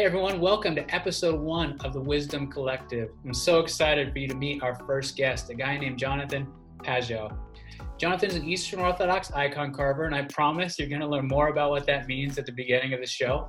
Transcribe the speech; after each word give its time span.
Hey 0.00 0.06
everyone, 0.06 0.40
welcome 0.40 0.74
to 0.76 0.94
episode 0.94 1.38
one 1.38 1.78
of 1.84 1.92
the 1.92 2.00
Wisdom 2.00 2.50
Collective. 2.50 3.10
I'm 3.22 3.34
so 3.34 3.60
excited 3.60 4.10
for 4.14 4.18
you 4.18 4.28
to 4.28 4.34
meet 4.34 4.62
our 4.62 4.74
first 4.74 5.14
guest, 5.14 5.50
a 5.50 5.54
guy 5.54 5.76
named 5.76 5.98
Jonathan 5.98 6.50
Pageau. 6.78 7.36
Jonathan 7.98 8.30
is 8.30 8.36
an 8.36 8.48
Eastern 8.48 8.80
Orthodox 8.80 9.30
icon 9.32 9.74
carver, 9.74 10.04
and 10.04 10.14
I 10.14 10.22
promise 10.22 10.78
you're 10.78 10.88
going 10.88 11.02
to 11.02 11.06
learn 11.06 11.28
more 11.28 11.48
about 11.48 11.68
what 11.68 11.84
that 11.84 12.06
means 12.06 12.38
at 12.38 12.46
the 12.46 12.52
beginning 12.52 12.94
of 12.94 13.00
the 13.00 13.06
show. 13.06 13.46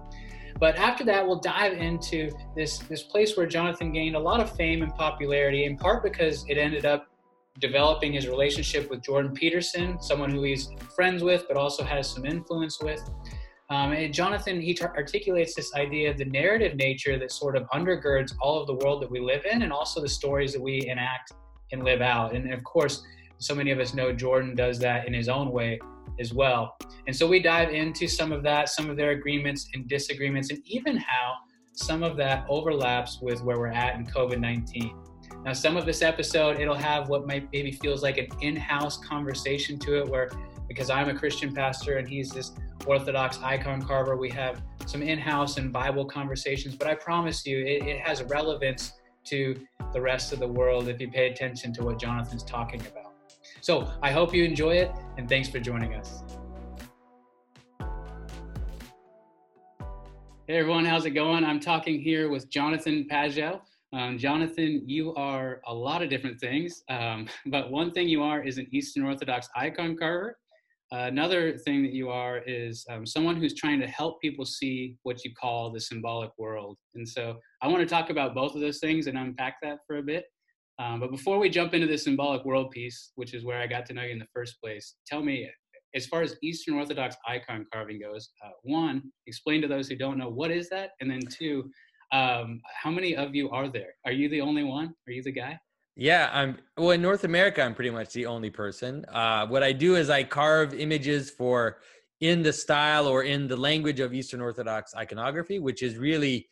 But 0.59 0.75
after 0.75 1.05
that, 1.05 1.25
we'll 1.25 1.39
dive 1.39 1.71
into 1.71 2.29
this, 2.53 2.79
this 2.79 3.03
place 3.03 3.37
where 3.37 3.47
Jonathan 3.47 3.93
gained 3.93 4.17
a 4.17 4.19
lot 4.19 4.41
of 4.41 4.53
fame 4.53 4.81
and 4.81 4.93
popularity, 4.93 5.63
in 5.63 5.77
part 5.77 6.03
because 6.03 6.43
it 6.49 6.57
ended 6.57 6.85
up 6.85 7.07
developing 7.59 8.11
his 8.11 8.27
relationship 8.27 8.89
with 8.89 9.01
Jordan 9.01 9.31
Peterson, 9.31 10.01
someone 10.01 10.31
who 10.31 10.43
he's 10.43 10.69
friends 10.97 11.23
with, 11.23 11.45
but 11.47 11.55
also 11.55 11.85
has 11.85 12.09
some 12.09 12.25
influence 12.25 12.81
with. 12.81 13.01
Um, 13.71 13.93
and 13.93 14.13
Jonathan, 14.13 14.59
he 14.59 14.73
t- 14.73 14.83
articulates 14.83 15.55
this 15.55 15.73
idea 15.75 16.11
of 16.11 16.17
the 16.17 16.25
narrative 16.25 16.75
nature 16.75 17.17
that 17.17 17.31
sort 17.31 17.55
of 17.55 17.63
undergirds 17.69 18.33
all 18.41 18.59
of 18.59 18.67
the 18.67 18.73
world 18.73 19.01
that 19.01 19.09
we 19.09 19.21
live 19.21 19.45
in 19.49 19.61
and 19.61 19.71
also 19.71 20.01
the 20.01 20.09
stories 20.09 20.51
that 20.51 20.61
we 20.61 20.85
enact 20.89 21.31
and 21.71 21.85
live 21.85 22.01
out. 22.01 22.35
And 22.35 22.53
of 22.53 22.61
course, 22.65 23.01
so 23.37 23.55
many 23.55 23.71
of 23.71 23.79
us 23.79 23.93
know 23.93 24.11
Jordan 24.11 24.55
does 24.55 24.77
that 24.79 25.07
in 25.07 25.13
his 25.13 25.29
own 25.29 25.51
way 25.51 25.79
as 26.19 26.33
well. 26.33 26.75
And 27.07 27.15
so 27.15 27.25
we 27.25 27.41
dive 27.41 27.69
into 27.69 28.09
some 28.09 28.33
of 28.33 28.43
that, 28.43 28.67
some 28.67 28.89
of 28.89 28.97
their 28.97 29.11
agreements 29.11 29.69
and 29.73 29.87
disagreements, 29.87 30.49
and 30.49 30.59
even 30.65 30.97
how 30.97 31.35
some 31.71 32.03
of 32.03 32.17
that 32.17 32.45
overlaps 32.49 33.19
with 33.21 33.41
where 33.41 33.57
we're 33.57 33.67
at 33.67 33.95
in 33.95 34.05
COVID 34.05 34.41
19. 34.41 34.93
Now, 35.45 35.53
some 35.53 35.77
of 35.77 35.85
this 35.85 36.01
episode, 36.01 36.59
it'll 36.59 36.75
have 36.75 37.07
what 37.07 37.25
might 37.25 37.47
maybe 37.53 37.71
feels 37.71 38.03
like 38.03 38.17
an 38.17 38.27
in 38.41 38.57
house 38.57 38.97
conversation 38.97 39.79
to 39.79 39.99
it, 39.99 40.09
where 40.09 40.29
because 40.71 40.89
I'm 40.89 41.09
a 41.09 41.13
Christian 41.13 41.53
pastor 41.53 41.97
and 41.97 42.07
he's 42.07 42.29
this 42.29 42.53
Orthodox 42.85 43.39
icon 43.43 43.81
carver, 43.81 44.15
we 44.15 44.29
have 44.29 44.61
some 44.85 45.03
in 45.03 45.19
house 45.19 45.57
and 45.57 45.71
Bible 45.71 46.05
conversations. 46.05 46.75
But 46.75 46.87
I 46.87 46.95
promise 46.95 47.45
you, 47.45 47.59
it, 47.59 47.85
it 47.85 47.99
has 47.99 48.23
relevance 48.23 48.93
to 49.25 49.59
the 49.91 49.99
rest 49.99 50.31
of 50.31 50.39
the 50.39 50.47
world 50.47 50.87
if 50.87 51.01
you 51.01 51.11
pay 51.11 51.29
attention 51.29 51.73
to 51.73 51.83
what 51.83 51.99
Jonathan's 51.99 52.43
talking 52.43 52.79
about. 52.87 53.11
So 53.59 53.91
I 54.01 54.11
hope 54.11 54.33
you 54.33 54.45
enjoy 54.45 54.77
it, 54.77 54.91
and 55.17 55.27
thanks 55.27 55.49
for 55.49 55.59
joining 55.59 55.93
us. 55.93 56.23
Hey 60.47 60.57
everyone, 60.57 60.85
how's 60.85 61.05
it 61.05 61.11
going? 61.11 61.43
I'm 61.43 61.59
talking 61.59 61.99
here 61.99 62.29
with 62.29 62.49
Jonathan 62.49 63.07
Pageau. 63.11 63.59
Um, 63.93 64.17
Jonathan, 64.17 64.83
you 64.85 65.13
are 65.15 65.59
a 65.67 65.73
lot 65.73 66.01
of 66.01 66.09
different 66.09 66.39
things, 66.39 66.83
um, 66.89 67.27
but 67.47 67.69
one 67.69 67.91
thing 67.91 68.07
you 68.07 68.23
are 68.23 68.41
is 68.41 68.57
an 68.57 68.67
Eastern 68.71 69.03
Orthodox 69.03 69.49
icon 69.53 69.97
carver. 69.97 70.37
Uh, 70.93 71.05
another 71.07 71.57
thing 71.57 71.83
that 71.83 71.93
you 71.93 72.09
are 72.09 72.39
is 72.45 72.85
um, 72.89 73.05
someone 73.05 73.37
who's 73.37 73.53
trying 73.53 73.79
to 73.79 73.87
help 73.87 74.19
people 74.19 74.43
see 74.43 74.97
what 75.03 75.23
you 75.23 75.31
call 75.33 75.71
the 75.71 75.79
symbolic 75.79 76.31
world. 76.37 76.77
And 76.95 77.07
so 77.07 77.37
I 77.61 77.69
want 77.69 77.79
to 77.79 77.85
talk 77.85 78.09
about 78.09 78.35
both 78.35 78.55
of 78.55 78.61
those 78.61 78.79
things 78.79 79.07
and 79.07 79.17
unpack 79.17 79.55
that 79.63 79.79
for 79.87 79.99
a 79.99 80.03
bit. 80.03 80.25
Um, 80.79 80.99
but 80.99 81.09
before 81.09 81.39
we 81.39 81.49
jump 81.49 81.73
into 81.73 81.87
the 81.87 81.97
symbolic 81.97 82.43
world 82.43 82.71
piece, 82.71 83.11
which 83.15 83.33
is 83.33 83.45
where 83.45 83.61
I 83.61 83.67
got 83.67 83.85
to 83.85 83.93
know 83.93 84.03
you 84.03 84.11
in 84.11 84.19
the 84.19 84.27
first 84.33 84.59
place, 84.61 84.95
tell 85.07 85.23
me, 85.23 85.49
as 85.95 86.07
far 86.07 86.23
as 86.23 86.35
Eastern 86.43 86.75
Orthodox 86.75 87.15
icon 87.27 87.65
carving 87.71 87.99
goes, 87.99 88.29
uh, 88.43 88.49
one, 88.63 89.03
explain 89.27 89.61
to 89.61 89.67
those 89.67 89.87
who 89.87 89.95
don't 89.95 90.17
know 90.17 90.29
what 90.29 90.51
is 90.51 90.69
that, 90.69 90.91
and 90.99 91.09
then 91.09 91.21
two, 91.29 91.69
um, 92.11 92.61
how 92.81 92.91
many 92.91 93.15
of 93.15 93.33
you 93.33 93.49
are 93.51 93.69
there? 93.69 93.93
Are 94.05 94.11
you 94.11 94.27
the 94.27 94.41
only 94.41 94.63
one? 94.63 94.93
Are 95.07 95.11
you 95.11 95.23
the 95.23 95.31
guy? 95.31 95.57
Yeah, 95.95 96.29
I'm. 96.31 96.57
Well, 96.77 96.91
in 96.91 97.01
North 97.01 97.25
America, 97.25 97.61
I'm 97.61 97.75
pretty 97.75 97.89
much 97.89 98.13
the 98.13 98.25
only 98.25 98.49
person. 98.49 99.05
Uh, 99.09 99.45
what 99.47 99.61
I 99.61 99.73
do 99.73 99.95
is 99.95 100.09
I 100.09 100.23
carve 100.23 100.73
images 100.73 101.29
for 101.29 101.77
in 102.21 102.43
the 102.43 102.53
style 102.53 103.07
or 103.07 103.23
in 103.23 103.47
the 103.47 103.57
language 103.57 103.99
of 103.99 104.13
Eastern 104.13 104.41
Orthodox 104.41 104.93
iconography, 104.95 105.59
which 105.59 105.83
is 105.83 105.97
really 105.97 106.47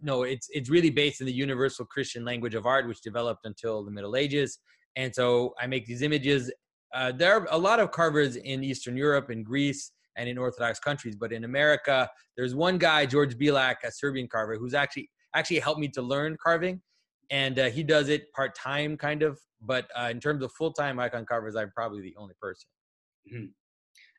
no, 0.00 0.22
it's 0.22 0.48
it's 0.52 0.70
really 0.70 0.90
based 0.90 1.20
in 1.20 1.26
the 1.26 1.32
universal 1.32 1.84
Christian 1.84 2.24
language 2.24 2.54
of 2.54 2.66
art, 2.66 2.86
which 2.86 3.00
developed 3.00 3.44
until 3.44 3.84
the 3.84 3.90
Middle 3.90 4.16
Ages. 4.16 4.58
And 4.96 5.14
so 5.14 5.54
I 5.60 5.66
make 5.66 5.86
these 5.86 6.02
images. 6.02 6.52
Uh, 6.94 7.10
there 7.10 7.34
are 7.34 7.48
a 7.50 7.58
lot 7.58 7.80
of 7.80 7.90
carvers 7.90 8.36
in 8.36 8.62
Eastern 8.62 8.96
Europe 8.96 9.30
and 9.30 9.44
Greece 9.44 9.92
and 10.16 10.28
in 10.28 10.36
Orthodox 10.36 10.78
countries, 10.78 11.16
but 11.16 11.32
in 11.32 11.44
America, 11.44 12.08
there's 12.36 12.54
one 12.54 12.76
guy, 12.76 13.06
George 13.06 13.38
Bilak, 13.38 13.76
a 13.82 13.90
Serbian 13.90 14.28
carver, 14.28 14.56
who's 14.56 14.74
actually 14.74 15.10
actually 15.34 15.58
helped 15.58 15.80
me 15.80 15.88
to 15.88 16.02
learn 16.02 16.36
carving, 16.42 16.80
and 17.32 17.58
uh, 17.58 17.70
he 17.70 17.82
does 17.82 18.10
it 18.10 18.30
part 18.32 18.54
time, 18.54 18.96
kind 18.96 19.22
of. 19.22 19.40
But 19.60 19.88
uh, 19.98 20.08
in 20.10 20.20
terms 20.20 20.44
of 20.44 20.52
full 20.52 20.72
time 20.72 21.00
icon 21.00 21.24
carvers, 21.24 21.56
I'm 21.56 21.72
probably 21.72 22.02
the 22.02 22.14
only 22.16 22.34
person. 22.40 22.68
Mm-hmm. 23.32 23.46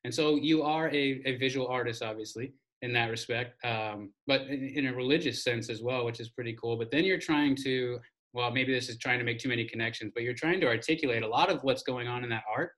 And 0.04 0.14
so 0.14 0.36
you 0.36 0.64
are 0.64 0.90
a, 0.90 1.22
a 1.26 1.38
visual 1.38 1.68
artist, 1.68 2.04
obviously 2.04 2.54
in 2.82 2.92
that 2.92 3.10
respect, 3.10 3.64
um, 3.64 4.12
but 4.28 4.42
in, 4.42 4.74
in, 4.76 4.88
a 4.88 4.94
religious 4.94 5.42
sense 5.42 5.70
as 5.70 5.82
well, 5.82 6.04
which 6.04 6.20
is 6.20 6.28
pretty 6.28 6.54
cool. 6.62 6.76
But 6.76 6.92
then 6.92 7.06
you're 7.06 7.18
trying 7.18 7.56
to, 7.64 7.98
well, 8.34 8.52
maybe 8.52 8.74
this 8.74 8.90
is 8.90 8.98
trying 8.98 9.20
to 9.20 9.26
make 9.26 9.40
too 9.40 9.48
many 9.48 9.64
connections, 9.64 10.12
but 10.14 10.24
you're 10.24 10.34
trying 10.34 10.60
to 10.60 10.68
articulate 10.68 11.24
a 11.24 11.28
lot 11.28 11.50
of 11.50 11.64
what's 11.64 11.84
going 11.84 12.10
on 12.10 12.26
in 12.26 12.30
that 12.32 12.44
art 12.54 12.72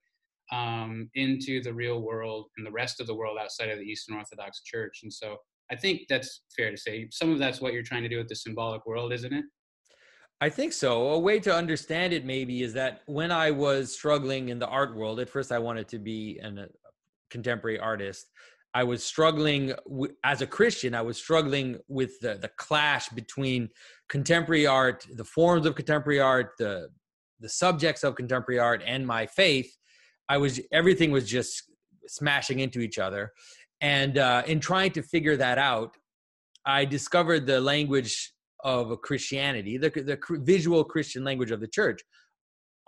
um, 0.52 1.10
into 1.14 1.60
the 1.60 1.74
real 1.74 2.02
world 2.02 2.46
and 2.56 2.64
the 2.64 2.70
rest 2.70 3.00
of 3.00 3.08
the 3.08 3.14
world 3.14 3.36
outside 3.40 3.68
of 3.68 3.80
the 3.80 3.84
Eastern 3.84 4.16
Orthodox 4.16 4.62
Church. 4.62 5.00
And 5.02 5.12
so 5.12 5.38
I 5.72 5.74
think 5.74 6.02
that's 6.08 6.42
fair 6.56 6.70
to 6.70 6.76
say. 6.76 7.08
Some 7.10 7.32
of 7.32 7.40
that's 7.40 7.60
what 7.60 7.72
you're 7.72 7.82
trying 7.82 8.04
to 8.04 8.08
do 8.08 8.18
with 8.18 8.28
the 8.28 8.36
symbolic 8.36 8.86
world, 8.86 9.12
isn't 9.12 9.32
it? 9.32 9.44
I 10.40 10.50
think 10.50 10.72
so. 10.74 11.08
A 11.08 11.18
way 11.18 11.40
to 11.40 11.54
understand 11.54 12.12
it 12.12 12.26
maybe 12.26 12.62
is 12.62 12.74
that 12.74 13.00
when 13.06 13.32
I 13.32 13.50
was 13.50 13.94
struggling 13.94 14.50
in 14.50 14.58
the 14.58 14.66
art 14.66 14.94
world, 14.94 15.18
at 15.18 15.30
first 15.30 15.50
I 15.50 15.58
wanted 15.58 15.88
to 15.88 15.98
be 15.98 16.38
an, 16.42 16.58
a 16.58 16.68
contemporary 17.30 17.78
artist. 17.78 18.26
I 18.74 18.84
was 18.84 19.02
struggling 19.02 19.72
w- 19.88 20.14
as 20.24 20.42
a 20.42 20.46
Christian. 20.46 20.94
I 20.94 21.00
was 21.00 21.16
struggling 21.16 21.78
with 21.88 22.20
the, 22.20 22.34
the 22.34 22.50
clash 22.58 23.08
between 23.08 23.70
contemporary 24.10 24.66
art, 24.66 25.06
the 25.14 25.24
forms 25.24 25.64
of 25.64 25.74
contemporary 25.74 26.20
art, 26.20 26.52
the 26.58 26.88
the 27.40 27.48
subjects 27.50 28.02
of 28.02 28.14
contemporary 28.14 28.58
art, 28.58 28.82
and 28.86 29.06
my 29.06 29.26
faith. 29.26 29.74
I 30.28 30.36
was 30.36 30.60
everything 30.72 31.10
was 31.10 31.28
just 31.28 31.62
smashing 32.06 32.60
into 32.60 32.80
each 32.80 32.98
other, 32.98 33.32
and 33.80 34.18
uh, 34.18 34.42
in 34.46 34.60
trying 34.60 34.90
to 34.92 35.02
figure 35.02 35.36
that 35.38 35.56
out, 35.56 35.96
I 36.66 36.84
discovered 36.84 37.46
the 37.46 37.60
language 37.60 38.32
of 38.64 39.00
Christianity, 39.02 39.76
the, 39.76 39.90
the 39.90 40.18
visual 40.42 40.84
Christian 40.84 41.24
language 41.24 41.50
of 41.50 41.60
the 41.60 41.68
church. 41.68 42.00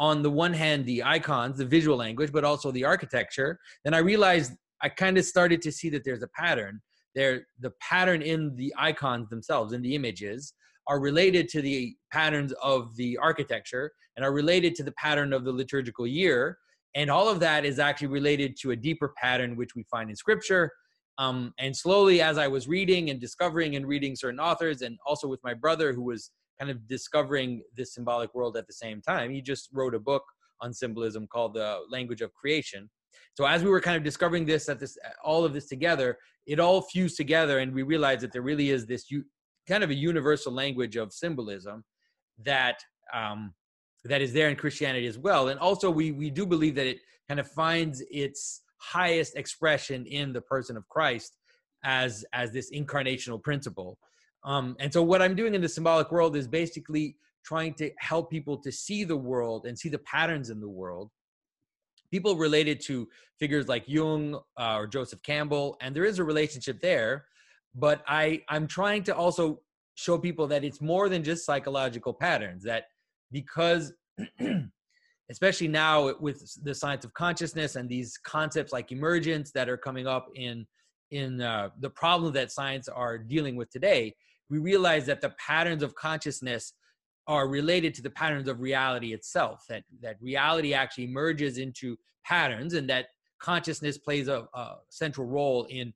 On 0.01 0.23
the 0.23 0.31
one 0.31 0.53
hand, 0.53 0.87
the 0.87 1.03
icons, 1.03 1.59
the 1.59 1.65
visual 1.65 1.97
language, 1.97 2.33
but 2.33 2.45
also 2.45 2.71
the 2.71 2.85
architecture. 2.85 3.59
Then 3.85 3.95
I 3.95 3.99
realized 3.99 4.53
I 4.81 4.89
kind 4.89 5.19
of 5.19 5.25
started 5.25 5.61
to 5.63 5.73
see 5.73 5.89
that 5.91 6.05
there's 6.05 6.23
a 6.23 6.29
pattern. 6.29 6.81
There, 7.15 7.47
the 7.59 7.73
pattern 7.81 8.23
in 8.23 8.55
the 8.55 8.73
icons 8.79 9.29
themselves, 9.29 9.73
in 9.73 9.83
the 9.83 9.95
images, 9.95 10.55
are 10.87 11.01
related 11.01 11.49
to 11.51 11.63
the 11.63 11.97
patterns 12.13 12.53
of 12.63 12.95
the 12.97 13.19
architecture 13.19 13.93
and 14.17 14.25
are 14.25 14.33
related 14.33 14.75
to 14.77 14.83
the 14.83 14.93
pattern 14.93 15.33
of 15.33 15.45
the 15.45 15.53
liturgical 15.53 16.07
year. 16.07 16.59
And 16.95 17.11
all 17.11 17.29
of 17.29 17.41
that 17.41 17.65
is 17.65 17.79
actually 17.79 18.09
related 18.09 18.57
to 18.63 18.71
a 18.71 18.77
deeper 18.77 19.13
pattern 19.21 19.57
which 19.57 19.75
we 19.75 19.85
find 19.91 20.11
in 20.11 20.17
scripture. 20.17 20.73
Um, 21.19 21.53
and 21.59 21.77
slowly, 21.77 22.21
as 22.21 22.39
I 22.39 22.47
was 22.47 22.69
reading 22.69 23.11
and 23.11 23.21
discovering 23.21 23.75
and 23.77 23.87
reading 23.87 24.15
certain 24.15 24.39
authors, 24.39 24.83
and 24.83 24.99
also 25.05 25.27
with 25.27 25.41
my 25.43 25.53
brother 25.53 25.93
who 25.93 26.03
was 26.03 26.31
kind 26.59 26.71
of 26.71 26.87
discovering 26.87 27.63
this 27.77 27.95
symbolic 27.95 28.35
world 28.35 28.57
at 28.57 28.67
the 28.67 28.73
same 28.73 29.01
time, 29.01 29.31
he 29.31 29.43
just 29.43 29.69
wrote 29.73 29.95
a 29.95 29.99
book 29.99 30.23
on 30.61 30.73
symbolism 30.73 31.27
called 31.27 31.55
The 31.55 31.81
Language 31.91 32.21
of 32.21 32.33
Creation. 32.35 32.89
So 33.35 33.47
as 33.47 33.63
we 33.63 33.71
were 33.71 33.81
kind 33.81 33.97
of 33.97 34.05
discovering 34.05 34.45
this 34.47 34.69
at 34.69 34.79
this 34.81 34.97
all 35.25 35.45
of 35.45 35.53
this 35.53 35.67
together, 35.67 36.19
it 36.47 36.61
all 36.61 36.83
fused 36.83 37.17
together, 37.17 37.59
and 37.59 37.75
we 37.75 37.83
realized 37.83 38.21
that 38.23 38.33
there 38.33 38.43
really 38.43 38.71
is 38.71 38.87
this 38.87 39.11
u- 39.11 39.25
kind 39.69 39.85
of 39.85 39.91
a 39.91 39.95
universal 39.95 40.53
language 40.53 40.97
of 40.97 41.13
symbolism 41.13 41.85
that 42.45 42.79
um, 43.13 43.55
that 44.05 44.23
is 44.23 44.33
there 44.33 44.49
in 44.49 44.57
Christianity 44.57 45.07
as 45.07 45.19
well. 45.19 45.49
And 45.49 45.59
also, 45.61 45.91
we 45.91 46.13
we 46.13 46.31
do 46.31 46.47
believe 46.47 46.75
that 46.77 46.87
it 46.87 46.99
kind 47.29 47.41
of 47.41 47.49
finds 47.49 48.03
its 48.11 48.63
highest 48.79 49.37
expression 49.37 50.07
in 50.07 50.33
the 50.33 50.41
person 50.41 50.77
of 50.77 50.89
Christ 50.89 51.37
as 51.85 52.25
as 52.33 52.53
this 52.53 52.71
incarnational 52.73 53.43
principle. 53.43 53.99
Um, 54.45 54.77
and 54.79 54.93
so, 54.93 55.03
what 55.03 55.23
I'm 55.23 55.35
doing 55.35 55.55
in 55.55 55.61
the 55.61 55.69
symbolic 55.69 56.11
world 56.11 56.37
is 56.37 56.49
basically 56.49 57.17
trying 57.45 57.75
to 57.75 57.91
help 57.99 58.31
people 58.31 58.59
to 58.59 58.73
see 58.73 59.05
the 59.05 59.17
world 59.17 59.67
and 59.67 59.79
see 59.79 59.89
the 59.89 59.99
patterns 59.99 60.51
in 60.51 60.61
the 60.61 60.69
world 60.69 61.11
people 62.11 62.37
related 62.37 62.81
to 62.81 63.09
figures 63.39 63.69
like 63.69 63.85
Jung 63.87 64.41
uh, 64.59 64.77
or 64.77 64.87
Joseph 64.87 65.23
Campbell, 65.23 65.77
and 65.81 65.95
there 65.95 66.05
is 66.05 66.19
a 66.19 66.25
relationship 66.25 66.81
there. 66.81 67.27
But 67.75 68.03
I 68.09 68.43
I'm 68.49 68.67
trying 68.67 69.03
to 69.05 69.15
also 69.15 69.61
show 69.95 70.19
people 70.19 70.47
that 70.49 70.65
it's 70.65 70.81
more 70.81 71.09
than 71.09 71.23
just 71.23 71.45
psychological 71.45 72.13
patterns. 72.13 72.65
That 72.65 72.85
because 73.31 73.93
especially 75.31 75.69
now 75.69 76.15
with 76.21 76.57
the 76.65 76.75
science 76.75 77.05
of 77.05 77.13
consciousness 77.15 77.77
and 77.77 77.89
these 77.89 78.19
concepts 78.19 78.73
like 78.73 78.93
emergence 78.93 79.51
that 79.53 79.69
are 79.69 79.77
coming 79.77 80.07
up 80.07 80.29
in 80.35 80.67
in 81.11 81.41
uh, 81.41 81.71
the 81.81 81.91
problem 81.91 82.33
that 82.33 82.53
science 82.53 82.89
are 82.89 83.19
dealing 83.19 83.57
with 83.57 83.71
today 83.71 84.15
we 84.51 84.59
realize 84.59 85.07
that 85.07 85.21
the 85.21 85.31
patterns 85.45 85.83
of 85.83 85.95
consciousness 85.95 86.75
are 87.27 87.49
related 87.49 87.95
to 87.95 88.03
the 88.03 88.11
patterns 88.11 88.49
of 88.49 88.61
reality 88.61 89.13
itself 89.13 89.65
that 89.69 89.85
that 90.01 90.17
reality 90.21 90.75
actually 90.75 91.07
merges 91.07 91.59
into 91.59 91.97
patterns 92.25 92.75
and 92.75 92.89
that 92.89 93.07
consciousness 93.41 93.99
plays 93.99 94.29
a, 94.29 94.47
a 94.55 94.77
central 94.91 95.27
role 95.27 95.65
in 95.71 95.93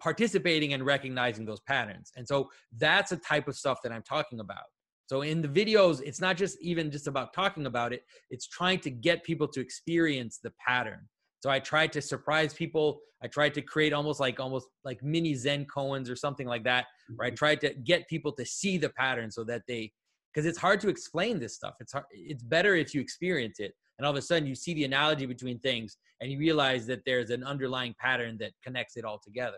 participating 0.00 0.72
and 0.72 0.84
recognizing 0.84 1.44
those 1.44 1.60
patterns. 1.60 2.12
And 2.16 2.26
so 2.26 2.50
that's 2.76 3.10
the 3.10 3.16
type 3.16 3.48
of 3.48 3.56
stuff 3.56 3.80
that 3.82 3.92
I'm 3.92 4.02
talking 4.02 4.40
about. 4.40 4.64
So 5.08 5.22
in 5.22 5.40
the 5.40 5.48
videos, 5.48 6.02
it's 6.04 6.20
not 6.20 6.36
just 6.36 6.60
even 6.60 6.90
just 6.90 7.06
about 7.06 7.32
talking 7.32 7.64
about 7.64 7.94
it, 7.94 8.04
it's 8.30 8.46
trying 8.46 8.78
to 8.80 8.90
get 8.90 9.24
people 9.24 9.48
to 9.48 9.60
experience 9.60 10.38
the 10.42 10.52
pattern. 10.64 11.08
So 11.40 11.48
I 11.48 11.60
tried 11.60 11.92
to 11.92 12.02
surprise 12.02 12.52
people. 12.52 13.00
I 13.22 13.26
tried 13.26 13.54
to 13.54 13.62
create 13.62 13.94
almost 13.94 14.20
like 14.20 14.38
almost 14.38 14.68
like 14.84 15.02
mini 15.02 15.34
Zen 15.34 15.64
koans 15.64 16.10
or 16.10 16.16
something 16.16 16.46
like 16.46 16.62
that, 16.64 16.86
where 17.16 17.26
I 17.26 17.30
mm-hmm. 17.30 17.36
tried 17.36 17.60
to 17.62 17.72
get 17.72 18.06
people 18.06 18.32
to 18.32 18.44
see 18.44 18.76
the 18.76 18.90
pattern 18.90 19.30
so 19.30 19.44
that 19.44 19.62
they 19.66 19.92
because 20.34 20.44
it's 20.44 20.58
hard 20.58 20.78
to 20.80 20.90
explain 20.90 21.40
this 21.40 21.54
stuff. 21.54 21.74
It's 21.80 21.92
hard, 21.92 22.04
it's 22.12 22.42
better 22.42 22.76
if 22.76 22.94
you 22.94 23.00
experience 23.00 23.60
it. 23.60 23.72
And 23.98 24.04
all 24.04 24.12
of 24.12 24.18
a 24.18 24.22
sudden 24.22 24.46
you 24.46 24.54
see 24.54 24.74
the 24.74 24.84
analogy 24.84 25.24
between 25.24 25.58
things 25.58 25.96
and 26.20 26.30
you 26.30 26.38
realize 26.38 26.86
that 26.86 27.00
there's 27.06 27.30
an 27.30 27.42
underlying 27.44 27.94
pattern 27.98 28.36
that 28.40 28.52
connects 28.62 28.98
it 28.98 29.06
all 29.06 29.18
together. 29.24 29.56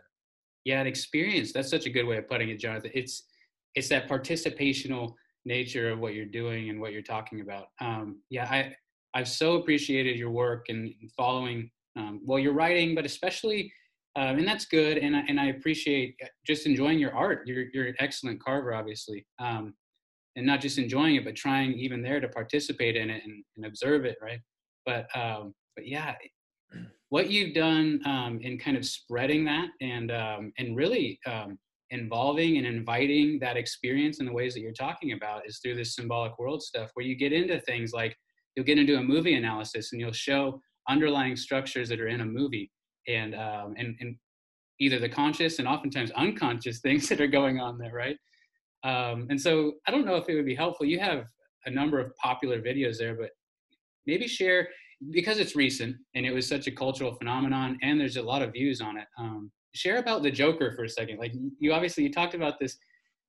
Yeah, 0.64 0.80
an 0.80 0.86
experience. 0.86 1.52
That's 1.52 1.68
such 1.68 1.86
a 1.86 1.90
good 1.90 2.06
way 2.06 2.18
of 2.18 2.28
putting 2.28 2.50
it, 2.50 2.60
Jonathan. 2.60 2.92
It's 2.94 3.24
it's 3.74 3.88
that 3.88 4.08
participational 4.08 5.14
nature 5.44 5.90
of 5.90 5.98
what 5.98 6.14
you're 6.14 6.26
doing 6.26 6.70
and 6.70 6.80
what 6.80 6.92
you're 6.92 7.02
talking 7.02 7.40
about. 7.40 7.66
Um, 7.80 8.20
yeah, 8.30 8.48
I 8.50 8.74
I've 9.14 9.28
so 9.28 9.54
appreciated 9.54 10.16
your 10.16 10.30
work 10.30 10.66
and 10.68 10.92
following 11.16 11.70
um, 11.96 12.20
well 12.24 12.38
your 12.38 12.52
writing, 12.52 12.94
but 12.94 13.04
especially 13.04 13.72
um, 14.16 14.38
and 14.38 14.46
that's 14.46 14.64
good. 14.64 14.98
And 14.98 15.16
I, 15.16 15.20
and 15.28 15.38
I 15.38 15.46
appreciate 15.46 16.16
just 16.46 16.66
enjoying 16.66 16.98
your 16.98 17.14
art. 17.14 17.46
You're 17.46 17.66
you're 17.72 17.86
an 17.86 17.94
excellent 18.00 18.42
carver, 18.42 18.74
obviously, 18.74 19.26
um, 19.38 19.74
and 20.36 20.44
not 20.44 20.60
just 20.60 20.78
enjoying 20.78 21.16
it, 21.16 21.24
but 21.24 21.36
trying 21.36 21.74
even 21.74 22.02
there 22.02 22.20
to 22.20 22.28
participate 22.28 22.96
in 22.96 23.10
it 23.10 23.22
and, 23.24 23.44
and 23.56 23.66
observe 23.66 24.04
it, 24.04 24.16
right? 24.20 24.40
But 24.84 25.06
um, 25.16 25.54
but 25.76 25.86
yeah, 25.86 26.14
what 27.10 27.30
you've 27.30 27.54
done 27.54 28.00
um, 28.04 28.40
in 28.42 28.58
kind 28.58 28.76
of 28.76 28.84
spreading 28.84 29.44
that 29.44 29.68
and 29.80 30.10
um, 30.10 30.52
and 30.58 30.76
really 30.76 31.20
um, 31.26 31.58
involving 31.90 32.56
and 32.56 32.66
inviting 32.66 33.38
that 33.40 33.56
experience 33.56 34.20
in 34.20 34.26
the 34.26 34.32
ways 34.32 34.54
that 34.54 34.60
you're 34.60 34.72
talking 34.72 35.12
about 35.12 35.46
is 35.46 35.58
through 35.58 35.74
this 35.74 35.94
symbolic 35.94 36.38
world 36.38 36.62
stuff 36.62 36.90
where 36.94 37.04
you 37.04 37.16
get 37.16 37.32
into 37.32 37.60
things 37.60 37.92
like 37.92 38.16
you'll 38.54 38.66
get 38.66 38.78
into 38.78 38.96
a 38.96 39.02
movie 39.02 39.34
analysis 39.34 39.92
and 39.92 40.00
you'll 40.00 40.12
show 40.12 40.60
underlying 40.88 41.36
structures 41.36 41.88
that 41.88 42.00
are 42.00 42.08
in 42.08 42.20
a 42.20 42.24
movie 42.24 42.70
and 43.08 43.34
um, 43.34 43.74
and, 43.76 43.96
and 44.00 44.16
either 44.78 44.98
the 44.98 45.08
conscious 45.08 45.58
and 45.58 45.66
oftentimes 45.66 46.10
unconscious 46.12 46.78
things 46.82 47.08
that 47.08 47.20
are 47.20 47.26
going 47.26 47.58
on 47.58 47.76
there 47.78 47.92
right? 47.92 48.16
Um, 48.82 49.26
and 49.28 49.38
so 49.38 49.74
i 49.86 49.90
don't 49.90 50.06
know 50.06 50.16
if 50.16 50.28
it 50.28 50.34
would 50.34 50.46
be 50.46 50.54
helpful 50.54 50.86
you 50.86 50.98
have 51.00 51.24
a 51.66 51.70
number 51.70 52.00
of 52.00 52.16
popular 52.16 52.62
videos 52.62 52.96
there 52.96 53.14
but 53.14 53.28
maybe 54.06 54.26
share 54.26 54.68
because 55.10 55.38
it's 55.38 55.54
recent 55.54 55.96
and 56.14 56.24
it 56.24 56.32
was 56.32 56.48
such 56.48 56.66
a 56.66 56.70
cultural 56.70 57.14
phenomenon 57.14 57.78
and 57.82 58.00
there's 58.00 58.16
a 58.16 58.22
lot 58.22 58.40
of 58.40 58.52
views 58.52 58.80
on 58.80 58.96
it 58.96 59.06
um, 59.18 59.50
share 59.74 59.98
about 59.98 60.22
the 60.22 60.30
joker 60.30 60.72
for 60.72 60.84
a 60.84 60.88
second. 60.88 61.18
Like 61.18 61.34
you 61.58 61.72
obviously 61.72 62.04
you 62.04 62.12
talked 62.12 62.34
about 62.34 62.58
this 62.58 62.76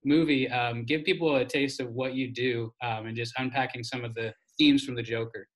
movie 0.03 0.49
um, 0.49 0.83
give 0.83 1.03
people 1.03 1.35
a 1.35 1.45
taste 1.45 1.79
of 1.79 1.91
what 1.91 2.13
you 2.13 2.31
do 2.31 2.73
um, 2.81 3.05
and 3.05 3.15
just 3.15 3.33
unpacking 3.37 3.83
some 3.83 4.03
of 4.03 4.15
the 4.15 4.33
themes 4.57 4.83
from 4.83 4.95
the 4.95 5.03
joker. 5.03 5.47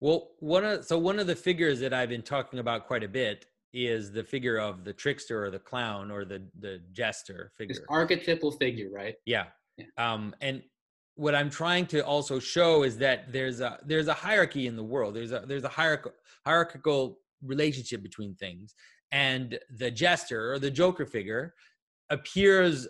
Well 0.00 0.32
one 0.40 0.64
of 0.64 0.84
so 0.84 0.98
one 0.98 1.18
of 1.18 1.26
the 1.26 1.36
figures 1.36 1.80
that 1.80 1.94
i've 1.94 2.10
been 2.10 2.22
talking 2.22 2.58
about 2.58 2.86
quite 2.86 3.02
a 3.02 3.08
bit 3.08 3.46
is 3.72 4.12
the 4.12 4.22
figure 4.22 4.58
of 4.58 4.84
the 4.84 4.92
trickster 4.92 5.42
or 5.44 5.50
the 5.50 5.58
clown 5.58 6.10
or 6.10 6.24
the 6.24 6.42
the 6.60 6.80
jester 6.92 7.50
figure. 7.56 7.74
this 7.74 7.82
archetypal 7.88 8.52
figure 8.52 8.90
right? 8.92 9.14
Yeah. 9.24 9.44
yeah. 9.78 9.86
Um 9.96 10.34
and 10.40 10.62
what 11.16 11.34
I'm 11.34 11.48
trying 11.48 11.86
to 11.86 12.04
also 12.04 12.38
show 12.38 12.82
is 12.82 12.98
that 12.98 13.32
there's 13.32 13.60
a 13.60 13.78
there's 13.84 14.08
a 14.08 14.14
hierarchy 14.14 14.66
in 14.66 14.76
the 14.76 14.84
world. 14.84 15.14
There's 15.14 15.32
a 15.32 15.44
there's 15.46 15.64
a 15.64 15.68
hierarchical 15.68 16.12
hierarchical 16.44 17.18
relationship 17.42 18.02
between 18.02 18.34
things, 18.34 18.74
and 19.12 19.58
the 19.70 19.90
jester 19.90 20.52
or 20.52 20.58
the 20.58 20.70
Joker 20.70 21.06
figure 21.06 21.54
appears 22.10 22.88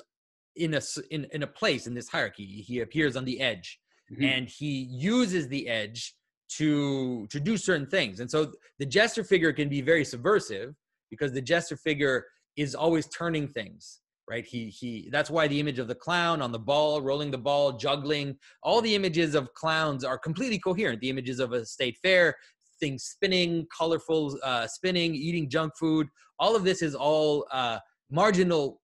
in 0.57 0.75
a 0.75 0.81
in, 1.11 1.27
in 1.33 1.43
a 1.43 1.47
place 1.47 1.87
in 1.87 1.95
this 1.95 2.09
hierarchy. 2.09 2.45
He 2.45 2.81
appears 2.81 3.17
on 3.17 3.25
the 3.25 3.41
edge, 3.41 3.79
mm-hmm. 4.13 4.25
and 4.25 4.49
he 4.49 4.89
uses 4.91 5.49
the 5.49 5.69
edge 5.69 6.15
to 6.57 7.27
to 7.29 7.41
do 7.41 7.57
certain 7.57 7.87
things. 7.87 8.21
And 8.21 8.31
so 8.31 8.53
the 8.79 8.87
jester 8.87 9.25
figure 9.25 9.53
can 9.53 9.69
be 9.69 9.81
very 9.81 10.05
subversive 10.05 10.75
because 11.11 11.33
the 11.33 11.43
jester 11.43 11.77
figure 11.77 12.25
is 12.57 12.75
always 12.75 13.07
turning 13.09 13.49
things 13.49 14.01
right 14.29 14.45
he 14.45 14.69
he 14.69 15.09
that's 15.13 15.31
why 15.31 15.47
the 15.47 15.59
image 15.59 15.79
of 15.79 15.89
the 15.89 15.95
clown 15.95 16.43
on 16.43 16.53
the 16.53 16.59
ball 16.59 17.01
rolling 17.01 17.31
the 17.31 17.39
ball 17.39 17.73
juggling 17.73 18.37
all 18.63 18.81
the 18.81 18.95
images 18.95 19.35
of 19.35 19.53
clowns 19.55 20.05
are 20.05 20.19
completely 20.19 20.59
coherent 20.59 21.01
the 21.01 21.11
images 21.11 21.39
of 21.39 21.53
a 21.53 21.65
state 21.65 21.97
fair 22.03 22.35
things 22.81 23.05
spinning 23.05 23.67
colorful 23.77 24.39
uh, 24.43 24.67
spinning 24.67 25.15
eating 25.15 25.49
junk 25.49 25.73
food 25.79 26.09
all 26.39 26.57
of 26.57 26.65
this 26.65 26.83
is 26.83 26.95
all 26.95 27.47
uh, 27.53 27.79
marginal 28.11 28.81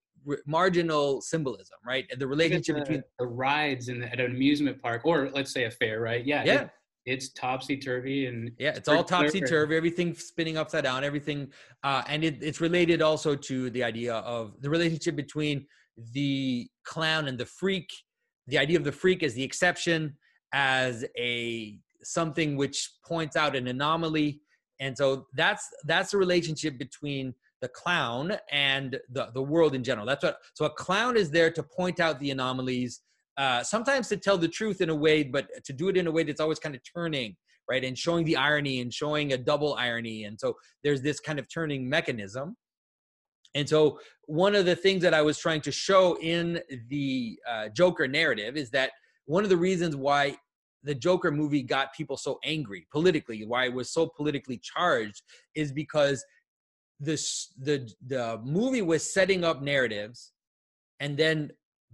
marginal 0.47 1.21
symbolism 1.21 1.77
right 1.85 2.07
the 2.19 2.27
relationship 2.27 2.77
the, 2.77 2.81
between 2.81 3.03
the 3.19 3.27
rides 3.27 3.89
in 3.89 4.01
the, 4.01 4.07
at 4.13 4.21
an 4.21 4.31
amusement 4.31 4.81
park 4.81 5.03
or 5.05 5.31
let's 5.31 5.53
say 5.53 5.65
a 5.65 5.71
fair 5.71 6.01
right 6.01 6.25
yeah 6.25 6.45
yeah 6.45 6.69
it's 7.05 7.31
topsy 7.31 7.77
turvy 7.77 8.27
and 8.27 8.53
yeah, 8.59 8.71
it's 8.77 8.89
all 8.89 9.03
topsy 9.03 9.41
turvy. 9.41 9.77
Everything 9.77 10.15
spinning 10.15 10.57
upside 10.57 10.85
down. 10.85 11.03
Everything, 11.03 11.51
uh, 11.83 12.03
and 12.07 12.23
it, 12.23 12.41
it's 12.41 12.61
related 12.61 13.03
also 13.03 13.35
to 13.35 13.71
the 13.71 13.83
idea 13.83 14.15
of 14.15 14.61
the 14.61 14.71
relationship 14.71 15.17
between 15.17 15.67
the 16.13 16.69
clown 16.85 17.29
and 17.29 17.37
the 17.37 17.47
freak. 17.47 17.91
The 18.47 18.59
idea 18.59 18.79
of 18.79 18.85
the 18.85 18.93
freak 18.93 19.23
as 19.23 19.35
the 19.35 19.43
exception, 19.43 20.17
as 20.53 21.05
a 21.19 21.79
something 22.05 22.57
which 22.57 22.91
points 23.05 23.37
out 23.37 23.57
an 23.57 23.69
anomaly, 23.69 24.41
and 24.81 24.97
so 24.97 25.27
that's 25.35 25.69
that's 25.85 26.11
the 26.11 26.19
relationship 26.19 26.79
between 26.79 27.35
the 27.61 27.69
clown 27.69 28.37
and 28.51 28.99
the 29.11 29.31
the 29.35 29.43
world 29.43 29.75
in 29.75 29.85
general. 29.85 30.07
That's 30.07 30.25
what. 30.25 30.39
So 30.55 30.65
a 30.65 30.71
clown 30.71 31.17
is 31.17 31.31
there 31.31 31.51
to 31.51 31.63
point 31.63 32.01
out 32.01 32.19
the 32.21 32.31
anomalies 32.31 33.01
uh, 33.37 33.63
sometimes 33.63 34.09
to 34.09 34.17
tell 34.17 34.37
the 34.37 34.49
truth 34.49 34.81
in 34.81 34.91
a 34.91 34.95
way, 34.95 35.23
but 35.23 35.49
to 35.65 35.73
do 35.73 35.89
it 35.89 35.97
in 35.97 36.07
a 36.07 36.11
way 36.11 36.23
that's 36.23 36.41
always 36.41 36.59
kind 36.59 36.75
of 36.75 36.83
turning, 36.95 37.35
right? 37.69 37.83
And 37.85 37.97
showing 37.97 38.25
the 38.25 38.37
irony 38.37 38.81
and 38.81 38.93
showing 38.93 39.33
a 39.33 39.39
double 39.39 39.75
irony. 39.75 40.25
And 40.25 40.39
so 40.39 40.57
there's 40.85 41.01
this 41.01 41.19
kind 41.19 41.39
of 41.39 41.49
turning 41.53 41.89
mechanism. 41.89 42.57
And 43.55 43.69
so 43.69 44.01
one 44.27 44.55
of 44.55 44.65
the 44.65 44.77
things 44.77 45.03
that 45.03 45.15
I 45.15 45.23
was 45.23 45.39
trying 45.39 45.61
to 45.63 45.73
show 45.73 46.19
in 46.21 46.61
the 46.89 47.39
uh, 47.49 47.69
Joker 47.69 48.09
narrative 48.09 48.57
is 48.57 48.71
that 48.71 48.91
one 49.27 49.45
of 49.45 49.51
the 49.51 49.57
reasons 49.57 49.97
why 49.97 50.37
the 50.83 50.95
Joker 50.95 51.31
movie 51.31 51.63
got 51.63 51.95
people 51.95 52.17
so 52.17 52.39
angry 52.45 52.87
politically, 52.91 53.45
why 53.45 53.67
it 53.67 53.73
was 53.73 53.91
so 53.91 54.07
politically 54.07 54.59
charged, 54.59 55.23
is 55.55 55.73
because 55.73 56.25
this 57.01 57.53
the 57.59 57.91
the 58.07 58.41
movie 58.45 58.83
was 58.83 59.13
setting 59.13 59.45
up 59.45 59.63
narratives 59.63 60.33
and 61.01 61.17
then 61.17 61.51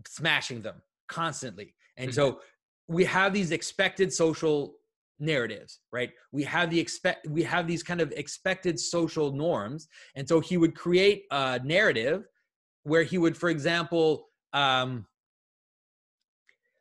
smashing 0.07 0.61
them 0.61 0.83
constantly. 1.09 1.75
And 1.97 2.11
mm-hmm. 2.11 2.14
so 2.14 2.40
we 2.88 3.04
have 3.04 3.33
these 3.33 3.52
expected 3.52 4.12
social 4.12 4.75
narratives 5.21 5.80
right 5.92 6.11
we 6.30 6.45
have 6.45 6.71
the 6.71 6.78
expect 6.78 7.26
we 7.26 7.42
have 7.42 7.66
these 7.66 7.83
kind 7.83 8.00
of 8.00 8.12
expected 8.12 8.78
social 8.78 9.33
norms 9.33 9.88
and 10.14 10.28
so 10.28 10.38
he 10.38 10.57
would 10.57 10.76
create 10.76 11.25
a 11.33 11.61
narrative 11.64 12.28
where 12.85 13.02
he 13.02 13.18
would 13.18 13.37
for 13.37 13.50
example 13.50 14.28
um 14.52 15.04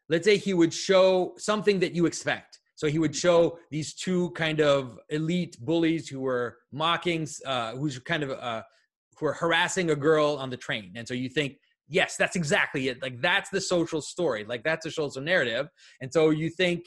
let's 0.10 0.26
say 0.26 0.38
he 0.38 0.54
would 0.54 0.74
show 0.74 1.34
something 1.38 1.80
that 1.80 1.94
you 1.94 2.06
expect. 2.06 2.60
So 2.76 2.88
he 2.88 3.00
would 3.00 3.16
show 3.16 3.58
these 3.72 3.94
two 3.96 4.30
kind 4.32 4.62
of 4.62 5.00
elite 5.10 5.58
bullies 5.60 6.08
who 6.08 6.20
were 6.20 6.58
mocking 6.72 7.28
uh 7.46 7.72
who's 7.72 7.98
kind 8.00 8.24
of 8.24 8.32
uh 8.32 8.62
who 9.18 9.26
are 9.26 9.34
harassing 9.34 9.90
a 9.90 9.96
girl 9.96 10.38
on 10.40 10.50
the 10.50 10.58
train. 10.58 10.94
And 10.96 11.08
so 11.08 11.14
you 11.14 11.30
think 11.30 11.58
yes 11.88 12.18
that's 12.18 12.36
exactly 12.36 12.88
it. 12.90 13.02
Like 13.02 13.22
that's 13.22 13.50
the 13.50 13.62
social 13.62 14.02
story. 14.02 14.46
Like 14.46 14.64
that's 14.64 14.86
a 14.86 14.92
social 14.92 15.22
narrative. 15.22 15.70
And 16.02 16.14
so 16.14 16.30
you 16.30 16.50
think 16.50 16.86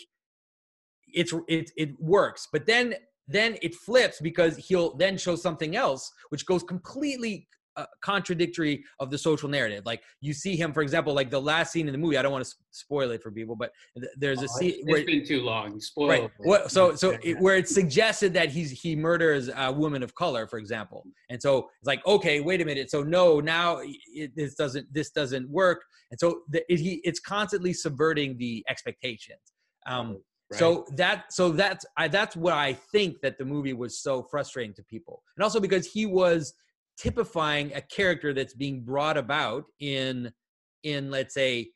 it's 1.12 1.35
it, 1.49 1.71
it 1.77 1.91
works. 1.99 2.47
But 2.53 2.67
then 2.67 2.95
then 3.27 3.57
it 3.62 3.75
flips 3.75 4.21
because 4.21 4.57
he'll 4.57 4.97
then 4.97 5.17
show 5.17 5.37
something 5.37 5.77
else 5.77 6.11
which 6.31 6.47
goes 6.47 6.62
completely 6.62 7.49
uh, 7.77 7.87
contradictory 8.00 8.85
of 8.99 9.11
the 9.11 9.19
social 9.19 9.49
narrative. 9.49 9.85
Like 9.87 10.03
you 10.21 10.33
see 10.33 10.57
him, 10.57 10.73
for 10.73 10.83
example, 10.83 11.15
like 11.15 11.31
the 11.31 11.41
last 11.41 11.73
scene 11.73 11.87
in 11.87 11.93
the 11.93 11.99
movie. 11.99 12.17
I 12.17 12.23
don't 12.23 12.33
want 12.33 12.45
to 12.45 12.55
spoil 12.71 13.11
it 13.11 13.23
for 13.23 13.31
people, 13.31 13.57
but 13.57 13.73
th- 13.97 14.12
there's 14.17 14.41
a 14.41 14.45
oh, 14.45 14.59
scene 14.59 14.75
it's, 14.79 14.85
where 14.85 15.00
it's 15.00 15.11
been 15.11 15.27
too 15.27 15.43
long. 15.43 15.81
Spoil. 15.81 16.09
Right. 16.09 16.31
Well, 16.41 16.69
so 16.69 16.95
so 16.95 17.17
it, 17.23 17.39
where 17.41 17.57
it's 17.57 17.73
suggested 17.73 18.35
that 18.35 18.50
he's 18.50 18.71
he 18.71 18.97
murders 18.97 19.50
a 19.55 19.73
woman 19.73 20.03
of 20.03 20.15
color, 20.15 20.47
for 20.47 20.59
example, 20.59 21.05
and 21.29 21.41
so 21.41 21.69
it's 21.81 21.87
like, 21.87 22.05
okay, 22.07 22.41
wait 22.41 22.61
a 22.61 22.65
minute. 22.65 22.91
So 22.91 23.03
no, 23.03 23.41
now 23.41 23.81
it, 23.83 24.35
this 24.37 24.55
doesn't 24.55 24.93
this 24.93 25.11
doesn't 25.11 25.49
work, 25.49 25.83
and 26.11 26.19
so 26.19 26.41
the, 26.49 26.62
it, 26.73 26.81
he 26.81 27.00
it's 27.05 27.21
constantly 27.21 27.73
subverting 27.73 28.37
the 28.39 28.65
expectations. 28.69 29.41
Um, 29.87 30.19
Right. 30.53 30.59
So 30.59 30.85
that 30.97 31.33
so 31.33 31.50
that's 31.50 31.87
I, 31.97 32.09
that's 32.09 32.35
what 32.35 32.55
I 32.55 32.73
think 32.73 33.21
that 33.21 33.39
the 33.39 33.45
movie 33.45 33.73
was 33.73 34.00
so 34.00 34.25
frustrating 34.25 34.75
to 34.75 34.83
people, 34.83 35.23
and 35.37 35.45
also 35.45 35.61
because 35.61 35.87
he 35.87 36.07
was 36.07 36.55
typifying 37.00 37.73
a 37.75 37.80
character 37.80 38.33
that's 38.35 38.54
being 38.54 38.83
brought 38.83 39.16
about 39.16 39.64
in 39.80 40.30
in 40.83 41.11
let's 41.11 41.35
say 41.35 41.71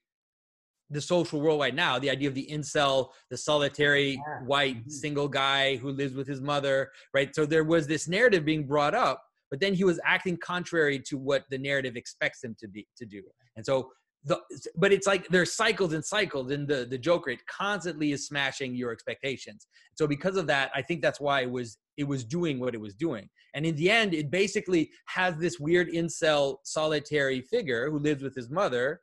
the 0.90 1.00
social 1.00 1.40
world 1.40 1.60
right 1.60 1.74
now 1.74 1.98
the 1.98 2.10
idea 2.10 2.28
of 2.28 2.34
the 2.34 2.46
incel 2.52 3.08
the 3.30 3.36
solitary 3.36 4.12
yeah. 4.12 4.44
white 4.44 4.76
mm-hmm. 4.76 4.90
single 4.90 5.28
guy 5.28 5.76
who 5.76 5.90
lives 5.90 6.14
with 6.14 6.26
his 6.26 6.40
mother 6.40 6.90
right 7.14 7.34
so 7.34 7.46
there 7.46 7.64
was 7.64 7.86
this 7.86 8.06
narrative 8.06 8.44
being 8.44 8.66
brought 8.66 8.94
up 8.94 9.22
but 9.54 9.60
then 9.60 9.72
he 9.74 9.84
was 9.84 10.00
acting 10.04 10.36
contrary 10.36 10.98
to 10.98 11.16
what 11.16 11.44
the 11.48 11.58
narrative 11.58 11.94
expects 11.94 12.42
him 12.42 12.56
to 12.58 12.66
be 12.66 12.88
to 12.96 13.06
do. 13.06 13.22
And 13.54 13.64
so 13.64 13.92
the 14.24 14.40
but 14.74 14.92
it's 14.92 15.06
like 15.06 15.28
there's 15.28 15.52
cycles 15.52 15.92
and 15.92 16.04
cycles 16.04 16.50
and 16.50 16.66
the 16.66 16.86
the 16.90 16.98
joker 16.98 17.30
it 17.30 17.46
constantly 17.46 18.10
is 18.10 18.26
smashing 18.26 18.74
your 18.74 18.90
expectations 18.90 19.66
so 19.94 20.06
because 20.06 20.38
of 20.38 20.46
that 20.46 20.70
i 20.74 20.80
think 20.80 21.02
that's 21.02 21.20
why 21.20 21.42
it 21.42 21.50
was 21.50 21.76
it 21.96 22.04
was 22.04 22.24
doing 22.24 22.58
what 22.58 22.74
it 22.74 22.80
was 22.80 22.94
doing 22.94 23.28
and 23.54 23.64
in 23.64 23.74
the 23.76 23.90
end 23.90 24.14
it 24.14 24.30
basically 24.30 24.90
has 25.06 25.36
this 25.36 25.58
weird 25.58 25.88
incel 25.88 26.56
solitary 26.64 27.40
figure 27.40 27.90
who 27.90 27.98
lives 27.98 28.22
with 28.22 28.34
his 28.34 28.50
mother 28.50 29.00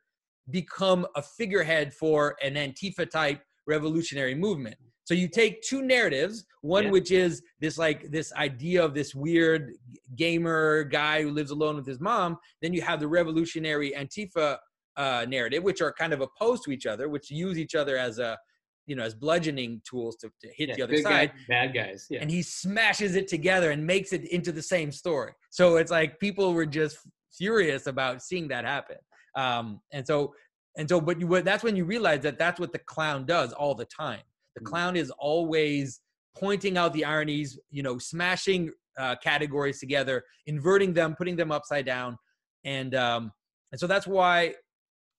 become 0.50 1.06
a 1.16 1.22
figurehead 1.22 1.92
for 1.92 2.36
an 2.42 2.54
antifa 2.54 3.08
type 3.08 3.40
revolutionary 3.66 4.34
movement 4.34 4.76
so 5.04 5.14
you 5.14 5.28
take 5.28 5.62
two 5.62 5.82
narratives 5.82 6.44
one 6.62 6.84
yeah. 6.84 6.90
which 6.90 7.10
is 7.10 7.42
this 7.60 7.78
like 7.78 8.10
this 8.10 8.32
idea 8.34 8.84
of 8.84 8.94
this 8.94 9.14
weird 9.14 9.72
gamer 10.16 10.84
guy 10.84 11.22
who 11.22 11.30
lives 11.30 11.50
alone 11.50 11.76
with 11.76 11.86
his 11.86 12.00
mom 12.00 12.36
then 12.60 12.72
you 12.72 12.82
have 12.82 13.00
the 13.00 13.08
revolutionary 13.08 13.92
antifa 13.96 14.56
uh, 14.96 15.24
narrative, 15.28 15.62
which 15.62 15.80
are 15.80 15.92
kind 15.92 16.12
of 16.12 16.20
opposed 16.20 16.64
to 16.64 16.70
each 16.70 16.86
other, 16.86 17.08
which 17.08 17.30
use 17.30 17.58
each 17.58 17.74
other 17.74 17.96
as 17.96 18.18
a 18.18 18.38
you 18.86 18.96
know 18.96 19.02
as 19.02 19.14
bludgeoning 19.14 19.80
tools 19.88 20.16
to, 20.16 20.30
to 20.40 20.48
hit 20.48 20.70
yeah, 20.70 20.74
the 20.76 20.82
other 20.82 20.96
side 20.98 21.32
guy, 21.48 21.66
bad 21.66 21.74
guys 21.74 22.06
yeah. 22.10 22.20
and 22.20 22.30
he 22.30 22.42
smashes 22.42 23.14
it 23.14 23.28
together 23.28 23.70
and 23.70 23.86
makes 23.86 24.12
it 24.12 24.24
into 24.32 24.52
the 24.52 24.62
same 24.62 24.90
story. 24.90 25.32
So 25.50 25.76
it's 25.76 25.90
like 25.90 26.18
people 26.18 26.52
were 26.52 26.66
just 26.66 26.98
furious 27.36 27.86
about 27.86 28.22
seeing 28.22 28.48
that 28.48 28.64
happen. 28.64 28.96
Um 29.36 29.80
and 29.92 30.06
so 30.06 30.34
and 30.76 30.88
so 30.88 31.00
but 31.00 31.20
you 31.20 31.42
that's 31.42 31.62
when 31.62 31.76
you 31.76 31.84
realize 31.84 32.20
that 32.22 32.38
that's 32.38 32.58
what 32.58 32.72
the 32.72 32.80
clown 32.80 33.24
does 33.24 33.52
all 33.52 33.74
the 33.74 33.86
time. 33.86 34.22
The 34.56 34.62
mm. 34.62 34.66
clown 34.66 34.96
is 34.96 35.10
always 35.18 36.00
pointing 36.36 36.76
out 36.76 36.92
the 36.92 37.04
ironies 37.04 37.58
you 37.70 37.82
know 37.82 37.98
smashing 37.98 38.70
uh, 38.98 39.16
categories 39.22 39.80
together 39.80 40.22
inverting 40.46 40.92
them 40.92 41.14
putting 41.16 41.36
them 41.36 41.52
upside 41.52 41.86
down. 41.86 42.16
And 42.64 42.94
um 42.94 43.32
and 43.70 43.80
so 43.80 43.86
that's 43.86 44.06
why 44.06 44.54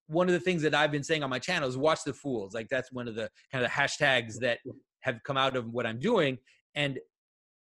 one 0.07 0.27
of 0.27 0.33
the 0.33 0.39
things 0.39 0.62
that 0.63 0.75
I've 0.75 0.91
been 0.91 1.03
saying 1.03 1.24
on 1.24 1.29
my 1.29 1.39
channel 1.39 1.67
is 1.67 1.77
watch 1.77 2.00
the 2.05 2.13
fools. 2.13 2.53
Like 2.53 2.67
that's 2.69 2.91
one 2.91 3.07
of 3.07 3.15
the 3.15 3.29
kind 3.51 3.63
of 3.63 3.72
hashtags 3.72 4.36
that 4.39 4.60
have 5.01 5.19
come 5.24 5.38
out 5.38 5.55
of 5.55 5.69
what 5.69 5.86
I'm 5.86 6.00
doing. 6.00 6.38
And 6.75 7.00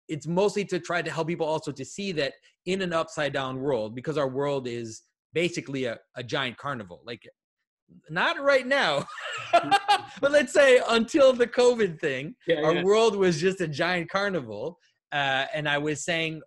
it's 0.09 0.27
mostly 0.27 0.65
to 0.67 0.79
try 0.79 1.03
to 1.03 1.11
help 1.11 1.29
people 1.29 1.47
also 1.47 1.73
to 1.73 1.85
see 1.85 2.13
that 2.13 2.35
in 2.67 2.83
an 2.83 2.93
upside 2.93 3.33
down 3.33 3.61
world, 3.61 3.95
because 3.95 4.17
our 4.17 4.29
world 4.29 4.67
is 4.67 5.03
basically 5.33 5.85
a, 5.85 5.99
a 6.17 6.23
giant 6.23 6.57
carnival. 6.57 7.03
Like 7.05 7.23
not 8.11 8.41
right 8.41 8.67
now, 8.67 9.07
but 9.53 10.31
let's 10.31 10.53
say 10.53 10.81
until 10.89 11.33
the 11.33 11.47
COVID 11.47 12.01
thing, 12.01 12.35
yeah, 12.47 12.63
our 12.63 12.77
yeah. 12.77 12.83
world 12.83 13.17
was 13.17 13.41
just 13.41 13.61
a 13.61 13.69
giant 13.69 14.11
carnival. 14.11 14.79
Uh, 15.13 15.47
and 15.55 15.69
I 15.69 15.79
was 15.79 16.05
saying, 16.05 16.43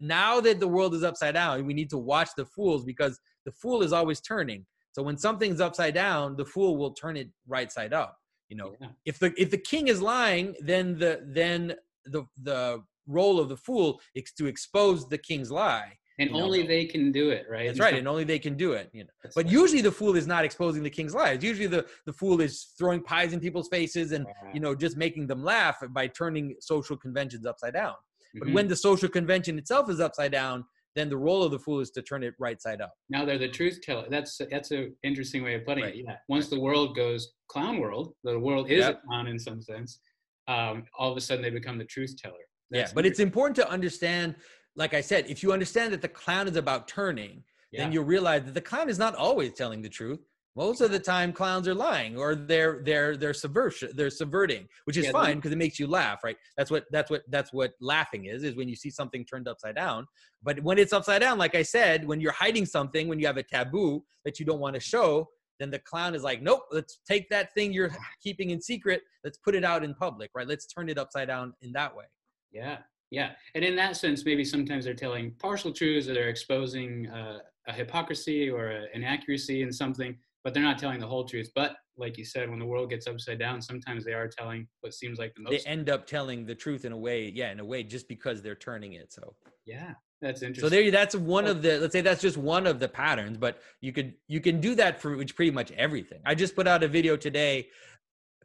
now 0.00 0.40
that 0.40 0.58
the 0.58 0.68
world 0.68 0.94
is 0.94 1.04
upside 1.04 1.34
down, 1.34 1.64
we 1.64 1.74
need 1.74 1.90
to 1.90 1.98
watch 1.98 2.30
the 2.36 2.44
fools 2.44 2.84
because 2.84 3.18
the 3.44 3.52
fool 3.52 3.82
is 3.82 3.92
always 3.92 4.20
turning. 4.20 4.66
So 4.92 5.02
when 5.02 5.16
something's 5.16 5.60
upside 5.60 5.94
down, 5.94 6.36
the 6.36 6.44
fool 6.44 6.76
will 6.76 6.92
turn 6.92 7.16
it 7.16 7.28
right 7.46 7.70
side 7.72 7.92
up. 7.92 8.18
You 8.48 8.56
know, 8.56 8.74
yeah. 8.80 8.88
if 9.06 9.18
the 9.18 9.32
if 9.38 9.50
the 9.50 9.58
king 9.58 9.88
is 9.88 10.02
lying, 10.02 10.54
then 10.60 10.98
the 10.98 11.22
then 11.24 11.74
the 12.04 12.24
the 12.42 12.82
role 13.06 13.40
of 13.40 13.48
the 13.48 13.56
fool 13.56 14.00
is 14.14 14.30
to 14.32 14.46
expose 14.46 15.08
the 15.08 15.18
king's 15.18 15.50
lie. 15.50 15.96
And 16.18 16.30
only 16.34 16.62
know. 16.62 16.68
they 16.68 16.84
can 16.84 17.10
do 17.10 17.30
it, 17.30 17.46
right? 17.50 17.68
That's 17.68 17.80
right, 17.80 17.94
and 17.94 18.06
only 18.06 18.24
they 18.24 18.38
can 18.38 18.54
do 18.54 18.72
it. 18.74 18.90
You 18.92 19.04
know, 19.04 19.10
That's 19.22 19.34
but 19.34 19.46
right. 19.46 19.52
usually 19.52 19.80
the 19.80 19.90
fool 19.90 20.14
is 20.14 20.26
not 20.26 20.44
exposing 20.44 20.82
the 20.82 20.90
king's 20.90 21.14
lies. 21.14 21.42
Usually 21.42 21.66
the 21.66 21.86
the 22.04 22.12
fool 22.12 22.42
is 22.42 22.74
throwing 22.78 23.02
pies 23.02 23.32
in 23.32 23.40
people's 23.40 23.68
faces 23.68 24.12
and 24.12 24.26
you 24.52 24.60
know 24.60 24.74
just 24.74 24.98
making 24.98 25.26
them 25.26 25.42
laugh 25.42 25.82
by 25.88 26.06
turning 26.08 26.54
social 26.60 26.96
conventions 26.96 27.46
upside 27.46 27.72
down. 27.72 27.94
But 28.34 28.44
mm-hmm. 28.44 28.54
when 28.54 28.68
the 28.68 28.76
social 28.76 29.08
convention 29.08 29.58
itself 29.58 29.88
is 29.88 30.00
upside 30.00 30.32
down, 30.32 30.64
then 30.94 31.08
the 31.08 31.16
role 31.16 31.42
of 31.42 31.50
the 31.50 31.58
fool 31.58 31.80
is 31.80 31.90
to 31.92 32.02
turn 32.02 32.22
it 32.22 32.34
right 32.38 32.60
side 32.60 32.80
up. 32.80 32.92
Now 33.08 33.24
they're 33.24 33.38
the 33.38 33.48
truth 33.48 33.80
teller. 33.82 34.06
That's 34.10 34.40
that's 34.50 34.70
an 34.70 34.94
interesting 35.02 35.42
way 35.42 35.54
of 35.54 35.64
putting 35.64 35.84
right. 35.84 35.94
it. 35.94 36.04
Yeah. 36.06 36.16
Once 36.28 36.48
the 36.48 36.60
world 36.60 36.94
goes 36.94 37.32
clown 37.48 37.78
world, 37.78 38.14
the 38.24 38.38
world 38.38 38.70
is 38.70 38.80
yep. 38.80 39.00
a 39.02 39.06
clown 39.06 39.26
in 39.26 39.38
some 39.38 39.62
sense. 39.62 40.00
Um, 40.48 40.84
all 40.98 41.10
of 41.10 41.16
a 41.16 41.20
sudden 41.20 41.42
they 41.42 41.50
become 41.50 41.78
the 41.78 41.84
truth 41.84 42.14
teller. 42.20 42.34
That's 42.70 42.90
yeah, 42.90 42.94
but 42.94 43.06
it's 43.06 43.20
important 43.20 43.56
to 43.56 43.68
understand. 43.70 44.34
Like 44.74 44.94
I 44.94 45.02
said, 45.02 45.26
if 45.28 45.42
you 45.42 45.52
understand 45.52 45.92
that 45.92 46.00
the 46.00 46.08
clown 46.08 46.48
is 46.48 46.56
about 46.56 46.88
turning, 46.88 47.44
yeah. 47.72 47.82
then 47.82 47.92
you'll 47.92 48.04
realize 48.04 48.44
that 48.44 48.54
the 48.54 48.60
clown 48.60 48.88
is 48.88 48.98
not 48.98 49.14
always 49.14 49.52
telling 49.52 49.82
the 49.82 49.88
truth 49.88 50.20
most 50.54 50.80
of 50.80 50.90
the 50.90 50.98
time 50.98 51.32
clowns 51.32 51.66
are 51.66 51.74
lying 51.74 52.16
or 52.16 52.34
they're 52.34 52.82
they're 52.84 53.16
they're 53.16 53.32
subversion 53.32 53.90
they're 53.94 54.10
subverting 54.10 54.68
which 54.84 54.96
is 54.96 55.06
yeah, 55.06 55.12
fine 55.12 55.36
because 55.36 55.52
it 55.52 55.58
makes 55.58 55.78
you 55.78 55.86
laugh 55.86 56.22
right? 56.22 56.36
That's 56.56 56.70
what 56.70 56.84
that's 56.90 57.10
what 57.10 57.22
that's 57.28 57.52
what 57.52 57.72
laughing 57.80 58.26
is 58.26 58.42
is 58.42 58.56
when 58.56 58.68
you 58.68 58.76
see 58.76 58.90
something 58.90 59.24
turned 59.24 59.48
upside 59.48 59.76
down. 59.76 60.06
But 60.42 60.62
when 60.62 60.78
it's 60.78 60.92
upside 60.92 61.20
down 61.20 61.38
like 61.38 61.54
i 61.54 61.62
said 61.62 62.06
when 62.06 62.20
you're 62.20 62.32
hiding 62.32 62.66
something 62.66 63.08
when 63.08 63.18
you 63.18 63.26
have 63.26 63.36
a 63.36 63.42
taboo 63.42 64.04
that 64.24 64.38
you 64.38 64.46
don't 64.46 64.60
want 64.60 64.74
to 64.74 64.80
show 64.80 65.28
then 65.58 65.70
the 65.70 65.78
clown 65.78 66.14
is 66.14 66.22
like 66.22 66.42
nope 66.42 66.62
let's 66.72 67.00
take 67.08 67.28
that 67.30 67.54
thing 67.54 67.72
you're 67.72 67.94
keeping 68.22 68.50
in 68.50 68.60
secret 68.60 69.02
let's 69.24 69.38
put 69.38 69.54
it 69.54 69.64
out 69.64 69.84
in 69.84 69.94
public 69.94 70.30
right? 70.34 70.48
Let's 70.48 70.66
turn 70.66 70.88
it 70.88 70.98
upside 70.98 71.28
down 71.28 71.54
in 71.62 71.72
that 71.72 71.96
way. 71.96 72.04
Yeah 72.52 72.78
yeah. 73.10 73.32
And 73.54 73.62
in 73.62 73.76
that 73.76 73.96
sense 73.96 74.24
maybe 74.24 74.44
sometimes 74.44 74.84
they're 74.84 74.94
telling 74.94 75.32
partial 75.38 75.72
truths 75.72 76.08
or 76.08 76.14
they're 76.14 76.28
exposing 76.28 77.08
uh, 77.08 77.38
a 77.68 77.72
hypocrisy 77.72 78.50
or 78.50 78.68
an 78.68 78.88
inaccuracy 78.94 79.62
in 79.62 79.72
something 79.72 80.16
but 80.44 80.54
they're 80.54 80.62
not 80.62 80.78
telling 80.78 81.00
the 81.00 81.06
whole 81.06 81.24
truth. 81.24 81.50
But 81.54 81.76
like 81.96 82.18
you 82.18 82.24
said, 82.24 82.50
when 82.50 82.58
the 82.58 82.66
world 82.66 82.90
gets 82.90 83.06
upside 83.06 83.38
down, 83.38 83.62
sometimes 83.62 84.04
they 84.04 84.12
are 84.12 84.28
telling 84.28 84.66
what 84.80 84.94
seems 84.94 85.18
like 85.18 85.34
the 85.34 85.42
most. 85.42 85.64
They 85.64 85.70
end 85.70 85.88
up 85.88 86.06
telling 86.06 86.46
the 86.46 86.54
truth 86.54 86.84
in 86.84 86.92
a 86.92 86.96
way, 86.96 87.30
yeah, 87.34 87.52
in 87.52 87.60
a 87.60 87.64
way, 87.64 87.82
just 87.82 88.08
because 88.08 88.42
they're 88.42 88.54
turning 88.54 88.94
it. 88.94 89.12
So 89.12 89.34
yeah, 89.66 89.92
that's 90.20 90.42
interesting. 90.42 90.68
So 90.68 90.68
there, 90.68 90.90
that's 90.90 91.14
one 91.14 91.46
of 91.46 91.62
the. 91.62 91.78
Let's 91.78 91.92
say 91.92 92.00
that's 92.00 92.22
just 92.22 92.36
one 92.36 92.66
of 92.66 92.80
the 92.80 92.88
patterns, 92.88 93.36
but 93.36 93.60
you 93.80 93.92
could 93.92 94.14
you 94.28 94.40
can 94.40 94.60
do 94.60 94.74
that 94.76 95.00
for 95.00 95.16
which 95.16 95.36
pretty 95.36 95.52
much 95.52 95.70
everything. 95.72 96.20
I 96.24 96.34
just 96.34 96.56
put 96.56 96.66
out 96.66 96.82
a 96.82 96.88
video 96.88 97.16
today. 97.16 97.68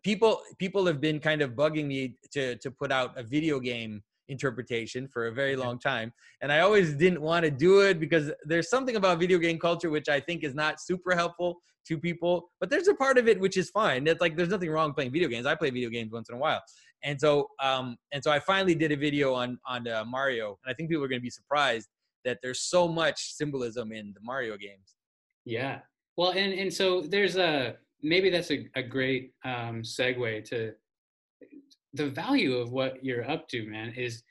People 0.03 0.41
people 0.59 0.85
have 0.85 1.01
been 1.01 1.19
kind 1.19 1.41
of 1.41 1.51
bugging 1.51 1.87
me 1.87 2.17
to 2.31 2.55
to 2.57 2.71
put 2.71 2.91
out 2.91 3.17
a 3.17 3.23
video 3.23 3.59
game 3.59 4.03
interpretation 4.29 5.07
for 5.07 5.27
a 5.27 5.31
very 5.31 5.55
long 5.55 5.79
time. 5.79 6.11
And 6.41 6.51
I 6.51 6.59
always 6.59 6.93
didn't 6.93 7.21
want 7.21 7.45
to 7.45 7.51
do 7.51 7.79
it 7.79 7.97
because 7.97 8.29
there's 8.43 8.69
something 8.69 8.97
about 8.97 9.19
video 9.19 9.37
game 9.37 9.57
culture 9.57 9.89
which 9.89 10.09
I 10.09 10.19
think 10.19 10.43
is 10.43 10.53
not 10.53 10.81
super 10.81 11.15
helpful 11.15 11.61
to 11.87 11.97
people. 11.97 12.49
But 12.59 12.69
there's 12.69 12.87
a 12.87 12.95
part 12.95 13.17
of 13.17 13.27
it 13.27 13.39
which 13.39 13.57
is 13.57 13.69
fine. 13.69 14.07
It's 14.07 14.21
like 14.21 14.35
there's 14.35 14.49
nothing 14.49 14.69
wrong 14.69 14.93
playing 14.93 15.11
video 15.11 15.29
games. 15.29 15.45
I 15.45 15.55
play 15.55 15.69
video 15.69 15.89
games 15.89 16.11
once 16.11 16.29
in 16.29 16.35
a 16.35 16.39
while. 16.39 16.61
And 17.03 17.19
so 17.19 17.49
um 17.61 17.97
and 18.11 18.23
so 18.23 18.31
I 18.31 18.39
finally 18.39 18.75
did 18.75 18.91
a 18.91 18.97
video 18.97 19.33
on 19.33 19.59
on 19.67 19.87
uh, 19.87 20.03
Mario 20.05 20.57
and 20.63 20.71
I 20.71 20.73
think 20.73 20.89
people 20.89 21.03
are 21.03 21.07
going 21.07 21.21
to 21.21 21.23
be 21.23 21.29
surprised 21.29 21.87
that 22.25 22.39
there's 22.43 22.61
so 22.61 22.87
much 22.87 23.33
symbolism 23.33 23.91
in 23.91 24.13
the 24.13 24.19
Mario 24.21 24.57
games. 24.57 24.95
Yeah. 25.45 25.79
Well, 26.17 26.31
and 26.31 26.53
and 26.53 26.73
so 26.73 27.01
there's 27.01 27.37
a 27.37 27.75
maybe 28.01 28.29
that's 28.29 28.51
a, 28.51 28.67
a 28.75 28.83
great 28.83 29.31
um, 29.45 29.81
segue 29.81 30.43
to 30.45 30.73
the 31.93 32.09
value 32.09 32.55
of 32.57 32.71
what 32.71 33.03
you're 33.03 33.29
up 33.29 33.47
to, 33.49 33.65
man, 33.67 33.93
is 33.93 34.23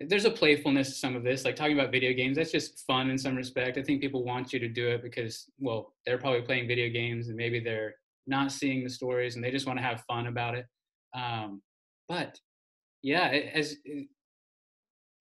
there's 0.00 0.24
a 0.24 0.30
playfulness 0.30 0.88
to 0.88 0.94
some 0.94 1.14
of 1.14 1.22
this. 1.22 1.44
Like 1.44 1.56
talking 1.56 1.78
about 1.78 1.92
video 1.92 2.12
games, 2.12 2.36
that's 2.36 2.52
just 2.52 2.84
fun 2.86 3.10
in 3.10 3.18
some 3.18 3.36
respect. 3.36 3.78
I 3.78 3.82
think 3.82 4.00
people 4.00 4.24
want 4.24 4.52
you 4.52 4.58
to 4.58 4.68
do 4.68 4.88
it 4.88 5.02
because, 5.02 5.50
well, 5.58 5.92
they're 6.04 6.18
probably 6.18 6.42
playing 6.42 6.66
video 6.66 6.88
games 6.90 7.28
and 7.28 7.36
maybe 7.36 7.60
they're 7.60 7.94
not 8.26 8.50
seeing 8.50 8.82
the 8.82 8.90
stories 8.90 9.36
and 9.36 9.44
they 9.44 9.50
just 9.50 9.66
want 9.66 9.78
to 9.78 9.84
have 9.84 10.04
fun 10.08 10.26
about 10.26 10.54
it. 10.54 10.66
Um, 11.14 11.62
but 12.08 12.38
yeah, 13.02 13.28
as 13.28 13.76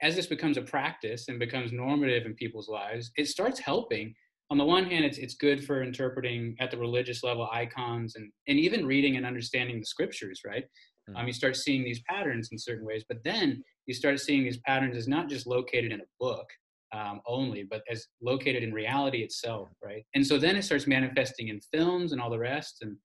as 0.02 0.16
this 0.16 0.26
becomes 0.28 0.58
a 0.58 0.62
practice 0.62 1.28
and 1.28 1.40
becomes 1.40 1.72
normative 1.72 2.26
in 2.26 2.34
people's 2.34 2.68
lives, 2.68 3.12
it 3.16 3.28
starts 3.28 3.60
helping. 3.60 4.14
On 4.50 4.58
the 4.58 4.66
one 4.66 4.86
hand, 4.86 5.06
it's 5.06 5.18
it's 5.18 5.36
good 5.36 5.64
for 5.64 5.84
interpreting 5.84 6.56
at 6.60 6.72
the 6.72 6.78
religious 6.78 7.24
level 7.24 7.48
icons 7.52 8.16
and 8.16 8.32
and 8.48 8.60
even 8.60 8.86
reading 8.86 9.18
and 9.18 9.26
understanding 9.26 9.80
the 9.80 9.86
scriptures, 9.86 10.42
right? 10.46 10.66
Um, 11.10 11.16
mm-hmm. 11.16 11.28
you 11.28 11.34
start 11.34 11.58
seeing 11.58 11.84
these 11.84 12.02
patterns 12.10 12.50
in 12.52 12.58
certain 12.58 12.86
ways, 12.86 13.04
but 13.08 13.24
then 13.24 13.64
you 13.86 13.94
start 13.94 14.20
seeing 14.20 14.44
these 14.44 14.60
patterns 14.60 14.98
as 14.98 15.08
not 15.08 15.30
just 15.30 15.48
located 15.48 15.92
in 15.92 16.02
a 16.02 16.06
book 16.20 16.46
um, 16.94 17.22
only, 17.26 17.64
but 17.64 17.82
as 17.90 18.08
located 18.22 18.64
in 18.64 18.74
reality 18.74 19.20
itself, 19.24 19.70
right? 19.84 20.04
And 20.16 20.26
so 20.26 20.38
then 20.38 20.56
it 20.56 20.64
starts 20.64 20.88
manifesting 20.88 21.48
in 21.48 21.60
films 21.74 22.12
and 22.12 22.22
all 22.22 22.30
the 22.30 22.40
rest. 22.40 22.78
And 22.82 22.98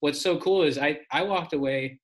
what's 0.00 0.20
so 0.20 0.38
cool 0.38 0.62
is 0.62 0.78
I 0.78 1.00
I 1.10 1.22
walked 1.22 1.52
away. 1.52 2.00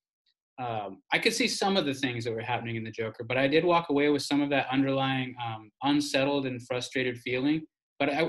Um, 0.59 1.02
I 1.12 1.18
could 1.18 1.35
see 1.35 1.49
some 1.49 1.76
of 1.76 1.85
the 1.85 1.92
things 1.92 2.25
that 2.25 2.33
were 2.33 2.40
happening 2.40 2.76
in 2.76 2.85
the 2.85 2.90
Joker, 2.90 3.25
but 3.25 3.37
I 3.37 3.47
did 3.47 3.62
walk 3.62 3.90
away 3.90 4.09
with 4.09 4.23
some 4.23 4.40
of 4.40 4.49
that 4.50 4.66
underlying 4.73 5.35
um, 5.47 5.71
unsettled 5.83 6.47
and 6.47 6.62
frustrated 6.66 7.18
feeling. 7.18 7.62
But 7.99 8.09
I 8.09 8.26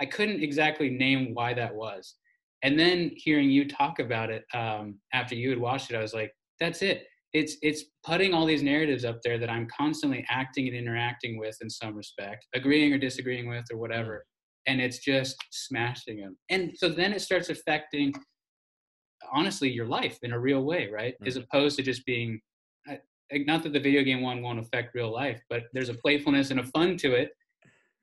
I 0.00 0.06
couldn't 0.06 0.42
exactly 0.42 0.90
name 0.90 1.32
why 1.32 1.54
that 1.54 1.74
was 1.74 2.16
and 2.62 2.78
then 2.78 3.12
hearing 3.14 3.50
you 3.50 3.68
talk 3.68 3.98
about 3.98 4.30
it 4.30 4.44
um, 4.54 4.98
after 5.12 5.34
you 5.34 5.50
had 5.50 5.58
watched 5.58 5.90
it 5.90 5.96
i 5.96 6.02
was 6.02 6.14
like 6.14 6.32
that's 6.60 6.82
it 6.82 7.06
it's 7.32 7.56
it's 7.62 7.84
putting 8.04 8.32
all 8.32 8.46
these 8.46 8.62
narratives 8.62 9.04
up 9.04 9.18
there 9.22 9.38
that 9.38 9.50
i'm 9.50 9.66
constantly 9.76 10.24
acting 10.28 10.68
and 10.68 10.76
interacting 10.76 11.38
with 11.38 11.56
in 11.60 11.68
some 11.68 11.94
respect 11.94 12.46
agreeing 12.54 12.92
or 12.92 12.98
disagreeing 12.98 13.48
with 13.48 13.64
or 13.72 13.78
whatever 13.78 14.24
and 14.66 14.80
it's 14.80 14.98
just 14.98 15.36
smashing 15.50 16.20
them 16.20 16.36
and 16.50 16.72
so 16.76 16.88
then 16.88 17.12
it 17.12 17.20
starts 17.20 17.48
affecting 17.48 18.12
honestly 19.32 19.70
your 19.70 19.86
life 19.86 20.18
in 20.22 20.32
a 20.32 20.38
real 20.38 20.62
way 20.62 20.88
right 20.92 21.14
mm-hmm. 21.14 21.26
as 21.26 21.36
opposed 21.36 21.76
to 21.76 21.82
just 21.82 22.04
being 22.06 22.40
not 23.32 23.62
that 23.62 23.72
the 23.72 23.80
video 23.80 24.02
game 24.02 24.22
one 24.22 24.42
won't 24.42 24.58
affect 24.58 24.94
real 24.94 25.12
life, 25.12 25.40
but 25.48 25.64
there's 25.72 25.88
a 25.88 25.94
playfulness 25.94 26.50
and 26.50 26.60
a 26.60 26.64
fun 26.64 26.96
to 26.98 27.14
it. 27.14 27.30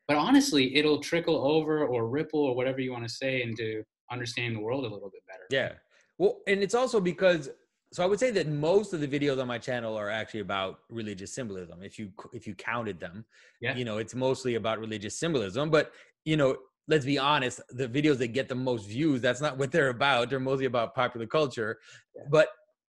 But 0.07 0.17
honestly, 0.17 0.75
it'll 0.75 0.99
trickle 0.99 1.47
over 1.47 1.85
or 1.85 2.09
ripple 2.09 2.41
or 2.41 2.55
whatever 2.55 2.81
you 2.81 2.91
want 2.91 3.07
to 3.07 3.13
say 3.13 3.41
into 3.41 3.83
understanding 4.11 4.53
the 4.53 4.63
world 4.63 4.83
a 4.83 4.89
little 4.93 5.09
bit 5.09 5.21
better. 5.27 5.43
Yeah. 5.49 5.73
Well, 6.17 6.39
and 6.47 6.61
it's 6.61 6.75
also 6.75 6.99
because 6.99 7.49
so 7.93 8.03
I 8.03 8.07
would 8.07 8.19
say 8.19 8.31
that 8.31 8.47
most 8.47 8.91
of 8.93 9.01
the 9.01 9.07
videos 9.07 9.39
on 9.39 9.47
my 9.47 9.59
channel 9.59 9.95
are 9.95 10.09
actually 10.09 10.39
about 10.39 10.79
religious 10.89 11.31
symbolism. 11.33 11.83
If 11.83 11.99
you 11.99 12.11
if 12.33 12.47
you 12.47 12.55
counted 12.55 12.99
them, 12.99 13.23
yeah. 13.61 13.75
you 13.75 13.85
know, 13.85 13.99
it's 13.99 14.15
mostly 14.15 14.55
about 14.55 14.79
religious 14.79 15.15
symbolism. 15.19 15.69
But 15.69 15.91
you 16.25 16.35
know, 16.35 16.57
let's 16.87 17.05
be 17.05 17.19
honest, 17.19 17.61
the 17.69 17.87
videos 17.87 18.17
that 18.17 18.29
get 18.29 18.49
the 18.49 18.55
most 18.55 18.87
views, 18.87 19.21
that's 19.21 19.41
not 19.41 19.59
what 19.59 19.71
they're 19.71 19.89
about. 19.89 20.31
They're 20.31 20.39
mostly 20.39 20.65
about 20.65 20.95
popular 20.95 21.27
culture. 21.27 21.77
Yeah. 22.15 22.23
But 22.31 22.47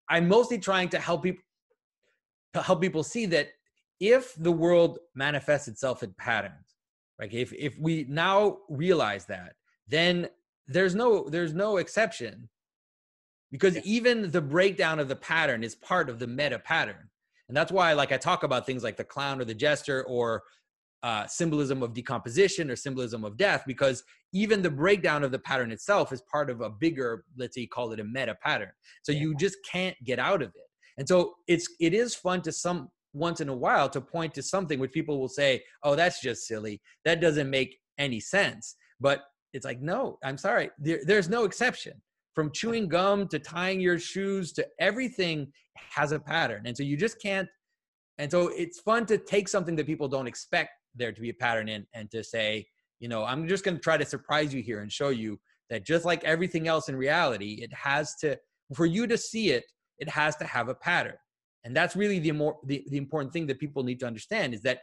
I'm 0.09 0.27
mostly 0.27 0.57
trying 0.57 0.89
to 0.89 0.99
help 0.99 1.21
people 1.21 1.43
to 2.55 2.63
help 2.63 2.81
people 2.81 3.03
see 3.03 3.27
that 3.27 3.49
if 3.99 4.33
the 4.35 4.51
world 4.51 4.97
manifests 5.13 5.67
itself 5.67 6.01
in 6.01 6.13
patterns, 6.13 6.77
like 7.19 7.31
if 7.31 7.53
if 7.53 7.77
we 7.77 8.07
now 8.09 8.57
realize 8.69 9.25
that, 9.25 9.53
then 9.87 10.29
there's 10.67 10.95
no 10.95 11.29
there's 11.29 11.53
no 11.53 11.77
exception 11.77 12.49
because 13.55 13.77
even 13.85 14.29
the 14.31 14.41
breakdown 14.41 14.99
of 14.99 15.07
the 15.07 15.15
pattern 15.15 15.63
is 15.63 15.75
part 15.75 16.09
of 16.09 16.19
the 16.19 16.27
meta 16.27 16.59
pattern. 16.59 17.09
And 17.47 17.55
that's 17.55 17.71
why 17.71 17.93
like 17.93 18.11
i 18.11 18.17
talk 18.17 18.43
about 18.43 18.65
things 18.65 18.83
like 18.83 18.97
the 18.97 19.03
clown 19.05 19.39
or 19.39 19.45
the 19.45 19.53
jester 19.53 20.03
or 20.07 20.43
uh, 21.03 21.25
symbolism 21.27 21.81
of 21.81 21.93
decomposition 21.93 22.69
or 22.69 22.75
symbolism 22.75 23.23
of 23.23 23.37
death 23.37 23.63
because 23.67 24.03
even 24.33 24.61
the 24.61 24.69
breakdown 24.69 25.23
of 25.23 25.31
the 25.31 25.39
pattern 25.39 25.71
itself 25.71 26.11
is 26.11 26.21
part 26.23 26.49
of 26.49 26.59
a 26.59 26.69
bigger 26.69 27.23
let's 27.37 27.55
say 27.55 27.65
call 27.65 27.93
it 27.93 27.99
a 28.01 28.03
meta 28.03 28.35
pattern. 28.43 28.71
So 29.03 29.13
yeah. 29.13 29.19
you 29.19 29.35
just 29.35 29.57
can't 29.71 29.95
get 30.03 30.19
out 30.19 30.41
of 30.41 30.49
it. 30.49 30.67
And 30.97 31.07
so 31.07 31.35
it's 31.47 31.69
it 31.79 31.93
is 31.93 32.13
fun 32.13 32.41
to 32.41 32.51
some 32.51 32.89
once 33.13 33.39
in 33.39 33.47
a 33.47 33.55
while 33.55 33.87
to 33.87 34.01
point 34.01 34.33
to 34.33 34.43
something 34.43 34.79
which 34.79 34.91
people 34.91 35.17
will 35.17 35.29
say 35.29 35.63
oh 35.83 35.95
that's 35.95 36.19
just 36.19 36.45
silly. 36.45 36.81
That 37.05 37.21
doesn't 37.21 37.49
make 37.49 37.77
any 37.97 38.19
sense. 38.19 38.75
But 38.99 39.21
it's 39.53 39.65
like 39.65 39.81
no 39.81 40.17
i'm 40.25 40.37
sorry. 40.37 40.71
There, 40.77 40.99
there's 41.05 41.29
no 41.29 41.45
exception 41.45 42.01
from 42.35 42.51
chewing 42.51 42.87
gum 42.87 43.27
to 43.29 43.39
tying 43.39 43.79
your 43.79 43.97
shoes 43.97 44.51
to 44.53 44.67
everything 44.79 45.47
has 45.75 46.11
a 46.11 46.19
pattern. 46.19 46.63
And 46.65 46.75
so 46.75 46.83
you 46.83 46.97
just 46.97 47.21
can't 47.21 47.47
and 48.17 48.31
so 48.31 48.47
it's 48.47 48.79
fun 48.79 49.05
to 49.07 49.17
take 49.17 49.49
something 49.49 49.75
that 49.75 49.85
people 49.85 50.07
don't 50.07 50.27
expect 50.27 50.69
there 50.95 51.11
to 51.11 51.19
be 51.19 51.29
a 51.29 51.33
pattern 51.33 51.67
in 51.67 51.85
and 51.93 52.09
to 52.11 52.23
say 52.23 52.65
you 53.01 53.09
know 53.09 53.25
i'm 53.25 53.45
just 53.45 53.65
going 53.65 53.75
to 53.75 53.81
try 53.81 53.97
to 53.97 54.05
surprise 54.05 54.53
you 54.53 54.63
here 54.63 54.79
and 54.79 54.89
show 54.89 55.09
you 55.09 55.37
that 55.69 55.85
just 55.85 56.05
like 56.05 56.23
everything 56.23 56.69
else 56.69 56.87
in 56.87 56.95
reality 56.95 57.59
it 57.61 57.73
has 57.73 58.15
to 58.15 58.39
for 58.73 58.85
you 58.85 59.05
to 59.05 59.17
see 59.17 59.49
it 59.49 59.65
it 59.99 60.09
has 60.09 60.35
to 60.37 60.45
have 60.45 60.69
a 60.69 60.75
pattern. 60.75 61.15
And 61.63 61.75
that's 61.75 61.95
really 61.95 62.19
the 62.19 62.31
more 62.31 62.57
the, 62.65 62.83
the 62.89 62.97
important 62.97 63.33
thing 63.33 63.47
that 63.47 63.59
people 63.59 63.83
need 63.83 63.99
to 64.01 64.07
understand 64.07 64.53
is 64.53 64.61
that 64.61 64.81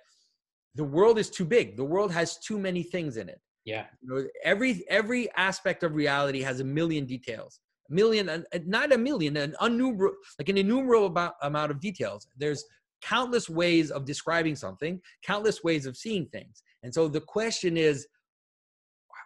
the 0.75 0.85
world 0.85 1.19
is 1.19 1.31
too 1.31 1.45
big. 1.45 1.77
The 1.77 1.85
world 1.85 2.11
has 2.13 2.39
too 2.39 2.59
many 2.59 2.83
things 2.83 3.17
in 3.17 3.29
it 3.29 3.41
yeah. 3.65 3.87
You 4.03 4.09
know, 4.09 4.25
every 4.45 4.85
every 4.89 5.31
aspect 5.35 5.83
of 5.83 5.95
reality 5.95 6.43
has 6.43 6.61
a 6.61 6.65
million 6.65 7.07
details. 7.07 7.61
A 7.91 7.95
million, 7.95 8.29
uh, 8.29 8.43
uh, 8.55 8.59
not 8.67 8.93
a 8.93 8.99
million, 8.99 9.37
an 9.37 9.55
innumerable, 9.61 10.17
like 10.39 10.49
an 10.49 10.59
innumerable 10.59 11.33
amount 11.43 11.71
of 11.71 11.81
details. 11.81 12.27
There's 12.37 12.65
countless 13.03 13.49
ways 13.49 13.91
of 13.91 14.05
describing 14.05 14.57
something, 14.57 15.01
countless 15.25 15.63
ways 15.65 15.87
of 15.87 15.97
seeing 15.97 16.27
things. 16.27 16.63
And 16.83 16.93
so 16.95 17.09
the 17.09 17.21
question 17.21 17.77
is, 17.77 18.07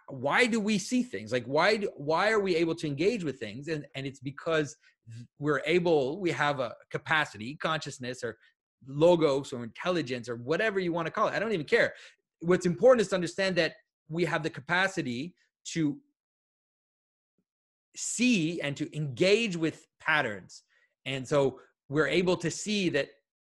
why 0.09 0.45
do 0.45 0.59
we 0.59 0.77
see 0.77 1.03
things? 1.03 1.31
Like 1.31 1.45
why 1.45 1.77
do, 1.77 1.89
why 1.95 2.31
are 2.31 2.39
we 2.39 2.55
able 2.55 2.75
to 2.75 2.87
engage 2.87 3.23
with 3.23 3.39
things? 3.39 3.67
And 3.67 3.85
and 3.95 4.05
it's 4.05 4.19
because 4.19 4.75
we're 5.39 5.61
able, 5.65 6.19
we 6.19 6.31
have 6.31 6.59
a 6.59 6.73
capacity, 6.91 7.55
consciousness, 7.55 8.23
or 8.23 8.37
logos, 8.87 9.53
or 9.53 9.63
intelligence, 9.63 10.29
or 10.29 10.35
whatever 10.35 10.79
you 10.79 10.93
want 10.93 11.07
to 11.07 11.11
call 11.11 11.27
it. 11.27 11.33
I 11.33 11.39
don't 11.39 11.53
even 11.53 11.65
care. 11.65 11.93
What's 12.41 12.65
important 12.65 13.01
is 13.01 13.07
to 13.09 13.15
understand 13.15 13.55
that 13.55 13.73
we 14.09 14.25
have 14.25 14.43
the 14.43 14.49
capacity 14.49 15.35
to 15.73 15.97
see 17.95 18.61
and 18.61 18.77
to 18.77 18.95
engage 18.95 19.57
with 19.57 19.87
patterns. 19.99 20.63
And 21.05 21.27
so 21.27 21.59
we're 21.89 22.07
able 22.07 22.37
to 22.37 22.51
see 22.51 22.89
that 22.89 23.09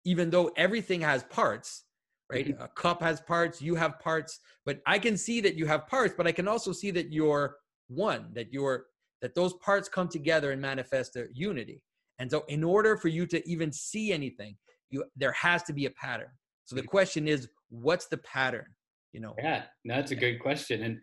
even 0.05 0.29
though 0.29 0.51
everything 0.55 1.01
has 1.01 1.23
parts, 1.23 1.83
right? 2.31 2.47
Mm-hmm. 2.49 2.61
A 2.61 2.67
cup 2.69 3.01
has 3.01 3.19
parts, 3.21 3.61
you 3.61 3.75
have 3.75 3.99
parts, 3.99 4.39
but 4.65 4.79
I 4.85 4.99
can 4.99 5.17
see 5.17 5.41
that 5.41 5.55
you 5.55 5.65
have 5.65 5.87
parts, 5.87 6.13
but 6.15 6.27
I 6.27 6.31
can 6.31 6.47
also 6.47 6.71
see 6.71 6.91
that 6.91 7.11
you're 7.11 7.57
one, 7.87 8.29
that 8.33 8.53
you're 8.53 8.85
that 9.21 9.33
those 9.33 9.53
parts 9.55 9.89
come 9.89 10.07
together 10.07 10.51
and 10.51 10.61
manifest 10.61 11.15
a 11.15 11.25
unity. 11.33 11.81
And 12.19 12.29
so 12.29 12.43
in 12.47 12.63
order 12.63 12.97
for 12.97 13.07
you 13.07 13.25
to 13.27 13.47
even 13.49 13.71
see 13.71 14.11
anything, 14.11 14.55
you 14.89 15.03
there 15.15 15.31
has 15.31 15.63
to 15.63 15.73
be 15.73 15.85
a 15.85 15.91
pattern. 15.91 16.29
So 16.65 16.75
the 16.75 16.83
question 16.83 17.27
is, 17.27 17.47
what's 17.69 18.07
the 18.07 18.17
pattern? 18.17 18.67
You 19.13 19.19
know? 19.19 19.33
Yeah 19.41 19.63
that's 19.85 20.11
a 20.11 20.15
good 20.15 20.39
question 20.39 20.83
and 20.83 20.99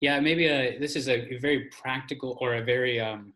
yeah 0.00 0.20
maybe 0.20 0.46
a, 0.46 0.78
this 0.78 0.96
is 0.96 1.08
a 1.08 1.38
very 1.38 1.68
practical 1.80 2.38
or 2.40 2.54
a 2.54 2.64
very 2.64 3.00
um, 3.00 3.32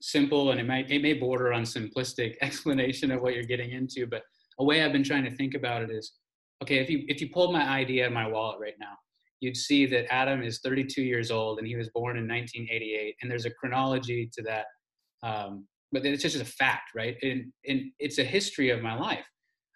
simple 0.00 0.50
and 0.50 0.60
it 0.60 0.66
might 0.66 0.90
it 0.90 1.02
may 1.02 1.14
border 1.14 1.52
on 1.52 1.62
simplistic 1.62 2.34
explanation 2.42 3.10
of 3.10 3.22
what 3.22 3.34
you're 3.34 3.42
getting 3.42 3.70
into 3.70 4.06
but 4.06 4.22
a 4.58 4.64
way 4.64 4.82
i've 4.82 4.92
been 4.92 5.04
trying 5.04 5.24
to 5.24 5.34
think 5.34 5.54
about 5.54 5.82
it 5.82 5.90
is 5.90 6.12
okay 6.62 6.76
if 6.76 6.90
you 6.90 7.04
if 7.08 7.20
you 7.20 7.30
pulled 7.30 7.52
my 7.52 7.80
id 7.80 8.02
out 8.02 8.08
of 8.08 8.12
my 8.12 8.28
wallet 8.28 8.58
right 8.60 8.74
now 8.78 8.92
you'd 9.40 9.56
see 9.56 9.86
that 9.86 10.12
adam 10.12 10.42
is 10.42 10.60
32 10.60 11.02
years 11.02 11.30
old 11.30 11.58
and 11.58 11.66
he 11.66 11.76
was 11.76 11.88
born 11.94 12.18
in 12.18 12.28
1988 12.28 13.16
and 13.22 13.30
there's 13.30 13.46
a 13.46 13.50
chronology 13.50 14.30
to 14.32 14.42
that 14.42 14.66
um, 15.22 15.66
but 15.90 16.04
it's 16.04 16.22
just 16.22 16.36
a 16.36 16.44
fact 16.44 16.90
right? 16.94 17.16
And, 17.22 17.50
and 17.66 17.84
it's 17.98 18.18
a 18.18 18.24
history 18.24 18.68
of 18.70 18.82
my 18.82 18.94
life 18.94 19.24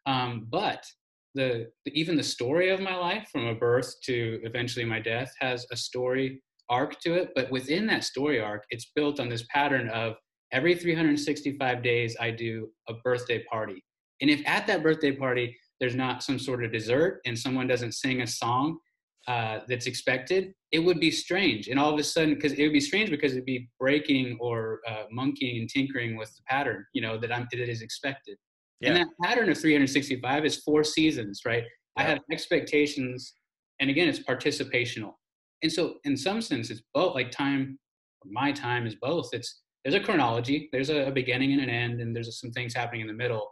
um, 0.05 0.47
but 0.51 0.85
the, 1.35 1.69
the 1.85 1.93
even 1.93 2.17
the 2.17 2.23
story 2.23 2.71
of 2.71 2.81
my 2.81 2.95
life 2.95 3.29
from 3.31 3.47
a 3.47 3.55
birth 3.55 3.95
to 4.05 4.41
eventually 4.43 4.85
my 4.85 5.01
death 5.01 5.33
has 5.41 5.67
a 5.71 5.77
story 5.77 6.43
arc 6.71 7.01
to 7.01 7.15
it. 7.15 7.31
But 7.35 7.51
within 7.51 7.87
that 7.87 8.05
story 8.05 8.41
arc 8.41 8.65
it's 8.71 8.91
built 8.95 9.21
on 9.21 9.29
this 9.29 9.45
pattern 9.53 9.89
of 9.91 10.15
every 10.53 10.75
365 10.75 11.83
days 11.83 12.17
i 12.21 12.31
do 12.31 12.69
a 12.89 12.95
birthday 13.05 13.43
party. 13.45 13.85
And 14.21 14.31
if 14.31 14.43
at 14.47 14.67
that 14.67 14.83
birthday 14.83 15.13
party 15.13 15.57
there's 15.81 15.95
not 15.95 16.23
some 16.23 16.39
sort 16.39 16.65
of 16.65 16.73
dessert 16.73 17.21
and 17.25 17.39
someone 17.39 17.69
doesn't 17.69 17.93
sing 17.93 18.23
a 18.23 18.27
song 18.27 18.79
uh, 19.27 19.61
that's 19.69 19.87
expected 19.87 20.53
it 20.71 20.79
would 20.81 21.01
be 21.01 21.11
strange. 21.11 21.69
And 21.69 21.79
all 21.79 21.93
of 21.93 21.99
a 21.99 22.05
sudden 22.05 22.35
because 22.35 22.53
it 22.53 22.63
would 22.63 22.73
be 22.73 22.81
strange 22.81 23.11
because 23.11 23.33
it'd 23.33 23.45
be 23.45 23.69
breaking 23.79 24.37
or 24.41 24.81
uh, 24.87 25.05
monkeying 25.11 25.61
and 25.61 25.69
tinkering 25.69 26.17
with 26.17 26.35
the 26.37 26.43
pattern 26.47 26.85
you 26.93 27.03
know 27.03 27.19
that 27.19 27.33
i'm 27.33 27.47
that 27.51 27.69
is 27.69 27.83
expected 27.83 28.37
yeah. 28.81 28.91
And 28.91 28.99
that 28.99 29.09
pattern 29.23 29.51
of 29.51 29.59
365 29.59 30.45
is 30.45 30.57
four 30.59 30.85
seasons, 30.85 31.43
right? 31.45 31.65
Yeah. 31.65 32.03
I 32.05 32.07
have 32.07 32.21
expectations, 32.31 33.35
and 33.81 33.91
again, 33.91 34.09
it's 34.09 34.21
participational. 34.21 35.15
And 35.63 35.73
so, 35.73 35.95
in 36.05 36.17
some 36.17 36.41
sense, 36.41 36.71
it's 36.71 36.83
both. 36.95 37.15
Like 37.15 37.31
time, 37.31 37.79
my 38.25 38.53
time 38.53 38.87
is 38.87 38.95
both. 38.95 39.31
It's 39.33 39.63
there's 39.85 39.95
a 39.95 40.01
chronology, 40.01 40.69
there's 40.73 40.91
a, 40.91 41.11
beginning 41.11 41.53
and 41.53 41.63
an 41.63 41.71
end, 41.71 42.01
and 42.01 42.15
there's 42.15 42.41
some 42.41 42.51
things 42.51 42.75
happening 42.75 43.01
in 43.01 43.07
the 43.07 43.13
middle. 43.13 43.49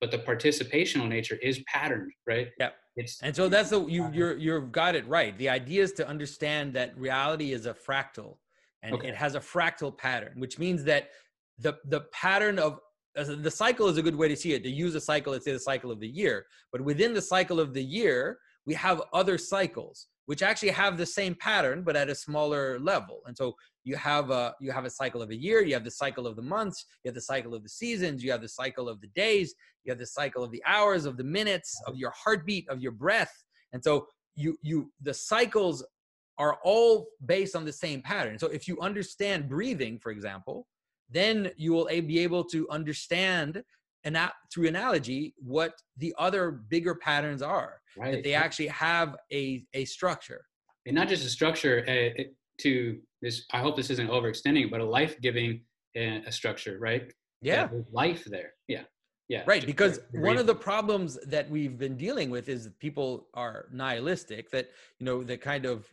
But 0.00 0.10
the 0.10 0.18
participational 0.18 1.08
nature 1.08 1.36
is 1.42 1.62
patterned, 1.66 2.12
right? 2.26 2.48
Yeah. 2.58 2.70
It's 2.96 3.22
and 3.22 3.34
so 3.34 3.48
that's 3.48 3.70
the 3.70 3.86
you 3.86 4.04
uh-huh. 4.04 4.12
you're 4.12 4.36
you've 4.36 4.70
got 4.70 4.94
it 4.94 5.06
right. 5.08 5.36
The 5.38 5.48
idea 5.48 5.82
is 5.82 5.92
to 5.94 6.06
understand 6.06 6.74
that 6.74 6.96
reality 6.98 7.52
is 7.52 7.64
a 7.64 7.72
fractal, 7.72 8.36
and 8.82 8.94
okay. 8.94 9.08
it 9.08 9.14
has 9.14 9.34
a 9.34 9.40
fractal 9.40 9.96
pattern, 9.96 10.34
which 10.36 10.58
means 10.58 10.84
that 10.84 11.08
the 11.58 11.78
the 11.86 12.02
pattern 12.12 12.58
of 12.58 12.80
the 13.14 13.50
cycle 13.50 13.88
is 13.88 13.98
a 13.98 14.02
good 14.02 14.16
way 14.16 14.28
to 14.28 14.36
see 14.36 14.52
it. 14.54 14.62
To 14.62 14.70
use 14.70 14.94
a 14.94 15.00
cycle 15.00 15.32
let's 15.32 15.44
say 15.44 15.52
the 15.52 15.58
cycle 15.58 15.90
of 15.90 16.00
the 16.00 16.08
year. 16.08 16.46
But 16.70 16.80
within 16.80 17.12
the 17.14 17.22
cycle 17.22 17.60
of 17.60 17.74
the 17.74 17.82
year 17.82 18.38
we 18.66 18.74
have 18.74 19.02
other 19.12 19.38
cycles 19.38 20.08
which 20.26 20.42
actually 20.42 20.70
have 20.70 20.96
the 20.96 21.06
same 21.06 21.34
pattern 21.34 21.82
but 21.82 21.96
at 21.96 22.08
a 22.08 22.14
smaller 22.14 22.78
level. 22.78 23.20
And 23.26 23.36
so 23.36 23.54
you 23.84 23.96
have 23.96 24.30
a 24.30 24.54
you 24.60 24.72
have 24.72 24.84
a 24.84 24.90
cycle 24.90 25.22
of 25.22 25.30
a 25.30 25.36
year 25.36 25.62
you 25.62 25.74
have 25.74 25.84
the 25.84 25.90
cycle 25.90 26.26
of 26.26 26.36
the 26.36 26.42
months 26.42 26.86
you 27.04 27.08
have 27.08 27.14
the 27.14 27.20
cycle 27.20 27.54
of 27.54 27.62
the 27.62 27.68
seasons 27.68 28.22
you 28.22 28.30
have 28.30 28.40
the 28.40 28.48
cycle 28.48 28.88
of 28.88 29.00
the 29.00 29.08
days 29.08 29.54
you 29.84 29.90
have 29.90 29.98
the 29.98 30.06
cycle 30.06 30.44
of 30.44 30.50
the 30.52 30.62
hours 30.66 31.04
of 31.04 31.16
the 31.16 31.24
minutes 31.24 31.80
of 31.86 31.96
your 31.96 32.12
heartbeat 32.16 32.68
of 32.68 32.80
your 32.80 32.92
breath. 32.92 33.32
And 33.72 33.82
so 33.82 34.06
you 34.36 34.56
you 34.62 34.90
the 35.02 35.14
cycles 35.14 35.84
are 36.38 36.58
all 36.64 37.08
based 37.26 37.54
on 37.54 37.64
the 37.64 37.72
same 37.72 38.00
pattern. 38.00 38.38
So 38.38 38.46
if 38.46 38.66
you 38.66 38.80
understand 38.80 39.48
breathing 39.48 39.98
for 39.98 40.12
example 40.12 40.66
then 41.12 41.50
you 41.56 41.72
will 41.72 41.86
be 41.86 42.18
able 42.18 42.44
to 42.44 42.68
understand 42.70 43.62
and 44.04 44.18
through 44.52 44.66
analogy 44.66 45.34
what 45.38 45.74
the 45.98 46.14
other 46.18 46.50
bigger 46.50 46.94
patterns 46.94 47.40
are 47.42 47.80
right. 47.96 48.12
that 48.12 48.24
they 48.24 48.34
actually 48.34 48.66
have 48.66 49.16
a, 49.32 49.64
a 49.74 49.84
structure. 49.84 50.44
And 50.86 50.96
not 50.96 51.08
just 51.08 51.24
a 51.24 51.28
structure 51.28 51.84
uh, 51.88 52.22
to 52.60 52.98
this 53.22 53.44
i 53.52 53.60
hope 53.60 53.76
this 53.76 53.88
isn't 53.88 54.08
overextending 54.08 54.70
but 54.70 54.80
a 54.80 54.84
life-giving 54.84 55.60
uh, 55.96 56.20
a 56.26 56.32
structure 56.32 56.78
right? 56.80 57.12
Yeah. 57.42 57.68
life 57.90 58.24
there. 58.24 58.52
Yeah. 58.68 58.82
Yeah. 59.28 59.42
Right 59.46 59.64
because 59.64 60.00
one 60.12 60.36
of 60.36 60.46
the 60.46 60.54
problems 60.54 61.18
that 61.26 61.48
we've 61.48 61.78
been 61.78 61.96
dealing 61.96 62.30
with 62.30 62.48
is 62.48 62.70
people 62.80 63.28
are 63.34 63.66
nihilistic 63.72 64.50
that 64.50 64.70
you 64.98 65.06
know 65.06 65.22
that 65.24 65.40
kind 65.40 65.64
of 65.64 65.86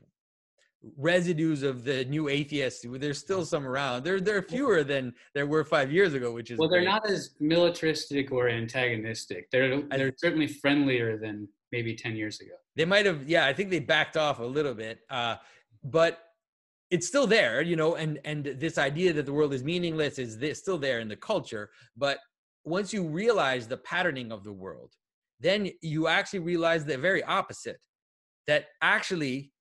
residues 0.97 1.63
of 1.63 1.83
the 1.83 2.05
new 2.05 2.29
atheists. 2.29 2.85
There's 2.87 3.19
still 3.19 3.45
some 3.45 3.67
around. 3.67 4.03
There, 4.03 4.19
there 4.21 4.37
are 4.37 4.41
fewer 4.41 4.83
than 4.83 5.13
there 5.33 5.45
were 5.45 5.63
five 5.63 5.91
years 5.91 6.13
ago, 6.13 6.31
which 6.31 6.51
is 6.51 6.57
well, 6.57 6.69
they're 6.69 6.79
great. 6.79 6.89
not 6.89 7.09
as 7.09 7.31
militaristic 7.39 8.31
or 8.31 8.49
antagonistic. 8.49 9.49
They're 9.51 9.81
they're 9.81 10.13
certainly 10.17 10.47
friendlier 10.47 11.17
than 11.17 11.47
maybe 11.71 11.95
ten 11.95 12.15
years 12.15 12.39
ago. 12.39 12.53
They 12.75 12.85
might 12.85 13.05
have, 13.05 13.27
yeah. 13.27 13.45
I 13.45 13.53
think 13.53 13.69
they 13.69 13.79
backed 13.79 14.15
off 14.15 14.39
a 14.39 14.43
little 14.43 14.73
bit, 14.73 14.99
uh, 15.09 15.35
but 15.83 16.19
it's 16.91 17.07
still 17.07 17.27
there, 17.27 17.61
you 17.61 17.75
know. 17.75 17.95
And 17.95 18.19
and 18.23 18.45
this 18.45 18.77
idea 18.77 19.11
that 19.13 19.25
the 19.25 19.33
world 19.33 19.53
is 19.53 19.63
meaningless 19.63 20.17
is 20.17 20.37
this, 20.37 20.59
still 20.59 20.77
there 20.77 20.99
in 20.99 21.09
the 21.09 21.17
culture. 21.17 21.71
But 21.97 22.19
once 22.63 22.93
you 22.93 23.03
realize 23.03 23.67
the 23.67 23.77
patterning 23.77 24.31
of 24.31 24.43
the 24.43 24.53
world, 24.53 24.93
then 25.41 25.69
you 25.81 26.07
actually 26.07 26.39
realize 26.39 26.85
the 26.85 26.97
very 26.97 27.23
opposite. 27.23 27.79
That 28.47 28.65
actually 28.81 29.51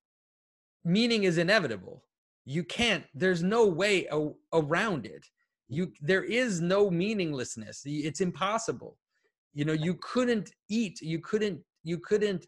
meaning 0.84 1.24
is 1.24 1.38
inevitable. 1.38 2.04
You 2.44 2.64
can't 2.64 3.04
there's 3.14 3.42
no 3.42 3.66
way 3.66 4.06
a, 4.10 4.30
around 4.52 5.06
it. 5.06 5.26
You 5.68 5.92
there 6.00 6.24
is 6.24 6.60
no 6.60 6.90
meaninglessness. 6.90 7.82
It's 7.84 8.20
impossible. 8.20 8.96
You 9.52 9.64
know 9.64 9.74
you 9.74 9.98
couldn't 10.00 10.50
eat 10.68 11.00
you 11.00 11.18
couldn't 11.20 11.60
you 11.84 11.98
couldn't 11.98 12.46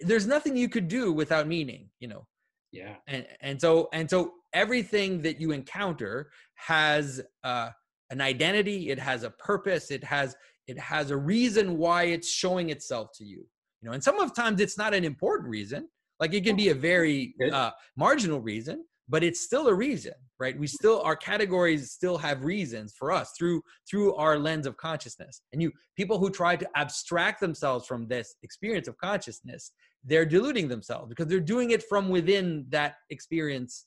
there's 0.00 0.26
nothing 0.26 0.56
you 0.56 0.68
could 0.68 0.88
do 0.88 1.12
without 1.12 1.46
meaning 1.46 1.88
you 1.98 2.08
know? 2.08 2.26
Yeah. 2.70 2.94
And 3.08 3.26
and 3.40 3.60
so 3.60 3.88
and 3.92 4.08
so 4.08 4.32
everything 4.52 5.22
that 5.22 5.40
you 5.40 5.52
encounter 5.52 6.30
has 6.54 7.20
uh 7.42 7.70
an 8.10 8.20
identity 8.20 8.90
it 8.90 8.98
has 8.98 9.24
a 9.24 9.30
purpose 9.30 9.90
it 9.90 10.04
has 10.04 10.36
it 10.68 10.78
has 10.78 11.10
a 11.10 11.16
reason 11.16 11.78
why 11.78 12.04
it's 12.04 12.30
showing 12.30 12.70
itself 12.70 13.10
to 13.14 13.24
you. 13.24 13.44
You 13.80 13.88
know 13.88 13.92
and 13.92 14.04
some 14.04 14.20
of 14.20 14.34
times 14.34 14.60
it's 14.60 14.78
not 14.78 14.94
an 14.94 15.04
important 15.04 15.48
reason 15.50 15.88
like 16.22 16.34
it 16.34 16.44
can 16.44 16.54
be 16.54 16.68
a 16.68 16.74
very 16.74 17.34
uh, 17.52 17.72
marginal 17.96 18.40
reason, 18.40 18.84
but 19.08 19.24
it's 19.24 19.40
still 19.40 19.66
a 19.66 19.74
reason, 19.74 20.12
right? 20.38 20.56
We 20.56 20.68
still 20.68 21.02
our 21.02 21.16
categories 21.16 21.90
still 21.90 22.16
have 22.16 22.44
reasons 22.44 22.94
for 22.96 23.10
us 23.10 23.32
through 23.36 23.60
through 23.90 24.14
our 24.14 24.38
lens 24.38 24.64
of 24.64 24.76
consciousness. 24.76 25.42
And 25.52 25.60
you 25.60 25.72
people 25.96 26.20
who 26.20 26.30
try 26.30 26.54
to 26.54 26.68
abstract 26.76 27.40
themselves 27.40 27.88
from 27.88 28.06
this 28.06 28.36
experience 28.44 28.86
of 28.86 28.96
consciousness, 28.98 29.72
they're 30.04 30.24
deluding 30.24 30.68
themselves 30.68 31.08
because 31.08 31.26
they're 31.26 31.40
doing 31.40 31.72
it 31.72 31.82
from 31.88 32.08
within 32.08 32.66
that 32.68 32.94
experience 33.10 33.86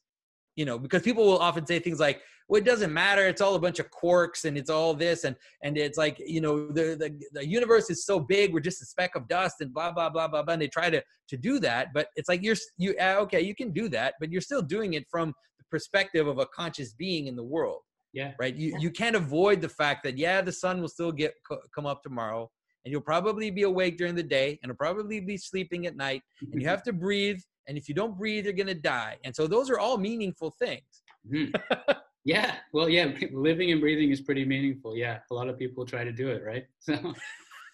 you 0.55 0.65
know 0.65 0.77
because 0.77 1.01
people 1.01 1.25
will 1.25 1.39
often 1.39 1.65
say 1.65 1.79
things 1.79 1.99
like 1.99 2.21
well 2.47 2.61
it 2.61 2.65
doesn't 2.65 2.93
matter 2.93 3.27
it's 3.27 3.41
all 3.41 3.55
a 3.55 3.59
bunch 3.59 3.79
of 3.79 3.89
quarks 3.91 4.45
and 4.45 4.57
it's 4.57 4.69
all 4.69 4.93
this 4.93 5.23
and 5.23 5.35
and 5.63 5.77
it's 5.77 5.97
like 5.97 6.17
you 6.19 6.41
know 6.41 6.67
the 6.67 6.95
the, 6.95 7.19
the 7.33 7.47
universe 7.47 7.89
is 7.89 8.05
so 8.05 8.19
big 8.19 8.53
we're 8.53 8.59
just 8.59 8.81
a 8.81 8.85
speck 8.85 9.15
of 9.15 9.27
dust 9.27 9.57
and 9.61 9.73
blah 9.73 9.91
blah 9.91 10.09
blah 10.09 10.27
blah 10.27 10.43
blah 10.43 10.53
and 10.53 10.61
they 10.61 10.67
try 10.67 10.89
to 10.89 11.01
to 11.27 11.37
do 11.37 11.59
that 11.59 11.89
but 11.93 12.07
it's 12.15 12.29
like 12.29 12.41
you're 12.43 12.55
you 12.77 12.95
uh, 13.01 13.15
okay 13.19 13.41
you 13.41 13.55
can 13.55 13.71
do 13.71 13.89
that 13.89 14.13
but 14.19 14.31
you're 14.31 14.41
still 14.41 14.61
doing 14.61 14.93
it 14.93 15.05
from 15.09 15.33
the 15.57 15.65
perspective 15.69 16.27
of 16.27 16.39
a 16.39 16.45
conscious 16.47 16.93
being 16.93 17.27
in 17.27 17.35
the 17.35 17.43
world 17.43 17.81
yeah. 18.15 18.31
right? 18.39 18.55
You 18.55 18.75
you 18.79 18.89
can't 18.89 19.15
avoid 19.15 19.61
the 19.61 19.69
fact 19.69 20.03
that 20.05 20.17
yeah 20.17 20.41
the 20.41 20.51
sun 20.51 20.81
will 20.81 20.87
still 20.87 21.11
get 21.11 21.35
come 21.75 21.85
up 21.85 22.01
tomorrow 22.01 22.49
and 22.83 22.91
you'll 22.91 23.01
probably 23.01 23.51
be 23.51 23.63
awake 23.63 23.97
during 23.97 24.15
the 24.15 24.23
day 24.23 24.57
and 24.63 24.69
you'll 24.69 24.77
probably 24.77 25.19
be 25.19 25.37
sleeping 25.37 25.85
at 25.85 25.95
night 25.95 26.21
and 26.51 26.61
you 26.61 26.67
have 26.73 26.81
to 26.83 26.93
breathe 26.93 27.39
and 27.67 27.77
if 27.77 27.87
you 27.89 27.95
don't 27.95 28.17
breathe 28.17 28.45
you're 28.45 28.53
going 28.53 28.67
to 28.67 28.73
die. 28.73 29.17
And 29.23 29.35
so 29.35 29.47
those 29.47 29.69
are 29.69 29.79
all 29.79 29.97
meaningful 29.97 30.51
things. 30.51 30.83
Mm-hmm. 31.31 31.91
yeah 32.25 32.55
well 32.73 32.89
yeah 32.89 33.11
living 33.33 33.71
and 33.71 33.79
breathing 33.79 34.11
is 34.11 34.21
pretty 34.21 34.45
meaningful. 34.45 34.95
Yeah 34.97 35.19
a 35.31 35.33
lot 35.33 35.49
of 35.49 35.57
people 35.57 35.85
try 35.85 36.03
to 36.03 36.11
do 36.11 36.29
it 36.29 36.43
right? 36.43 36.65
So 36.79 37.13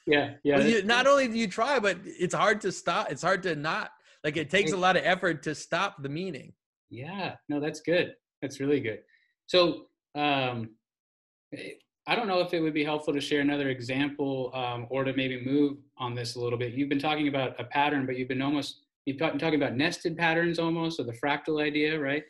yeah 0.08 0.34
yeah 0.44 0.58
well, 0.58 0.68
you, 0.68 0.84
not 0.84 1.06
only 1.06 1.28
do 1.28 1.38
you 1.38 1.48
try 1.48 1.80
but 1.80 1.98
it's 2.04 2.34
hard 2.34 2.60
to 2.62 2.72
stop 2.72 3.12
it's 3.12 3.22
hard 3.22 3.44
to 3.44 3.56
not 3.56 3.92
like 4.24 4.38
it 4.38 4.50
takes 4.50 4.72
a 4.72 4.78
lot 4.78 4.98
of 4.98 5.04
effort 5.06 5.44
to 5.44 5.56
stop 5.56 6.02
the 6.02 6.10
meaning. 6.10 6.54
Yeah 6.90 7.36
no 7.50 7.60
that's 7.60 7.82
good. 7.82 8.16
That's 8.42 8.60
really 8.60 8.80
good. 8.80 9.00
So 9.48 9.86
um 10.16 10.70
I 12.08 12.16
don't 12.16 12.28
know 12.28 12.40
if 12.40 12.54
it 12.54 12.60
would 12.62 12.74
be 12.74 12.84
helpful 12.84 13.14
to 13.14 13.22
share 13.22 13.42
another 13.42 13.70
example 13.70 14.52
um, 14.56 14.88
or 14.90 15.04
to 15.04 15.14
maybe 15.14 15.44
move 15.46 15.78
on 15.98 16.16
this 16.16 16.36
a 16.36 16.40
little 16.40 16.58
bit. 16.58 16.74
You've 16.74 16.90
been 16.90 17.00
talking 17.00 17.28
about 17.28 17.60
a 17.60 17.64
pattern, 17.64 18.06
but 18.06 18.18
you've 18.18 18.28
been 18.28 18.42
almost 18.42 18.82
you've 19.12 19.32
been 19.32 19.40
talking 19.40 19.62
about 19.62 19.76
nested 19.76 20.18
patterns 20.18 20.60
almost, 20.60 21.00
or 21.00 21.04
the 21.04 21.18
fractal 21.24 21.62
idea, 21.62 22.00
right? 22.00 22.24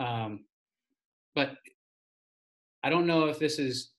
Um, 0.00 0.44
but 1.34 1.56
I 2.82 2.90
don't 2.90 3.06
know 3.06 3.26
if 3.26 3.38
this 3.38 3.58
is 3.58 3.92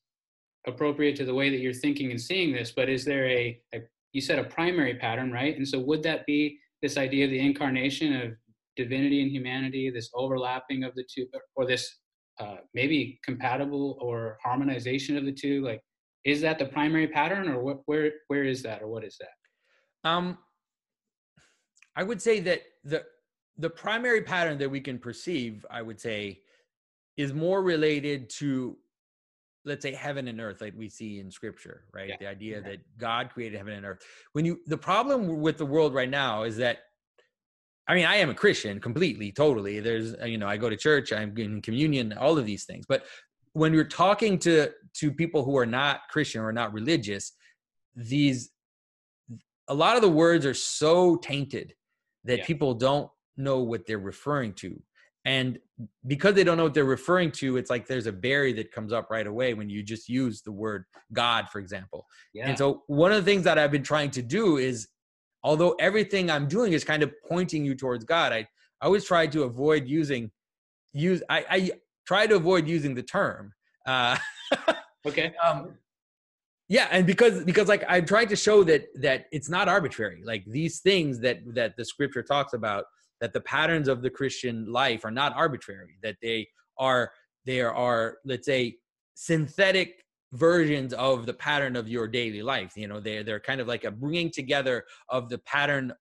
appropriate 0.67 1.15
to 1.17 1.25
the 1.25 1.33
way 1.33 1.49
that 1.49 1.59
you're 1.59 1.73
thinking 1.73 2.11
and 2.11 2.19
seeing 2.19 2.53
this. 2.53 2.71
But 2.71 2.89
is 2.89 3.05
there 3.05 3.27
a, 3.27 3.59
a 3.73 3.81
you 4.13 4.21
said 4.21 4.39
a 4.39 4.43
primary 4.43 4.95
pattern, 4.95 5.31
right? 5.31 5.57
And 5.57 5.67
so 5.67 5.79
would 5.79 6.03
that 6.03 6.25
be 6.25 6.57
this 6.81 6.97
idea 6.97 7.25
of 7.25 7.31
the 7.31 7.39
incarnation 7.39 8.15
of 8.21 8.31
divinity 8.75 9.21
and 9.21 9.31
humanity, 9.31 9.89
this 9.89 10.09
overlapping 10.13 10.83
of 10.83 10.93
the 10.95 11.05
two, 11.13 11.25
or 11.55 11.65
this 11.65 11.97
uh, 12.39 12.57
maybe 12.73 13.19
compatible 13.23 13.97
or 14.01 14.38
harmonization 14.43 15.17
of 15.17 15.25
the 15.25 15.31
two? 15.31 15.63
Like, 15.63 15.81
is 16.23 16.41
that 16.41 16.59
the 16.59 16.65
primary 16.65 17.07
pattern, 17.07 17.47
or 17.49 17.61
what? 17.61 17.81
Where 17.85 18.11
where 18.27 18.43
is 18.43 18.63
that, 18.63 18.81
or 18.81 18.88
what 18.88 19.03
is 19.03 19.17
that? 19.19 20.09
Um, 20.09 20.38
I 21.95 22.03
would 22.03 22.21
say 22.21 22.39
that 22.41 22.62
the 22.84 23.03
the 23.58 23.69
primary 23.69 24.21
pattern 24.21 24.58
that 24.58 24.69
we 24.69 24.81
can 24.81 24.99
perceive, 24.99 25.65
I 25.69 25.81
would 25.81 25.99
say, 25.99 26.41
is 27.17 27.34
more 27.34 27.62
related 27.62 28.29
to 28.29 28.77
let's 29.63 29.81
say 29.81 29.93
heaven 29.93 30.27
and 30.27 30.39
earth 30.39 30.62
like 30.62 30.73
we 30.77 30.88
see 30.88 31.19
in 31.19 31.31
scripture 31.31 31.86
right? 31.91 32.10
Yeah. 32.10 32.15
the 32.19 32.27
idea 32.27 32.58
yeah. 32.58 32.69
that 32.69 32.79
god 32.99 33.31
created 33.31 33.58
heaven 33.58 33.73
and 33.73 33.86
earth. 33.86 34.03
When 34.34 34.45
you 34.45 34.60
the 34.67 34.77
problem 34.77 35.41
with 35.41 35.58
the 35.58 35.65
world 35.65 35.93
right 35.93 36.10
now 36.10 36.43
is 36.43 36.58
that 36.58 36.79
i 37.88 37.95
mean 37.95 38.05
i 38.05 38.15
am 38.15 38.29
a 38.29 38.34
christian 38.34 38.79
completely 38.79 39.31
totally. 39.31 39.79
There's 39.79 40.15
uh, 40.21 40.25
you 40.25 40.38
know 40.38 40.47
i 40.47 40.58
go 40.58 40.69
to 40.69 40.77
church 40.77 41.12
i'm 41.13 41.36
in 41.38 41.62
communion 41.62 42.13
all 42.13 42.38
of 42.38 42.45
these 42.45 42.65
things. 42.65 42.86
But 42.88 43.05
when 43.53 43.73
you're 43.73 43.86
talking 43.86 44.38
to 44.39 44.69
to 44.95 45.12
people 45.12 45.43
who 45.43 45.58
are 45.58 45.65
not 45.65 46.01
christian 46.10 46.41
or 46.41 46.51
not 46.51 46.73
religious 46.73 47.31
these 47.95 48.51
a 49.67 49.73
lot 49.73 49.95
of 49.95 50.01
the 50.01 50.10
words 50.10 50.45
are 50.45 50.53
so 50.53 51.15
tainted 51.15 51.73
that 52.25 52.39
yeah. 52.39 52.45
people 52.45 52.73
don't 52.73 53.09
know 53.38 53.59
what 53.59 53.85
they're 53.85 53.97
referring 53.99 54.53
to 54.53 54.81
and 55.25 55.57
because 56.07 56.35
they 56.35 56.43
don't 56.43 56.57
know 56.57 56.63
what 56.63 56.73
they're 56.73 56.85
referring 56.85 57.31
to 57.31 57.57
it's 57.57 57.69
like 57.69 57.88
there's 57.88 58.05
a 58.05 58.11
barrier 58.11 58.55
that 58.55 58.71
comes 58.71 58.93
up 58.93 59.09
right 59.09 59.27
away 59.27 59.53
when 59.53 59.69
you 59.69 59.83
just 59.83 60.07
use 60.07 60.41
the 60.41 60.51
word 60.51 60.85
god 61.13 61.49
for 61.49 61.59
example 61.59 62.05
yeah. 62.33 62.47
and 62.47 62.57
so 62.57 62.83
one 62.88 63.11
of 63.11 63.17
the 63.23 63.29
things 63.29 63.43
that 63.43 63.57
i've 63.57 63.71
been 63.71 63.83
trying 63.83 64.11
to 64.11 64.21
do 64.21 64.57
is 64.57 64.88
although 65.43 65.71
everything 65.79 66.31
i'm 66.31 66.47
doing 66.47 66.73
is 66.73 66.83
kind 66.83 67.03
of 67.03 67.11
pointing 67.27 67.65
you 67.65 67.75
towards 67.75 68.05
god 68.05 68.31
i, 68.31 68.38
I 68.38 68.85
always 68.85 69.05
try 69.05 69.27
to 69.27 69.43
avoid 69.43 69.88
using 69.88 70.31
use 70.93 71.21
i, 71.29 71.45
I 71.49 71.71
try 72.07 72.27
to 72.27 72.35
avoid 72.35 72.67
using 72.67 72.95
the 72.95 73.03
term 73.03 73.51
uh, 73.85 74.17
okay 75.07 75.33
um, 75.43 75.75
yeah 76.67 76.88
and 76.91 77.06
because 77.06 77.43
because 77.43 77.67
like 77.67 77.84
i'm 77.88 78.06
trying 78.06 78.28
to 78.28 78.36
show 78.36 78.63
that 78.63 78.86
that 78.95 79.25
it's 79.32 79.49
not 79.49 79.67
arbitrary. 79.67 80.21
Like 80.23 80.43
these 80.45 80.80
things 80.80 81.19
that 81.19 81.39
that 81.54 81.75
the 81.78 81.86
scripture 81.86 82.23
talks 82.23 82.54
about 82.54 82.86
that 83.21 83.34
the 83.34 83.41
patterns 83.41 83.88
of 83.88 84.01
the 84.01 84.10
christian 84.10 84.71
life 84.71 85.06
are 85.06 85.12
not 85.12 85.36
arbitrary 85.36 85.97
that 86.04 86.17
they 86.21 86.47
are 86.78 87.12
there 87.45 87.73
are 87.73 88.17
let's 88.25 88.45
say 88.45 88.78
synthetic 89.15 90.04
versions 90.34 90.93
of 90.93 91.25
the 91.25 91.34
pattern 91.34 91.75
of 91.78 91.88
your 91.88 92.08
daily 92.08 92.41
life. 92.41 92.73
You 92.75 92.88
know 92.88 92.99
they're 92.99 93.23
they're 93.23 93.39
kind 93.39 93.62
of 93.62 93.67
like 93.67 93.84
a 93.84 93.91
bringing 93.91 94.32
together 94.32 94.84
of 95.10 95.30
the 95.30 95.38
pattern 95.39 95.93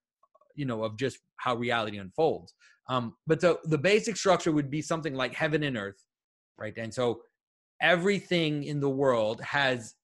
you 0.55 0.65
know 0.65 0.83
of 0.83 0.97
just 0.97 1.19
how 1.37 1.55
reality 1.55 1.97
unfolds. 1.97 2.53
Um 2.89 3.15
but 3.27 3.41
so 3.41 3.59
the 3.65 3.77
basic 3.77 4.17
structure 4.17 4.51
would 4.51 4.69
be 4.69 4.81
something 4.81 5.15
like 5.15 5.33
heaven 5.33 5.63
and 5.63 5.77
earth 5.77 6.05
right? 6.57 6.73
And 6.77 6.93
so 6.93 7.21
everything 7.81 8.63
in 8.63 8.79
the 8.79 8.89
world 8.89 9.41
has 9.41 9.95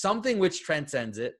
something 0.00 0.38
which 0.38 0.62
transcends 0.62 1.18
it 1.18 1.34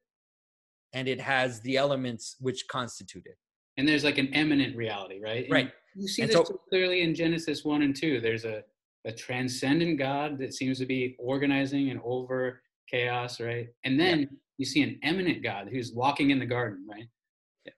and 0.93 1.09
it 1.09 1.21
has 1.21 1.61
the 1.61 1.77
elements 1.77 2.37
which 2.39 2.67
constitute 2.69 3.25
it. 3.27 3.37
And 3.77 3.89
there's 3.89 4.05
like 4.05 4.19
an 4.19 4.29
immanent 4.29 4.77
reality 4.77 5.21
right? 5.23 5.45
And 5.45 5.53
right. 5.53 5.73
you 5.97 6.07
see 6.07 6.23
and 6.23 6.31
this 6.31 6.37
so, 6.37 6.61
clearly 6.69 7.03
in 7.03 7.15
genesis 7.15 7.65
1 7.65 7.83
and 7.83 7.95
2 7.95 8.21
there's 8.21 8.45
a, 8.45 8.63
a 9.05 9.13
transcendent 9.13 9.99
god 9.99 10.39
that 10.39 10.55
seems 10.55 10.79
to 10.79 10.87
be 10.87 11.17
organizing 11.19 11.91
and 11.91 12.01
over 12.05 12.63
chaos 12.89 13.41
right? 13.41 13.69
And 13.85 13.99
then 13.99 14.21
yeah. 14.21 14.27
you 14.59 14.65
see 14.65 14.83
an 14.83 14.99
immanent 15.03 15.43
god 15.43 15.69
who's 15.71 15.93
walking 15.93 16.31
in 16.31 16.39
the 16.39 16.47
garden 16.47 16.87
right? 16.89 17.09
Yeah. 17.65 17.73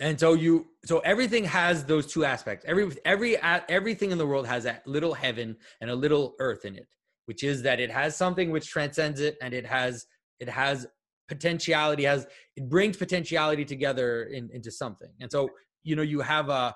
and 0.00 0.18
so 0.18 0.32
you 0.32 0.66
so 0.86 1.00
everything 1.00 1.44
has 1.44 1.84
those 1.84 2.06
two 2.06 2.24
aspects. 2.24 2.64
Every 2.66 2.90
every 3.04 3.36
everything 3.36 4.10
in 4.10 4.16
the 4.16 4.26
world 4.26 4.46
has 4.46 4.64
a 4.64 4.80
little 4.86 5.12
heaven 5.12 5.56
and 5.82 5.90
a 5.90 5.94
little 5.94 6.34
earth 6.38 6.64
in 6.64 6.76
it 6.76 6.88
which 7.26 7.42
is 7.42 7.62
that 7.62 7.80
it 7.80 7.90
has 7.90 8.16
something 8.16 8.50
which 8.50 8.68
transcends 8.68 9.20
it 9.20 9.36
and 9.40 9.54
it 9.54 9.66
has 9.66 10.06
it 10.40 10.48
has 10.48 10.86
potentiality 11.28 12.04
has 12.04 12.26
it 12.56 12.68
brings 12.68 12.96
potentiality 12.96 13.64
together 13.64 14.24
in, 14.24 14.50
into 14.52 14.70
something. 14.70 15.10
And 15.20 15.30
so 15.30 15.48
you 15.82 15.96
know 15.96 16.02
you 16.02 16.20
have 16.20 16.48
a 16.48 16.74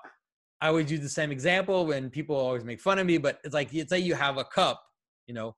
i 0.61 0.67
always 0.67 0.91
use 0.91 1.01
the 1.01 1.09
same 1.09 1.31
example 1.31 1.85
when 1.85 2.09
people 2.09 2.35
always 2.35 2.63
make 2.63 2.79
fun 2.79 2.99
of 2.99 3.07
me 3.07 3.17
but 3.17 3.39
it's 3.43 3.53
like 3.53 3.73
let's 3.73 3.89
say 3.89 3.97
you 3.97 4.13
have 4.13 4.37
a 4.37 4.43
cup 4.43 4.83
you 5.25 5.33
know 5.33 5.55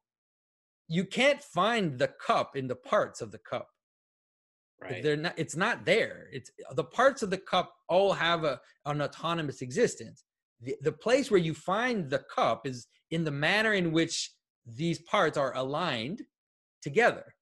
you 0.91 1.05
can't 1.05 1.41
find 1.41 1.97
the 1.97 2.09
cup 2.09 2.57
in 2.57 2.67
the 2.67 2.75
parts 2.75 3.21
of 3.21 3.31
the 3.31 3.37
cup. 3.37 3.69
Right. 4.81 5.01
they're 5.03 5.15
not 5.15 5.35
it's 5.37 5.55
not 5.55 5.85
there. 5.85 6.27
It's 6.33 6.51
the 6.75 6.83
parts 6.83 7.21
of 7.21 7.29
the 7.29 7.37
cup 7.37 7.71
all 7.87 8.13
have 8.13 8.43
a 8.43 8.59
an 8.85 9.01
autonomous 9.01 9.61
existence. 9.61 10.23
The, 10.59 10.75
the 10.81 10.91
place 10.91 11.31
where 11.31 11.39
you 11.39 11.53
find 11.53 12.09
the 12.09 12.23
cup 12.35 12.65
is 12.65 12.87
in 13.11 13.23
the 13.23 13.31
manner 13.31 13.73
in 13.73 13.91
which 13.91 14.31
these 14.65 14.99
parts 14.99 15.37
are 15.37 15.55
aligned 15.55 16.23
together. 16.81 17.35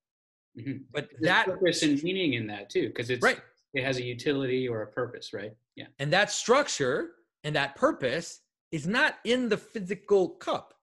Mhm. 0.57 0.83
But 0.91 1.09
There's 1.11 1.21
that 1.23 1.45
purpose 1.45 1.83
and 1.83 2.01
meaning 2.03 2.33
in 2.33 2.47
that 2.47 2.69
too, 2.69 2.87
because 2.87 3.09
it's 3.09 3.21
right, 3.23 3.39
it 3.73 3.83
has 3.83 3.97
a 3.97 4.03
utility 4.03 4.67
or 4.67 4.81
a 4.81 4.87
purpose, 4.87 5.33
right? 5.33 5.53
Yeah. 5.75 5.87
and 5.99 6.11
that 6.11 6.29
structure 6.31 7.11
and 7.45 7.55
that 7.55 7.75
purpose 7.75 8.41
is 8.71 8.85
not 8.85 9.15
in 9.23 9.47
the 9.47 9.57
physical 9.57 10.29
cup, 10.31 10.73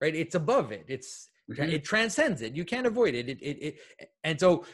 right? 0.00 0.14
It's 0.14 0.34
above 0.34 0.72
it. 0.72 0.84
It's 0.88 1.28
Mhm. 1.50 1.72
it 1.72 1.84
transcends 1.84 2.42
it. 2.42 2.54
You 2.54 2.64
can't 2.64 2.86
avoid 2.86 3.14
it. 3.14 3.28
It, 3.28 3.38
it, 3.42 3.58
it. 3.98 4.10
And 4.24 4.38
so 4.38 4.64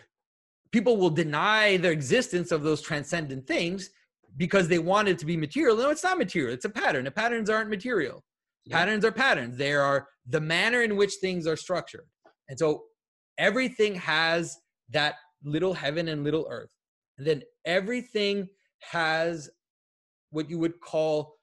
people 0.72 0.96
will 0.96 1.10
deny 1.10 1.76
the 1.76 1.90
existence 1.90 2.50
of 2.52 2.62
those 2.62 2.82
transcendent 2.82 3.46
things 3.46 3.90
because 4.36 4.66
they 4.68 4.80
want 4.80 5.06
it 5.08 5.18
to 5.20 5.26
be 5.26 5.36
material. 5.36 5.76
No, 5.76 5.90
it's 5.90 6.02
not 6.02 6.18
material. 6.18 6.52
It's 6.52 6.64
a 6.64 6.70
pattern. 6.70 7.04
The 7.04 7.10
patterns 7.12 7.48
aren't 7.48 7.70
material. 7.70 8.24
Yeah. 8.64 8.78
Patterns 8.78 9.04
are 9.04 9.12
patterns. 9.12 9.56
They 9.56 9.72
are 9.74 10.08
the 10.26 10.40
manner 10.40 10.82
in 10.82 10.96
which 10.96 11.14
things 11.20 11.46
are 11.46 11.56
structured. 11.56 12.08
And 12.48 12.58
so 12.58 12.86
everything 13.38 13.94
has 13.96 14.58
that 14.90 15.16
little 15.42 15.74
heaven 15.74 16.08
and 16.08 16.24
little 16.24 16.46
earth. 16.50 16.72
And 17.18 17.26
then 17.26 17.42
everything 17.64 18.48
has 18.80 19.50
what 20.30 20.50
you 20.50 20.58
would 20.58 20.80
call 20.80 21.34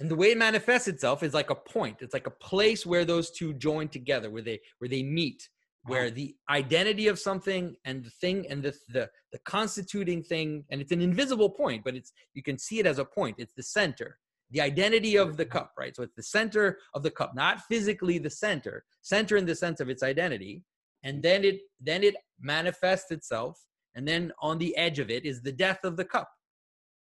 and 0.00 0.10
the 0.10 0.16
way 0.16 0.32
it 0.32 0.38
manifests 0.38 0.88
itself 0.88 1.22
is 1.22 1.34
like 1.34 1.50
a 1.50 1.54
point. 1.54 1.98
It's 2.00 2.14
like 2.14 2.26
a 2.26 2.30
place 2.30 2.84
where 2.84 3.04
those 3.04 3.30
two 3.30 3.54
join 3.54 3.88
together 3.88 4.28
where 4.28 4.42
they 4.42 4.60
where 4.78 4.88
they 4.88 5.02
meet 5.02 5.48
uh-huh. 5.84 5.92
where 5.92 6.10
the 6.10 6.34
identity 6.50 7.06
of 7.06 7.18
something 7.18 7.76
and 7.84 8.04
the 8.04 8.10
thing 8.10 8.46
and 8.50 8.62
the, 8.62 8.74
the 8.88 9.08
the 9.32 9.38
constituting 9.44 10.22
thing 10.22 10.64
and 10.70 10.80
it's 10.80 10.92
an 10.92 11.00
invisible 11.00 11.50
point 11.50 11.84
but 11.84 11.94
it's 11.94 12.12
you 12.34 12.42
can 12.42 12.58
see 12.58 12.80
it 12.80 12.86
as 12.86 12.98
a 12.98 13.04
point. 13.04 13.36
It's 13.38 13.54
the 13.54 13.62
center 13.62 14.18
the 14.54 14.60
identity 14.60 15.16
of 15.16 15.36
the 15.36 15.44
cup 15.44 15.72
right 15.76 15.94
so 15.94 16.02
it's 16.02 16.14
the 16.14 16.22
center 16.22 16.78
of 16.94 17.02
the 17.02 17.10
cup 17.10 17.34
not 17.34 17.60
physically 17.68 18.18
the 18.18 18.30
center 18.30 18.84
center 19.02 19.36
in 19.36 19.44
the 19.44 19.54
sense 19.54 19.80
of 19.80 19.90
its 19.90 20.02
identity 20.02 20.62
and 21.02 21.22
then 21.22 21.44
it 21.44 21.58
then 21.80 22.02
it 22.02 22.14
manifests 22.40 23.10
itself 23.10 23.58
and 23.96 24.06
then 24.08 24.32
on 24.40 24.56
the 24.58 24.74
edge 24.76 24.98
of 25.00 25.10
it 25.10 25.26
is 25.26 25.42
the 25.42 25.52
death 25.52 25.80
of 25.84 25.96
the 25.98 26.04
cup 26.04 26.28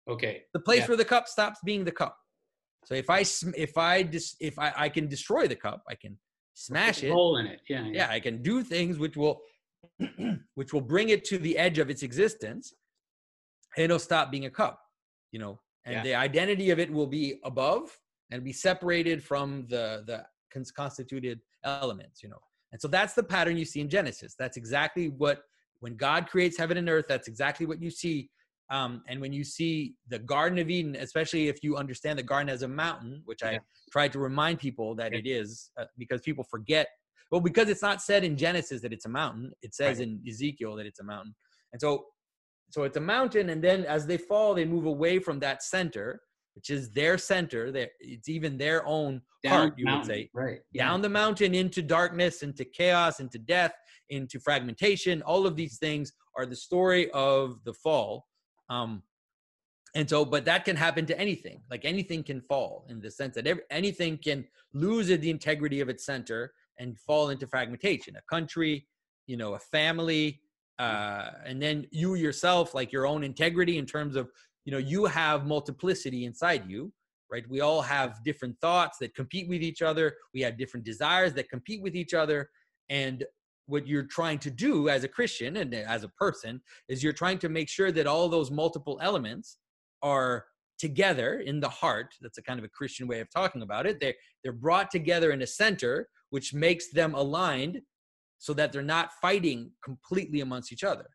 Okay. 0.10 0.44
the 0.54 0.60
place 0.60 0.80
Yeah. 0.80 0.88
where 0.88 0.98
the 0.98 1.06
cup 1.06 1.28
stops 1.28 1.60
being 1.64 1.84
the 1.84 1.92
cup 1.92 2.16
so 2.86 2.96
if 2.96 3.10
i 3.10 3.20
if 3.68 3.78
i 3.78 4.02
dis, 4.02 4.36
if 4.40 4.58
I, 4.58 4.74
I 4.86 4.90
can 4.90 5.08
destroy 5.08 5.48
the 5.48 5.56
cup 5.68 5.84
i 5.90 5.96
can 5.96 6.18
smash 6.54 7.04
it 7.04 7.12
hole 7.12 7.38
in 7.38 7.46
it. 7.48 7.60
Yeah. 7.70 7.88
yeah 7.94 8.10
i 8.10 8.20
can 8.20 8.42
do 8.42 8.64
things 8.64 8.98
which 8.98 9.16
will 9.18 9.42
which 10.56 10.72
will 10.74 10.82
bring 10.94 11.10
it 11.10 11.24
to 11.26 11.38
the 11.38 11.58
edge 11.58 11.80
of 11.80 11.90
its 11.90 12.02
existence 12.02 12.74
and 13.76 13.84
it'll 13.86 14.00
stop 14.00 14.32
being 14.32 14.46
a 14.46 14.50
cup 14.50 14.80
you 15.32 15.40
know 15.40 15.60
and 15.86 15.96
Yeah. 15.96 16.04
the 16.04 16.16
identity 16.16 16.70
of 16.70 16.80
it 16.80 16.92
will 16.92 17.08
be 17.08 17.40
above 17.44 17.98
and 18.32 18.44
be 18.44 18.54
separated 18.54 19.24
from 19.24 19.66
the 19.68 20.04
the 20.08 20.26
constituted 20.76 21.40
elements 21.64 22.22
you 22.22 22.30
know 22.30 22.40
and 22.72 22.82
so 22.82 22.88
that's 22.88 23.14
the 23.14 23.24
pattern 23.24 23.56
you 23.58 23.64
see 23.66 23.80
in 23.80 23.90
genesis 23.90 24.36
that's 24.38 24.58
exactly 24.58 25.08
what 25.10 25.44
when 25.80 25.96
god 25.96 26.28
creates 26.28 26.58
heaven 26.58 26.78
and 26.78 26.90
earth 26.90 27.06
that's 27.08 27.28
exactly 27.28 27.66
what 27.66 27.82
you 27.82 27.90
see 27.90 28.30
um, 28.70 29.04
and 29.10 29.20
when 29.20 29.34
you 29.34 29.44
see 29.44 29.96
the 30.10 30.20
garden 30.20 30.60
of 30.60 30.70
eden 30.70 30.96
especially 30.96 31.48
if 31.48 31.64
you 31.64 31.78
understand 31.78 32.18
the 32.20 32.24
garden 32.24 32.50
as 32.50 32.64
a 32.64 32.68
mountain 32.68 33.22
which 33.26 33.44
i 33.44 33.54
Yeah. 33.54 33.60
try 33.92 34.08
to 34.10 34.20
remind 34.20 34.60
people 34.60 34.94
that 34.96 35.14
Yeah. 35.14 35.20
it 35.20 35.28
is 35.28 35.72
uh, 35.80 35.86
because 35.98 36.22
people 36.22 36.44
forget 36.44 36.88
well, 37.32 37.40
because 37.42 37.70
it's 37.70 37.82
not 37.82 38.02
said 38.02 38.26
in 38.26 38.36
Genesis 38.36 38.82
that 38.82 38.92
it's 38.92 39.06
a 39.06 39.10
mountain, 39.10 39.54
it 39.62 39.74
says 39.74 40.00
Right. 40.00 40.08
in 40.10 40.22
Ezekiel 40.28 40.76
that 40.76 40.86
it's 40.86 41.00
a 41.00 41.04
mountain. 41.04 41.34
And 41.72 41.80
so 41.80 42.06
so 42.72 42.84
it's 42.84 42.98
a 42.98 43.02
mountain, 43.02 43.50
and 43.50 43.64
then 43.64 43.86
as 43.86 44.06
they 44.08 44.18
fall, 44.18 44.54
they 44.54 44.66
move 44.66 44.86
away 44.86 45.20
from 45.20 45.40
that 45.40 45.62
center, 45.64 46.22
which 46.56 46.70
is 46.70 46.92
their 46.92 47.18
center. 47.18 47.72
Their, 47.72 47.90
it's 48.00 48.30
even 48.30 48.58
their 48.58 48.86
own 48.86 49.22
heart, 49.46 49.74
you 49.78 49.86
would 49.92 50.06
say. 50.06 50.30
Right. 50.34 50.60
Yeah. 50.72 50.88
Down 50.88 51.02
the 51.02 51.10
mountain 51.10 51.54
into 51.56 51.82
darkness, 51.82 52.44
into 52.44 52.66
chaos, 52.66 53.20
into 53.20 53.40
death, 53.40 53.74
into 54.10 54.40
fragmentation. 54.40 55.22
All 55.22 55.46
of 55.46 55.56
these 55.56 55.78
things 55.78 56.12
are 56.38 56.46
the 56.46 56.56
story 56.56 57.10
of 57.12 57.64
the 57.64 57.74
fall. 57.74 58.28
Um, 58.70 59.04
and 59.96 60.10
so, 60.10 60.24
but 60.24 60.46
that 60.46 60.64
can 60.64 60.76
happen 60.76 61.06
to 61.08 61.20
anything. 61.20 61.62
Like 61.70 61.84
anything 61.84 62.24
can 62.24 62.42
fall 62.42 62.86
in 62.90 63.02
the 63.02 63.12
sense 63.12 63.36
that 63.36 63.48
every, 63.48 63.64
anything 63.70 64.18
can 64.18 64.46
lose 64.74 65.08
the 65.08 65.30
integrity 65.30 65.82
of 65.82 65.90
its 65.90 66.06
center 66.06 66.54
and 66.80 66.98
fall 67.00 67.30
into 67.30 67.48
fragmentation. 67.48 68.16
A 68.16 68.22
country, 68.30 68.88
you 69.28 69.36
know, 69.36 69.56
a 69.56 69.60
family, 69.60 70.42
uh, 70.82 71.32
and 71.46 71.62
then 71.62 71.86
you 71.92 72.16
yourself, 72.16 72.74
like 72.74 72.92
your 72.92 73.06
own 73.06 73.24
integrity 73.24 73.78
in 73.78 73.86
terms 73.86 74.16
of, 74.16 74.30
you 74.66 74.72
know, 74.72 74.80
you 74.80 75.06
have 75.06 75.46
multiplicity 75.46 76.26
inside 76.26 76.68
you, 76.68 76.92
right? 77.32 77.48
We 77.48 77.62
all 77.62 77.84
have 77.84 78.24
different 78.24 78.60
thoughts 78.62 78.98
that 78.98 79.14
compete 79.14 79.48
with 79.48 79.62
each 79.62 79.84
other. 79.84 80.16
We 80.34 80.42
have 80.42 80.58
different 80.58 80.84
desires 80.84 81.34
that 81.34 81.50
compete 81.50 81.84
with 81.84 81.96
each 81.96 82.16
other. 82.16 82.50
And 82.90 83.24
what 83.68 83.86
you're 83.86 84.08
trying 84.08 84.40
to 84.40 84.50
do 84.50 84.90
as 84.90 85.04
a 85.04 85.08
Christian 85.08 85.58
and 85.58 85.72
as 85.76 86.04
a 86.04 86.10
person 86.10 86.60
is 86.90 87.04
you're 87.04 87.14
trying 87.14 87.38
to 87.40 87.50
make 87.50 87.70
sure 87.70 87.92
that 87.92 88.08
all 88.08 88.28
those 88.28 88.50
multiple 88.50 88.98
elements 89.04 89.58
are 90.02 90.46
together 90.80 91.42
in 91.42 91.60
the 91.60 91.70
heart. 91.70 92.16
That's 92.22 92.40
a 92.40 92.42
kind 92.42 92.58
of 92.58 92.66
a 92.66 92.70
Christian 92.70 93.08
way 93.08 93.20
of 93.20 93.30
talking 93.30 93.62
about 93.62 93.86
it. 93.86 94.00
They're 94.00 94.16
they're 94.44 94.52
brought 94.52 94.90
together 94.90 95.30
in 95.30 95.44
a 95.44 95.48
center, 95.48 96.08
which 96.32 96.56
makes 96.56 96.90
them 96.90 97.14
aligned 97.14 97.82
so 98.42 98.56
that 98.56 98.72
they're 98.72 98.82
not 98.82 99.14
fighting 99.22 99.70
completely 99.84 100.42
amongst 100.42 100.74
each 100.74 100.84
other. 100.84 101.06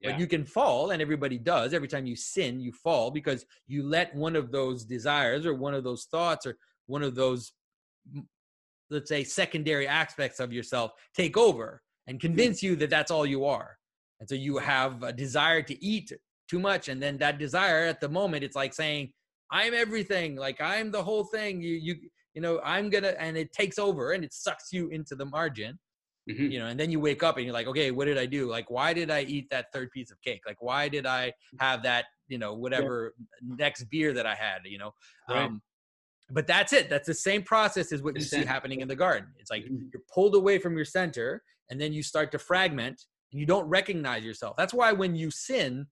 Yeah. 0.00 0.12
But 0.12 0.20
you 0.20 0.28
can 0.28 0.44
fall, 0.44 0.92
and 0.92 1.02
everybody 1.02 1.36
does. 1.36 1.74
Every 1.74 1.88
time 1.88 2.06
you 2.06 2.14
sin, 2.14 2.60
you 2.60 2.70
fall 2.72 3.10
because 3.10 3.44
you 3.66 3.82
let 3.82 4.14
one 4.14 4.36
of 4.36 4.52
those 4.52 4.84
desires 4.84 5.46
or 5.46 5.54
one 5.54 5.74
of 5.74 5.82
those 5.82 6.04
thoughts 6.04 6.46
or 6.46 6.56
one 6.86 7.02
of 7.02 7.16
those, 7.16 7.52
let's 8.88 9.08
say, 9.08 9.24
secondary 9.24 9.88
aspects 9.88 10.38
of 10.38 10.52
yourself 10.52 10.92
take 11.12 11.36
over 11.36 11.82
and 12.06 12.20
convince 12.20 12.62
you 12.62 12.76
that 12.76 12.88
that's 12.88 13.10
all 13.10 13.26
you 13.26 13.44
are. 13.44 13.76
And 14.20 14.28
so 14.28 14.36
you 14.36 14.58
have 14.58 15.02
a 15.02 15.12
desire 15.12 15.62
to 15.62 15.84
eat 15.84 16.12
too 16.48 16.60
much, 16.60 16.88
and 16.88 17.02
then 17.02 17.18
that 17.18 17.40
desire 17.40 17.86
at 17.86 18.00
the 18.00 18.08
moment, 18.08 18.44
it's 18.44 18.54
like 18.54 18.72
saying, 18.72 19.12
"I'm 19.50 19.74
everything. 19.74 20.36
Like 20.36 20.60
I'm 20.60 20.92
the 20.92 21.02
whole 21.02 21.24
thing. 21.24 21.60
You, 21.60 21.74
you, 21.74 21.96
you 22.34 22.40
know, 22.40 22.60
I'm 22.62 22.90
gonna," 22.90 23.16
and 23.18 23.36
it 23.36 23.52
takes 23.52 23.76
over 23.76 24.12
and 24.12 24.22
it 24.22 24.32
sucks 24.32 24.72
you 24.72 24.88
into 24.90 25.16
the 25.16 25.26
margin 25.26 25.80
Mhm. 26.28 26.50
you 26.50 26.58
know 26.58 26.66
and 26.66 26.78
then 26.78 26.90
you 26.90 26.98
wake 26.98 27.22
up 27.22 27.36
and 27.36 27.44
you're 27.44 27.52
like 27.54 27.66
okay 27.68 27.90
what 27.92 28.06
did 28.06 28.18
i 28.18 28.26
do 28.26 28.48
like 28.50 28.68
why 28.70 28.92
did 28.92 29.10
i 29.10 29.20
eat 29.22 29.48
that 29.50 29.66
third 29.72 29.90
piece 29.92 30.10
of 30.10 30.20
cake 30.22 30.42
like 30.46 30.60
why 30.60 30.88
did 30.88 31.06
i 31.06 31.32
have 31.60 31.82
that 31.84 32.06
you 32.26 32.36
know 32.38 32.52
whatever 32.54 33.14
next 33.42 33.84
beer 33.84 34.12
that 34.12 34.26
i 34.26 34.34
had 34.34 34.58
you 34.64 34.78
know 34.78 34.92
Right. 35.28 35.44
um 35.44 35.62
but 36.30 36.46
that's 36.48 36.72
it 36.72 36.90
that's 36.90 37.06
the 37.06 37.14
same 37.14 37.42
process 37.44 37.92
as 37.92 38.02
what 38.02 38.16
you 38.16 38.22
see 38.22 38.44
happening 38.44 38.80
in 38.80 38.88
the 38.88 38.96
garden 38.96 39.28
it's 39.38 39.50
like 39.50 39.64
Mhm. 39.66 39.88
you're 39.92 40.02
pulled 40.12 40.34
away 40.34 40.58
from 40.58 40.74
your 40.74 40.84
center 40.84 41.42
and 41.70 41.80
then 41.80 41.92
you 41.92 42.02
start 42.02 42.32
to 42.32 42.38
fragment 42.40 43.04
and 43.30 43.40
you 43.40 43.46
don't 43.46 43.68
recognize 43.68 44.24
yourself 44.24 44.56
that's 44.56 44.74
why 44.74 44.90
when 44.92 45.14
you 45.14 45.30
sin 45.30 45.86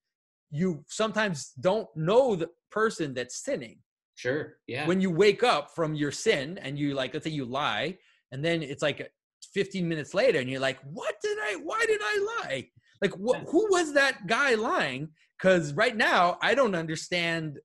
you 0.51 0.85
sometimes 0.89 1.51
don't 1.61 1.89
know 1.97 2.35
the 2.35 2.49
person 2.71 3.15
that's 3.15 3.37
sinning 3.45 3.79
Sure. 4.17 4.59
Yeah. 4.67 4.87
when 4.89 5.01
you 5.01 5.11
wake 5.11 5.43
up 5.45 5.75
from 5.75 5.95
your 5.95 6.11
sin 6.13 6.59
and 6.59 6.77
you 6.79 6.95
like 6.95 7.15
let's 7.15 7.25
say 7.25 7.31
you 7.31 7.45
lie 7.45 7.99
and 8.33 8.45
then 8.45 8.63
it's 8.63 8.83
like 8.83 9.13
15 9.55 9.89
minutes 9.89 10.13
later 10.15 10.41
and 10.41 10.51
you're 10.51 10.61
like 10.61 10.79
what 10.93 11.15
did 11.23 11.39
i 11.39 11.57
why 11.63 11.83
did 11.87 12.01
i 12.03 12.43
lie 12.43 12.67
like 13.01 13.13
Yeah. 13.19 13.41
who 13.49 13.69
was 13.71 13.93
that 13.95 14.27
guy 14.27 14.55
lying 14.55 15.09
because 15.39 15.73
right 15.75 15.97
now 15.97 16.39
i 16.43 16.55
don't 16.55 16.75
understand 16.75 17.59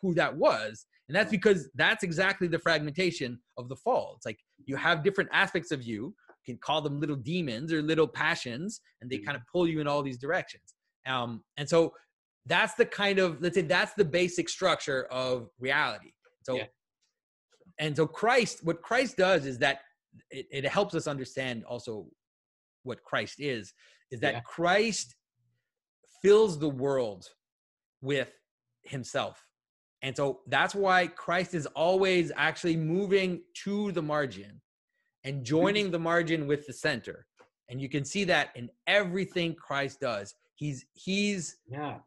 who 0.00 0.14
that 0.14 0.34
was 0.36 0.86
and 1.08 1.14
that's 1.16 1.30
because 1.30 1.68
that's 1.74 2.02
exactly 2.02 2.48
the 2.48 2.58
fragmentation 2.58 3.38
of 3.58 3.68
the 3.68 3.76
fall 3.76 4.14
it's 4.16 4.26
like 4.26 4.38
you 4.66 4.76
have 4.76 5.04
different 5.04 5.30
aspects 5.32 5.70
of 5.70 5.82
you 5.82 6.14
you 6.46 6.54
can 6.54 6.58
call 6.58 6.80
them 6.82 6.98
little 7.00 7.16
demons 7.16 7.72
or 7.72 7.82
little 7.82 8.08
passions 8.08 8.80
and 9.00 9.10
they 9.10 9.18
Mhm. 9.18 9.26
kind 9.26 9.36
of 9.36 9.42
pull 9.52 9.66
you 9.68 9.80
in 9.80 9.86
all 9.86 10.02
these 10.02 10.18
directions 10.18 10.74
um, 11.06 11.44
and 11.58 11.68
so 11.68 11.92
that's 12.46 12.74
the 12.74 12.86
kind 12.86 13.18
of 13.18 13.40
let's 13.42 13.54
say 13.54 13.62
that's 13.62 13.94
the 13.94 14.04
basic 14.04 14.48
structure 14.48 15.04
of 15.10 15.50
reality 15.58 16.12
so 16.42 16.56
Yeah. 16.56 16.66
and 17.78 17.96
so 17.96 18.06
christ 18.06 18.64
what 18.64 18.82
christ 18.82 19.16
does 19.16 19.46
is 19.46 19.58
that 19.58 19.80
it, 20.30 20.46
it 20.50 20.64
helps 20.66 20.94
us 20.94 21.06
understand 21.06 21.64
also 21.64 22.06
what 22.82 23.02
christ 23.02 23.40
is 23.40 23.72
is 24.10 24.20
that 24.20 24.34
Yeah. 24.34 24.40
christ 24.40 25.16
fills 26.22 26.58
the 26.58 26.68
world 26.68 27.26
with 28.00 28.30
himself 28.82 29.46
and 30.02 30.14
so 30.16 30.40
that's 30.48 30.74
why 30.74 31.06
christ 31.06 31.54
is 31.54 31.66
always 31.68 32.30
actually 32.36 32.76
moving 32.76 33.42
to 33.64 33.92
the 33.92 34.02
margin 34.02 34.60
and 35.24 35.44
joining 35.44 35.90
the 35.90 35.98
margin 35.98 36.46
with 36.46 36.66
the 36.66 36.72
center 36.72 37.26
and 37.70 37.80
you 37.80 37.88
can 37.88 38.04
see 38.04 38.24
that 38.24 38.50
in 38.54 38.68
everything 38.86 39.54
christ 39.54 40.00
does 40.00 40.34
he's 40.54 40.84
he's 40.92 41.56
yeah. 41.66 41.98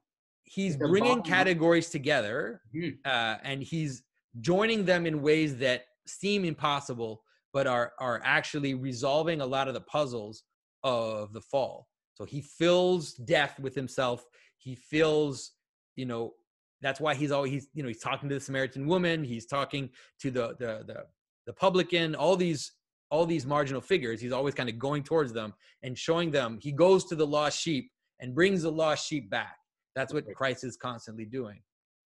he's 0.44 0.78
bringing 0.78 1.22
categories 1.24 1.90
together 1.90 2.62
Mhm. 2.76 2.98
uh, 3.06 3.38
and 3.44 3.64
he's 3.64 4.04
joining 4.40 4.86
them 4.86 5.06
in 5.08 5.22
ways 5.22 5.58
that 5.58 5.86
seem 6.06 6.46
impossible 6.46 7.24
but 7.54 7.68
are 7.68 7.94
are 8.00 8.22
actually 8.24 8.74
resolving 8.74 9.42
a 9.42 9.46
lot 9.46 9.68
of 9.68 9.74
the 9.74 9.82
puzzles 9.82 10.44
of 10.84 11.34
the 11.34 11.42
fall. 11.42 11.88
So 12.16 12.26
he 12.26 12.42
fills 12.42 13.14
death 13.14 13.60
with 13.60 13.76
himself. 13.76 14.26
He 14.58 14.76
fills 14.76 15.54
you 15.96 16.06
know 16.06 16.34
that's 16.82 17.00
why 17.00 17.16
he's 17.16 17.32
always 17.32 17.52
he's 17.52 17.68
you 17.74 17.84
know 17.84 17.88
he's 17.88 18.02
talking 18.02 18.30
to 18.30 18.36
the 18.36 18.42
samaritan 18.42 18.88
woman. 18.88 19.24
He's 19.24 19.46
talking 19.46 19.90
to 20.22 20.32
the 20.32 20.56
the 20.60 20.84
the, 20.86 21.04
the 21.46 21.54
publican 21.54 22.16
all 22.16 22.36
these 22.36 22.72
all 23.10 23.26
these 23.26 23.46
marginal 23.46 23.82
figures. 23.82 24.20
He's 24.20 24.34
always 24.34 24.54
kind 24.54 24.70
of 24.70 24.78
going 24.78 25.04
towards 25.04 25.32
them 25.32 25.54
and 25.84 25.98
showing 25.98 26.32
them 26.32 26.60
he 26.62 26.72
goes 26.72 27.06
to 27.06 27.16
the 27.16 27.26
lost 27.26 27.60
sheep 27.60 27.92
and 28.20 28.36
brings 28.36 28.64
the 28.64 28.72
lost 28.72 29.08
sheep 29.08 29.30
back. 29.30 29.58
That's 29.96 30.14
what 30.14 30.26
christ 30.36 30.64
is 30.64 30.78
constantly 30.78 31.26
doing. 31.26 31.62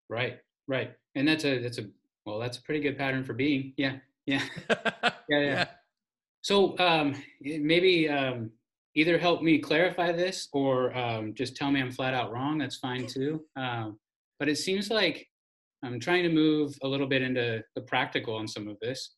Right 0.09 0.39
right. 0.67 0.93
And 1.15 1.27
that's 1.27 1.45
a 1.45 1.59
that's 1.59 1.77
a 1.77 1.85
well 2.25 2.39
that's 2.39 2.57
a 2.57 2.63
pretty 2.63 2.81
good 2.81 2.97
pattern 2.97 3.23
for 3.23 3.33
being. 3.33 3.73
Yeah 3.77 3.97
yeah 4.25 4.43
yeah, 4.69 5.09
yeah. 5.29 5.39
yeah. 5.39 5.65
so 6.41 6.77
um 6.79 7.15
maybe 7.41 8.09
um 8.09 8.51
either 8.95 9.17
help 9.17 9.41
me 9.41 9.57
clarify 9.57 10.11
this 10.11 10.49
or 10.51 10.95
um, 10.97 11.33
just 11.33 11.55
tell 11.55 11.71
me 11.71 11.81
i'm 11.81 11.91
flat 11.91 12.13
out 12.13 12.31
wrong 12.31 12.57
that's 12.57 12.77
fine 12.77 13.07
too 13.07 13.41
um, 13.55 13.97
but 14.39 14.49
it 14.49 14.57
seems 14.57 14.89
like 14.89 15.27
I'm 15.83 15.99
trying 15.99 16.23
to 16.23 16.29
move 16.29 16.75
a 16.83 16.87
little 16.87 17.07
bit 17.07 17.21
into 17.21 17.63
the 17.75 17.81
practical 17.81 18.35
on 18.35 18.47
some 18.47 18.67
of 18.67 18.77
this. 18.81 19.15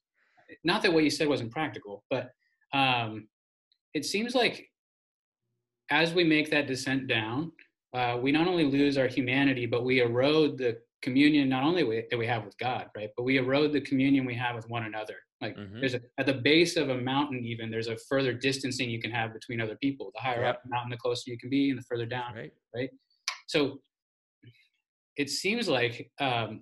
Not 0.63 0.81
that 0.83 0.93
what 0.93 1.03
you 1.03 1.09
said 1.09 1.27
wasn't 1.27 1.51
practical, 1.51 2.03
but 2.09 2.29
um, 2.73 3.27
it 3.93 4.05
seems 4.05 4.33
like 4.35 4.67
as 5.91 6.13
we 6.13 6.23
make 6.23 6.49
that 6.51 6.67
descent 6.67 7.07
down, 7.07 7.51
uh, 7.93 8.17
we 8.21 8.31
not 8.31 8.47
only 8.47 8.65
lose 8.65 8.97
our 8.97 9.07
humanity, 9.07 9.65
but 9.65 9.83
we 9.83 10.01
erode 10.01 10.57
the 10.57 10.77
communion 11.03 11.49
not 11.49 11.63
only 11.63 11.83
we, 11.83 12.05
that 12.09 12.17
we 12.17 12.25
have 12.25 12.45
with 12.45 12.57
God, 12.57 12.87
right? 12.95 13.09
But 13.15 13.23
we 13.23 13.37
erode 13.37 13.73
the 13.73 13.81
communion 13.81 14.25
we 14.25 14.33
have 14.35 14.55
with 14.55 14.67
one 14.69 14.85
another. 14.85 15.15
Like 15.41 15.55
mm-hmm. 15.57 15.81
there's 15.81 15.93
a, 15.93 16.01
at 16.17 16.25
the 16.25 16.33
base 16.33 16.77
of 16.77 16.89
a 16.89 16.97
mountain, 16.97 17.43
even 17.43 17.69
there's 17.69 17.89
a 17.89 17.97
further 18.09 18.33
distancing 18.33 18.89
you 18.89 19.01
can 19.01 19.11
have 19.11 19.33
between 19.33 19.59
other 19.59 19.75
people. 19.75 20.11
The 20.15 20.21
higher 20.21 20.43
yep. 20.43 20.55
up 20.55 20.63
the 20.63 20.69
mountain, 20.69 20.89
the 20.89 20.97
closer 20.97 21.29
you 21.29 21.37
can 21.37 21.49
be, 21.49 21.69
and 21.69 21.77
the 21.77 21.83
further 21.83 22.05
down, 22.05 22.33
right? 22.33 22.53
Right. 22.73 22.89
So 23.47 23.81
it 25.17 25.29
seems 25.29 25.67
like 25.67 26.09
um, 26.19 26.61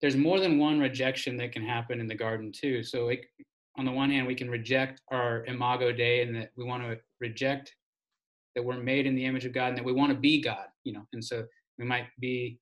there's 0.00 0.16
more 0.16 0.38
than 0.38 0.58
one 0.58 0.78
rejection 0.78 1.36
that 1.38 1.52
can 1.52 1.62
happen 1.62 2.00
in 2.00 2.06
the 2.06 2.14
garden 2.14 2.52
too. 2.52 2.82
So 2.84 3.08
it, 3.08 3.26
on 3.76 3.84
the 3.84 3.92
one 3.92 4.10
hand, 4.10 4.26
we 4.26 4.34
can 4.36 4.48
reject 4.48 5.02
our 5.10 5.44
imago 5.46 5.92
Dei 5.92 6.22
and 6.22 6.34
that 6.36 6.50
we 6.56 6.64
want 6.64 6.84
to 6.84 6.96
reject 7.20 7.74
that 8.54 8.64
we're 8.64 8.78
made 8.78 9.06
in 9.06 9.14
the 9.14 9.24
image 9.24 9.44
of 9.44 9.52
God 9.52 9.68
and 9.68 9.78
that 9.78 9.84
we 9.84 9.92
want 9.92 10.12
to 10.12 10.18
be 10.18 10.40
God, 10.40 10.66
you 10.84 10.92
know, 10.92 11.06
and 11.12 11.24
so 11.24 11.44
we 11.78 11.84
might 11.84 12.06
be 12.20 12.58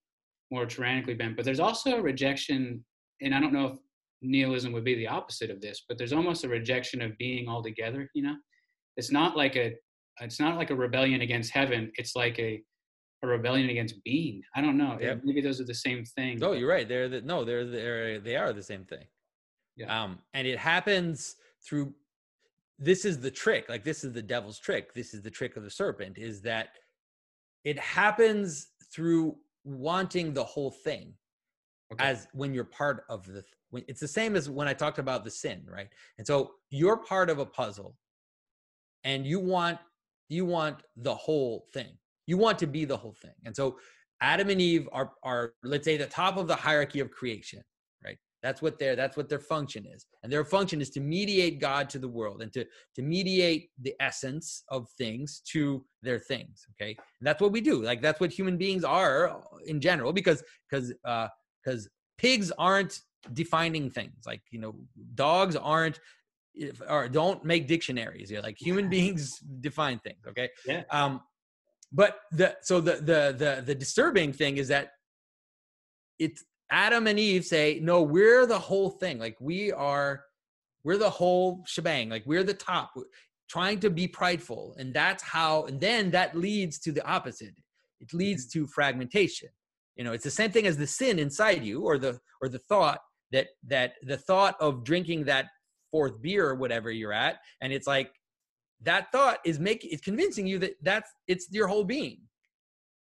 more 0.50 0.66
tyrannically 0.66 1.14
bent. 1.14 1.36
But 1.36 1.44
there's 1.44 1.60
also 1.60 1.96
a 1.96 2.02
rejection, 2.02 2.84
and 3.20 3.34
I 3.34 3.40
don't 3.40 3.52
know 3.52 3.66
if 3.66 3.78
nihilism 4.22 4.72
would 4.72 4.84
be 4.84 4.94
the 4.94 5.08
opposite 5.08 5.50
of 5.50 5.60
this, 5.60 5.84
but 5.88 5.98
there's 5.98 6.12
almost 6.12 6.44
a 6.44 6.48
rejection 6.48 7.02
of 7.02 7.16
being 7.18 7.48
altogether, 7.48 8.10
you 8.14 8.22
know. 8.22 8.36
It's 8.96 9.12
not 9.12 9.36
like 9.36 9.56
a 9.56 9.74
it's 10.20 10.40
not 10.40 10.56
like 10.56 10.70
a 10.70 10.76
rebellion 10.76 11.20
against 11.20 11.52
heaven. 11.52 11.92
It's 11.96 12.16
like 12.16 12.38
a 12.38 12.60
a 13.22 13.26
rebellion 13.26 13.68
against 13.68 14.02
being. 14.04 14.42
I 14.54 14.60
don't 14.60 14.76
know. 14.76 14.96
Yep. 15.00 15.22
Maybe 15.24 15.40
those 15.40 15.60
are 15.60 15.64
the 15.64 15.74
same 15.74 16.04
thing. 16.04 16.38
No, 16.38 16.52
you're 16.52 16.68
right. 16.68 16.88
They're 16.88 17.08
the, 17.08 17.20
no, 17.22 17.44
they're 17.44 17.66
they're 17.66 18.20
they 18.20 18.36
are 18.36 18.52
the 18.52 18.62
same 18.62 18.84
thing. 18.84 19.04
Yeah. 19.76 20.04
Um, 20.04 20.18
and 20.34 20.46
it 20.46 20.58
happens 20.58 21.36
through. 21.64 21.94
This 22.78 23.04
is 23.04 23.18
the 23.18 23.30
trick. 23.30 23.68
Like 23.68 23.84
this 23.84 24.04
is 24.04 24.12
the 24.12 24.22
devil's 24.22 24.58
trick. 24.58 24.94
This 24.94 25.14
is 25.14 25.22
the 25.22 25.30
trick 25.30 25.56
of 25.56 25.64
the 25.64 25.70
serpent. 25.70 26.16
Is 26.16 26.40
that 26.42 26.68
it 27.64 27.78
happens 27.78 28.68
through 28.92 29.36
wanting 29.68 30.34
the 30.34 30.44
whole 30.44 30.70
thing, 30.70 31.14
okay. 31.92 32.04
as 32.04 32.26
when 32.32 32.54
you're 32.54 32.64
part 32.64 33.04
of 33.08 33.26
the. 33.26 33.44
When, 33.70 33.84
it's 33.86 34.00
the 34.00 34.08
same 34.08 34.34
as 34.34 34.48
when 34.48 34.66
I 34.66 34.72
talked 34.72 34.98
about 34.98 35.24
the 35.24 35.30
sin, 35.30 35.62
right? 35.68 35.88
And 36.16 36.26
so 36.26 36.52
you're 36.70 36.96
part 36.96 37.28
of 37.28 37.38
a 37.38 37.46
puzzle, 37.46 37.96
and 39.04 39.26
you 39.26 39.40
want 39.40 39.78
you 40.28 40.44
want 40.44 40.82
the 40.96 41.14
whole 41.14 41.66
thing 41.72 41.98
you 42.28 42.36
want 42.36 42.58
to 42.58 42.66
be 42.66 42.84
the 42.84 42.96
whole 42.96 43.14
thing. 43.14 43.32
And 43.46 43.56
so 43.56 43.78
Adam 44.20 44.50
and 44.50 44.60
Eve 44.60 44.88
are 44.92 45.12
are 45.24 45.54
let's 45.64 45.86
say 45.86 45.96
the 45.96 46.06
top 46.06 46.36
of 46.36 46.46
the 46.46 46.54
hierarchy 46.54 47.00
of 47.00 47.10
creation? 47.10 47.64
That's 48.42 48.62
what 48.62 48.78
their 48.78 48.94
that's 48.94 49.16
what 49.16 49.28
their 49.28 49.40
function 49.40 49.84
is. 49.86 50.06
And 50.22 50.32
their 50.32 50.44
function 50.44 50.80
is 50.80 50.90
to 50.90 51.00
mediate 51.00 51.60
God 51.60 51.88
to 51.90 51.98
the 51.98 52.08
world 52.08 52.42
and 52.42 52.52
to 52.52 52.64
to 52.94 53.02
mediate 53.02 53.70
the 53.82 53.94
essence 54.00 54.62
of 54.68 54.88
things 54.96 55.42
to 55.52 55.84
their 56.02 56.18
things, 56.18 56.66
okay? 56.72 56.90
And 56.90 57.26
that's 57.26 57.40
what 57.40 57.52
we 57.52 57.60
do. 57.60 57.82
Like 57.82 58.00
that's 58.00 58.20
what 58.20 58.30
human 58.30 58.56
beings 58.56 58.84
are 58.84 59.40
in 59.66 59.80
general 59.80 60.12
because 60.12 60.42
because 60.70 60.94
uh 61.04 61.28
cuz 61.64 61.88
pigs 62.16 62.52
aren't 62.58 63.00
defining 63.32 63.90
things. 63.90 64.24
Like, 64.26 64.42
you 64.50 64.60
know, 64.60 64.76
dogs 65.14 65.56
aren't 65.56 65.98
or 66.88 67.08
don't 67.08 67.44
make 67.44 67.66
dictionaries. 67.66 68.30
You're 68.30 68.42
like 68.42 68.56
human 68.58 68.88
beings 68.88 69.38
define 69.60 69.98
things, 69.98 70.24
okay? 70.28 70.48
Yeah. 70.64 70.84
Um 70.90 71.20
but 71.90 72.20
the 72.30 72.56
so 72.62 72.80
the 72.80 72.96
the 72.96 73.34
the 73.36 73.62
the 73.64 73.74
disturbing 73.74 74.32
thing 74.32 74.58
is 74.58 74.68
that 74.68 74.92
it's 76.18 76.44
Adam 76.70 77.06
and 77.06 77.18
Eve 77.18 77.44
say, 77.44 77.80
no, 77.82 78.02
we're 78.02 78.46
the 78.46 78.58
whole 78.58 78.90
thing. 78.90 79.18
Like 79.18 79.36
we 79.40 79.72
are, 79.72 80.24
we're 80.84 80.98
the 80.98 81.10
whole 81.10 81.64
shebang. 81.66 82.08
Like 82.10 82.24
we're 82.26 82.44
the 82.44 82.54
top, 82.54 82.92
trying 83.48 83.80
to 83.80 83.90
be 83.90 84.06
prideful, 84.06 84.74
and 84.78 84.92
that's 84.92 85.22
how. 85.22 85.64
And 85.64 85.80
then 85.80 86.10
that 86.10 86.36
leads 86.36 86.78
to 86.80 86.92
the 86.92 87.06
opposite. 87.06 87.54
It 88.00 88.12
leads 88.12 88.46
mm-hmm. 88.46 88.64
to 88.64 88.66
fragmentation. 88.68 89.48
You 89.96 90.04
know, 90.04 90.12
it's 90.12 90.24
the 90.24 90.30
same 90.30 90.50
thing 90.50 90.66
as 90.66 90.76
the 90.76 90.86
sin 90.86 91.18
inside 91.18 91.64
you, 91.64 91.82
or 91.82 91.98
the 91.98 92.20
or 92.40 92.48
the 92.48 92.60
thought 92.60 93.00
that 93.32 93.48
that 93.66 93.94
the 94.02 94.16
thought 94.16 94.56
of 94.60 94.84
drinking 94.84 95.24
that 95.24 95.46
fourth 95.90 96.20
beer 96.20 96.48
or 96.48 96.54
whatever 96.54 96.90
you're 96.90 97.12
at, 97.12 97.38
and 97.60 97.72
it's 97.72 97.86
like 97.86 98.12
that 98.82 99.10
thought 99.10 99.38
is 99.44 99.58
making 99.58 99.90
it's 99.92 100.02
convincing 100.02 100.46
you 100.46 100.58
that 100.58 100.74
that's 100.82 101.10
it's 101.26 101.48
your 101.50 101.66
whole 101.66 101.84
being 101.84 102.18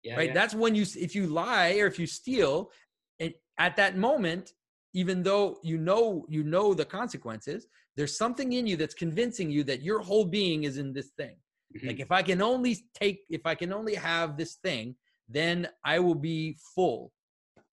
yeah, 0.02 0.16
right 0.16 0.28
yeah. 0.28 0.34
that's 0.34 0.54
when 0.54 0.74
you 0.74 0.84
if 0.96 1.14
you 1.14 1.26
lie 1.26 1.78
or 1.78 1.86
if 1.86 1.98
you 1.98 2.06
steal 2.06 2.70
and 3.18 3.32
at 3.58 3.76
that 3.76 3.96
moment 3.96 4.52
even 4.94 5.22
though 5.22 5.58
you 5.62 5.78
know 5.78 6.24
you 6.28 6.42
know 6.42 6.74
the 6.74 6.84
consequences 6.84 7.66
there's 7.96 8.16
something 8.16 8.52
in 8.52 8.66
you 8.66 8.76
that's 8.76 8.94
convincing 8.94 9.50
you 9.50 9.64
that 9.64 9.82
your 9.82 10.00
whole 10.00 10.24
being 10.24 10.64
is 10.64 10.76
in 10.76 10.92
this 10.92 11.10
thing. 11.16 11.36
Mm-hmm. 11.76 11.88
like 11.88 12.00
if 12.00 12.12
i 12.12 12.22
can 12.22 12.40
only 12.40 12.78
take 12.94 13.20
if 13.28 13.44
i 13.44 13.54
can 13.54 13.72
only 13.72 13.94
have 13.94 14.36
this 14.36 14.54
thing 14.62 14.94
then 15.28 15.68
i 15.84 15.98
will 15.98 16.14
be 16.14 16.56
full. 16.74 17.12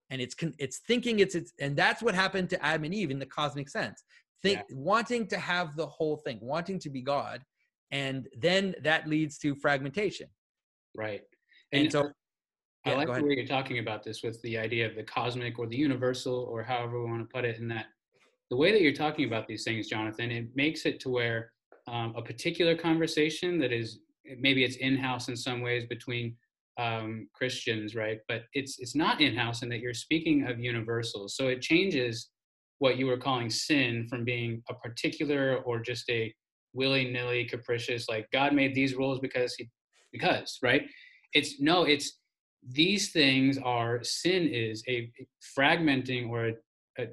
And 0.10 0.22
it's 0.22 0.36
it's 0.60 0.80
thinking 0.88 1.20
it's 1.20 1.34
it's 1.34 1.54
and 1.60 1.76
that's 1.76 2.02
what 2.04 2.14
happened 2.14 2.50
to 2.52 2.64
adam 2.64 2.84
and 2.84 2.94
eve 2.94 3.12
in 3.12 3.20
the 3.20 3.26
cosmic 3.26 3.70
sense. 3.70 4.04
Think 4.44 4.60
yeah. 4.60 4.76
wanting 4.76 5.28
to 5.28 5.38
have 5.38 5.76
the 5.76 5.88
whole 5.88 6.18
thing 6.18 6.40
wanting 6.42 6.80
to 6.80 6.90
be 6.90 7.02
god 7.02 7.42
and 7.92 8.28
then 8.38 8.76
that 8.84 9.08
leads 9.08 9.38
to 9.40 9.56
fragmentation. 9.56 10.28
Right. 10.96 11.22
And, 11.72 11.84
and 11.84 11.92
so 11.92 12.12
yeah, 12.86 12.94
i 12.94 12.96
like 12.96 13.14
the 13.14 13.24
way 13.24 13.36
you're 13.36 13.46
talking 13.46 13.80
about 13.80 14.04
this 14.04 14.24
with 14.24 14.42
the 14.42 14.58
idea 14.58 14.88
of 14.88 14.96
the 14.96 15.04
cosmic 15.04 15.60
or 15.60 15.68
the 15.68 15.76
universal 15.76 16.48
or 16.50 16.64
however 16.64 17.04
we 17.04 17.10
want 17.10 17.22
to 17.28 17.34
put 17.34 17.46
it 17.46 17.58
in 17.58 17.68
that. 17.70 17.88
The 18.50 18.58
way 18.58 18.72
that 18.72 18.82
you're 18.82 18.94
talking 18.94 19.26
about 19.26 19.48
these 19.48 19.64
things 19.64 19.88
jonathan 19.88 20.32
it 20.32 20.50
makes 20.56 20.86
it 20.86 21.00
to 21.02 21.10
where 21.10 21.52
um, 21.88 22.14
a 22.16 22.22
particular 22.22 22.76
conversation 22.76 23.60
that 23.60 23.72
is 23.72 24.00
maybe 24.40 24.64
it's 24.64 24.78
in-house 24.78 25.28
in 25.28 25.36
some 25.36 25.62
ways 25.62 25.86
between 25.86 26.36
um, 26.80 27.28
christians 27.34 27.96
right? 27.96 28.20
But 28.28 28.44
it's 28.54 28.80
it's 28.80 28.96
not 28.96 29.22
in-house 29.22 29.64
in 29.64 29.70
that 29.70 29.80
you're 29.80 29.94
speaking 29.94 30.48
of 30.48 30.60
universals 30.60 31.36
so 31.36 31.48
it 31.48 31.62
changes 31.62 32.30
what 32.80 32.98
you 32.98 33.06
were 33.06 33.18
calling 33.18 33.50
sin 33.50 34.08
from 34.10 34.26
being 34.26 34.62
a 34.70 34.74
particular 34.74 35.58
or 35.66 35.80
just 35.80 36.10
a 36.10 36.34
willy-nilly 36.74 37.46
capricious 37.46 38.10
like 38.10 38.30
god 38.32 38.54
made 38.54 38.74
these 38.74 38.96
rules 38.96 39.20
because 39.20 39.54
he 39.56 39.70
because 40.14 40.60
right? 40.62 40.84
It's 41.34 41.60
no 41.60 41.84
it's 41.84 42.20
these 42.70 43.12
things 43.12 43.58
are 43.64 44.04
sin 44.04 44.48
is 44.48 44.84
a 44.88 45.12
fragmenting 45.58 46.30
or 46.30 46.48
a, 46.48 46.54
a 47.00 47.08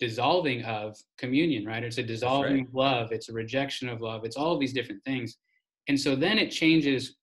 dissolving 0.00 0.62
of 0.64 0.96
communion 1.18 1.64
right 1.64 1.84
it's 1.84 1.98
a 1.98 2.02
dissolving 2.02 2.58
right. 2.58 2.68
of 2.68 2.74
love 2.74 3.12
it's 3.12 3.28
a 3.28 3.32
rejection 3.32 3.88
of 3.88 4.00
love 4.00 4.24
it's 4.24 4.36
all 4.36 4.58
these 4.58 4.72
different 4.72 5.02
things 5.04 5.36
and 5.88 5.98
so 5.98 6.16
then 6.16 6.38
it 6.38 6.50
changes 6.50 7.16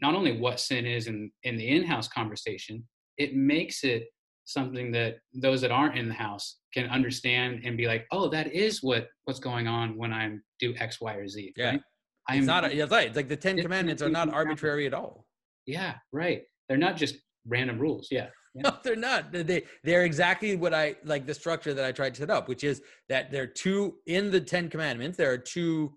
not 0.00 0.14
only 0.14 0.38
what 0.38 0.58
sin 0.58 0.86
is 0.86 1.06
in 1.06 1.30
in 1.42 1.56
the 1.56 1.68
in-house 1.68 2.08
conversation 2.08 2.82
it 3.18 3.34
makes 3.34 3.84
it 3.84 4.08
something 4.46 4.92
that 4.92 5.16
those 5.34 5.60
that 5.60 5.70
aren't 5.70 5.98
in 5.98 6.08
the 6.08 6.14
house 6.14 6.58
can 6.72 6.88
understand 6.88 7.62
and 7.64 7.76
be 7.76 7.86
like, 7.86 8.06
oh, 8.12 8.28
that 8.28 8.52
is 8.52 8.82
what 8.82 9.08
what's 9.24 9.40
going 9.40 9.66
on 9.66 9.96
when 9.96 10.12
I 10.12 10.36
do 10.60 10.74
X, 10.78 11.00
Y, 11.00 11.14
or 11.14 11.28
Z. 11.28 11.52
Yeah. 11.56 11.70
Right? 11.70 11.80
I'm, 12.28 12.38
it's 12.38 12.46
not, 12.46 12.64
a, 12.64 12.76
it's 12.82 12.90
right. 12.90 13.08
It's 13.08 13.16
like 13.16 13.28
the 13.28 13.36
10 13.36 13.58
commandments 13.58 14.02
are 14.02 14.08
not 14.08 14.32
arbitrary 14.32 14.86
at 14.86 14.94
all. 14.94 15.26
Yeah, 15.66 15.94
right. 16.12 16.42
They're 16.68 16.78
not 16.78 16.96
just 16.96 17.16
random 17.46 17.78
rules. 17.78 18.08
Yeah. 18.10 18.28
yeah. 18.54 18.62
No, 18.62 18.76
they're 18.82 18.96
not. 18.96 19.32
They 19.32 19.64
they're 19.84 20.04
exactly 20.04 20.56
what 20.56 20.74
I 20.74 20.96
like 21.04 21.26
the 21.26 21.34
structure 21.34 21.74
that 21.74 21.84
I 21.84 21.92
tried 21.92 22.14
to 22.14 22.20
set 22.20 22.30
up, 22.30 22.48
which 22.48 22.64
is 22.64 22.82
that 23.08 23.30
there 23.30 23.44
are 23.44 23.48
two 23.48 23.96
in 24.06 24.30
the 24.30 24.40
Ten 24.40 24.68
Commandments. 24.68 25.16
There 25.16 25.32
are 25.32 25.38
two 25.38 25.94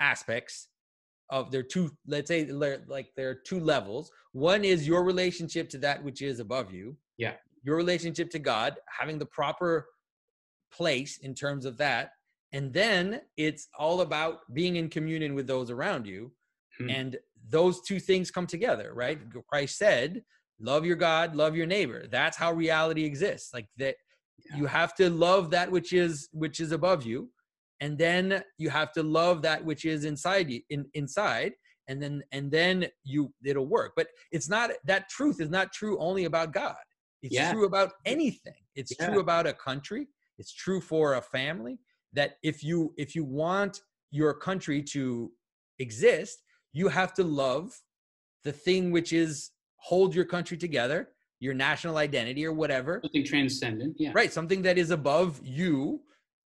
aspects 0.00 0.68
of 1.30 1.50
there 1.50 1.60
are 1.60 1.64
two. 1.64 1.90
Let's 2.06 2.28
say 2.28 2.46
like 2.46 3.08
there 3.16 3.30
are 3.30 3.40
two 3.46 3.60
levels. 3.60 4.10
One 4.32 4.64
is 4.64 4.86
your 4.86 5.04
relationship 5.04 5.68
to 5.70 5.78
that 5.78 6.02
which 6.02 6.22
is 6.22 6.40
above 6.40 6.72
you. 6.72 6.96
Yeah 7.16 7.34
your 7.62 7.76
relationship 7.76 8.30
to 8.30 8.38
God, 8.38 8.76
having 8.98 9.18
the 9.18 9.26
proper 9.26 9.86
place 10.72 11.18
in 11.18 11.34
terms 11.34 11.64
of 11.64 11.76
that. 11.78 12.12
And 12.52 12.72
then 12.72 13.20
it's 13.36 13.68
all 13.78 14.00
about 14.00 14.40
being 14.52 14.76
in 14.76 14.88
communion 14.88 15.34
with 15.34 15.46
those 15.46 15.70
around 15.70 16.06
you. 16.06 16.32
Hmm. 16.78 16.90
And 16.90 17.16
those 17.50 17.80
two 17.82 18.00
things 18.00 18.30
come 18.30 18.46
together, 18.46 18.92
right? 18.94 19.18
Mm-hmm. 19.18 19.40
Christ 19.48 19.76
said 19.78 20.22
love 20.62 20.84
your 20.84 20.96
God, 20.96 21.34
love 21.34 21.56
your 21.56 21.66
neighbor. 21.66 22.06
That's 22.10 22.36
how 22.36 22.52
reality 22.52 23.04
exists. 23.04 23.52
Like 23.54 23.66
that 23.78 23.96
Yeah. 24.50 24.56
you 24.58 24.66
have 24.66 24.94
to 24.96 25.10
love 25.10 25.50
that 25.50 25.70
which 25.70 25.92
is 25.92 26.28
which 26.32 26.60
is 26.60 26.72
above 26.72 27.04
you 27.04 27.30
and 27.80 27.96
then 27.98 28.42
you 28.58 28.68
have 28.70 28.90
to 28.92 29.02
love 29.02 29.42
that 29.42 29.64
which 29.64 29.84
is 29.84 30.04
inside 30.04 30.46
you 30.50 30.60
in, 30.70 30.86
inside 30.94 31.52
and 31.88 31.96
then 32.02 32.22
and 32.32 32.50
then 32.50 32.86
you 33.04 33.32
it'll 33.44 33.66
work 33.78 33.92
but 33.96 34.08
it's 34.32 34.48
not 34.48 34.70
that 34.90 35.08
truth 35.08 35.38
is 35.44 35.50
not 35.50 35.72
true 35.72 35.96
only 36.08 36.24
about 36.24 36.52
god 36.52 36.82
it's 37.22 37.34
Yeah. 37.34 37.50
true 37.52 37.66
about 37.72 37.90
anything 38.06 38.60
it's 38.80 38.92
Yeah. 38.98 39.06
true 39.06 39.20
about 39.20 39.46
a 39.46 39.52
country 39.68 40.02
it's 40.38 40.52
true 40.64 40.80
for 40.80 41.14
a 41.14 41.22
family 41.36 41.78
that 42.18 42.30
if 42.42 42.56
you 42.68 42.78
if 42.96 43.14
you 43.16 43.24
want 43.24 43.74
your 44.10 44.32
country 44.48 44.82
to 44.94 45.30
exist 45.78 46.36
you 46.72 46.88
have 46.88 47.12
to 47.14 47.24
love 47.24 47.72
the 48.44 48.52
thing 48.52 48.90
which 48.90 49.12
is 49.12 49.50
hold 49.76 50.14
your 50.14 50.24
country 50.24 50.56
together 50.56 51.08
your 51.40 51.54
national 51.54 51.96
identity 51.96 52.44
or 52.44 52.52
whatever 52.52 53.00
Something 53.02 53.24
transcendent. 53.24 53.96
Yeah. 53.98 54.12
right 54.14 54.32
something 54.32 54.62
that 54.62 54.78
is 54.78 54.90
above 54.90 55.40
you 55.42 56.00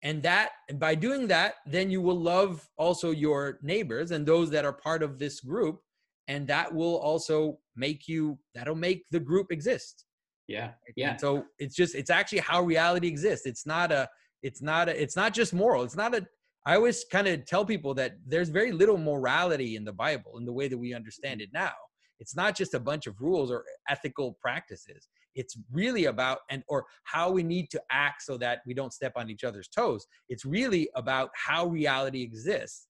and 0.02 0.22
that 0.22 0.50
and 0.68 0.78
by 0.80 0.94
doing 0.94 1.26
that 1.28 1.54
then 1.66 1.90
you 1.90 2.00
will 2.00 2.18
love 2.18 2.66
also 2.78 3.10
your 3.10 3.58
neighbors 3.62 4.10
and 4.10 4.24
those 4.26 4.50
that 4.50 4.64
are 4.64 4.72
part 4.72 5.02
of 5.02 5.18
this 5.18 5.40
group 5.40 5.80
and 6.28 6.46
that 6.48 6.72
will 6.74 6.96
also 6.98 7.58
make 7.76 8.08
you 8.08 8.38
that'll 8.54 8.74
make 8.74 9.04
the 9.10 9.20
group 9.20 9.48
exist 9.52 10.04
Yeah. 10.48 10.70
Yeah. 10.96 11.10
And 11.10 11.20
so 11.20 11.44
it's 11.58 11.76
just 11.76 11.94
it's 11.94 12.10
actually 12.10 12.40
how 12.40 12.62
reality 12.62 13.06
exists 13.08 13.46
it's 13.46 13.66
not 13.66 13.92
a 13.92 14.08
it's 14.42 14.62
not 14.62 14.88
a 14.88 15.00
it's 15.02 15.16
not 15.16 15.34
just 15.34 15.52
moral 15.52 15.82
it's 15.84 15.96
not 15.96 16.14
a 16.14 16.26
i 16.66 16.74
always 16.74 17.04
kind 17.10 17.26
of 17.26 17.44
tell 17.46 17.64
people 17.64 17.94
that 17.94 18.12
there's 18.26 18.48
very 18.48 18.72
little 18.72 18.98
morality 18.98 19.76
in 19.76 19.84
the 19.84 19.92
bible 19.92 20.38
in 20.38 20.44
the 20.44 20.52
way 20.52 20.68
that 20.68 20.78
we 20.78 20.94
understand 20.94 21.40
it 21.40 21.50
now. 21.52 21.72
It's 22.20 22.36
not 22.36 22.54
just 22.54 22.74
a 22.74 22.80
bunch 22.80 23.06
of 23.06 23.20
rules 23.20 23.50
or 23.50 23.64
ethical 23.88 24.36
practices. 24.40 25.08
It's 25.34 25.56
really 25.72 26.04
about 26.04 26.40
and 26.50 26.62
or 26.68 26.84
how 27.04 27.30
we 27.30 27.42
need 27.42 27.70
to 27.70 27.82
act 27.90 28.22
so 28.22 28.36
that 28.38 28.60
we 28.66 28.74
don't 28.74 28.92
step 28.92 29.12
on 29.16 29.30
each 29.30 29.42
other's 29.42 29.68
toes. 29.68 30.06
It's 30.28 30.44
really 30.44 30.90
about 30.94 31.30
how 31.34 31.66
reality 31.66 32.22
exists. 32.22 32.86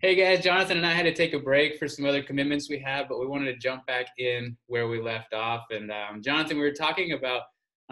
Hey 0.00 0.16
guys, 0.16 0.44
Jonathan 0.44 0.76
and 0.76 0.86
I 0.86 0.92
had 0.92 1.04
to 1.04 1.14
take 1.14 1.32
a 1.32 1.38
break 1.38 1.78
for 1.78 1.86
some 1.86 2.04
other 2.04 2.22
commitments 2.22 2.68
we 2.68 2.80
have, 2.80 3.08
but 3.08 3.20
we 3.20 3.26
wanted 3.26 3.52
to 3.52 3.58
jump 3.58 3.86
back 3.86 4.06
in 4.18 4.56
where 4.66 4.88
we 4.88 5.00
left 5.00 5.32
off. 5.32 5.66
And 5.70 5.92
um, 5.92 6.20
Jonathan, 6.22 6.56
we 6.56 6.64
were 6.64 6.72
talking 6.72 7.12
about 7.12 7.42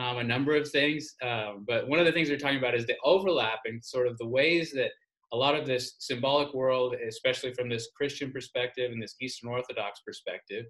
um, 0.00 0.16
a 0.16 0.24
number 0.24 0.56
of 0.56 0.68
things, 0.68 1.14
um, 1.22 1.64
but 1.68 1.86
one 1.86 1.98
of 1.98 2.06
the 2.06 2.12
things 2.12 2.28
we 2.28 2.34
are 2.34 2.38
talking 2.38 2.58
about 2.58 2.74
is 2.74 2.86
the 2.86 2.96
overlap 3.04 3.60
and 3.66 3.84
sort 3.84 4.06
of 4.06 4.16
the 4.18 4.26
ways 4.26 4.72
that 4.72 4.90
a 5.32 5.36
lot 5.36 5.54
of 5.54 5.66
this 5.66 5.94
symbolic 5.98 6.54
world, 6.54 6.94
especially 7.06 7.52
from 7.52 7.68
this 7.68 7.88
Christian 7.94 8.32
perspective 8.32 8.90
and 8.92 9.02
this 9.02 9.14
Eastern 9.20 9.50
Orthodox 9.50 10.00
perspective, 10.04 10.64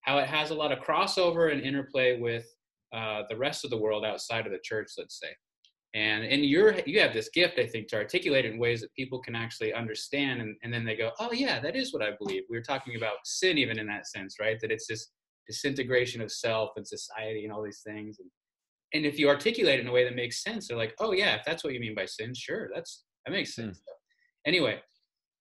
how 0.00 0.18
it 0.18 0.26
has 0.26 0.50
a 0.50 0.54
lot 0.54 0.72
of 0.72 0.80
crossover 0.80 1.52
and 1.52 1.60
interplay 1.60 2.18
with 2.18 2.46
uh, 2.92 3.22
the 3.28 3.36
rest 3.36 3.64
of 3.64 3.70
the 3.70 3.76
world 3.76 4.04
outside 4.04 4.46
of 4.46 4.52
the 4.52 4.58
church, 4.64 4.88
let's 4.96 5.20
say. 5.20 5.28
And 5.92 6.24
and 6.24 6.44
you're 6.44 6.76
you 6.86 7.00
have 7.00 7.12
this 7.12 7.28
gift, 7.30 7.58
I 7.58 7.66
think, 7.66 7.88
to 7.88 7.96
articulate 7.96 8.44
it 8.44 8.52
in 8.52 8.58
ways 8.58 8.80
that 8.80 8.94
people 8.94 9.20
can 9.20 9.34
actually 9.34 9.74
understand, 9.74 10.40
and, 10.40 10.56
and 10.62 10.72
then 10.72 10.84
they 10.84 10.96
go, 10.96 11.10
oh 11.18 11.32
yeah, 11.32 11.60
that 11.60 11.76
is 11.76 11.92
what 11.92 12.02
I 12.02 12.12
believe. 12.18 12.44
We 12.48 12.56
were 12.56 12.62
talking 12.62 12.96
about 12.96 13.16
sin, 13.24 13.58
even 13.58 13.78
in 13.78 13.88
that 13.88 14.06
sense, 14.06 14.36
right? 14.40 14.58
That 14.60 14.70
it's 14.70 14.86
this 14.86 15.10
disintegration 15.48 16.20
of 16.20 16.30
self 16.30 16.70
and 16.76 16.86
society 16.86 17.44
and 17.44 17.52
all 17.52 17.62
these 17.62 17.82
things. 17.84 18.20
And 18.20 18.30
and 18.92 19.06
if 19.06 19.18
you 19.18 19.28
articulate 19.28 19.78
it 19.78 19.82
in 19.82 19.88
a 19.88 19.92
way 19.92 20.04
that 20.04 20.16
makes 20.16 20.42
sense, 20.42 20.68
they're 20.68 20.76
like, 20.76 20.94
oh 21.00 21.12
yeah, 21.12 21.34
if 21.36 21.42
that's 21.44 21.62
what 21.62 21.72
you 21.72 21.80
mean 21.80 21.94
by 21.94 22.06
sin, 22.06 22.34
sure, 22.34 22.70
that's 22.74 23.04
that 23.24 23.32
makes 23.32 23.54
sense. 23.54 23.78
So, 23.78 23.92
anyway, 24.46 24.80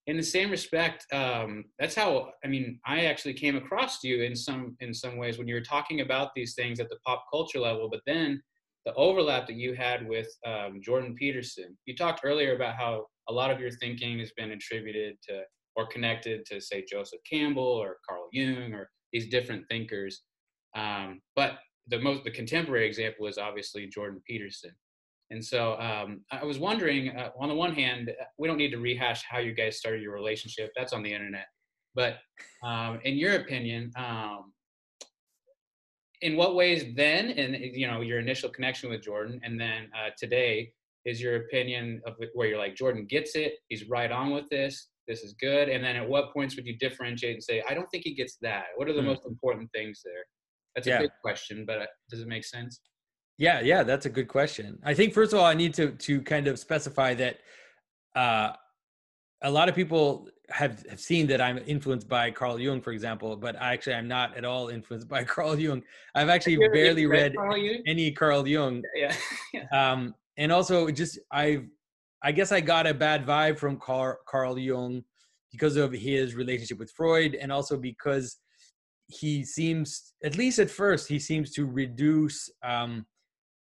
in 0.07 0.17
the 0.17 0.23
same 0.23 0.51
respect, 0.51 1.05
um, 1.13 1.65
that's 1.79 1.95
how 1.95 2.31
I 2.43 2.47
mean 2.47 2.79
I 2.85 3.05
actually 3.05 3.33
came 3.33 3.55
across 3.55 4.03
you 4.03 4.23
in 4.23 4.35
some 4.35 4.75
in 4.79 4.93
some 4.93 5.17
ways 5.17 5.37
when 5.37 5.47
you 5.47 5.55
were 5.55 5.61
talking 5.61 6.01
about 6.01 6.31
these 6.35 6.53
things 6.55 6.79
at 6.79 6.89
the 6.89 6.99
pop 7.05 7.25
culture 7.31 7.59
level, 7.59 7.89
but 7.89 8.01
then 8.05 8.41
the 8.85 8.93
overlap 8.95 9.45
that 9.47 9.55
you 9.55 9.73
had 9.73 10.07
with 10.07 10.27
um, 10.45 10.79
Jordan 10.81 11.13
Peterson. 11.15 11.77
You 11.85 11.95
talked 11.95 12.21
earlier 12.23 12.55
about 12.55 12.75
how 12.75 13.05
a 13.27 13.33
lot 13.33 13.51
of 13.51 13.59
your 13.59 13.71
thinking 13.71 14.19
has 14.19 14.31
been 14.37 14.51
attributed 14.51 15.17
to 15.27 15.43
or 15.75 15.87
connected 15.87 16.45
to, 16.47 16.59
say, 16.59 16.83
Joseph 16.89 17.19
Campbell 17.29 17.63
or 17.63 17.97
Carl 18.07 18.27
Jung 18.33 18.73
or 18.73 18.89
these 19.13 19.29
different 19.29 19.65
thinkers. 19.69 20.23
Um, 20.75 21.21
but 21.35 21.59
the 21.89 21.99
most 21.99 22.23
the 22.23 22.31
contemporary 22.31 22.87
example 22.87 23.27
is 23.27 23.37
obviously 23.37 23.87
Jordan 23.87 24.21
Peterson. 24.27 24.71
And 25.31 25.43
so 25.43 25.79
um, 25.79 26.21
I 26.31 26.43
was 26.43 26.57
wondering, 26.57 27.15
uh, 27.15 27.29
on 27.39 27.49
the 27.49 27.55
one 27.55 27.73
hand, 27.73 28.11
we 28.39 28.47
don't 28.47 28.57
need 28.57 28.71
to 28.71 28.79
rehash 28.79 29.23
how 29.29 29.37
you 29.37 29.53
guys 29.53 29.77
started 29.77 30.01
your 30.01 30.13
relationship. 30.13 30.71
That's 30.75 30.91
on 30.93 31.03
the 31.03 31.13
internet. 31.13 31.45
But 31.93 32.17
um, 32.63 32.99
in 33.03 33.15
your 33.15 33.35
opinion, 33.35 33.91
um, 33.95 34.53
in 36.21 36.35
what 36.35 36.55
ways 36.55 36.93
then, 36.95 37.29
and 37.29 37.55
you 37.55 37.87
know, 37.87 38.01
your 38.01 38.19
initial 38.19 38.49
connection 38.49 38.89
with 38.89 39.03
Jordan, 39.03 39.39
and 39.43 39.59
then 39.59 39.89
uh, 39.95 40.09
today, 40.17 40.73
is 41.05 41.21
your 41.21 41.37
opinion 41.37 42.01
of 42.05 42.15
where 42.33 42.47
you're 42.47 42.57
like, 42.57 42.75
Jordan 42.75 43.05
gets 43.09 43.35
it, 43.35 43.53
he's 43.69 43.87
right 43.87 44.11
on 44.11 44.31
with 44.31 44.49
this, 44.49 44.89
this 45.07 45.23
is 45.23 45.33
good, 45.33 45.69
and 45.69 45.83
then 45.83 45.95
at 45.95 46.07
what 46.07 46.33
points 46.33 46.55
would 46.55 46.65
you 46.65 46.77
differentiate 46.77 47.35
and 47.35 47.43
say, 47.43 47.63
I 47.69 47.73
don't 47.73 47.89
think 47.89 48.03
he 48.03 48.13
gets 48.13 48.35
that? 48.41 48.65
What 48.75 48.89
are 48.89 48.93
the 48.93 49.01
Hmm. 49.01 49.07
most 49.07 49.25
important 49.25 49.71
things 49.71 50.01
there? 50.03 50.25
That's 50.79 50.87
a 50.87 50.91
Yeah. 50.91 51.01
big 51.01 51.11
question, 51.21 51.65
but 51.65 51.81
uh, 51.81 51.85
does 52.09 52.21
it 52.21 52.27
make 52.27 52.45
sense? 52.45 52.79
Yeah, 53.37 53.59
yeah, 53.61 53.83
that's 53.83 54.05
a 54.05 54.09
good 54.09 54.27
question. 54.27 54.79
I 54.83 54.93
think 54.93 55.13
first 55.13 55.33
of 55.33 55.39
all, 55.39 55.45
I 55.45 55.53
need 55.53 55.73
to 55.75 55.91
to 55.91 56.21
kind 56.21 56.47
of 56.47 56.57
specify 56.59 57.13
that 57.15 57.39
uh, 58.15 58.53
a 59.41 59.51
lot 59.51 59.67
of 59.69 59.75
people 59.75 60.29
have 60.49 60.85
have 60.89 60.99
seen 60.99 61.27
that 61.27 61.41
I'm 61.41 61.57
influenced 61.59 62.07
by 62.07 62.31
Carl 62.31 62.59
Jung, 62.59 62.81
for 62.81 62.91
example, 62.91 63.35
but 63.35 63.55
I 63.61 63.73
actually 63.73 63.95
I'm 63.95 64.07
not 64.07 64.35
at 64.37 64.45
all 64.45 64.69
influenced 64.69 65.07
by 65.09 65.23
Carl 65.35 65.59
Jung. 65.59 65.83
I've 66.15 66.29
actually 66.29 66.53
Have 66.53 66.61
you 66.61 66.65
ever 66.67 66.73
barely 66.73 67.01
even 67.03 67.11
read 67.11 67.35
Carl 67.35 67.55
any 67.87 68.11
Carl 68.11 68.47
Jung, 68.47 68.83
Yeah. 68.95 69.15
um, 69.73 70.15
and 70.37 70.51
also 70.51 70.89
just 70.91 71.19
I 71.31 71.63
I 72.23 72.31
guess 72.31 72.51
I 72.51 72.61
got 72.61 72.87
a 72.87 72.93
bad 72.93 73.25
vibe 73.25 73.57
from 73.57 73.77
Carl, 73.77 74.17
Carl 74.27 74.57
Jung 74.57 75.03
because 75.51 75.77
of 75.77 75.91
his 75.91 76.35
relationship 76.35 76.77
with 76.77 76.91
Freud, 76.91 77.35
and 77.35 77.51
also 77.51 77.77
because 77.77 78.37
he 79.09 79.43
seems, 79.43 80.13
at 80.23 80.37
least 80.37 80.59
at 80.59 80.69
first, 80.69 81.07
he 81.07 81.19
seems 81.19 81.51
to 81.53 81.65
reduce 81.65 82.49
um, 82.63 83.05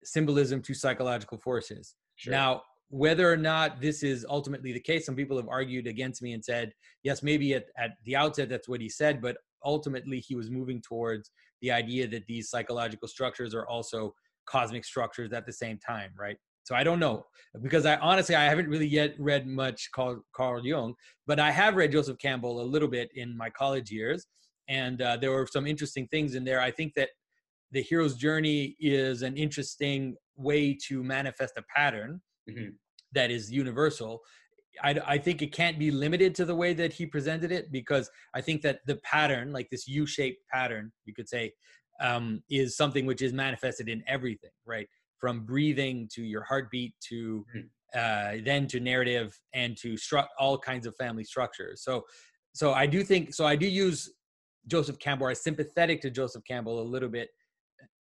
symbolism 0.03 0.61
to 0.61 0.73
psychological 0.73 1.37
forces. 1.37 1.95
Sure. 2.15 2.31
Now, 2.31 2.61
whether 2.89 3.31
or 3.31 3.35
not 3.37 3.81
this 3.81 4.01
is 4.01 4.25
ultimately 4.29 4.71
the 4.71 4.79
case, 4.79 5.05
some 5.05 5.15
people 5.15 5.35
have 5.35 5.49
argued 5.49 5.87
against 5.87 6.21
me 6.21 6.33
and 6.33 6.43
said, 6.43 6.71
yes, 7.03 7.21
maybe 7.21 7.53
at, 7.53 7.65
at 7.77 7.91
the 8.05 8.15
outset 8.15 8.47
that's 8.47 8.69
what 8.69 8.79
he 8.79 8.87
said, 8.87 9.21
but 9.21 9.37
ultimately 9.65 10.19
he 10.19 10.35
was 10.35 10.49
moving 10.49 10.81
towards 10.81 11.31
the 11.61 11.71
idea 11.71 12.07
that 12.07 12.25
these 12.27 12.49
psychological 12.49 13.07
structures 13.07 13.53
are 13.53 13.67
also 13.67 14.13
cosmic 14.47 14.85
structures 14.85 15.33
at 15.33 15.45
the 15.45 15.51
same 15.51 15.77
time, 15.79 16.11
right? 16.17 16.37
So 16.63 16.75
I 16.75 16.83
don't 16.83 16.99
know 16.99 17.25
because 17.61 17.85
I 17.85 17.97
honestly 17.97 18.35
I 18.35 18.45
haven't 18.45 18.69
really 18.69 18.87
yet 18.87 19.13
read 19.19 19.45
much 19.45 19.89
Carl, 19.93 20.23
Carl 20.35 20.65
Jung, 20.65 20.95
but 21.27 21.39
I 21.39 21.51
have 21.51 21.75
read 21.75 21.91
Joseph 21.91 22.17
Campbell 22.17 22.61
a 22.61 22.63
little 22.63 22.87
bit 22.87 23.09
in 23.15 23.37
my 23.37 23.49
college 23.51 23.91
years, 23.91 24.25
and 24.67 25.01
uh, 25.01 25.17
there 25.17 25.31
were 25.31 25.47
some 25.47 25.67
interesting 25.67 26.07
things 26.07 26.35
in 26.35 26.43
there. 26.43 26.61
I 26.61 26.71
think 26.71 26.93
that 26.95 27.09
the 27.71 27.81
hero's 27.81 28.15
journey 28.15 28.75
is 28.79 29.21
an 29.21 29.35
interesting 29.37 30.15
way 30.35 30.77
to 30.87 31.03
manifest 31.03 31.57
a 31.57 31.63
pattern 31.75 32.21
Mhm. 32.49 32.75
that 33.13 33.31
is 33.31 33.51
universal. 33.51 34.21
I, 34.83 34.99
I 35.05 35.17
think 35.17 35.41
it 35.41 35.51
can't 35.51 35.79
be 35.79 35.89
limited 35.89 36.35
to 36.35 36.45
the 36.45 36.55
way 36.55 36.73
that 36.73 36.93
he 36.93 37.05
presented 37.05 37.51
it 37.51 37.71
because 37.71 38.09
I 38.33 38.41
think 38.41 38.61
that 38.63 38.79
the 38.85 38.97
pattern, 38.97 39.51
like 39.51 39.69
this 39.69 39.87
U-shaped 39.87 40.41
pattern, 40.51 40.91
you 41.05 41.13
could 41.13 41.29
say, 41.29 41.53
um, 42.01 42.43
is 42.49 42.75
something 42.75 43.05
which 43.05 43.21
is 43.21 43.31
manifested 43.33 43.87
in 43.87 44.03
everything, 44.07 44.51
right? 44.65 44.87
From 45.17 45.45
breathing 45.45 46.09
to 46.13 46.21
your 46.23 46.43
heartbeat 46.43 46.93
to 47.09 47.45
Mhm. 47.55 47.69
uh, 47.93 48.41
then 48.43 48.67
to 48.67 48.81
narrative 48.81 49.39
and 49.53 49.77
to 49.77 49.93
stru- 49.93 50.27
all 50.37 50.57
kinds 50.57 50.85
of 50.85 50.93
family 50.97 51.23
structures. 51.23 51.81
So, 51.81 52.05
so 52.53 52.73
I 52.73 52.85
do 52.85 53.03
think 53.05 53.33
so. 53.33 53.45
I 53.45 53.55
do 53.55 53.67
use 53.67 54.11
Joseph 54.67 54.99
Campbell. 54.99 55.27
I'm 55.27 55.35
sympathetic 55.35 56.01
to 56.01 56.09
Joseph 56.09 56.43
Campbell 56.47 56.81
a 56.81 56.83
little 56.83 57.09
bit 57.09 57.29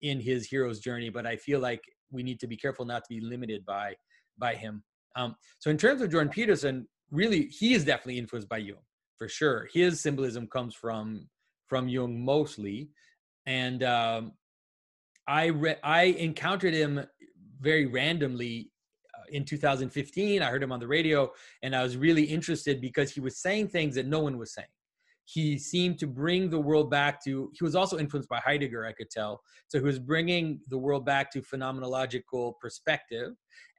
in 0.01 0.19
his 0.19 0.47
hero's 0.47 0.79
journey, 0.79 1.09
but 1.09 1.25
I 1.25 1.35
feel 1.35 1.59
like 1.59 1.81
we 2.11 2.23
need 2.23 2.39
to 2.39 2.47
be 2.47 2.57
careful 2.57 2.85
not 2.85 3.03
to 3.03 3.09
be 3.09 3.21
limited 3.21 3.65
by 3.65 3.95
by 4.37 4.55
him. 4.55 4.83
Um, 5.15 5.35
so 5.59 5.69
in 5.69 5.77
terms 5.77 6.01
of 6.01 6.11
Jordan 6.11 6.31
Peterson, 6.31 6.87
really 7.11 7.47
he 7.47 7.73
is 7.73 7.85
definitely 7.85 8.17
influenced 8.17 8.49
by 8.49 8.57
Jung 8.57 8.77
for 9.17 9.27
sure. 9.27 9.67
His 9.73 10.01
symbolism 10.01 10.47
comes 10.47 10.75
from 10.75 11.27
from 11.67 11.87
Jung 11.87 12.23
mostly, 12.23 12.89
and 13.45 13.83
um, 13.83 14.33
I 15.27 15.47
re- 15.47 15.79
I 15.83 16.03
encountered 16.03 16.73
him 16.73 17.05
very 17.59 17.85
randomly 17.85 18.71
uh, 19.15 19.23
in 19.31 19.45
2015. 19.45 20.41
I 20.41 20.45
heard 20.45 20.61
him 20.61 20.71
on 20.71 20.79
the 20.79 20.87
radio, 20.87 21.31
and 21.63 21.75
I 21.75 21.83
was 21.83 21.97
really 21.97 22.23
interested 22.23 22.81
because 22.81 23.11
he 23.11 23.21
was 23.21 23.39
saying 23.39 23.69
things 23.69 23.95
that 23.95 24.05
no 24.05 24.19
one 24.19 24.37
was 24.37 24.53
saying. 24.53 24.67
He 25.25 25.57
seemed 25.57 25.97
to 25.99 26.07
bring 26.07 26.49
the 26.49 26.59
world 26.59 26.89
back 26.91 27.23
to. 27.25 27.51
He 27.57 27.63
was 27.63 27.75
also 27.75 27.97
influenced 27.97 28.29
by 28.29 28.39
Heidegger, 28.39 28.85
I 28.85 28.93
could 28.93 29.09
tell. 29.09 29.41
So 29.67 29.79
he 29.79 29.83
was 29.83 29.99
bringing 29.99 30.59
the 30.69 30.77
world 30.77 31.05
back 31.05 31.31
to 31.31 31.41
phenomenological 31.41 32.53
perspective, 32.61 33.31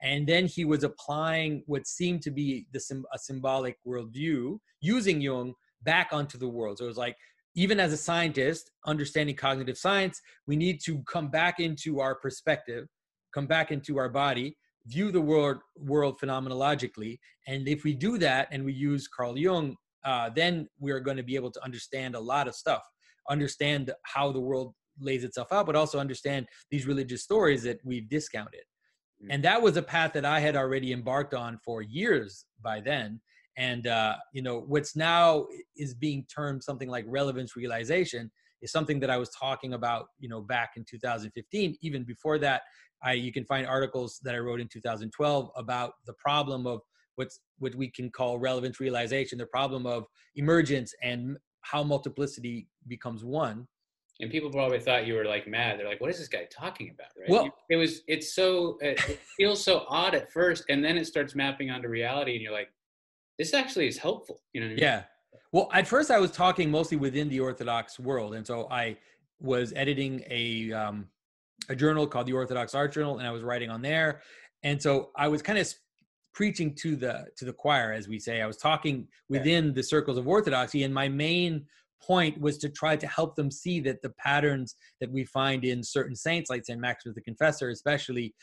and 0.02 0.26
then 0.26 0.46
he 0.46 0.64
was 0.64 0.82
applying 0.82 1.62
what 1.66 1.86
seemed 1.86 2.22
to 2.22 2.30
be 2.30 2.66
the 2.72 2.80
a 3.14 3.18
symbolic 3.18 3.76
worldview 3.86 4.58
using 4.80 5.20
Jung 5.20 5.54
back 5.82 6.08
onto 6.12 6.36
the 6.36 6.48
world. 6.48 6.78
So 6.78 6.84
it 6.84 6.88
was 6.88 6.96
like 6.96 7.16
even 7.54 7.80
as 7.80 7.92
a 7.92 7.96
scientist, 7.96 8.70
understanding 8.84 9.34
cognitive 9.34 9.78
science, 9.78 10.20
we 10.46 10.56
need 10.56 10.80
to 10.84 11.02
come 11.04 11.28
back 11.28 11.58
into 11.58 12.00
our 12.00 12.14
perspective, 12.14 12.86
come 13.32 13.46
back 13.46 13.72
into 13.72 13.98
our 13.98 14.10
body, 14.10 14.56
view 14.86 15.10
the 15.10 15.20
world 15.20 15.58
world 15.76 16.20
phenomenologically, 16.20 17.18
and 17.46 17.66
if 17.66 17.82
we 17.82 17.94
do 17.94 18.18
that 18.18 18.48
and 18.50 18.64
we 18.64 18.72
use 18.72 19.08
Carl 19.08 19.38
Jung, 19.38 19.76
uh, 20.06 20.30
then 20.34 20.66
we're 20.78 21.00
going 21.00 21.18
to 21.18 21.22
be 21.22 21.34
able 21.34 21.50
to 21.50 21.62
understand 21.62 22.14
a 22.14 22.20
lot 22.20 22.48
of 22.48 22.54
stuff, 22.54 22.82
understand 23.28 23.92
how 24.04 24.32
the 24.32 24.40
world 24.40 24.74
lays 24.98 25.24
itself 25.24 25.48
out, 25.52 25.66
but 25.66 25.76
also 25.76 25.98
understand 25.98 26.46
these 26.70 26.86
religious 26.86 27.22
stories 27.22 27.62
that 27.62 27.78
we've 27.84 28.08
discounted. 28.08 28.62
Mm. 29.22 29.28
And 29.30 29.44
that 29.44 29.60
was 29.60 29.76
a 29.76 29.82
path 29.82 30.14
that 30.14 30.24
I 30.24 30.40
had 30.40 30.56
already 30.56 30.92
embarked 30.92 31.34
on 31.34 31.58
for 31.62 31.82
years 31.82 32.46
by 32.62 32.80
then 32.80 33.20
and 33.56 33.86
uh, 33.86 34.16
you 34.32 34.42
know 34.42 34.64
what's 34.66 34.96
now 34.96 35.46
is 35.76 35.94
being 35.94 36.24
termed 36.34 36.62
something 36.62 36.88
like 36.88 37.04
relevance 37.08 37.56
realization 37.56 38.30
is 38.62 38.72
something 38.72 39.00
that 39.00 39.10
i 39.10 39.16
was 39.16 39.30
talking 39.30 39.74
about 39.74 40.06
you 40.18 40.28
know 40.28 40.40
back 40.40 40.70
in 40.76 40.84
2015 40.88 41.76
even 41.82 42.04
before 42.04 42.38
that 42.38 42.62
i 43.02 43.12
you 43.12 43.32
can 43.32 43.44
find 43.44 43.66
articles 43.66 44.20
that 44.22 44.34
i 44.34 44.38
wrote 44.38 44.60
in 44.60 44.68
2012 44.68 45.50
about 45.56 45.92
the 46.06 46.14
problem 46.14 46.66
of 46.66 46.80
what's 47.16 47.40
what 47.58 47.74
we 47.74 47.90
can 47.90 48.10
call 48.10 48.38
relevance 48.38 48.80
realization 48.80 49.38
the 49.38 49.46
problem 49.46 49.86
of 49.86 50.06
emergence 50.36 50.94
and 51.02 51.36
how 51.62 51.82
multiplicity 51.82 52.68
becomes 52.86 53.24
one 53.24 53.66
and 54.20 54.30
people 54.30 54.48
probably 54.50 54.80
thought 54.80 55.06
you 55.06 55.14
were 55.14 55.26
like 55.26 55.46
mad 55.46 55.78
they're 55.78 55.88
like 55.88 56.00
what 56.00 56.08
is 56.08 56.18
this 56.18 56.28
guy 56.28 56.46
talking 56.50 56.90
about 56.90 57.08
right 57.18 57.28
well 57.28 57.50
it 57.68 57.76
was 57.76 58.02
it's 58.06 58.34
so 58.34 58.78
it 58.80 59.00
feels 59.36 59.62
so 59.62 59.84
odd 59.88 60.14
at 60.14 60.32
first 60.32 60.64
and 60.68 60.84
then 60.84 60.96
it 60.96 61.06
starts 61.06 61.34
mapping 61.34 61.70
onto 61.70 61.88
reality 61.88 62.32
and 62.34 62.40
you're 62.40 62.52
like 62.52 62.68
this 63.38 63.54
actually 63.54 63.88
is 63.88 63.98
helpful. 63.98 64.40
You 64.52 64.60
know? 64.60 64.66
I 64.66 64.70
mean? 64.70 64.78
Yeah. 64.78 65.02
Well, 65.52 65.68
at 65.72 65.86
first 65.86 66.10
I 66.10 66.18
was 66.18 66.30
talking 66.30 66.70
mostly 66.70 66.96
within 66.96 67.28
the 67.28 67.40
Orthodox 67.40 67.98
world, 67.98 68.34
and 68.34 68.46
so 68.46 68.68
I 68.70 68.96
was 69.40 69.72
editing 69.76 70.24
a 70.28 70.72
um, 70.72 71.06
a 71.68 71.76
journal 71.76 72.06
called 72.06 72.26
the 72.26 72.32
Orthodox 72.32 72.74
Art 72.74 72.92
Journal, 72.92 73.18
and 73.18 73.26
I 73.26 73.30
was 73.30 73.42
writing 73.42 73.70
on 73.70 73.82
there, 73.82 74.22
and 74.62 74.80
so 74.80 75.10
I 75.16 75.28
was 75.28 75.42
kind 75.42 75.58
of 75.58 75.72
preaching 76.36 76.74
to 76.74 76.94
the 76.94 77.24
to 77.38 77.46
the 77.46 77.52
choir, 77.52 77.92
as 77.92 78.08
we 78.08 78.18
say. 78.18 78.42
I 78.42 78.46
was 78.46 78.58
talking 78.58 79.08
within 79.30 79.66
yeah. 79.66 79.72
the 79.72 79.82
circles 79.82 80.18
of 80.18 80.28
Orthodoxy, 80.28 80.84
and 80.84 80.92
my 80.92 81.08
main 81.08 81.64
point 82.02 82.38
was 82.38 82.58
to 82.58 82.68
try 82.68 82.94
to 82.94 83.06
help 83.06 83.34
them 83.34 83.50
see 83.50 83.80
that 83.80 84.02
the 84.02 84.10
patterns 84.10 84.76
that 85.00 85.10
we 85.10 85.24
find 85.24 85.64
in 85.64 85.82
certain 85.82 86.14
saints 86.14 86.50
like 86.50 86.64
Saint 86.64 86.78
Maximus 86.78 87.14
the 87.14 87.22
Confessor, 87.22 87.70
especially, 87.70 88.34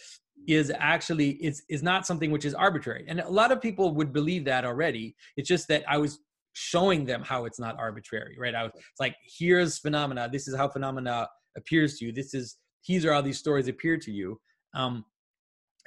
is 0.48 0.74
actually 0.80 1.32
is 1.34 1.62
is 1.70 1.84
not 1.84 2.08
something 2.08 2.32
which 2.32 2.46
is 2.46 2.56
arbitrary. 2.56 3.06
And 3.08 3.20
a 3.20 3.30
lot 3.30 3.52
of 3.52 3.62
people 3.62 3.94
would 3.94 4.12
believe 4.12 4.44
that 4.46 4.66
already. 4.66 5.16
It's 5.38 5.48
just 5.48 5.68
that 5.68 5.84
i 5.88 5.98
was 5.98 6.20
showing 6.56 7.04
them 7.04 7.24
how 7.24 7.46
it's 7.46 7.60
not 7.60 7.76
arbitrary 7.80 8.36
right? 8.39 8.54
I 8.54 8.64
was 8.64 8.72
it's 8.76 9.00
like 9.00 9.16
here's 9.38 9.78
phenomena. 9.78 10.30
This 10.32 10.48
is 10.48 10.56
how 10.56 10.68
phenomena 10.68 11.28
appears 11.56 11.98
to 11.98 12.06
you. 12.06 12.12
This 12.12 12.34
is 12.34 12.58
these 12.88 13.06
are 13.06 13.14
how 13.14 13.22
these 13.22 13.38
stories 13.38 13.68
appear 13.68 13.98
to 13.98 14.12
you. 14.12 14.39
Um 14.74 15.06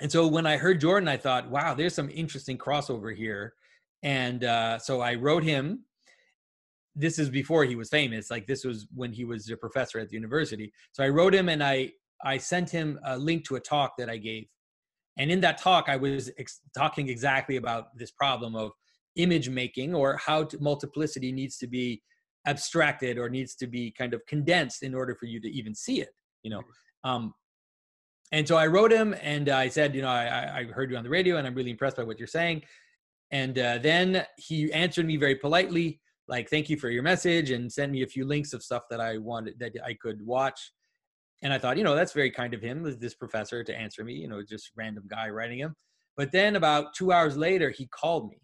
and 0.01 0.11
so 0.11 0.27
when 0.27 0.47
i 0.47 0.57
heard 0.57 0.81
jordan 0.81 1.09
i 1.09 1.17
thought 1.17 1.49
wow 1.51 1.75
there's 1.75 1.95
some 1.95 2.11
interesting 2.11 2.59
crossover 2.59 3.15
here 3.15 3.55
and 4.03 4.45
uh 4.45 4.79
so 4.79 5.01
i 5.01 5.15
wrote 5.15 5.43
him 5.43 5.85
this 6.95 7.19
is 7.19 7.29
before 7.29 7.65
he 7.65 7.77
was 7.77 7.91
famous 7.91 8.31
like 8.31 8.47
this 8.47 8.65
was 8.65 8.87
when 8.95 9.13
he 9.13 9.25
was 9.25 9.51
a 9.51 9.57
professor 9.57 9.99
at 9.99 10.09
the 10.09 10.15
university 10.15 10.73
so 10.93 11.03
i 11.05 11.09
wrote 11.09 11.35
him 11.35 11.49
and 11.49 11.63
i 11.63 11.91
I 12.25 12.39
sent 12.39 12.71
him 12.71 12.99
a 13.05 13.19
link 13.19 13.45
to 13.47 13.57
a 13.57 13.61
talk 13.61 13.97
that 13.99 14.09
I 14.09 14.17
gave. 14.17 14.47
And 15.19 15.31
in 15.31 15.41
that 15.41 15.59
talk, 15.59 15.87
I 15.89 15.97
was 15.97 16.31
ex- 16.39 16.61
talking 16.77 17.09
exactly 17.09 17.57
about 17.57 17.97
this 17.97 18.11
problem 18.11 18.55
of 18.55 18.73
image 19.17 19.49
making 19.49 19.95
or 19.95 20.17
how 20.19 20.45
to, 20.45 20.59
multiplicity 20.61 21.33
needs 21.33 21.57
to 21.59 21.67
be 21.67 22.03
abstracted 22.47 23.19
or 23.19 23.29
needs 23.29 23.55
to 23.57 23.67
be 23.67 23.91
kind 23.97 24.15
of 24.15 24.25
condensed 24.27 24.83
in 24.83 24.95
order 24.95 25.15
for 25.15 25.27
you 25.27 25.41
to 25.41 25.49
even 25.49 25.75
see 25.75 26.01
it, 26.01 26.11
you 26.43 26.51
know. 26.51 26.63
Um, 27.05 27.35
and 28.33 28.47
so 28.47 28.57
I 28.57 28.67
wrote 28.67 28.93
him 28.93 29.15
and 29.23 29.49
I 29.49 29.69
said, 29.69 29.95
you 29.95 30.03
know, 30.03 30.09
I, 30.09 30.61
I 30.61 30.65
heard 30.65 30.91
you 30.91 30.97
on 30.97 31.05
the 31.05 31.11
radio 31.11 31.37
and 31.37 31.47
I'm 31.47 31.55
really 31.55 31.71
impressed 31.71 31.97
by 31.97 32.03
what 32.03 32.19
you're 32.19 32.27
saying. 32.27 32.63
And 33.31 33.59
uh, 33.59 33.79
then 33.79 34.25
he 34.37 34.73
answered 34.73 35.07
me 35.07 35.17
very 35.17 35.37
politely, 35.37 36.01
like, 36.29 36.49
thank 36.49 36.69
you 36.69 36.77
for 36.77 36.91
your 36.91 37.03
message 37.03 37.51
and 37.51 37.73
sent 37.73 37.93
me 37.93 38.03
a 38.03 38.07
few 38.07 38.27
links 38.27 38.53
of 38.53 38.63
stuff 38.63 38.83
that 38.91 39.01
I 39.01 39.19
wanted 39.19 39.59
that 39.61 39.73
I 39.85 39.95
could 39.95 40.25
watch 40.25 40.73
and 41.43 41.53
I 41.53 41.59
thought, 41.59 41.77
you 41.77 41.85
know, 41.85 41.95
that's 41.95 42.13
very 42.13 42.31
kind 42.31 42.55
of 42.55 42.63
him, 42.63 42.83
this 42.99 43.15
professor, 43.15 43.63
to 43.63 43.79
answer 43.79 44.05
me, 44.05 44.15
you 44.15 44.29
know, 44.29 44.43
just 44.43 44.71
random 44.75 45.05
guy 45.09 45.29
writing 45.29 45.59
him. 45.59 45.75
But 46.17 46.33
then 46.33 46.57
about 46.57 46.95
two 46.95 47.13
hours 47.13 47.37
later, 47.37 47.71
he 47.71 47.87
called 47.87 48.31
me. 48.31 48.39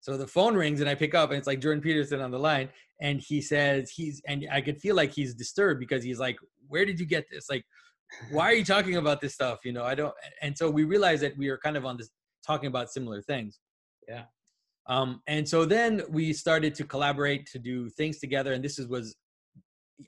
So 0.00 0.16
the 0.16 0.26
phone 0.26 0.54
rings 0.54 0.80
and 0.80 0.88
I 0.88 0.94
pick 0.94 1.14
up 1.14 1.30
and 1.30 1.38
it's 1.38 1.46
like 1.46 1.60
Jordan 1.60 1.82
Peterson 1.82 2.20
on 2.20 2.30
the 2.30 2.38
line. 2.38 2.70
And 3.00 3.20
he 3.20 3.40
says, 3.40 3.90
he's, 3.90 4.22
and 4.26 4.46
I 4.50 4.60
could 4.60 4.80
feel 4.80 4.96
like 4.96 5.12
he's 5.12 5.34
disturbed 5.34 5.80
because 5.80 6.02
he's 6.02 6.18
like, 6.18 6.36
where 6.68 6.84
did 6.84 6.98
you 6.98 7.06
get 7.06 7.26
this? 7.30 7.50
Like, 7.50 7.64
why 8.30 8.44
are 8.44 8.54
you 8.54 8.64
talking 8.64 8.96
about 8.96 9.20
this 9.20 9.34
stuff? 9.34 9.60
You 9.64 9.72
know, 9.72 9.84
I 9.84 9.94
don't. 9.94 10.14
And 10.42 10.56
so 10.56 10.70
we 10.70 10.84
realized 10.84 11.22
that 11.22 11.36
we 11.36 11.48
are 11.48 11.58
kind 11.58 11.76
of 11.76 11.84
on 11.84 11.96
this 11.96 12.10
talking 12.46 12.68
about 12.68 12.90
similar 12.90 13.22
things. 13.22 13.58
Yeah. 14.08 14.24
Um, 14.86 15.22
and 15.26 15.48
so 15.48 15.64
then 15.64 16.02
we 16.10 16.32
started 16.32 16.74
to 16.76 16.84
collaborate 16.84 17.46
to 17.46 17.58
do 17.58 17.88
things 17.88 18.18
together. 18.18 18.52
And 18.52 18.62
this 18.62 18.78
is, 18.78 18.86
was 18.86 19.16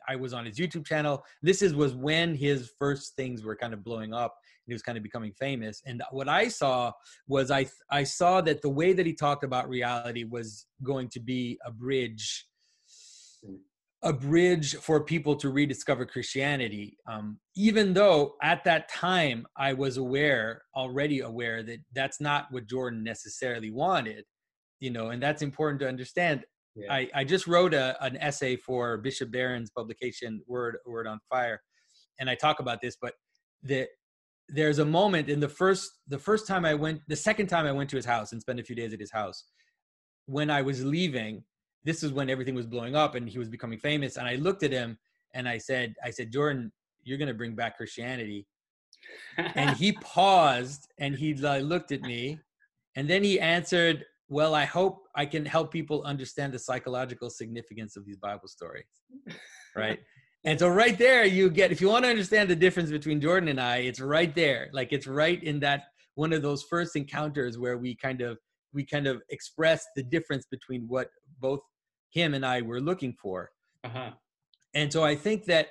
I 0.09 0.17
was 0.17 0.33
on 0.33 0.45
his 0.45 0.59
YouTube 0.59 0.87
channel. 0.87 1.25
This 1.43 1.63
is 1.63 1.75
was 1.75 1.95
when 1.95 2.35
his 2.35 2.71
first 2.79 3.15
things 3.17 3.43
were 3.45 3.57
kind 3.57 3.73
of 3.73 3.85
blowing 3.85 4.13
up. 4.13 4.37
He 4.67 4.73
was 4.73 4.83
kind 4.83 4.99
of 4.99 5.05
becoming 5.05 5.33
famous. 5.33 5.81
And 5.87 6.03
what 6.11 6.29
I 6.29 6.49
saw 6.49 6.93
was 7.29 7.51
I 7.51 7.67
I 7.91 8.03
saw 8.03 8.41
that 8.43 8.63
the 8.63 8.69
way 8.69 8.93
that 8.93 9.07
he 9.07 9.13
talked 9.13 9.45
about 9.45 9.69
reality 9.69 10.25
was 10.25 10.67
going 10.83 11.09
to 11.11 11.21
be 11.21 11.59
a 11.65 11.71
bridge, 11.71 12.47
a 14.07 14.13
bridge 14.13 14.77
for 14.77 15.03
people 15.03 15.35
to 15.35 15.51
rediscover 15.51 16.07
Christianity. 16.07 16.97
Um, 17.11 17.39
even 17.57 17.93
though 17.93 18.37
at 18.41 18.63
that 18.65 18.89
time 18.89 19.47
I 19.57 19.73
was 19.73 19.97
aware, 19.97 20.63
already 20.77 21.21
aware 21.21 21.65
that 21.65 21.79
that's 21.93 22.21
not 22.21 22.47
what 22.51 22.69
Jordan 22.69 23.03
necessarily 23.03 23.71
wanted. 23.71 24.25
You 24.79 24.91
know, 24.91 25.09
and 25.09 25.23
that's 25.23 25.43
important 25.43 25.81
to 25.81 25.89
understand 25.89 26.45
yeah. 26.77 26.93
I, 26.93 27.09
I 27.15 27.25
just 27.25 27.47
wrote 27.47 27.73
a, 27.75 27.97
an 28.05 28.17
essay 28.19 28.57
for 28.57 28.99
Bishop 28.99 29.33
Barron's 29.33 29.71
publication, 29.71 30.43
Word 30.47 30.77
Word 30.87 31.07
on 31.07 31.19
Fire, 31.29 31.61
and 32.21 32.29
I 32.29 32.35
talk 32.35 32.61
about 32.61 32.81
this. 32.83 32.97
But 33.01 33.15
that 33.63 33.89
there's 34.49 34.79
a 34.79 34.85
moment 34.85 35.29
in 35.29 35.41
the 35.41 35.49
first 35.49 35.91
the 36.07 36.19
first 36.19 36.47
time 36.47 36.65
I 36.65 36.75
went, 36.75 37.01
the 37.09 37.17
second 37.17 37.47
time 37.47 37.67
I 37.67 37.73
went 37.73 37.91
to 37.91 37.97
his 37.97 38.05
house 38.05 38.33
and 38.33 38.41
spent 38.41 38.61
a 38.61 38.63
few 38.63 38.77
days 38.77 38.93
at 38.93 39.01
his 39.01 39.11
house. 39.11 39.45
When 40.27 40.51
I 40.51 40.63
was 40.63 40.85
leaving, 40.85 41.45
this 41.87 42.03
is 42.03 42.13
when 42.13 42.29
everything 42.29 42.57
was 42.57 42.67
blowing 42.67 42.97
up 42.97 43.15
and 43.15 43.29
he 43.29 43.39
was 43.39 43.49
becoming 43.49 43.79
famous. 43.79 44.17
And 44.17 44.27
I 44.27 44.35
looked 44.35 44.65
at 44.65 44.73
him 44.73 44.99
and 45.35 45.49
I 45.49 45.57
said, 45.57 45.95
I 46.05 46.11
said, 46.11 46.33
Jordan, 46.33 46.73
you're 47.05 47.17
gonna 47.17 47.33
bring 47.33 47.55
back 47.55 47.77
Christianity. 47.77 48.45
and 49.39 49.71
he 49.77 49.93
paused 50.01 50.89
and 50.99 51.15
he 51.15 51.33
looked 51.35 51.93
at 51.93 52.03
me, 52.03 52.41
and 52.97 53.09
then 53.09 53.23
he 53.23 53.39
answered, 53.39 54.05
well, 54.29 54.57
I 54.57 54.65
hope 54.65 55.05
I 55.15 55.25
can 55.27 55.45
help 55.47 55.71
people 55.71 56.03
understand 56.03 56.53
the 56.53 56.59
psychological 56.59 57.31
significance 57.31 57.97
of 57.97 58.05
these 58.05 58.17
Bible 58.17 58.49
stories. 58.49 58.85
Right. 59.77 60.01
and 60.45 60.59
so 60.59 60.69
right 60.69 60.97
there 60.97 61.27
you 61.27 61.51
get 61.51 61.71
if 61.71 61.83
you 61.83 61.89
want 61.89 62.05
to 62.07 62.11
understand 62.11 62.49
the 62.49 62.57
difference 62.57 62.91
between 62.91 63.21
Jordan 63.21 63.49
and 63.51 63.61
I, 63.61 63.77
it's 63.79 64.01
right 64.01 64.35
there. 64.35 64.71
Like 64.73 64.93
it's 64.93 65.07
right 65.07 65.41
in 65.41 65.61
that 65.61 65.85
one 66.17 66.33
of 66.33 66.43
those 66.43 66.65
first 66.65 66.97
encounters 66.97 67.59
where 67.59 67.79
we 67.79 67.95
kind 67.95 68.23
of 68.23 68.39
we 68.73 68.85
kind 68.85 69.07
of 69.07 69.23
express 69.29 69.87
the 69.95 70.03
difference 70.03 70.47
between 70.51 70.89
what 70.89 71.11
both 71.41 71.61
him 72.11 72.35
and 72.35 72.45
I 72.45 72.63
were 72.63 72.81
looking 72.81 73.13
for. 73.13 73.51
Uh-huh. 73.85 74.11
And 74.75 74.93
so 74.93 75.05
I 75.05 75.15
think 75.15 75.45
that 75.47 75.69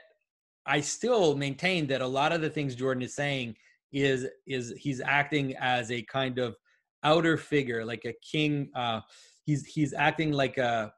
I 0.66 0.82
still 0.82 1.36
maintain 1.36 1.88
that 1.88 2.02
a 2.02 2.08
lot 2.08 2.32
of 2.32 2.42
the 2.42 2.50
things 2.50 2.76
Jordan 2.76 3.04
is 3.04 3.16
saying 3.16 3.56
is 3.92 4.28
is 4.48 4.74
he's 4.78 5.00
acting 5.02 5.56
as 5.58 5.92
a 5.92 6.02
kind 6.04 6.40
of 6.40 6.56
outer 7.04 7.38
figure, 7.38 7.86
like 7.86 8.06
a 8.06 8.14
king. 8.14 8.70
Uh, 8.76 9.02
he's 9.46 9.66
he's 9.66 9.94
acting 9.94 10.32
like 10.32 10.58
a 10.58 10.92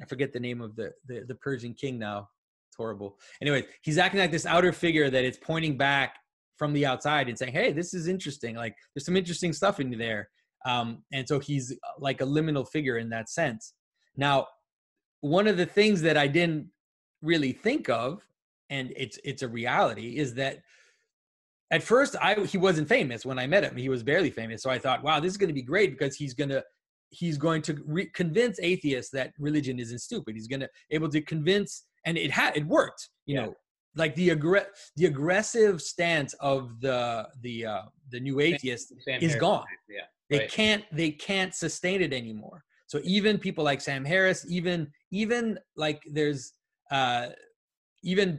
I 0.00 0.06
forget 0.06 0.32
the 0.32 0.40
name 0.40 0.60
of 0.60 0.74
the, 0.74 0.92
the 1.06 1.24
the 1.28 1.34
Persian 1.36 1.74
king 1.74 1.98
now. 1.98 2.28
It's 2.68 2.76
horrible. 2.76 3.18
Anyway, 3.40 3.66
he's 3.82 3.98
acting 3.98 4.20
like 4.20 4.32
this 4.32 4.46
outer 4.46 4.72
figure 4.72 5.10
that 5.10 5.24
is 5.24 5.36
pointing 5.36 5.76
back 5.76 6.16
from 6.56 6.72
the 6.72 6.86
outside 6.86 7.28
and 7.28 7.38
saying, 7.38 7.52
"Hey, 7.52 7.72
this 7.72 7.92
is 7.92 8.08
interesting. 8.08 8.56
Like, 8.56 8.74
there's 8.94 9.04
some 9.04 9.16
interesting 9.16 9.52
stuff 9.52 9.80
in 9.80 9.90
there." 9.98 10.30
Um, 10.64 11.02
and 11.12 11.26
so 11.28 11.38
he's 11.38 11.72
uh, 11.72 11.76
like 11.98 12.20
a 12.20 12.24
liminal 12.24 12.66
figure 12.68 12.98
in 12.98 13.10
that 13.10 13.28
sense. 13.28 13.74
Now, 14.16 14.48
one 15.20 15.46
of 15.46 15.56
the 15.56 15.66
things 15.66 16.02
that 16.02 16.16
I 16.16 16.26
didn't 16.26 16.68
really 17.22 17.52
think 17.52 17.88
of, 17.88 18.26
and 18.70 18.92
it's 18.96 19.18
it's 19.24 19.42
a 19.42 19.48
reality, 19.48 20.18
is 20.18 20.34
that 20.34 20.58
at 21.70 21.82
first 21.82 22.16
I 22.20 22.34
he 22.44 22.58
wasn't 22.58 22.88
famous 22.88 23.24
when 23.24 23.38
I 23.38 23.46
met 23.46 23.64
him. 23.64 23.76
He 23.76 23.88
was 23.88 24.02
barely 24.02 24.30
famous. 24.30 24.62
So 24.62 24.70
I 24.70 24.78
thought, 24.78 25.02
wow, 25.02 25.20
this 25.20 25.30
is 25.30 25.38
going 25.38 25.48
to 25.48 25.54
be 25.54 25.62
great 25.62 25.90
because 25.96 26.14
he's 26.16 26.34
going 26.34 26.50
to 26.50 26.62
he's 27.08 27.38
going 27.38 27.62
to 27.62 27.76
re- 27.86 28.10
convince 28.14 28.58
atheists 28.60 29.10
that 29.12 29.32
religion 29.38 29.78
isn't 29.78 29.98
stupid. 29.98 30.34
He's 30.34 30.48
going 30.48 30.60
to 30.60 30.68
able 30.90 31.08
to 31.10 31.20
convince 31.20 31.84
and 32.04 32.18
it 32.18 32.30
had 32.30 32.56
it 32.56 32.66
worked, 32.66 33.08
you 33.26 33.36
yeah. 33.36 33.46
know. 33.46 33.54
Like 33.94 34.14
the 34.14 34.30
aggr- 34.30 34.66
the 34.96 35.06
aggressive 35.06 35.82
stance 35.82 36.34
of 36.40 36.80
the 36.80 37.28
the 37.42 37.66
uh 37.66 37.82
the 38.10 38.20
new 38.20 38.40
atheist 38.40 38.94
is 39.06 39.36
gone. 39.36 39.64
Yeah. 39.88 40.00
They 40.30 40.38
right. 40.38 40.50
can't 40.50 40.84
they 40.92 41.10
can't 41.10 41.54
sustain 41.54 42.00
it 42.00 42.12
anymore. 42.12 42.64
So 42.92 43.00
even 43.04 43.38
people 43.38 43.64
like 43.64 43.80
Sam 43.80 44.04
Harris, 44.04 44.44
even 44.50 44.86
even 45.10 45.58
like 45.76 46.02
there's 46.12 46.52
uh, 46.90 47.28
even 48.02 48.38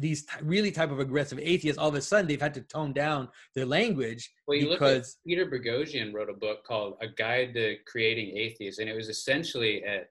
these 0.00 0.26
t- 0.26 0.32
really 0.42 0.72
type 0.72 0.90
of 0.90 0.98
aggressive 0.98 1.38
atheists, 1.38 1.78
all 1.78 1.90
of 1.90 1.94
a 1.94 2.00
sudden 2.00 2.26
they've 2.26 2.40
had 2.40 2.54
to 2.54 2.62
tone 2.62 2.92
down 2.92 3.28
their 3.54 3.66
language 3.66 4.28
Well, 4.48 4.58
you 4.58 4.68
because 4.68 5.16
look 5.28 5.36
at 5.38 5.46
Peter 5.46 5.46
Boghossian 5.46 6.12
wrote 6.12 6.28
a 6.28 6.34
book 6.34 6.64
called 6.66 6.96
A 7.02 7.06
Guide 7.06 7.54
to 7.54 7.76
Creating 7.86 8.36
Atheists, 8.36 8.80
and 8.80 8.90
it 8.90 8.96
was 8.96 9.08
essentially 9.08 9.84
a, 9.84 10.02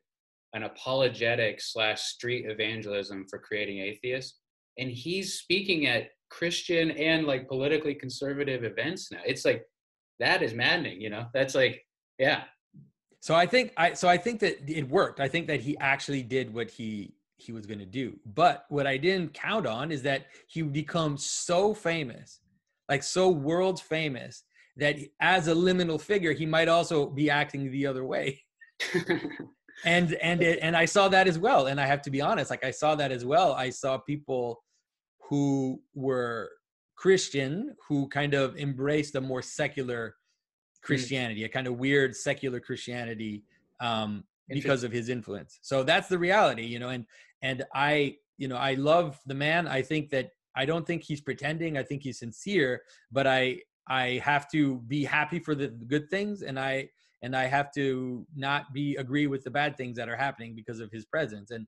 an 0.53 0.63
apologetic 0.63 1.59
slash 1.59 2.03
street 2.03 2.45
evangelism 2.49 3.25
for 3.29 3.37
creating 3.37 3.79
atheists. 3.79 4.39
And 4.77 4.89
he's 4.89 5.33
speaking 5.33 5.87
at 5.87 6.11
Christian 6.29 6.91
and 6.91 7.27
like 7.27 7.49
politically 7.49 7.95
conservative 7.95 8.63
events 8.63 9.11
now. 9.11 9.19
It's 9.25 9.43
like 9.43 9.65
that 10.21 10.41
is 10.41 10.53
maddening, 10.53 11.01
you 11.01 11.09
know. 11.09 11.25
That's 11.33 11.53
like, 11.53 11.85
yeah, 12.17 12.43
so 13.23 13.33
I 13.33 13.45
think 13.45 13.71
I 13.77 13.93
so 13.93 14.09
I 14.09 14.17
think 14.17 14.41
that 14.41 14.69
it 14.69 14.89
worked. 14.89 15.21
I 15.21 15.29
think 15.29 15.47
that 15.47 15.61
he 15.61 15.77
actually 15.77 16.23
did 16.23 16.53
what 16.53 16.69
he 16.69 17.13
he 17.37 17.53
was 17.53 17.65
going 17.65 17.79
to 17.79 17.85
do. 17.85 18.19
But 18.25 18.65
what 18.67 18.85
I 18.85 18.97
didn't 18.97 19.33
count 19.33 19.65
on 19.65 19.93
is 19.93 20.01
that 20.01 20.25
he 20.49 20.61
would 20.61 20.73
become 20.73 21.15
so 21.17 21.73
famous, 21.73 22.41
like 22.89 23.01
so 23.01 23.29
world 23.29 23.79
famous, 23.79 24.43
that 24.75 24.97
as 25.21 25.47
a 25.47 25.53
liminal 25.53 26.01
figure, 26.01 26.33
he 26.33 26.45
might 26.45 26.67
also 26.67 27.05
be 27.05 27.29
acting 27.29 27.71
the 27.71 27.87
other 27.87 28.03
way. 28.03 28.43
and 29.85 30.15
and 30.15 30.43
it, 30.43 30.59
and 30.61 30.75
I 30.75 30.83
saw 30.83 31.07
that 31.07 31.25
as 31.25 31.39
well. 31.39 31.67
And 31.67 31.79
I 31.79 31.85
have 31.85 32.01
to 32.01 32.11
be 32.11 32.19
honest, 32.19 32.49
like 32.49 32.65
I 32.65 32.71
saw 32.71 32.93
that 32.95 33.13
as 33.13 33.23
well. 33.23 33.53
I 33.53 33.69
saw 33.69 33.99
people 33.99 34.61
who 35.29 35.81
were 35.93 36.51
Christian 36.97 37.73
who 37.87 38.09
kind 38.09 38.33
of 38.33 38.57
embraced 38.57 39.15
a 39.15 39.21
more 39.21 39.41
secular 39.41 40.15
Christianity, 40.83 41.43
a 41.45 41.49
kind 41.49 41.67
of 41.67 41.77
weird 41.77 42.15
secular 42.15 42.59
Christianity, 42.59 43.43
um, 43.79 44.23
because 44.49 44.83
of 44.83 44.91
his 44.91 45.09
influence. 45.09 45.59
So 45.61 45.83
that's 45.83 46.07
the 46.07 46.17
reality, 46.17 46.65
you 46.65 46.79
know. 46.79 46.89
And 46.89 47.05
and 47.41 47.63
I, 47.73 48.17
you 48.37 48.47
know, 48.47 48.57
I 48.57 48.73
love 48.75 49.19
the 49.25 49.33
man. 49.33 49.67
I 49.67 49.81
think 49.81 50.09
that 50.11 50.31
I 50.55 50.65
don't 50.65 50.85
think 50.85 51.03
he's 51.03 51.21
pretending. 51.21 51.77
I 51.77 51.83
think 51.83 52.03
he's 52.03 52.19
sincere. 52.19 52.81
But 53.11 53.27
I 53.27 53.61
I 53.87 54.21
have 54.23 54.49
to 54.51 54.79
be 54.87 55.03
happy 55.03 55.39
for 55.39 55.55
the 55.55 55.67
good 55.67 56.09
things, 56.09 56.41
and 56.41 56.59
I 56.59 56.89
and 57.21 57.35
I 57.35 57.45
have 57.45 57.73
to 57.73 58.27
not 58.35 58.73
be 58.73 58.95
agree 58.97 59.27
with 59.27 59.43
the 59.43 59.51
bad 59.51 59.77
things 59.77 59.95
that 59.97 60.09
are 60.09 60.17
happening 60.17 60.55
because 60.55 60.79
of 60.79 60.91
his 60.91 61.05
presence. 61.05 61.51
And 61.51 61.65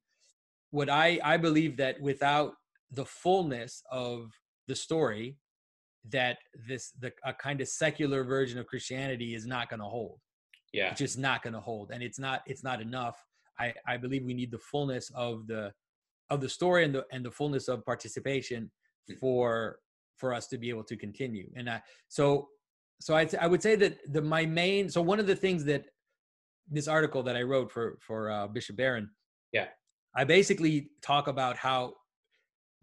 what 0.71 0.89
I 0.89 1.19
I 1.23 1.37
believe 1.37 1.77
that 1.77 1.99
without 2.01 2.53
the 2.91 3.05
fullness 3.05 3.81
of 3.91 4.31
the 4.67 4.75
story 4.75 5.37
that 6.11 6.37
this 6.67 6.91
the 6.99 7.11
a 7.23 7.33
kind 7.33 7.61
of 7.61 7.67
secular 7.67 8.23
version 8.23 8.59
of 8.59 8.67
christianity 8.67 9.33
is 9.33 9.45
not 9.45 9.69
going 9.69 9.79
to 9.79 9.85
hold 9.85 10.19
yeah, 10.73 10.89
it's 10.89 10.99
just 10.99 11.17
not 11.17 11.41
going 11.41 11.53
to 11.53 11.59
hold 11.59 11.91
and 11.91 12.03
it's 12.03 12.19
not 12.19 12.41
it's 12.45 12.63
not 12.63 12.81
enough 12.81 13.23
i 13.59 13.73
i 13.87 13.97
believe 13.97 14.23
we 14.23 14.33
need 14.33 14.51
the 14.51 14.59
fullness 14.59 15.09
of 15.15 15.47
the 15.47 15.71
of 16.29 16.41
the 16.41 16.49
story 16.49 16.83
and 16.83 16.93
the 16.93 17.05
and 17.11 17.23
the 17.25 17.31
fullness 17.31 17.67
of 17.67 17.85
participation 17.85 18.71
Mm. 19.09 19.19
for 19.19 19.77
for 20.17 20.33
us 20.33 20.47
to 20.47 20.57
be 20.57 20.69
able 20.69 20.83
to 20.83 20.97
continue 20.97 21.47
and 21.55 21.69
I, 21.69 21.79
so 22.07 22.49
so 22.99 23.15
I, 23.15 23.29
I 23.39 23.45
would 23.45 23.61
say 23.61 23.75
that 23.75 23.99
the 24.11 24.21
my 24.21 24.45
main 24.47 24.89
so 24.89 24.99
one 25.01 25.19
of 25.19 25.27
the 25.27 25.35
things 25.35 25.63
that 25.65 25.85
this 26.67 26.87
article 26.87 27.21
that 27.23 27.35
i 27.35 27.43
wrote 27.43 27.71
for 27.71 27.97
for 28.01 28.31
uh, 28.31 28.47
bishop 28.47 28.77
barron 28.77 29.09
Yeah. 29.51 29.67
i 30.15 30.23
basically 30.23 30.89
talk 31.03 31.27
about 31.27 31.55
how 31.55 31.93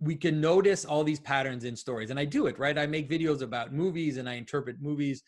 we 0.02 0.16
can 0.16 0.40
notice 0.40 0.84
all 0.84 1.04
these 1.04 1.20
patterns 1.20 1.64
in 1.64 1.76
stories 1.76 2.10
and 2.10 2.18
i 2.18 2.24
do 2.24 2.46
it 2.46 2.58
right? 2.58 2.76
I 2.78 2.86
make 2.86 3.08
videos 3.08 3.40
about 3.42 3.72
movies 3.72 4.16
and 4.16 4.28
i 4.28 4.34
interpret 4.34 4.76
movies 4.80 5.22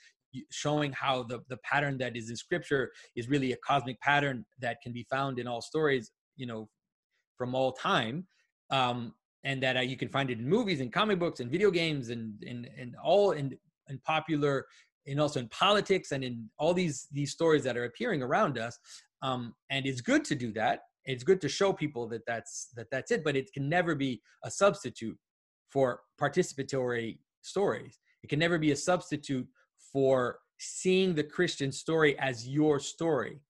showing 0.51 0.93
how 0.93 1.23
the, 1.23 1.41
the 1.49 1.59
pattern 1.59 1.97
that 1.99 2.17
is 2.17 2.29
in 2.29 2.37
scripture 2.37 2.91
is 3.15 3.29
really 3.29 3.53
a 3.53 3.57
cosmic 3.59 4.01
pattern 4.01 4.45
that 4.61 4.79
can 4.83 4.93
be 4.93 5.07
found 5.09 5.39
in 5.39 5.47
all 5.47 5.63
stories 5.63 6.11
you 6.37 6.47
know 6.47 6.69
from 7.39 7.55
all 7.55 7.73
time 7.73 8.27
um, 8.71 9.15
and 9.45 9.63
that 9.63 9.77
uh, 9.77 9.81
you 9.81 9.97
can 9.97 10.09
find 10.09 10.31
it 10.31 10.39
in 10.39 10.49
movies 10.49 10.81
and 10.81 10.93
comic 10.93 11.19
books 11.19 11.41
and 11.41 11.51
video 11.51 11.71
games 11.71 12.09
and 12.09 12.43
and, 12.47 12.69
and 12.79 12.97
all 13.03 13.33
in, 13.33 13.57
in 13.89 13.99
popular 14.05 14.67
and 15.07 15.21
also 15.21 15.39
in 15.39 15.49
politics 15.49 16.13
and 16.13 16.25
in 16.25 16.49
all 16.59 16.75
these 16.75 17.07
these 17.13 17.31
stories 17.31 17.63
that 17.63 17.77
are 17.77 17.85
appearing 17.85 18.23
around 18.23 18.59
us 18.59 18.77
um, 19.23 19.55
and 19.71 19.87
it's 19.87 20.01
good 20.01 20.25
to 20.25 20.35
do 20.35 20.53
that 20.53 20.81
it's 21.07 21.25
good 21.25 21.41
to 21.41 21.49
show 21.49 21.73
people 21.73 22.09
that 22.09 22.23
that's 22.27 22.69
that 22.77 22.87
that's 22.91 23.11
it 23.11 23.23
but 23.25 23.37
it 23.37 23.53
can 23.53 23.69
never 23.69 23.95
be 23.95 24.21
a 24.45 24.51
substitute 24.51 25.19
for 25.71 26.01
participatory 26.21 27.19
stories. 27.43 27.99
It 28.23 28.29
can 28.31 28.39
never 28.39 28.59
be 28.59 28.71
a 28.71 28.77
substitute 28.77 29.47
for 29.93 30.39
seeing 30.59 31.15
the 31.15 31.25
christian 31.25 31.73
story 31.73 32.17
as 32.19 32.49
your 32.49 32.79
story 32.79 33.41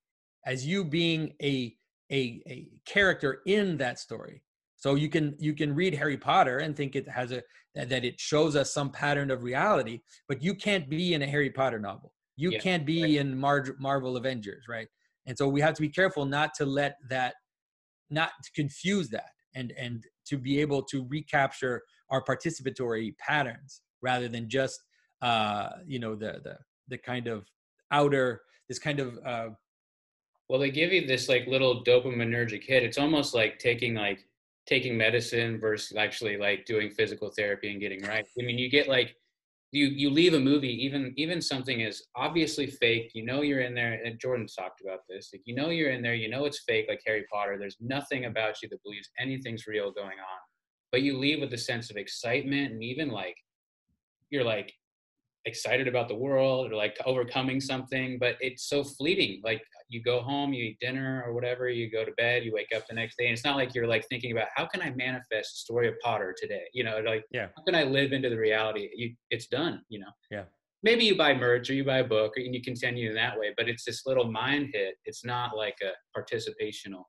as 0.47 0.67
you 0.67 0.85
being 0.85 1.35
a 1.43 1.77
a, 2.11 2.43
a 2.49 2.69
character 2.87 3.41
in 3.47 3.77
that 3.79 3.99
story. 3.99 4.43
So 4.77 4.95
you 4.95 5.09
can 5.09 5.37
you 5.39 5.55
can 5.55 5.75
read 5.75 5.95
harry 5.95 6.17
potter 6.17 6.59
and 6.59 6.75
think 6.77 6.97
it 6.97 7.09
has 7.09 7.31
a 7.33 7.43
that 7.75 8.05
it 8.05 8.19
shows 8.21 8.57
us 8.57 8.73
some 8.73 8.91
pattern 8.91 9.31
of 9.31 9.43
reality 9.43 10.01
but 10.29 10.43
you 10.43 10.55
can't 10.55 10.89
be 10.89 11.15
in 11.15 11.23
a 11.23 11.27
harry 11.27 11.51
potter 11.51 11.79
novel. 11.79 12.13
You 12.37 12.51
Yeah, 12.53 12.59
can't 12.59 12.85
be 12.87 13.03
right. 13.03 13.17
in 13.21 13.39
Mar- 13.39 13.77
marvel 13.79 14.17
avengers 14.17 14.65
right? 14.69 14.89
And 15.27 15.37
so 15.39 15.49
we 15.49 15.61
have 15.61 15.75
to 15.75 15.83
be 15.83 15.89
careful 15.89 16.25
not 16.25 16.53
to 16.55 16.67
let 16.67 16.97
that 17.09 17.35
not 18.15 18.31
to 18.45 18.51
confuse 18.53 19.09
that 19.11 19.31
and 19.55 19.73
and 19.79 20.05
to 20.27 20.39
be 20.39 20.61
able 20.61 20.83
to 20.83 21.07
recapture 21.09 21.83
our 22.11 22.23
participatory 22.25 23.17
patterns 23.19 23.83
rather 24.03 24.29
than 24.29 24.49
just 24.49 24.83
uh 25.23 25.69
you 25.87 25.99
know 25.99 26.15
the 26.15 26.41
the 26.45 26.57
the 26.89 26.99
kind 26.99 27.27
of 27.27 27.45
outer 27.91 28.43
this 28.69 28.79
kind 28.79 29.01
of 29.01 29.19
uh 29.25 29.49
Well, 30.49 30.61
they 30.61 30.71
give 30.71 30.93
you 30.93 31.07
this 31.07 31.29
like 31.29 31.47
little 31.47 31.83
dopaminergic 31.85 32.65
hit. 32.65 32.83
It's 32.83 32.99
almost 32.99 33.35
like 33.35 33.59
taking 33.59 33.95
like 33.95 34.21
taking 34.67 34.97
medicine 34.97 35.61
versus 35.61 35.97
actually 35.97 36.37
like 36.37 36.65
doing 36.65 36.91
physical 36.91 37.31
therapy 37.31 37.71
and 37.71 37.81
getting 37.81 38.03
right. 38.03 38.27
I 38.39 38.43
mean, 38.43 38.59
you 38.59 38.71
get 38.71 38.89
like 38.89 39.17
you 39.75 39.87
you 39.87 40.09
leave 40.09 40.35
a 40.35 40.41
movie, 40.41 40.85
even 40.85 41.13
even 41.17 41.43
something 41.43 41.83
as 41.83 42.01
obviously 42.15 42.69
fake. 42.69 43.11
You 43.13 43.25
know 43.25 43.43
you're 43.43 43.63
in 43.63 43.75
there, 43.75 44.01
and 44.05 44.21
Jordan's 44.21 44.55
talked 44.55 44.81
about 44.81 45.01
this. 45.09 45.31
Like 45.33 45.43
you 45.47 45.55
know 45.57 45.71
you're 45.71 45.91
in 45.91 46.01
there, 46.01 46.15
you 46.15 46.31
know 46.31 46.45
it's 46.45 46.63
fake, 46.67 46.87
like 46.89 47.03
Harry 47.05 47.25
Potter. 47.33 47.57
There's 47.59 47.77
nothing 47.81 48.27
about 48.27 48.63
you 48.63 48.69
that 48.69 48.83
believes 48.85 49.11
anything's 49.19 49.67
real 49.67 49.91
going 49.91 50.19
on, 50.19 50.41
but 50.93 51.03
you 51.03 51.19
leave 51.19 51.41
with 51.41 51.53
a 51.55 51.59
sense 51.59 51.91
of 51.91 51.97
excitement 51.97 52.73
and 52.73 52.85
even 52.85 53.09
like 53.09 53.37
you're 54.31 54.45
like 54.45 54.73
excited 55.45 55.89
about 55.89 56.07
the 56.07 56.15
world 56.15 56.71
or 56.71 56.77
like 56.77 56.97
overcoming 57.05 57.61
something 57.61 58.19
but 58.19 58.37
it's 58.41 58.67
so 58.67 58.83
fleeting 58.83 59.43
like 59.45 59.63
you 59.89 60.03
go 60.03 60.21
home 60.21 60.53
you 60.53 60.65
eat 60.65 60.79
dinner 60.81 61.23
or 61.27 61.33
whatever 61.35 61.69
you 61.69 61.91
go 61.91 62.05
to 62.05 62.13
bed 62.13 62.45
you 62.45 62.53
wake 62.53 62.69
up 62.75 62.87
the 62.89 62.95
next 62.95 63.17
day 63.19 63.27
and 63.27 63.33
it's 63.35 63.45
not 63.45 63.57
like 63.57 63.75
you're 63.75 63.87
like 63.87 64.07
thinking 64.09 64.33
about 64.33 64.49
how 64.55 64.65
can 64.67 64.81
i 64.83 64.91
manifest 64.91 65.53
the 65.55 65.59
story 65.59 65.87
of 65.89 65.95
potter 66.03 66.35
today 66.41 66.63
you 66.73 66.83
know 66.85 67.01
like 67.07 67.25
Yeah. 67.31 67.49
how 67.57 67.63
can 67.65 67.75
i 67.75 67.85
live 67.85 68.13
into 68.13 68.31
the 68.31 68.39
reality 68.39 68.89
you 68.95 69.15
it's 69.31 69.47
done 69.47 69.83
you 69.89 69.99
know 70.01 70.13
Yeah. 70.31 70.45
maybe 70.83 71.05
you 71.05 71.17
buy 71.17 71.35
merch 71.35 71.69
or 71.71 71.75
you 71.75 71.85
buy 71.85 71.99
a 71.99 72.05
book 72.05 72.33
and 72.37 72.55
you 72.55 72.63
continue 72.63 73.11
in 73.11 73.15
that 73.17 73.39
way 73.39 73.53
but 73.57 73.69
it's 73.69 73.85
this 73.85 74.07
little 74.07 74.31
mind 74.31 74.71
hit 74.73 74.95
it's 75.05 75.25
not 75.25 75.57
like 75.57 75.77
a 75.83 75.93
participational 76.19 77.05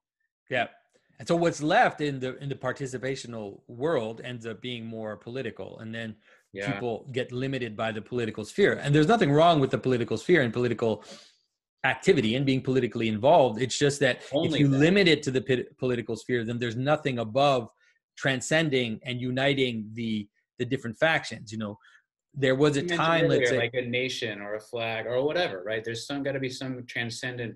Yeah. 0.50 0.68
And 1.18 1.26
so 1.30 1.36
what's 1.38 1.62
left 1.64 2.02
in 2.02 2.20
the 2.20 2.32
in 2.44 2.50
the 2.50 2.56
participational 2.68 3.62
world 3.68 4.20
ends 4.32 4.46
up 4.46 4.58
being 4.62 4.86
more 4.86 5.16
political 5.28 5.80
and 5.80 5.90
then 5.98 6.10
yeah 6.52 6.70
people 6.72 7.08
get 7.14 7.32
limited 7.32 7.72
by 7.84 7.90
the 7.98 8.02
political 8.02 8.44
sphere. 8.44 8.74
And 8.84 8.94
there's 8.94 9.08
nothing 9.16 9.32
wrong 9.32 9.56
with 9.62 9.72
the 9.76 9.78
political 9.88 10.18
sphere 10.18 10.42
and 10.46 10.52
political 10.60 10.92
activity 11.86 12.36
and 12.36 12.46
being 12.46 12.62
politically 12.62 13.08
involved. 13.08 13.62
It's 13.62 13.78
just 13.78 14.00
that 14.00 14.24
Only 14.32 14.56
if 14.56 14.60
you 14.60 14.68
that. 14.70 14.78
limit 14.78 15.08
it 15.08 15.24
to 15.24 15.32
the 15.32 15.42
pit- 15.42 15.78
political 15.78 16.16
sphere 16.16 16.44
then 16.44 16.58
there's 16.60 16.76
nothing 16.76 17.20
above 17.20 17.70
transcending 18.18 19.00
and 19.04 19.22
uniting 19.22 19.90
the 19.94 20.28
the 20.58 20.66
different 20.66 20.98
factions, 20.98 21.52
you 21.52 21.58
know. 21.58 21.78
There 22.34 22.56
was 22.56 22.76
a 22.76 22.82
time 22.82 23.28
let's 23.30 23.50
say 23.50 23.58
like 23.58 23.74
a 23.76 23.82
nation 23.82 24.42
or 24.42 24.56
a 24.56 24.60
flag 24.60 25.06
or 25.06 25.24
whatever 25.24 25.64
right 25.66 25.82
there's 25.86 26.06
some 26.06 26.22
got 26.22 26.34
to 26.34 26.40
be 26.40 26.50
some 26.50 26.86
transcendent 26.86 27.56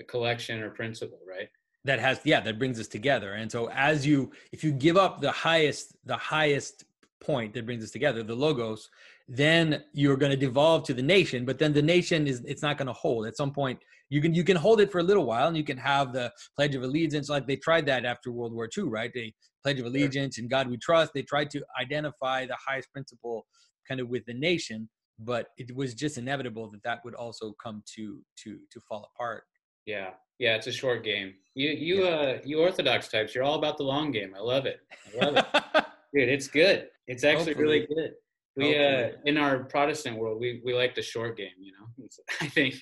uh, 0.00 0.02
collection 0.08 0.60
or 0.64 0.70
principle 0.70 1.20
right 1.34 1.48
that 1.84 2.00
has 2.00 2.18
yeah 2.24 2.40
that 2.40 2.58
brings 2.58 2.80
us 2.80 2.88
together 2.88 3.34
and 3.34 3.48
so 3.52 3.70
as 3.70 4.04
you 4.04 4.32
if 4.50 4.64
you 4.64 4.72
give 4.72 4.96
up 4.96 5.20
the 5.20 5.30
highest 5.30 5.94
the 6.06 6.16
highest 6.16 6.86
point 7.20 7.54
that 7.54 7.64
brings 7.66 7.84
us 7.84 7.92
together 7.92 8.24
the 8.24 8.34
logos 8.34 8.90
then 9.28 9.82
you're 9.92 10.16
going 10.16 10.30
to 10.30 10.36
devolve 10.36 10.84
to 10.84 10.94
the 10.94 11.02
nation 11.02 11.44
but 11.44 11.58
then 11.58 11.72
the 11.72 11.82
nation 11.82 12.26
is 12.26 12.42
it's 12.46 12.62
not 12.62 12.78
going 12.78 12.86
to 12.86 12.92
hold 12.92 13.26
at 13.26 13.36
some 13.36 13.52
point 13.52 13.78
you 14.08 14.20
can 14.20 14.32
you 14.32 14.44
can 14.44 14.56
hold 14.56 14.80
it 14.80 14.90
for 14.90 15.00
a 15.00 15.02
little 15.02 15.26
while 15.26 15.48
and 15.48 15.56
you 15.56 15.64
can 15.64 15.76
have 15.76 16.12
the 16.12 16.30
pledge 16.54 16.74
of 16.74 16.82
allegiance 16.82 17.28
like 17.28 17.46
they 17.46 17.56
tried 17.56 17.86
that 17.86 18.04
after 18.04 18.30
world 18.30 18.52
war 18.52 18.68
ii 18.78 18.84
right 18.84 19.10
they 19.14 19.32
pledge 19.64 19.80
of 19.80 19.86
allegiance 19.86 20.38
and 20.38 20.48
god 20.48 20.68
we 20.68 20.76
trust 20.76 21.10
they 21.12 21.22
tried 21.22 21.50
to 21.50 21.60
identify 21.80 22.46
the 22.46 22.56
highest 22.64 22.90
principle 22.92 23.44
kind 23.88 24.00
of 24.00 24.08
with 24.08 24.24
the 24.26 24.34
nation 24.34 24.88
but 25.18 25.46
it 25.56 25.74
was 25.74 25.94
just 25.94 26.18
inevitable 26.18 26.70
that 26.70 26.82
that 26.84 27.00
would 27.04 27.14
also 27.14 27.54
come 27.62 27.82
to 27.94 28.20
to 28.36 28.58
to 28.70 28.80
fall 28.88 29.10
apart 29.14 29.44
Yeah, 29.86 30.10
yeah, 30.38 30.56
it's 30.56 30.66
a 30.66 30.72
short 30.72 31.04
game. 31.04 31.34
You 31.54 31.70
you 31.70 32.04
uh 32.04 32.38
you 32.44 32.60
Orthodox 32.60 33.08
types, 33.08 33.34
you're 33.34 33.44
all 33.44 33.54
about 33.54 33.78
the 33.78 33.84
long 33.84 34.10
game. 34.10 34.34
I 34.36 34.40
love 34.40 34.66
it. 34.66 34.80
I 35.20 35.24
love 35.24 35.36
it, 35.36 35.46
dude. 36.14 36.28
It's 36.28 36.48
good. 36.48 36.88
It's 37.06 37.24
actually 37.24 37.54
really 37.54 37.86
good. 37.86 38.10
We 38.56 38.76
uh 38.78 39.10
in 39.24 39.36
our 39.36 39.64
Protestant 39.64 40.18
world, 40.18 40.40
we 40.40 40.62
we 40.64 40.74
like 40.74 40.94
the 40.94 41.02
short 41.02 41.36
game. 41.36 41.58
You 41.60 41.72
know, 41.72 42.08
I 42.40 42.46
think. 42.48 42.74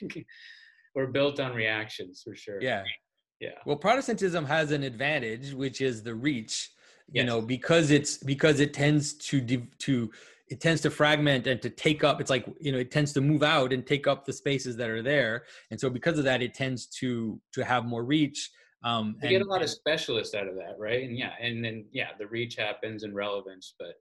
we're 0.95 1.07
built 1.09 1.41
on 1.41 1.55
reactions 1.55 2.23
for 2.25 2.35
sure. 2.37 2.63
Yeah. 2.63 2.85
Yeah. 3.41 3.51
Well, 3.67 3.77
Protestantism 3.77 4.45
has 4.47 4.71
an 4.71 4.85
advantage, 4.85 5.53
which 5.53 5.81
is 5.81 6.03
the 6.03 6.15
reach. 6.15 6.71
You 7.09 7.23
Yes. 7.23 7.27
know, 7.27 7.43
because 7.43 7.91
it's 7.91 8.17
because 8.19 8.61
it 8.61 8.73
tends 8.73 9.13
to 9.29 9.41
to 9.81 10.11
it 10.49 10.61
tends 10.61 10.81
to 10.83 10.91
fragment 10.91 11.47
and 11.47 11.61
to 11.63 11.69
take 11.69 12.05
up. 12.05 12.21
It's 12.21 12.31
like 12.31 12.47
you 12.61 12.73
know, 12.73 12.79
it 12.79 12.91
tends 12.91 13.13
to 13.15 13.21
move 13.21 13.43
out 13.43 13.73
and 13.73 13.87
take 13.87 14.07
up 14.07 14.25
the 14.25 14.33
spaces 14.33 14.77
that 14.77 14.89
are 14.89 15.03
there, 15.03 15.45
and 15.71 15.79
so 15.79 15.91
because 15.91 16.17
of 16.19 16.25
that, 16.25 16.43
it 16.43 16.55
tends 16.55 16.87
to 17.01 17.41
to 17.53 17.65
have 17.65 17.85
more 17.85 18.05
reach. 18.05 18.51
Um, 18.85 19.17
and, 19.21 19.31
get 19.31 19.43
a 19.43 19.47
lot 19.47 19.63
of 19.63 19.71
specialists 19.71 20.35
out 20.35 20.47
of 20.47 20.55
that, 20.57 20.77
right? 20.79 21.03
And 21.03 21.19
yeah, 21.19 21.33
and 21.41 21.63
then 21.65 21.87
yeah, 21.93 22.11
the 22.19 22.27
reach 22.27 22.57
happens 22.57 23.03
and 23.03 23.15
relevance, 23.15 23.75
but 23.79 23.95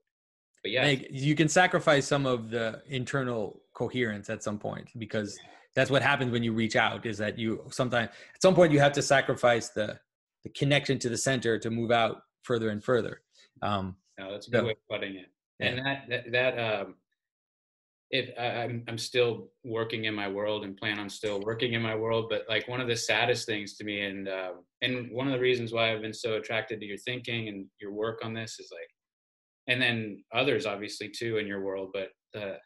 but 0.64 0.72
yeah, 0.72 0.86
like, 0.86 1.06
you 1.10 1.34
can 1.36 1.48
sacrifice 1.48 2.06
some 2.06 2.24
of 2.24 2.50
the 2.50 2.82
internal 2.88 3.60
coherence 3.74 4.30
at 4.30 4.42
some 4.42 4.58
point 4.58 4.88
because 4.98 5.38
that's 5.76 5.90
what 5.90 6.00
happens 6.00 6.32
when 6.32 6.42
you 6.42 6.54
reach 6.54 6.74
out. 6.74 7.04
Is 7.04 7.18
that 7.18 7.38
you 7.38 7.62
sometimes 7.70 8.08
at 8.34 8.42
some 8.42 8.54
point 8.54 8.72
you 8.72 8.80
have 8.80 8.92
to 8.92 9.02
sacrifice 9.02 9.68
the 9.68 10.00
the 10.42 10.48
connection 10.50 10.98
to 11.00 11.08
the 11.10 11.18
center 11.18 11.58
to 11.58 11.70
move 11.70 11.90
out 11.90 12.22
further 12.44 12.70
and 12.70 12.82
further. 12.82 13.20
Um, 13.62 13.96
no, 14.18 14.32
that's 14.32 14.48
a 14.48 14.50
Yeah. 14.50 14.60
good 14.60 14.66
way 14.66 14.72
of 14.72 14.88
putting 14.90 15.16
it. 15.16 15.26
And 15.60 15.78
that 15.78 16.04
that, 16.08 16.32
that 16.32 16.58
um, 16.58 16.94
if 18.10 18.30
I'm 18.38 18.84
I'm 18.88 18.98
still 18.98 19.50
working 19.64 20.04
in 20.06 20.14
my 20.14 20.28
world 20.28 20.64
and 20.64 20.76
plan 20.76 20.98
on 20.98 21.10
still 21.10 21.40
working 21.40 21.74
in 21.74 21.82
my 21.82 21.94
world, 21.94 22.28
but 22.30 22.44
like 22.48 22.68
one 22.68 22.80
of 22.80 22.88
the 22.88 22.96
saddest 22.96 23.44
things 23.44 23.76
to 23.76 23.84
me, 23.84 24.00
and 24.02 24.28
uh, 24.28 24.52
and 24.80 25.10
one 25.10 25.26
of 25.26 25.32
the 25.34 25.40
reasons 25.40 25.72
why 25.72 25.92
I've 25.92 26.00
been 26.00 26.14
so 26.14 26.34
attracted 26.34 26.80
to 26.80 26.86
your 26.86 26.98
thinking 26.98 27.48
and 27.48 27.66
your 27.80 27.92
work 27.92 28.24
on 28.24 28.32
this 28.32 28.58
is 28.60 28.70
like, 28.72 28.88
and 29.66 29.80
then 29.80 30.22
others 30.32 30.66
obviously 30.66 31.08
too 31.08 31.38
in 31.38 31.46
your 31.46 31.62
world, 31.62 31.90
but 31.92 32.08
the 32.32 32.58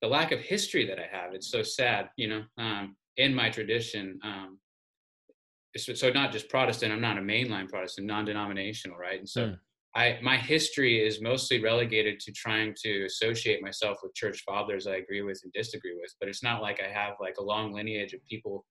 the 0.00 0.08
lack 0.08 0.32
of 0.32 0.40
history 0.40 0.84
that 0.86 0.98
I 0.98 1.06
have, 1.16 1.32
it's 1.32 1.48
so 1.48 1.62
sad, 1.62 2.10
you 2.16 2.28
know, 2.28 2.42
um, 2.58 2.96
in 3.16 3.32
my 3.32 3.50
tradition. 3.50 4.18
Um, 4.24 4.58
so, 5.76 5.94
so 5.94 6.10
not 6.10 6.32
just 6.32 6.48
Protestant, 6.48 6.92
I'm 6.92 7.00
not 7.00 7.18
a 7.18 7.20
mainline 7.20 7.68
Protestant, 7.68 8.08
non-denominational, 8.08 8.96
right? 8.96 9.18
And 9.20 9.28
so 9.28 9.46
Mm. 9.46 9.58
I 9.94 10.18
my 10.22 10.38
history 10.38 11.06
is 11.06 11.20
mostly 11.20 11.62
relegated 11.62 12.18
to 12.20 12.32
trying 12.32 12.74
to 12.82 13.04
associate 13.04 13.62
myself 13.62 13.98
with 14.02 14.14
church 14.14 14.42
fathers 14.42 14.86
I 14.86 14.96
agree 14.96 15.22
with 15.22 15.40
and 15.44 15.52
disagree 15.52 15.94
with, 15.94 16.14
but 16.18 16.28
it's 16.28 16.42
not 16.42 16.62
like 16.62 16.80
I 16.80 16.90
have 16.90 17.14
like 17.20 17.36
a 17.38 17.42
long 17.42 17.72
lineage 17.72 18.14
of 18.14 18.24
people 18.24 18.64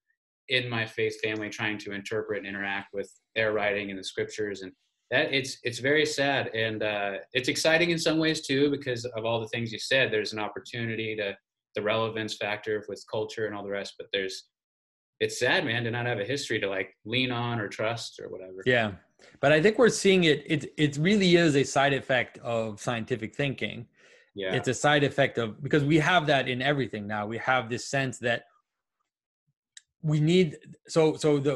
in 0.50 0.68
my 0.68 0.86
faith 0.86 1.20
family 1.22 1.50
trying 1.50 1.78
to 1.80 1.92
interpret 1.94 2.40
and 2.40 2.48
interact 2.48 2.94
with 2.94 3.10
their 3.36 3.54
writing 3.54 3.90
and 3.92 4.00
the 4.00 4.04
scriptures 4.04 4.64
and 4.64 4.72
that 5.12 5.34
it's 5.34 5.58
it's 5.64 5.80
very 5.80 6.06
sad 6.06 6.48
and 6.56 6.82
uh, 6.82 7.14
it's 7.34 7.50
exciting 7.50 7.92
in 7.92 8.00
some 8.00 8.18
ways 8.18 8.42
too 8.42 8.72
because 8.72 9.06
of 9.06 9.26
all 9.26 9.40
the 9.40 9.48
things 9.50 9.72
you 9.72 9.80
said 9.80 10.12
there's 10.12 10.34
an 10.34 10.40
opportunity 10.40 11.16
to 11.16 11.36
the 11.76 11.82
relevance 11.82 12.36
factor 12.36 12.84
with 12.90 13.04
culture 13.10 13.46
and 13.46 13.56
all 13.56 13.64
the 13.64 13.70
rest 13.70 13.94
but 13.98 14.08
there's 14.12 14.48
it's 15.22 15.40
sad 15.40 15.64
man 15.64 15.84
to 15.84 15.92
not 15.92 16.08
have 16.08 16.20
a 16.20 16.26
history 16.26 16.60
to 16.60 16.68
like 16.68 16.98
lean 17.06 17.32
on 17.32 17.60
or 17.60 17.68
trust 17.70 18.20
or 18.20 18.28
whatever 18.30 18.62
Yeah, 18.66 18.92
but 19.40 19.52
I 19.52 19.62
think 19.62 19.78
we're 19.78 19.90
seeing 19.90 20.24
it. 20.26 20.44
It 20.48 20.74
it 20.78 20.98
really 20.98 21.36
is 21.36 21.56
a 21.56 21.64
side 21.64 21.94
effect 21.94 22.40
of 22.40 22.82
scientific 22.82 23.36
thinking. 23.36 23.88
yeah 24.34 24.54
It's 24.56 24.68
a 24.68 24.74
side 24.74 25.04
effect 25.04 25.38
of 25.38 25.62
because 25.62 25.84
we 25.84 26.00
have 26.00 26.26
that 26.28 26.50
in 26.50 26.62
everything 26.62 27.06
now. 27.08 27.28
We 27.28 27.38
have 27.38 27.70
this 27.70 27.86
sense 27.86 28.18
that 28.20 28.46
we 30.02 30.20
need. 30.20 30.58
So 30.88 31.16
so 31.24 31.38
the 31.38 31.56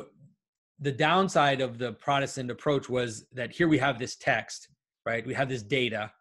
the 0.79 0.91
downside 0.91 1.61
of 1.61 1.77
the 1.77 1.93
Protestant 1.93 2.51
approach 2.51 2.89
was 2.89 3.25
that 3.33 3.51
here 3.51 3.67
we 3.67 3.77
have 3.77 3.97
this 3.99 4.15
text, 4.15 4.67
right? 5.05 5.25
We 5.25 5.33
have 5.33 5.49
this 5.49 5.63
data, 5.63 6.11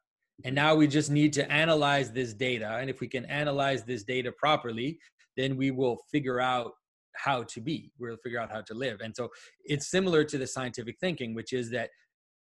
and 0.44 0.54
now 0.54 0.74
we 0.74 0.86
just 0.86 1.10
need 1.10 1.32
to 1.34 1.50
analyze 1.50 2.10
this 2.12 2.34
data. 2.34 2.76
And 2.80 2.90
if 2.90 3.00
we 3.00 3.08
can 3.08 3.24
analyze 3.26 3.84
this 3.84 4.04
data 4.04 4.32
properly, 4.32 4.98
then 5.36 5.56
we 5.56 5.70
will 5.70 5.98
figure 6.10 6.40
out 6.40 6.72
how 7.16 7.44
to 7.44 7.60
be. 7.60 7.92
We'll 7.98 8.16
figure 8.16 8.40
out 8.40 8.50
how 8.50 8.60
to 8.62 8.74
live. 8.74 9.00
And 9.00 9.14
so 9.14 9.28
it's 9.64 9.88
similar 9.88 10.24
to 10.24 10.38
the 10.38 10.46
scientific 10.46 10.96
thinking, 11.00 11.34
which 11.34 11.52
is 11.52 11.70
that 11.70 11.90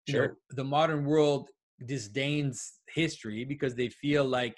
you 0.07 0.19
know, 0.19 0.35
the 0.51 0.63
modern 0.63 1.05
world 1.05 1.49
disdains 1.85 2.79
history 2.93 3.43
because 3.43 3.75
they 3.75 3.89
feel 3.89 4.23
like 4.23 4.57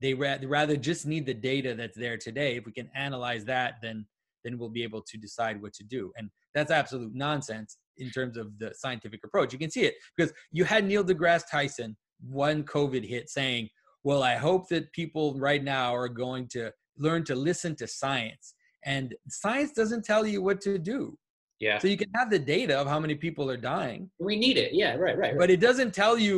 they 0.00 0.14
ra- 0.14 0.38
they 0.38 0.46
rather 0.46 0.76
just 0.76 1.06
need 1.06 1.26
the 1.26 1.34
data 1.34 1.74
that's 1.74 1.96
there 1.96 2.18
today. 2.18 2.56
If 2.56 2.66
we 2.66 2.72
can 2.72 2.90
analyze 2.94 3.44
that, 3.46 3.74
then 3.82 4.06
then 4.46 4.58
we'll 4.58 4.68
be 4.68 4.84
able 4.84 5.02
to 5.02 5.18
decide 5.18 5.60
what 5.60 5.72
to 5.74 5.84
do. 5.84 6.12
And 6.16 6.30
that's 6.54 6.70
absolute 6.70 7.14
nonsense 7.14 7.78
in 7.98 8.10
terms 8.10 8.36
of 8.36 8.58
the 8.58 8.72
scientific 8.74 9.20
approach. 9.24 9.52
You 9.52 9.58
can 9.58 9.70
see 9.70 9.82
it 9.82 9.94
because 10.16 10.32
you 10.52 10.64
had 10.64 10.86
Neil 10.86 11.04
deGrasse 11.04 11.50
Tyson 11.50 11.96
when 12.22 12.62
COVID 12.62 13.04
hit 13.06 13.28
saying, 13.28 13.68
"Well, 14.04 14.22
I 14.22 14.36
hope 14.36 14.68
that 14.68 14.92
people 14.92 15.38
right 15.38 15.62
now 15.62 15.94
are 15.94 16.08
going 16.08 16.48
to 16.48 16.72
learn 16.96 17.24
to 17.24 17.34
listen 17.34 17.74
to 17.76 17.86
science." 17.86 18.54
And 18.84 19.14
science 19.28 19.72
doesn't 19.72 20.04
tell 20.04 20.24
you 20.24 20.40
what 20.42 20.60
to 20.62 20.78
do. 20.78 21.18
yeah 21.58 21.78
So 21.78 21.88
you 21.88 21.96
can 21.96 22.10
have 22.14 22.30
the 22.30 22.38
data 22.38 22.74
of 22.78 22.86
how 22.86 23.00
many 23.00 23.16
people 23.16 23.50
are 23.50 23.56
dying, 23.56 24.10
we 24.18 24.36
need 24.36 24.56
it 24.64 24.70
yeah 24.82 24.92
right 24.94 25.18
right, 25.18 25.32
right. 25.32 25.38
but 25.38 25.50
it 25.50 25.60
doesn't 25.68 25.92
tell 26.02 26.16
you 26.26 26.36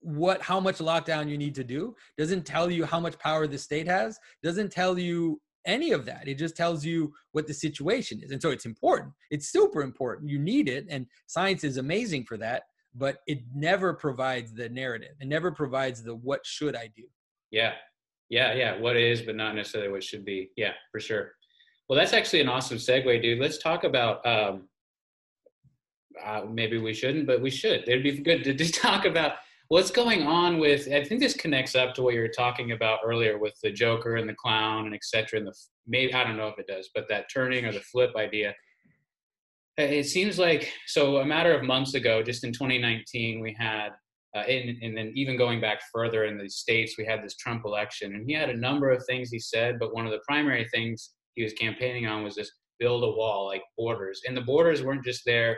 what 0.00 0.40
how 0.50 0.58
much 0.58 0.78
lockdown 0.78 1.28
you 1.28 1.38
need 1.44 1.54
to 1.54 1.64
do 1.76 1.94
doesn't 2.16 2.44
tell 2.54 2.70
you 2.70 2.82
how 2.92 2.98
much 3.06 3.18
power 3.18 3.46
the 3.46 3.58
state 3.58 3.86
has 3.86 4.18
doesn't 4.42 4.70
tell 4.72 4.98
you 4.98 5.38
any 5.66 5.92
of 5.92 6.04
that 6.06 6.26
it 6.26 6.38
just 6.38 6.56
tells 6.56 6.84
you 6.84 7.12
what 7.32 7.46
the 7.46 7.54
situation 7.54 8.20
is 8.22 8.30
and 8.30 8.40
so 8.40 8.50
it's 8.50 8.66
important 8.66 9.12
it's 9.30 9.52
super 9.52 9.82
important 9.82 10.30
you 10.30 10.38
need 10.38 10.68
it 10.68 10.86
and 10.88 11.06
science 11.26 11.64
is 11.64 11.76
amazing 11.76 12.24
for 12.24 12.36
that 12.36 12.62
but 12.94 13.18
it 13.26 13.40
never 13.54 13.92
provides 13.94 14.52
the 14.52 14.68
narrative 14.68 15.12
it 15.20 15.28
never 15.28 15.50
provides 15.52 16.02
the 16.02 16.14
what 16.14 16.44
should 16.44 16.74
i 16.74 16.88
do 16.96 17.04
Yeah, 17.50 17.74
yeah, 18.30 18.54
yeah. 18.54 18.80
What 18.80 18.96
is, 18.96 19.22
but 19.22 19.36
not 19.36 19.54
necessarily 19.54 19.90
what 19.90 20.04
should 20.04 20.24
be. 20.24 20.50
Yeah, 20.56 20.72
for 20.90 21.00
sure. 21.00 21.32
Well, 21.88 21.98
that's 21.98 22.12
actually 22.12 22.40
an 22.40 22.48
awesome 22.48 22.78
segue, 22.78 23.20
dude. 23.20 23.40
Let's 23.40 23.58
talk 23.58 23.84
about. 23.84 24.24
Um, 24.24 24.68
uh, 26.24 26.42
maybe 26.48 26.78
we 26.78 26.94
shouldn't, 26.94 27.26
but 27.26 27.40
we 27.40 27.50
should. 27.50 27.88
It'd 27.88 28.02
be 28.02 28.18
good 28.18 28.44
to 28.44 28.54
just 28.54 28.74
talk 28.86 29.04
about 29.04 29.34
what's 29.70 29.90
going 29.92 30.24
on 30.24 30.58
with. 30.58 30.88
I 30.92 31.04
think 31.04 31.20
this 31.20 31.34
connects 31.34 31.74
up 31.74 31.94
to 31.94 32.02
what 32.02 32.14
you 32.14 32.20
were 32.20 32.28
talking 32.28 32.72
about 32.72 33.00
earlier 33.04 33.38
with 33.38 33.54
the 33.62 33.70
Joker 33.70 34.16
and 34.16 34.28
the 34.28 34.34
clown 34.34 34.86
and 34.86 34.94
etc. 34.94 35.38
And 35.38 35.46
the 35.48 35.54
maybe 35.86 36.12
I 36.12 36.24
don't 36.24 36.36
know 36.36 36.48
if 36.48 36.58
it 36.58 36.66
does, 36.66 36.90
but 36.94 37.08
that 37.08 37.30
turning 37.32 37.64
or 37.64 37.72
the 37.72 37.80
flip 37.80 38.10
idea. 38.16 38.54
It 39.78 40.06
seems 40.06 40.38
like 40.38 40.70
so. 40.86 41.18
A 41.18 41.24
matter 41.24 41.54
of 41.54 41.62
months 41.62 41.94
ago, 41.94 42.22
just 42.22 42.44
in 42.44 42.52
2019, 42.52 43.40
we 43.40 43.56
had 43.58 43.90
uh, 44.36 44.40
and, 44.40 44.76
and 44.82 44.96
then 44.96 45.12
even 45.14 45.38
going 45.38 45.60
back 45.60 45.80
further 45.92 46.24
in 46.24 46.36
the 46.36 46.50
states, 46.50 46.96
we 46.98 47.06
had 47.06 47.22
this 47.22 47.36
Trump 47.36 47.64
election, 47.64 48.14
and 48.14 48.26
he 48.26 48.34
had 48.34 48.50
a 48.50 48.56
number 48.56 48.90
of 48.90 49.02
things 49.06 49.30
he 49.30 49.38
said, 49.38 49.78
but 49.78 49.94
one 49.94 50.04
of 50.04 50.12
the 50.12 50.20
primary 50.26 50.66
things 50.68 51.12
he 51.34 51.42
was 51.42 51.52
campaigning 51.54 52.06
on 52.06 52.22
was 52.22 52.34
this 52.34 52.50
build 52.78 53.04
a 53.04 53.06
wall, 53.06 53.46
like 53.46 53.62
borders, 53.78 54.20
and 54.26 54.36
the 54.36 54.42
borders 54.42 54.82
weren't 54.82 55.04
just 55.04 55.22
there 55.24 55.56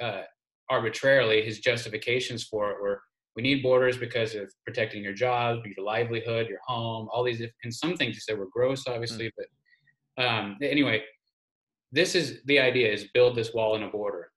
uh, 0.00 0.22
arbitrarily. 0.70 1.42
His 1.42 1.58
justifications 1.58 2.44
for 2.44 2.70
it 2.70 2.80
were 2.80 3.00
we 3.38 3.42
need 3.42 3.62
borders 3.62 3.96
because 3.96 4.34
of 4.34 4.52
protecting 4.66 5.02
your 5.02 5.12
job, 5.14 5.60
your 5.64 5.84
livelihood, 5.84 6.48
your 6.48 6.58
home, 6.66 7.08
all 7.12 7.22
these, 7.22 7.40
and 7.62 7.72
some 7.72 7.96
things 7.96 8.14
you 8.14 8.20
said 8.20 8.38
were 8.38 8.48
gross, 8.52 8.86
obviously, 8.88 9.32
but 9.36 10.24
um, 10.24 10.56
anyway, 10.60 11.02
this 11.92 12.14
is 12.14 12.40
the 12.46 12.58
idea: 12.58 12.92
is 12.92 13.04
build 13.14 13.36
this 13.36 13.54
wall 13.54 13.76
and 13.76 13.84
a 13.84 13.88
border 13.88 14.30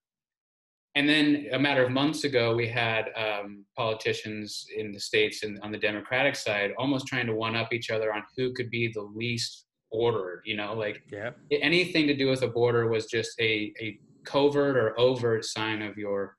and 0.95 1.07
then 1.07 1.47
a 1.53 1.59
matter 1.59 1.83
of 1.85 1.91
months 1.91 2.25
ago, 2.25 2.53
we 2.53 2.67
had 2.67 3.05
um, 3.15 3.65
politicians 3.77 4.65
in 4.75 4.91
the 4.91 4.99
states 4.99 5.43
and 5.43 5.57
on 5.63 5.71
the 5.71 5.77
Democratic 5.77 6.35
side 6.35 6.71
almost 6.77 7.07
trying 7.07 7.27
to 7.27 7.35
one 7.35 7.55
up 7.55 7.71
each 7.71 7.89
other 7.89 8.13
on 8.13 8.23
who 8.35 8.53
could 8.53 8.69
be 8.69 8.91
the 8.93 9.01
least 9.01 9.67
ordered. 9.89 10.41
You 10.45 10.57
know, 10.57 10.73
like 10.73 11.01
yeah 11.11 11.31
anything 11.51 12.07
to 12.07 12.15
do 12.15 12.27
with 12.27 12.41
a 12.41 12.47
border 12.47 12.89
was 12.89 13.05
just 13.05 13.39
a, 13.39 13.73
a 13.79 13.99
covert 14.25 14.75
or 14.75 14.99
overt 14.99 15.45
sign 15.45 15.81
of 15.81 15.97
your 15.97 16.35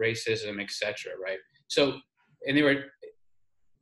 racism, 0.00 0.62
etc. 0.62 1.12
Right? 1.20 1.38
So, 1.68 1.98
and 2.46 2.56
they 2.56 2.62
were, 2.62 2.84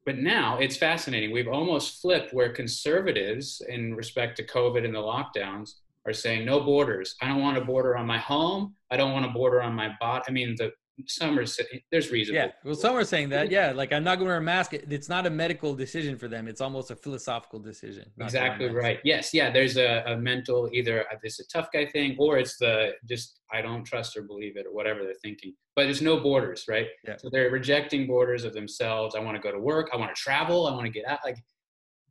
but 0.07 0.19
now 0.19 0.59
it's 0.59 0.77
fascinating. 0.77 1.33
We've 1.33 1.49
almost 1.49 2.01
flipped 2.01 2.35
where 2.35 2.53
conservatives, 2.53 3.63
in 3.69 3.95
respect 3.95 4.37
to 4.37 4.47
COVID 4.47 4.85
and 4.85 4.95
the 4.95 4.99
lockdowns, 4.99 5.75
are 6.07 6.13
saying 6.13 6.45
no 6.45 6.61
borders. 6.61 7.15
I 7.23 7.29
don't 7.29 7.41
want 7.41 7.57
a 7.57 7.65
border 7.65 7.97
on 7.97 8.07
my 8.07 8.19
home. 8.19 8.75
I 8.91 8.97
don't 8.97 9.13
want 9.13 9.25
a 9.25 9.31
border 9.31 9.63
on 9.63 9.75
my 9.75 9.91
body. 10.01 10.25
I 10.29 10.33
mean, 10.33 10.55
the 10.59 10.73
some 11.07 11.39
are 11.39 11.47
sa- 11.47 11.65
there's 11.91 12.11
reasonable. 12.11 12.47
yeah 12.47 12.53
well 12.65 12.75
some 12.75 12.95
are 12.95 13.05
saying 13.05 13.29
that 13.29 13.51
yeah 13.51 13.73
like 13.73 13.93
i'm 13.93 14.05
not 14.05 14.15
going 14.17 14.27
to 14.27 14.31
wear 14.31 14.37
a 14.37 14.41
mask 14.41 14.75
it's 14.75 15.09
not 15.09 15.27
a 15.27 15.31
medical 15.31 15.75
decision 15.75 16.17
for 16.17 16.29
them 16.29 16.47
it's 16.47 16.61
almost 16.61 16.91
a 16.93 16.97
philosophical 16.97 17.59
decision 17.59 18.05
not 18.17 18.31
to 18.31 18.39
wear 18.39 18.47
a 18.47 18.55
Exactly 18.55 18.75
right. 18.75 19.01
Yes, 19.05 19.33
yeah. 19.35 19.51
There's 19.51 19.77
a, 19.77 20.03
a 20.07 20.17
mental 20.17 20.69
either 20.73 21.03
uh, 21.11 21.17
this 21.23 21.41
a 21.41 21.47
tough 21.49 21.69
guy 21.73 21.87
thing 21.87 22.17
or 22.19 22.39
it's 22.39 22.57
the 22.57 22.93
just 23.09 23.41
I 23.53 23.61
don't 23.63 23.85
trust 23.85 24.17
or 24.17 24.23
believe 24.23 24.57
it 24.57 24.67
or 24.67 24.73
whatever 24.73 25.03
they're 25.05 25.15
thinking. 25.23 25.55
But 25.77 25.85
there's 25.85 26.03
no 26.03 26.21
borders, 26.21 26.65
right? 26.69 26.87
Yeah. 27.07 27.17
So 27.17 27.29
they're 27.33 27.51
rejecting 27.51 28.07
borders 28.07 28.45
of 28.45 28.53
themselves. 28.53 29.15
I 29.15 29.21
want 29.21 29.37
to 29.37 29.43
go 29.43 29.51
to 29.53 29.59
work. 29.59 29.91
I 29.93 29.97
want 29.97 30.15
to 30.15 30.21
travel. 30.21 30.67
I 30.67 30.73
want 30.73 30.87
to 30.87 30.93
get 30.93 31.07
out. 31.07 31.21
Like, 31.25 31.39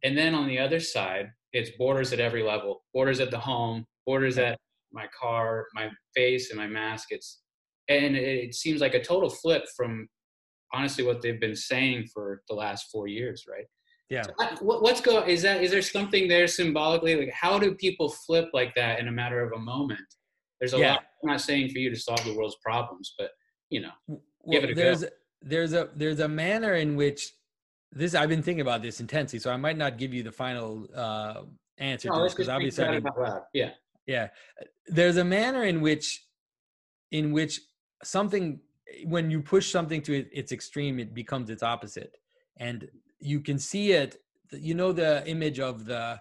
and 0.03 0.17
then 0.17 0.35
on 0.35 0.47
the 0.47 0.59
other 0.59 0.79
side, 0.79 1.29
it's 1.53 1.71
borders 1.77 2.11
at 2.13 2.19
every 2.19 2.43
level. 2.43 2.83
Borders 2.93 3.19
at 3.19 3.31
the 3.31 3.39
home. 3.39 3.85
Borders 4.05 4.37
at 4.37 4.57
my 4.91 5.07
car, 5.19 5.67
my 5.73 5.89
face, 6.13 6.49
and 6.51 6.59
my 6.59 6.67
mask. 6.67 7.07
It's 7.11 7.42
and 7.89 8.15
it, 8.15 8.55
seems 8.55 8.81
like 8.81 8.93
a 8.93 9.03
total 9.03 9.29
flip 9.29 9.65
from 9.75 10.07
honestly 10.73 11.03
what 11.03 11.21
they've 11.21 11.39
been 11.39 11.55
saying 11.55 12.07
for 12.13 12.41
the 12.49 12.55
last 12.55 12.87
four 12.91 13.07
years, 13.07 13.45
right? 13.49 13.65
Yeah. 14.09 14.23
So, 14.23 14.33
what, 14.61 14.81
what's 14.81 15.01
go? 15.01 15.23
Is 15.23 15.41
that 15.43 15.63
is 15.63 15.71
there 15.71 15.81
something 15.81 16.27
there 16.27 16.47
symbolically? 16.47 17.15
Like, 17.15 17.31
how 17.33 17.57
do 17.57 17.73
people 17.75 18.09
flip 18.09 18.49
like 18.53 18.75
that 18.75 18.99
in 18.99 19.07
a 19.07 19.11
matter 19.11 19.41
of 19.41 19.53
a 19.53 19.59
moment? 19.59 20.01
There's 20.59 20.73
a 20.73 20.79
Yeah. 20.79 20.91
lot. 20.93 21.03
I'm 21.23 21.29
not 21.31 21.41
saying 21.41 21.69
for 21.69 21.79
you 21.79 21.89
to 21.89 21.95
solve 21.95 22.23
the 22.25 22.33
world's 22.35 22.57
problems, 22.63 23.13
but 23.17 23.31
you 23.69 23.81
know, 23.81 23.91
well, 24.07 24.19
Give 24.51 24.63
it 24.65 24.69
a 24.71 24.73
go. 24.73 24.81
there's 24.81 25.05
there's 25.41 25.73
a 25.73 25.89
there's 25.95 26.19
a 26.19 26.27
manner 26.27 26.75
in 26.75 26.95
which 26.95 27.33
this 27.91 28.13
I've 28.15 28.29
been 28.29 28.43
thinking 28.43 28.61
about 28.61 28.81
this 28.81 28.99
intensely, 28.99 29.39
so 29.39 29.51
I 29.51 29.57
might 29.57 29.77
not 29.77 29.97
give 29.97 30.13
you 30.13 30.23
the 30.23 30.31
final 30.31 30.87
uh, 30.95 31.41
answer 31.77 32.09
no, 32.09 32.17
to 32.17 32.23
this 32.23 32.33
because 32.33 32.49
obviously 32.49 32.85
I 32.85 32.91
didn't- 32.91 33.13
Yeah. 33.53 33.71
yeah 34.05 34.27
there's 34.87 35.17
a 35.17 35.23
manner 35.23 35.63
in 35.63 35.81
which 35.81 36.25
in 37.11 37.31
which 37.31 37.59
something 38.05 38.59
when 39.05 39.31
you 39.31 39.41
push 39.41 39.71
something 39.71 40.01
to 40.01 40.25
its 40.31 40.51
extreme 40.51 40.99
it 40.99 41.13
becomes 41.13 41.49
its 41.49 41.63
opposite. 41.63 42.17
And 42.57 42.87
you 43.19 43.39
can 43.39 43.57
see 43.57 43.91
it 43.91 44.17
you 44.51 44.75
know 44.75 44.91
the 44.91 45.27
image 45.27 45.59
of 45.59 45.85
the 45.85 46.19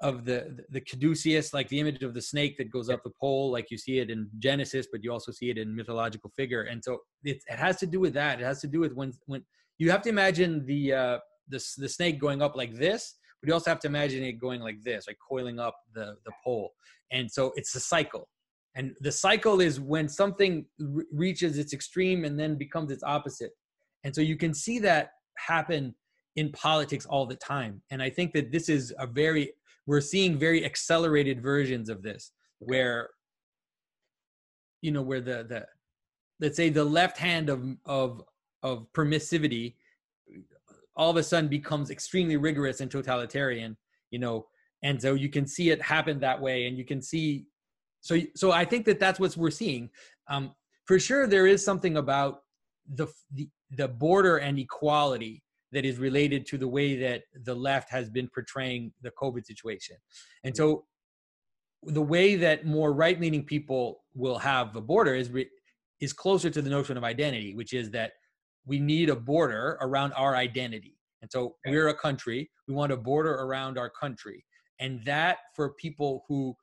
of 0.00 0.24
the 0.24 0.58
the 0.70 0.80
caduceus 0.80 1.54
like 1.54 1.68
the 1.68 1.80
image 1.80 2.02
of 2.02 2.12
the 2.12 2.20
snake 2.20 2.56
that 2.58 2.70
goes 2.70 2.90
up 2.90 3.02
the 3.02 3.12
pole 3.18 3.50
like 3.50 3.70
you 3.70 3.78
see 3.78 3.98
it 3.98 4.10
in 4.10 4.28
genesis 4.38 4.86
but 4.92 5.02
you 5.02 5.10
also 5.10 5.32
see 5.32 5.48
it 5.48 5.58
in 5.58 5.74
mythological 5.74 6.30
figure. 6.36 6.62
And 6.62 6.84
so 6.84 6.98
it, 7.24 7.42
it 7.46 7.58
has 7.58 7.76
to 7.78 7.86
do 7.86 8.00
with 8.00 8.12
that. 8.14 8.40
It 8.40 8.44
has 8.44 8.60
to 8.60 8.66
do 8.66 8.80
with 8.80 8.92
when 8.94 9.12
when 9.26 9.44
you 9.78 9.90
have 9.90 10.02
to 10.02 10.08
imagine 10.08 10.64
the 10.66 10.92
uh 10.92 11.18
the, 11.48 11.64
the 11.78 11.88
snake 11.88 12.18
going 12.20 12.42
up 12.42 12.56
like 12.56 12.74
this 12.74 13.14
but 13.40 13.48
you 13.48 13.54
also 13.54 13.70
have 13.70 13.80
to 13.80 13.86
imagine 13.86 14.24
it 14.24 14.32
going 14.32 14.60
like 14.60 14.82
this 14.82 15.06
like 15.06 15.18
coiling 15.26 15.58
up 15.58 15.76
the 15.94 16.16
the 16.24 16.32
pole. 16.44 16.72
And 17.10 17.30
so 17.30 17.52
it's 17.56 17.74
a 17.74 17.80
cycle 17.80 18.28
and 18.76 18.94
the 19.00 19.10
cycle 19.10 19.60
is 19.60 19.80
when 19.80 20.08
something 20.08 20.66
re- 20.78 21.04
reaches 21.10 21.58
its 21.58 21.72
extreme 21.72 22.24
and 22.24 22.38
then 22.38 22.56
becomes 22.56 22.90
its 22.90 23.02
opposite. 23.02 23.52
And 24.04 24.14
so 24.14 24.20
you 24.20 24.36
can 24.36 24.52
see 24.52 24.78
that 24.80 25.12
happen 25.38 25.94
in 26.36 26.52
politics 26.52 27.06
all 27.06 27.26
the 27.26 27.36
time. 27.36 27.82
And 27.90 28.02
i 28.02 28.10
think 28.10 28.32
that 28.34 28.52
this 28.52 28.68
is 28.68 28.94
a 28.98 29.06
very 29.06 29.52
we're 29.86 30.00
seeing 30.00 30.38
very 30.38 30.64
accelerated 30.64 31.42
versions 31.42 31.88
of 31.88 32.02
this 32.02 32.32
where 32.58 33.10
you 34.82 34.90
know 34.90 35.02
where 35.02 35.20
the 35.20 35.44
the 35.48 35.66
let's 36.40 36.56
say 36.56 36.68
the 36.68 36.84
left 36.84 37.16
hand 37.16 37.48
of 37.48 37.64
of 37.86 38.22
of 38.62 38.86
permissivity 38.92 39.74
all 40.96 41.10
of 41.10 41.16
a 41.16 41.22
sudden 41.22 41.48
becomes 41.48 41.90
extremely 41.90 42.36
rigorous 42.36 42.80
and 42.80 42.90
totalitarian 42.90 43.76
you 44.10 44.18
know 44.18 44.46
and 44.82 45.00
so 45.00 45.14
you 45.14 45.28
can 45.28 45.46
see 45.46 45.70
it 45.70 45.80
happen 45.82 46.20
that 46.20 46.40
way. 46.40 46.66
And 46.66 46.76
you 46.76 46.84
can 46.84 47.00
see 47.00 47.46
so 48.06 48.20
so 48.34 48.52
i 48.52 48.64
think 48.64 48.84
that 48.86 49.00
that's 49.00 49.20
what 49.20 49.36
we're 49.36 49.50
seeing. 49.50 49.90
Um 50.28 50.54
for 50.88 50.98
sure 50.98 51.26
there 51.26 51.46
is 51.46 51.64
something 51.64 51.96
about 51.96 52.32
the 53.00 53.06
the, 53.32 53.48
the 53.80 53.88
border 53.88 54.36
and 54.38 54.58
equality 54.58 55.42
that 55.72 55.84
is 55.84 55.98
related 55.98 56.46
to 56.46 56.56
the 56.58 56.68
way 56.68 56.96
that 56.96 57.22
the 57.48 57.54
left 57.54 57.90
has 57.90 58.08
been 58.08 58.28
portraying 58.32 58.92
the 59.02 59.12
covid 59.22 59.44
situation. 59.44 59.96
And 60.44 60.56
so 60.56 60.84
the 61.82 62.06
way 62.14 62.36
that 62.36 62.64
more 62.64 62.92
right-leaning 62.92 63.44
people 63.44 64.04
will 64.14 64.38
have 64.38 64.74
a 64.76 64.80
border 64.80 65.14
is 65.14 65.30
re- 65.30 65.50
is 66.00 66.12
closer 66.12 66.50
to 66.50 66.62
the 66.62 66.70
notion 66.70 66.96
of 66.96 67.04
identity 67.04 67.54
which 67.54 67.72
is 67.72 67.90
that 67.90 68.12
we 68.66 68.78
need 68.80 69.08
a 69.08 69.16
border 69.16 69.78
around 69.80 70.12
our 70.14 70.34
identity. 70.36 70.96
And 71.22 71.30
so 71.30 71.56
we're 71.64 71.88
a 71.88 71.94
country. 71.94 72.50
We 72.68 72.74
want 72.74 72.92
a 72.92 72.96
border 72.96 73.34
around 73.34 73.78
our 73.78 73.88
country. 73.88 74.44
And 74.80 75.02
that 75.04 75.38
for 75.54 75.70
people 75.74 76.24
who 76.28 76.54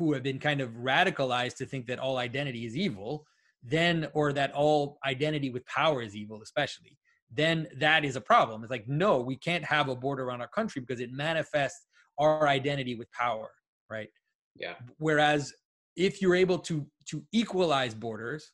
who 0.00 0.14
have 0.14 0.22
been 0.22 0.38
kind 0.38 0.62
of 0.62 0.70
radicalized 0.70 1.56
to 1.56 1.66
think 1.66 1.86
that 1.86 1.98
all 1.98 2.16
identity 2.16 2.64
is 2.64 2.74
evil 2.74 3.26
then 3.62 4.08
or 4.14 4.32
that 4.32 4.50
all 4.54 4.98
identity 5.04 5.50
with 5.50 5.64
power 5.66 6.00
is 6.00 6.16
evil 6.16 6.40
especially 6.42 6.96
then 7.32 7.68
that 7.76 8.04
is 8.04 8.16
a 8.16 8.20
problem. 8.20 8.64
It's 8.64 8.70
like 8.70 8.88
no 8.88 9.20
we 9.20 9.36
can't 9.36 9.64
have 9.64 9.88
a 9.90 9.94
border 9.94 10.24
around 10.24 10.40
our 10.40 10.48
country 10.48 10.80
because 10.80 11.00
it 11.00 11.12
manifests 11.12 11.86
our 12.18 12.48
identity 12.48 12.94
with 12.96 13.12
power 13.12 13.50
right? 13.90 14.08
Yeah. 14.56 14.74
whereas 14.98 15.52
if 15.96 16.22
you're 16.22 16.34
able 16.34 16.58
to 16.60 16.86
to 17.10 17.22
equalize 17.32 17.94
borders 17.94 18.52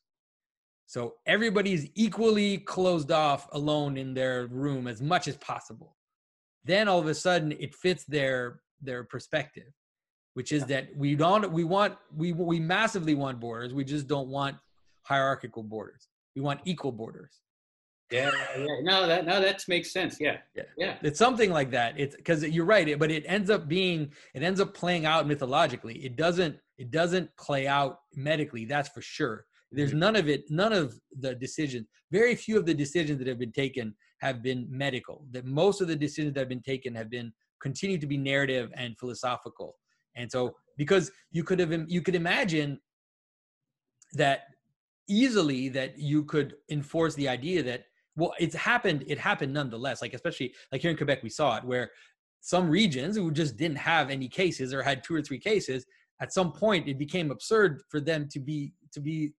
so 0.87 1.15
everybody's 1.27 1.89
equally 1.95 2.59
closed 2.59 3.13
off 3.13 3.49
alone 3.53 3.97
in 3.97 4.15
their 4.15 4.49
room 4.49 4.89
as 4.89 5.01
much 5.01 5.29
as 5.29 5.37
possible 5.37 5.97
then 6.65 6.89
all 6.89 6.99
of 6.99 7.07
a 7.07 7.15
sudden 7.15 7.53
it 7.53 7.73
fits 7.75 8.05
their 8.05 8.61
their 8.83 9.05
perspective 9.05 9.73
which 10.37 10.53
is 10.53 10.67
that 10.67 10.85
we 10.95 11.15
don't 11.17 11.51
we 11.51 11.65
want 11.65 11.97
we 12.15 12.29
we 12.35 12.61
massively 12.61 13.15
want 13.15 13.41
borders 13.41 13.73
we 13.73 13.85
just 13.85 14.07
don't 14.07 14.29
want 14.29 14.55
hierarchical 15.11 15.63
borders 15.63 16.09
we 16.37 16.43
want 16.43 16.61
equal 16.67 16.93
borders 16.93 17.33
Yeah. 18.11 18.31
yeah. 18.59 18.67
No, 18.91 18.97
that 19.11 19.25
no, 19.31 19.37
that 19.47 19.65
makes 19.75 19.89
sense. 19.99 20.13
Yeah. 20.27 20.37
Yeah. 20.59 20.69
Yeah. 20.83 20.95
it's 21.09 21.19
something 21.27 21.51
like 21.59 21.71
that 21.79 21.91
it's 22.03 22.15
because 22.21 22.41
you're 22.55 22.71
right 22.77 22.87
it- 22.93 22.99
but 23.03 23.11
it 23.19 23.25
ends 23.37 23.49
up 23.55 23.63
being 23.67 24.01
it 24.37 24.43
ends 24.49 24.61
up 24.65 24.71
playing 24.83 25.05
out 25.13 25.27
mythologically 25.27 25.97
it 26.09 26.15
doesn't 26.25 26.55
it 26.83 26.89
doesn't 27.01 27.29
play 27.47 27.67
out 27.79 27.93
medically 28.31 28.65
that's 28.73 28.91
for 28.97 29.01
sure 29.17 29.37
there's 29.77 29.95
Mhm. 29.95 30.05
none 30.05 30.17
of 30.21 30.27
it 30.35 30.41
none 30.63 30.75
of 30.83 30.87
the 31.25 31.33
decisions 31.47 31.87
very 32.19 32.35
few 32.45 32.57
of 32.61 32.65
the 32.71 32.75
decisions 32.85 33.17
that 33.21 33.29
have 33.33 33.41
been 33.47 33.57
taken 33.65 33.87
have 34.27 34.39
been 34.49 34.61
medical 34.85 35.17
that 35.35 35.45
most 35.63 35.79
of 35.83 35.89
the 35.93 35.97
decisions 36.07 36.33
that 36.35 36.41
have 36.45 36.53
been 36.57 36.69
taken 36.75 36.91
have 37.01 37.11
been 37.17 37.29
continue 37.67 37.99
to 38.05 38.09
be 38.15 38.19
narrative 38.33 38.67
and 38.83 38.91
philosophical 39.03 39.71
and 40.17 40.31
so 40.31 40.55
because 40.77 41.11
you 41.31 41.45
could 41.45 41.59
have 41.59 41.73
you 41.89 42.01
could 42.03 42.15
imagine 42.15 42.81
that 44.15 44.41
easily 45.09 45.69
that 45.69 45.99
you 45.99 46.25
could 46.25 46.55
enforce 46.71 47.15
the 47.15 47.29
idea 47.29 47.63
that 47.63 47.85
well 48.17 48.35
it's 48.41 48.55
happened 48.55 49.05
it 49.07 49.19
happened 49.19 49.53
nonetheless 49.53 50.03
like 50.03 50.15
especially 50.15 50.53
like 50.73 50.81
here 50.81 50.91
in 50.91 50.97
quebec 50.97 51.23
we 51.23 51.29
saw 51.31 51.57
it 51.57 51.65
where 51.65 51.91
some 52.41 52.69
regions 52.69 53.17
who 53.17 53.31
just 53.31 53.57
didn't 53.57 53.77
have 53.79 54.11
any 54.11 54.29
cases 54.29 54.73
or 54.75 54.83
had 54.83 55.05
two 55.05 55.15
or 55.15 55.23
three 55.23 55.39
cases 55.39 55.87
at 56.21 56.33
some 56.33 56.53
point 56.53 56.89
it 56.89 56.99
became 56.99 57.31
absurd 57.31 57.83
for 57.89 58.01
them 58.01 58.29
to 58.29 58.41
be 58.41 58.73
to 58.93 59.01
be 59.01 59.33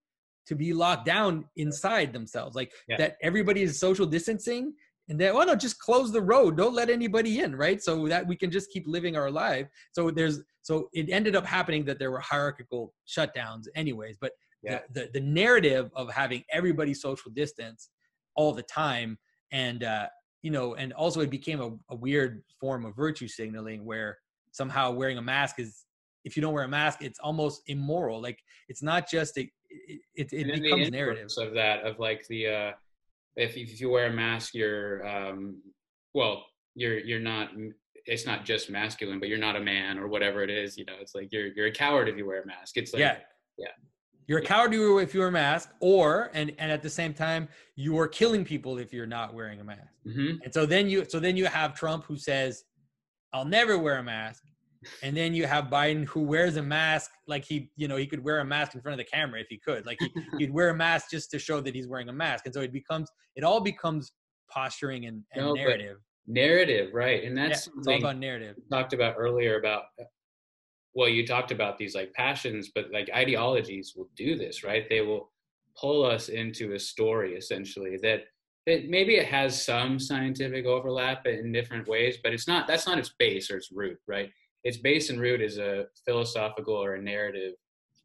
to 0.45 0.55
be 0.55 0.73
locked 0.73 1.05
down 1.05 1.43
inside 1.57 2.13
themselves 2.13 2.55
like 2.55 2.71
Yeah. 2.87 2.97
that 2.97 3.17
everybody 3.21 3.63
is 3.63 3.79
social 3.79 4.05
distancing 4.05 4.73
and 5.09 5.19
then 5.19 5.33
why 5.33 5.45
not 5.45 5.59
just 5.59 5.79
close 5.79 6.11
the 6.11 6.21
road. 6.21 6.57
Don't 6.57 6.73
let 6.73 6.89
anybody 6.89 7.39
in 7.39 7.55
right? 7.55 7.81
So 7.81 8.07
that 8.07 8.27
we 8.27 8.35
can 8.35 8.51
just 8.51 8.69
keep 8.71 8.85
living 8.87 9.15
our 9.15 9.31
life. 9.31 9.67
So 9.93 10.11
there's 10.11 10.41
so 10.63 10.89
it 10.91 11.09
ended 11.09 11.35
up 11.35 11.45
happening 11.45 11.85
that 11.85 11.97
there 11.97 12.11
were 12.11 12.19
hierarchical 12.19 12.93
shutdowns 13.07 13.63
anyways 13.75 14.17
but 14.19 14.33
Yeah. 14.63 14.79
the, 14.93 15.01
the 15.01 15.19
the 15.19 15.25
narrative 15.25 15.89
of 15.95 16.11
having 16.11 16.43
everybody 16.51 16.93
social 16.93 17.31
distance 17.31 17.89
all 18.35 18.53
the 18.53 18.63
time 18.63 19.17
and 19.51 19.83
uh 19.83 20.07
you 20.41 20.51
know 20.51 20.75
and 20.75 20.91
also 20.93 21.21
it 21.21 21.29
became 21.29 21.61
a, 21.61 21.69
a 21.93 21.95
weird 21.95 22.43
form 22.59 22.85
of 22.85 22.95
virtue 22.95 23.29
signaling 23.29 23.85
where 23.85 24.17
somehow 24.51 24.91
wearing 24.91 25.17
a 25.17 25.21
mask 25.21 25.55
is 25.59 25.85
if 26.25 26.35
you 26.35 26.41
don't 26.41 26.53
wear 26.53 26.65
a 26.65 26.67
mask 26.81 26.97
it's 27.01 27.19
almost 27.19 27.61
immoral. 27.67 28.21
Like 28.21 28.39
it's 28.67 28.83
not 28.83 29.09
just 29.09 29.37
a, 29.37 29.49
it 29.69 30.01
it, 30.15 30.33
it 30.33 30.63
becomes 30.63 30.91
narrative. 30.91 31.29
of 31.37 31.53
that 31.53 31.85
of 31.85 31.97
like 31.99 32.27
the 32.27 32.41
uh 32.47 32.71
if 33.37 33.55
if 33.55 33.79
you 33.79 33.89
wear 33.89 34.07
a 34.07 34.13
mask 34.13 34.53
you're 34.53 35.07
um 35.07 35.61
well 36.13 36.43
you're 36.75 36.99
you're 36.99 37.19
not 37.19 37.49
it's 38.05 38.25
not 38.25 38.45
just 38.45 38.69
masculine 38.69 39.19
but 39.19 39.29
you're 39.29 39.37
not 39.37 39.55
a 39.55 39.59
man 39.59 39.97
or 39.97 40.07
whatever 40.07 40.43
it 40.43 40.49
is 40.49 40.77
you 40.77 40.85
know 40.85 40.93
it's 40.99 41.13
like 41.15 41.29
you're 41.31 41.47
you're 41.47 41.67
a 41.67 41.71
coward 41.71 42.09
if 42.09 42.17
you 42.17 42.25
wear 42.25 42.41
a 42.41 42.45
mask. 42.45 42.77
It's 42.77 42.93
like 42.93 43.01
yeah. 43.01 43.17
yeah. 43.57 43.67
you're 44.27 44.39
a 44.39 44.43
coward 44.43 44.73
if 44.73 45.13
you 45.13 45.19
wear 45.19 45.29
a 45.29 45.31
mask 45.31 45.69
or 45.79 46.31
and 46.33 46.53
and 46.57 46.71
at 46.71 46.81
the 46.81 46.89
same 46.89 47.13
time 47.13 47.47
you 47.75 47.97
are 47.99 48.07
killing 48.07 48.43
people 48.45 48.77
if 48.77 48.91
you're 48.93 49.05
not 49.05 49.33
wearing 49.33 49.59
a 49.59 49.63
mask. 49.63 49.93
Mhm, 50.05 50.39
And 50.43 50.53
so 50.53 50.65
then 50.65 50.89
you 50.89 51.05
so 51.05 51.19
then 51.19 51.35
you 51.37 51.45
have 51.45 51.73
Trump 51.75 52.05
who 52.05 52.17
says, 52.17 52.63
I'll 53.33 53.45
never 53.45 53.77
wear 53.77 53.97
a 53.97 54.03
mask. 54.03 54.43
And 55.03 55.15
then 55.15 55.33
you 55.33 55.45
have 55.47 55.65
Biden 55.65 56.05
who 56.05 56.21
wears 56.21 56.57
a 56.57 56.63
mask 56.63 57.11
like 57.27 57.45
he, 57.45 57.71
you 57.75 57.87
know, 57.87 57.97
he 57.97 58.07
could 58.07 58.23
wear 58.23 58.39
a 58.39 58.45
mask 58.45 58.75
in 58.75 58.81
front 58.81 58.99
of 58.99 59.05
the 59.05 59.09
camera 59.11 59.39
if 59.41 59.47
he 59.49 59.57
could. 59.57 59.85
Like 59.85 59.97
he, 59.99 60.11
he'd 60.37 60.51
wear 60.51 60.69
a 60.69 60.75
mask 60.75 61.11
just 61.11 61.31
to 61.31 61.39
show 61.39 61.61
that 61.61 61.73
he's 61.75 61.87
wearing 61.87 62.09
a 62.09 62.13
mask. 62.13 62.45
And 62.45 62.53
so 62.53 62.61
it 62.61 62.71
becomes 62.73 63.09
it 63.35 63.43
all 63.43 63.59
becomes 63.61 64.11
posturing 64.49 65.05
and, 65.05 65.23
and 65.33 65.45
No, 65.45 65.53
narrative. 65.53 65.97
narrative 66.27 66.93
right 66.93 67.23
and 67.23 67.37
Yeah, 67.37 67.49
that's 67.49 67.67
it's 67.67 67.75
all 67.75 67.83
something 67.83 68.01
about 68.03 68.17
narrative. 68.17 68.55
talked 68.71 68.93
about 68.93 69.15
earlier 69.17 69.59
about 69.59 69.83
uh, 69.99 70.03
well 70.93 71.07
you 71.09 71.25
talked 71.25 71.51
about 71.51 71.77
these 71.77 71.95
like 71.95 72.13
passions 72.13 72.71
but 72.73 72.91
like 72.91 73.09
ideologies 73.15 73.93
will 73.95 74.09
do 74.15 74.35
this 74.37 74.63
right 74.63 74.87
they 74.89 75.01
will 75.01 75.31
pull 75.79 76.03
us 76.05 76.29
into 76.29 76.73
a 76.73 76.79
story 76.79 77.35
essentially 77.35 77.97
that 78.01 78.23
it, 78.65 78.89
maybe 78.89 79.15
it 79.15 79.25
has 79.25 79.63
some 79.63 79.99
scientific 79.99 80.65
overlap 80.65 81.25
in 81.25 81.51
different 81.53 81.87
ways 81.87 82.17
but 82.23 82.33
it's 82.33 82.47
not 82.47 82.67
that's 82.67 82.85
not 82.87 82.97
its 82.97 83.13
base 83.17 83.49
or 83.49 83.57
its 83.57 83.71
root 83.71 83.97
right 84.07 84.31
its 84.67 84.77
base 84.77 85.09
and 85.09 85.19
root 85.21 85.41
is 85.41 85.57
a 85.57 85.85
philosophical 86.05 86.75
or 86.75 86.95
a 86.95 87.01
narrative 87.01 87.53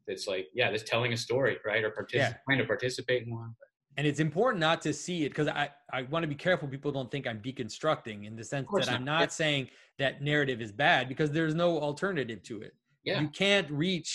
that's 0.07 0.27
like 0.27 0.47
yeah 0.53 0.71
that's 0.71 0.83
telling 0.83 1.11
a 1.11 1.17
story 1.17 1.57
right 1.65 1.83
or 1.83 1.91
partic- 1.91 2.13
Yeah. 2.13 2.33
trying 2.47 2.59
to 2.59 2.65
participate 2.65 3.23
in 3.27 3.31
one 3.33 3.53
And 3.97 4.07
it's 4.07 4.21
important 4.21 4.59
not 4.69 4.81
to 4.87 4.91
see 4.93 5.25
it 5.25 5.29
because 5.29 5.49
I, 5.63 5.69
I 5.97 6.03
want 6.03 6.23
to 6.23 6.27
be 6.35 6.39
careful 6.47 6.67
people 6.67 6.91
don't 6.97 7.11
think 7.11 7.27
I'm 7.27 7.41
deconstructing 7.49 8.25
in 8.25 8.33
the 8.39 8.45
sense 8.53 8.67
that 8.77 8.89
I'm 8.89 9.03
not. 9.03 9.31
saying 9.31 9.63
that 9.99 10.13
narrative 10.31 10.59
is 10.61 10.71
bad 10.71 11.01
because 11.13 11.29
there's 11.37 11.53
no 11.65 11.69
alternative 11.89 12.39
to 12.49 12.55
it. 12.67 12.73
yeah 13.09 13.19
you 13.23 13.27
can't 13.43 13.69
reach 13.85 14.11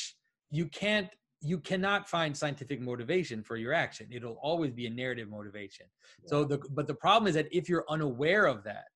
you 0.59 0.67
can't 0.83 1.09
you 1.51 1.59
cannot 1.71 2.01
find 2.17 2.31
scientific 2.43 2.79
motivation 2.91 3.39
for 3.49 3.57
your 3.65 3.73
action 3.85 4.05
it'll 4.17 4.41
always 4.51 4.73
be 4.81 4.85
a 4.87 4.95
narrative 5.03 5.29
motivation 5.39 5.87
yeah. 6.23 6.29
so 6.31 6.37
the 6.53 6.59
but 6.79 6.87
the 6.91 6.99
problem 7.05 7.27
is 7.31 7.35
that 7.39 7.49
if 7.61 7.65
you're 7.71 7.87
unaware 7.97 8.45
of 8.55 8.59
that 8.71 8.87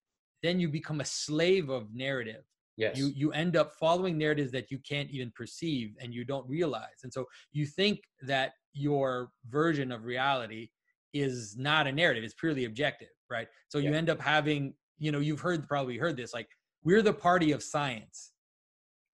then 0.45 0.55
you 0.63 0.69
become 0.81 1.01
a 1.07 1.09
slave 1.27 1.67
of 1.79 1.83
narrative 2.07 2.43
yes 2.77 2.97
you 2.97 3.13
you 3.15 3.33
end 3.33 3.57
up 3.57 3.73
following 3.79 4.17
narratives 4.17 4.51
that 4.53 4.71
you 4.71 4.79
can't 4.79 5.11
even 5.11 5.31
perceive 5.35 5.95
and 6.01 6.15
you 6.15 6.25
don't 6.25 6.49
realize 6.49 7.03
and 7.03 7.13
so 7.13 7.27
you 7.53 7.67
think 7.67 8.01
that 8.23 8.53
your 8.73 9.29
version 9.49 9.93
of 9.93 10.05
reality 10.05 10.69
is 11.13 11.57
not 11.59 11.87
a 11.87 11.93
narrative 11.93 12.25
it's 12.25 12.35
purely 12.35 12.65
objective 12.65 13.09
right 13.31 13.49
so 13.69 13.79
yeah. 13.79 13.91
you 13.91 13.97
end 13.97 14.09
up 14.09 14.21
having 14.21 14.75
you 14.99 15.13
know 15.13 15.19
you've 15.19 15.41
heard 15.41 15.69
probably 15.69 15.99
heard 15.99 16.17
this 16.17 16.33
like 16.33 16.49
we're 16.85 17.03
the 17.03 17.13
party 17.13 17.53
of 17.53 17.63
science 17.63 18.33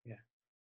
Yeah. 0.04 0.14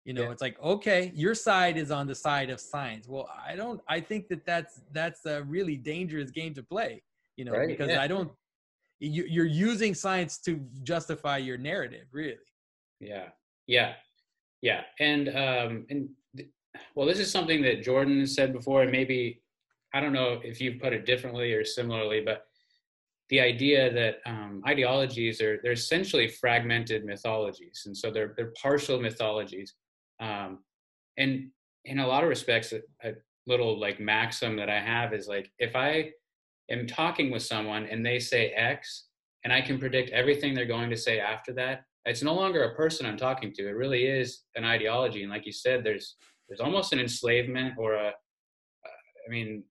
you 0.05 0.13
know 0.13 0.23
yeah. 0.23 0.31
it's 0.31 0.41
like 0.41 0.61
okay 0.61 1.11
your 1.13 1.35
side 1.35 1.77
is 1.77 1.91
on 1.91 2.07
the 2.07 2.15
side 2.15 2.49
of 2.49 2.59
science 2.61 3.07
well 3.07 3.29
i 3.45 3.55
don't 3.55 3.81
i 3.89 3.99
think 3.99 4.29
that 4.29 4.45
that's 4.45 4.81
that's 4.93 5.25
a 5.25 5.43
really 5.43 5.75
dangerous 5.75 6.31
game 6.31 6.53
to 6.53 6.63
play 6.63 7.03
you 7.35 7.43
know 7.43 7.51
right. 7.51 7.67
because 7.67 7.89
yeah. 7.89 8.01
i 8.01 8.07
don't 8.07 8.31
you, 8.99 9.25
you're 9.27 9.45
using 9.45 9.93
science 9.93 10.39
to 10.39 10.59
justify 10.83 11.37
your 11.37 11.57
narrative 11.57 12.05
really 12.11 12.37
yeah. 12.99 13.27
Yeah. 13.67 13.93
Yeah. 14.61 14.81
And 14.99 15.29
um 15.29 15.85
and 15.89 16.09
th- 16.35 16.49
well 16.95 17.07
this 17.07 17.19
is 17.19 17.31
something 17.31 17.61
that 17.61 17.83
jordan 17.83 18.25
said 18.27 18.53
before 18.53 18.83
and 18.83 18.91
maybe 18.91 19.41
i 19.93 19.99
don't 19.99 20.13
know 20.13 20.39
if 20.43 20.61
you've 20.61 20.79
put 20.79 20.93
it 20.93 21.05
differently 21.05 21.51
or 21.53 21.65
similarly 21.65 22.21
but 22.21 22.47
the 23.29 23.39
idea 23.41 23.91
that 23.93 24.19
um, 24.25 24.61
ideologies 24.65 25.41
are 25.41 25.59
they're 25.61 25.73
essentially 25.73 26.27
fragmented 26.27 27.03
mythologies 27.03 27.83
and 27.85 27.95
so 27.95 28.09
they're 28.09 28.33
they're 28.37 28.53
partial 28.61 28.99
mythologies. 28.99 29.73
Um, 30.19 30.59
and 31.17 31.49
in 31.85 31.99
a 31.99 32.07
lot 32.07 32.23
of 32.23 32.29
respects, 32.29 32.73
a, 32.73 32.81
a 33.07 33.13
little 33.45 33.79
like 33.79 33.99
maxim 33.99 34.55
that 34.57 34.69
I 34.69 34.79
have 34.79 35.13
is 35.13 35.27
like 35.27 35.51
if 35.59 35.75
I 35.75 36.11
am 36.69 36.87
talking 36.87 37.31
with 37.31 37.43
someone 37.43 37.85
and 37.85 38.05
they 38.05 38.19
say 38.19 38.49
X, 38.51 39.05
and 39.43 39.53
I 39.53 39.61
can 39.61 39.77
predict 39.79 40.09
everything 40.11 40.53
they're 40.53 40.65
going 40.65 40.89
to 40.89 40.97
say 40.97 41.19
after 41.19 41.53
that, 41.53 41.83
it's 42.07 42.23
no 42.23 42.33
longer 42.33 42.63
a 42.63 42.75
person 42.75 43.05
I'm 43.05 43.17
talking 43.17 43.53
to. 43.53 43.67
It 43.67 43.75
really 43.75 44.05
is 44.05 44.43
an 44.55 44.63
ideology. 44.63 45.23
And 45.23 45.31
like 45.31 45.45
you 45.45 45.51
said, 45.51 45.83
there's 45.83 46.15
there's 46.47 46.61
almost 46.61 46.93
an 46.93 46.99
enslavement 46.99 47.73
or 47.77 47.93
a, 47.95 48.07
I 48.07 49.29
mean, 49.29 49.63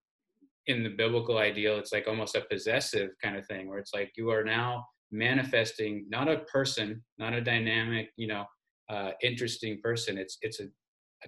in 0.66 0.82
the 0.82 0.90
biblical 0.90 1.38
ideal, 1.38 1.78
it's 1.78 1.92
like 1.92 2.06
almost 2.06 2.36
a 2.36 2.42
possessive 2.42 3.10
kind 3.22 3.36
of 3.36 3.46
thing 3.46 3.68
where 3.68 3.78
it's 3.78 3.94
like 3.94 4.12
you 4.16 4.30
are 4.30 4.44
now 4.44 4.84
manifesting 5.10 6.04
not 6.10 6.28
a 6.28 6.40
person, 6.40 7.02
not 7.18 7.32
a 7.32 7.40
dynamic, 7.40 8.10
you 8.16 8.26
know, 8.26 8.44
uh, 8.90 9.12
interesting 9.22 9.80
person. 9.82 10.18
It's 10.18 10.38
it's 10.42 10.60
a 10.60 10.66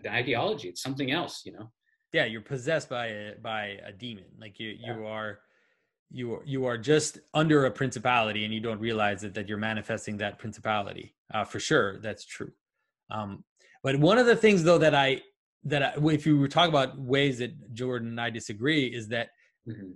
an 0.05 0.13
ideology. 0.13 0.69
It's 0.69 0.83
something 0.83 1.11
else, 1.11 1.43
you 1.45 1.53
know. 1.53 1.71
Yeah, 2.13 2.25
you're 2.25 2.41
possessed 2.41 2.89
by 2.89 3.07
a 3.07 3.35
by 3.43 3.79
a 3.87 3.93
demon. 3.93 4.27
Like 4.39 4.59
you 4.61 4.77
yeah. 4.79 4.95
you 4.95 5.07
are 5.07 5.41
you 6.11 6.35
are 6.35 6.43
you 6.45 6.65
are 6.65 6.79
just 6.79 7.19
under 7.35 7.67
a 7.67 7.71
principality 7.71 8.45
and 8.45 8.55
you 8.55 8.61
don't 8.61 8.81
realize 8.81 9.25
it 9.25 9.35
that 9.35 9.49
you're 9.49 9.59
manifesting 9.59 10.17
that 10.19 10.39
principality. 10.39 11.15
Uh, 11.33 11.45
for 11.45 11.61
sure, 11.61 12.01
that's 12.01 12.25
true. 12.25 12.51
Um, 13.11 13.45
but 13.83 13.97
one 13.97 14.19
of 14.19 14.27
the 14.27 14.37
things 14.37 14.63
though 14.63 14.79
that 14.79 14.95
I 14.95 15.23
that 15.65 15.83
I, 15.83 15.93
if 16.07 16.27
you 16.27 16.39
were 16.39 16.49
talking 16.49 16.71
about 16.71 16.99
ways 16.99 17.39
that 17.39 17.75
Jordan 17.75 18.09
and 18.09 18.21
I 18.21 18.31
disagree 18.31 18.87
is 18.87 19.09
that 19.09 19.29
mm-hmm. 19.69 19.91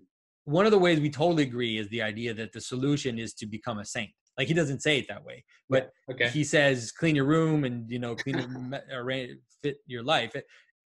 one 0.44 0.66
of 0.66 0.72
the 0.72 0.78
ways 0.78 1.00
we 1.00 1.10
totally 1.10 1.44
agree 1.44 1.78
is 1.78 1.88
the 1.88 2.02
idea 2.02 2.34
that 2.34 2.52
the 2.52 2.60
solution 2.60 3.18
is 3.18 3.32
to 3.34 3.46
become 3.46 3.78
a 3.78 3.84
saint. 3.84 4.10
Like 4.38 4.48
he 4.48 4.54
doesn't 4.54 4.80
say 4.80 4.98
it 4.98 5.08
that 5.08 5.24
way, 5.24 5.44
but 5.68 5.90
yeah, 6.08 6.14
okay. 6.14 6.28
he 6.28 6.42
says 6.42 6.90
clean 6.90 7.14
your 7.14 7.26
room 7.26 7.64
and 7.64 7.90
you 7.90 7.98
know 7.98 8.14
clean 8.14 8.74
arrange 8.90 9.38
fit 9.62 9.76
your 9.86 10.02
life. 10.02 10.34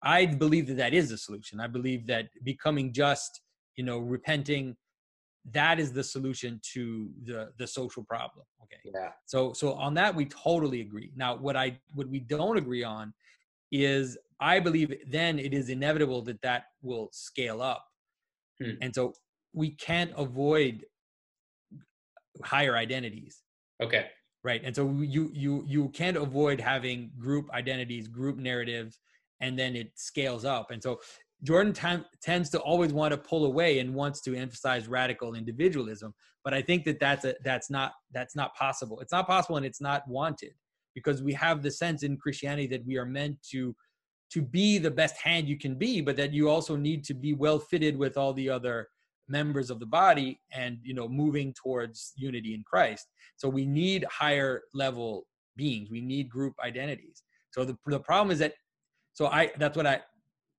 I 0.04 0.26
believe 0.26 0.68
that 0.68 0.78
that 0.78 0.94
is 0.94 1.10
the 1.10 1.18
solution. 1.18 1.60
I 1.60 1.68
believe 1.68 2.08
that 2.08 2.30
becoming 2.44 2.92
just, 2.92 3.42
you 3.76 3.84
know, 3.84 4.00
repenting, 4.00 4.76
that 5.52 5.80
is 5.80 5.92
the 5.92 6.04
solution 6.04 6.60
to 6.74 7.10
the 7.24 7.52
the 7.58 7.68
social 7.68 8.04
problem. 8.04 8.46
Okay. 8.64 8.78
Yeah. 8.84 9.10
So 9.26 9.54
so 9.54 9.74
on 9.74 9.94
that 9.96 10.14
we 10.16 10.26
totally 10.26 10.82
agree. 10.82 11.12
Now 11.16 11.36
what 11.36 11.56
I 11.56 11.80
what 11.94 12.08
we 12.08 12.20
don't 12.20 12.58
agree 12.58 12.84
on 12.84 13.14
is 13.72 14.18
I 14.40 14.60
believe 14.60 14.94
then 15.08 15.40
it 15.40 15.54
is 15.54 15.70
inevitable 15.70 16.22
that 16.24 16.42
that 16.42 16.66
will 16.82 17.10
scale 17.12 17.62
up, 17.62 17.86
hmm. 18.62 18.72
and 18.82 18.94
so 18.94 19.14
we 19.54 19.72
can't 19.72 20.12
avoid 20.18 20.86
higher 22.44 22.76
identities 22.76 23.42
okay 23.82 24.08
right 24.44 24.62
and 24.64 24.76
so 24.76 24.90
you 25.00 25.30
you 25.34 25.64
you 25.68 25.90
can't 25.90 26.18
avoid 26.18 26.60
having 26.60 27.12
group 27.20 27.50
identities 27.54 28.08
group 28.08 28.38
narratives 28.38 29.00
and 29.42 29.58
then 29.58 29.76
it 29.76 29.92
scales 29.96 30.46
up 30.46 30.72
and 30.72 30.82
so 30.82 31.00
jordan 31.44 31.74
t- 31.74 32.06
tends 32.22 32.50
to 32.50 32.60
always 32.60 32.94
want 32.94 33.12
to 33.12 33.18
pull 33.18 33.46
away 33.46 33.80
and 33.80 33.94
wants 33.94 34.22
to 34.22 34.36
emphasize 34.36 34.88
radical 34.88 35.34
individualism 35.36 36.14
but 36.44 36.54
i 36.54 36.62
think 36.62 36.84
that 36.84 37.00
that's 37.00 37.26
a 37.26 37.36
that's 37.44 37.70
not 37.70 37.94
that's 38.14 38.36
not 38.36 38.56
possible. 38.56 39.00
It's 39.00 39.12
not 39.12 39.28
possible 39.28 39.58
and 39.58 39.66
it's 39.66 39.82
not 39.82 40.08
wanted 40.08 40.54
because 40.94 41.24
we 41.24 41.34
have 41.34 41.62
the 41.62 41.72
sense 41.72 42.04
in 42.04 42.18
christianity 42.18 42.68
that 42.68 42.86
we 42.86 42.98
are 42.98 43.06
meant 43.06 43.38
to 43.52 43.76
to 44.32 44.42
be 44.42 44.78
the 44.78 44.92
best 44.92 45.18
hand 45.18 45.48
you 45.48 45.58
can 45.58 45.76
be 45.76 46.02
but 46.02 46.18
that 46.18 46.34
you 46.34 46.50
also 46.50 46.76
need 46.76 47.04
to 47.06 47.14
be 47.14 47.34
well 47.34 47.60
fitted 47.60 47.98
with 47.98 48.18
all 48.18 48.34
the 48.34 48.50
other 48.50 48.88
members 49.32 49.70
of 49.70 49.80
the 49.80 49.86
body 49.86 50.40
and 50.54 50.78
you 50.84 50.94
know 50.94 51.08
moving 51.08 51.54
towards 51.54 52.14
unity 52.16 52.54
in 52.54 52.64
christ. 52.64 53.08
So 53.38 53.50
we 53.50 53.66
need 53.66 54.06
higher 54.12 54.64
level 54.74 55.26
beings. 55.56 55.90
We 55.90 56.02
need 56.02 56.30
group 56.30 56.54
identities. 56.64 57.24
So 57.52 57.66
the, 57.66 57.78
the 57.88 58.00
problem 58.00 58.32
is 58.32 58.40
that 58.40 58.54
so 59.14 59.28
i 59.28 59.52
that's 59.58 59.76
what 59.76 59.88
i 59.88 60.00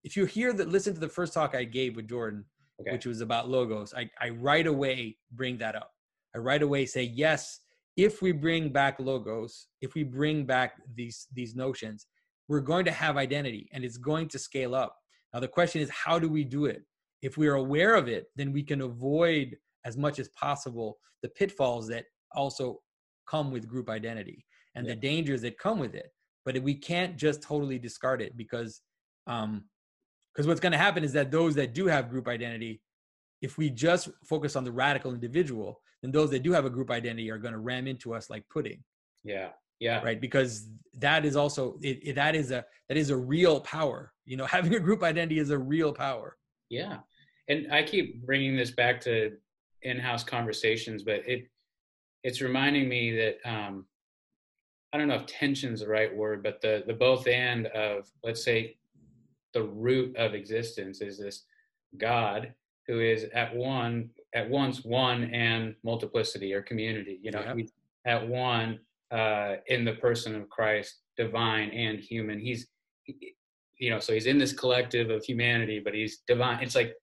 if 0.04 0.16
you 0.16 0.24
hear 0.24 0.52
that 0.52 0.68
listen 0.68 0.94
to 0.94 1.00
the 1.00 1.08
first 1.08 1.32
talk 1.32 1.54
i 1.54 1.64
gave 1.64 1.96
with 1.96 2.08
jordan 2.08 2.44
okay. 2.80 2.92
which 2.92 3.06
was 3.06 3.20
about 3.20 3.48
logos 3.48 3.94
I, 3.94 4.10
I 4.20 4.30
right 4.30 4.66
away 4.66 5.16
bring 5.32 5.58
that 5.58 5.74
up 5.74 5.90
i 6.34 6.38
right 6.38 6.62
away 6.62 6.86
say 6.86 7.02
yes 7.02 7.60
if 7.96 8.22
we 8.22 8.32
bring 8.32 8.70
back 8.70 8.98
logos 8.98 9.68
if 9.80 9.94
we 9.94 10.02
bring 10.02 10.44
back 10.44 10.74
these 10.94 11.26
these 11.34 11.54
notions 11.54 12.06
we're 12.48 12.60
going 12.60 12.84
to 12.84 12.90
have 12.90 13.16
identity 13.16 13.68
and 13.72 13.84
it's 13.84 13.98
going 13.98 14.28
to 14.28 14.38
scale 14.38 14.74
up 14.74 14.96
now 15.32 15.40
the 15.40 15.48
question 15.48 15.80
is 15.80 15.90
how 15.90 16.18
do 16.18 16.28
we 16.28 16.44
do 16.44 16.66
it 16.66 16.82
if 17.22 17.36
we 17.36 17.46
are 17.48 17.54
aware 17.54 17.94
of 17.94 18.08
it, 18.08 18.26
then 18.36 18.52
we 18.52 18.62
can 18.62 18.82
avoid 18.82 19.56
as 19.84 19.96
much 19.96 20.18
as 20.18 20.28
possible 20.30 20.98
the 21.22 21.28
pitfalls 21.28 21.88
that 21.88 22.04
also 22.34 22.80
come 23.28 23.52
with 23.52 23.68
group 23.68 23.88
identity 23.88 24.44
and 24.74 24.86
yeah. 24.86 24.94
the 24.94 25.00
dangers 25.00 25.42
that 25.42 25.58
come 25.58 25.78
with 25.78 25.94
it. 25.94 26.10
But 26.44 26.60
we 26.62 26.74
can't 26.74 27.16
just 27.16 27.42
totally 27.42 27.78
discard 27.78 28.20
it 28.20 28.36
because 28.36 28.82
um 29.28 29.64
because 30.34 30.46
what's 30.46 30.60
going 30.60 30.72
to 30.72 30.78
happen 30.78 31.04
is 31.04 31.12
that 31.12 31.30
those 31.30 31.54
that 31.54 31.74
do 31.74 31.86
have 31.86 32.10
group 32.10 32.28
identity 32.28 32.80
if 33.40 33.58
we 33.58 33.68
just 33.68 34.08
focus 34.24 34.56
on 34.56 34.64
the 34.64 34.72
radical 34.72 35.12
individual 35.12 35.80
then 36.02 36.10
those 36.10 36.30
that 36.30 36.42
do 36.42 36.52
have 36.52 36.64
a 36.64 36.70
group 36.70 36.90
identity 36.90 37.30
are 37.30 37.38
going 37.38 37.52
to 37.52 37.60
ram 37.60 37.86
into 37.86 38.12
us 38.12 38.28
like 38.28 38.44
pudding. 38.48 38.82
Yeah 39.24 39.50
yeah. 39.82 40.00
Right? 40.00 40.20
Because 40.20 40.68
that 40.98 41.24
is 41.24 41.34
also 41.34 41.76
it, 41.82 41.98
it, 42.04 42.14
that 42.14 42.36
is 42.36 42.52
a 42.52 42.64
that 42.88 42.96
is 42.96 43.10
a 43.10 43.16
real 43.16 43.60
power. 43.60 44.12
You 44.24 44.36
know 44.36 44.46
having 44.58 44.74
a 44.74 44.80
group 44.80 45.02
identity 45.02 45.40
is 45.40 45.50
a 45.50 45.58
real 45.58 45.92
power. 45.92 46.38
Yeah. 46.70 46.98
And 47.48 47.72
I 47.72 47.82
keep 47.82 48.24
bringing 48.24 48.56
this 48.56 48.70
back 48.70 49.00
to 49.02 49.32
in-house 49.82 50.22
conversations, 50.22 51.02
but 51.02 51.26
it 51.26 51.48
it's 52.22 52.40
reminding 52.40 52.88
me 52.88 53.16
that 53.16 53.38
um, 53.44 53.84
I 54.92 54.98
don't 54.98 55.08
know 55.08 55.16
if 55.16 55.26
tension's 55.26 55.80
the 55.80 55.88
right 55.88 56.14
word, 56.14 56.44
but 56.44 56.60
the 56.60 56.84
the 56.86 56.94
both 56.94 57.26
and 57.26 57.66
of 57.68 58.08
let's 58.22 58.44
say 58.44 58.76
the 59.54 59.62
root 59.62 60.16
of 60.16 60.34
existence 60.34 61.00
is 61.00 61.18
this 61.18 61.44
God 61.98 62.52
who 62.86 63.00
is 63.00 63.26
at 63.34 63.54
one 63.54 64.10
at 64.34 64.48
once 64.48 64.84
one 64.84 65.24
and 65.24 65.74
multiplicity 65.84 66.52
or 66.52 66.62
community. 66.62 67.18
You 67.22 67.30
know, 67.30 67.54
he's 67.56 67.72
at 68.06 68.26
one 68.26 68.80
uh, 69.10 69.56
in 69.66 69.84
the 69.84 69.94
person 69.94 70.34
of 70.34 70.48
Christ, 70.48 71.00
divine 71.16 71.70
and 71.70 72.00
human. 72.00 72.38
He's 72.40 72.66
you 73.06 73.90
know, 73.90 73.98
so 73.98 74.12
he's 74.12 74.26
in 74.26 74.38
this 74.38 74.52
collective 74.52 75.10
of 75.10 75.24
humanity, 75.24 75.80
but 75.84 75.92
he's 75.92 76.20
divine. 76.28 76.62
It's 76.62 76.76
like 76.76 76.94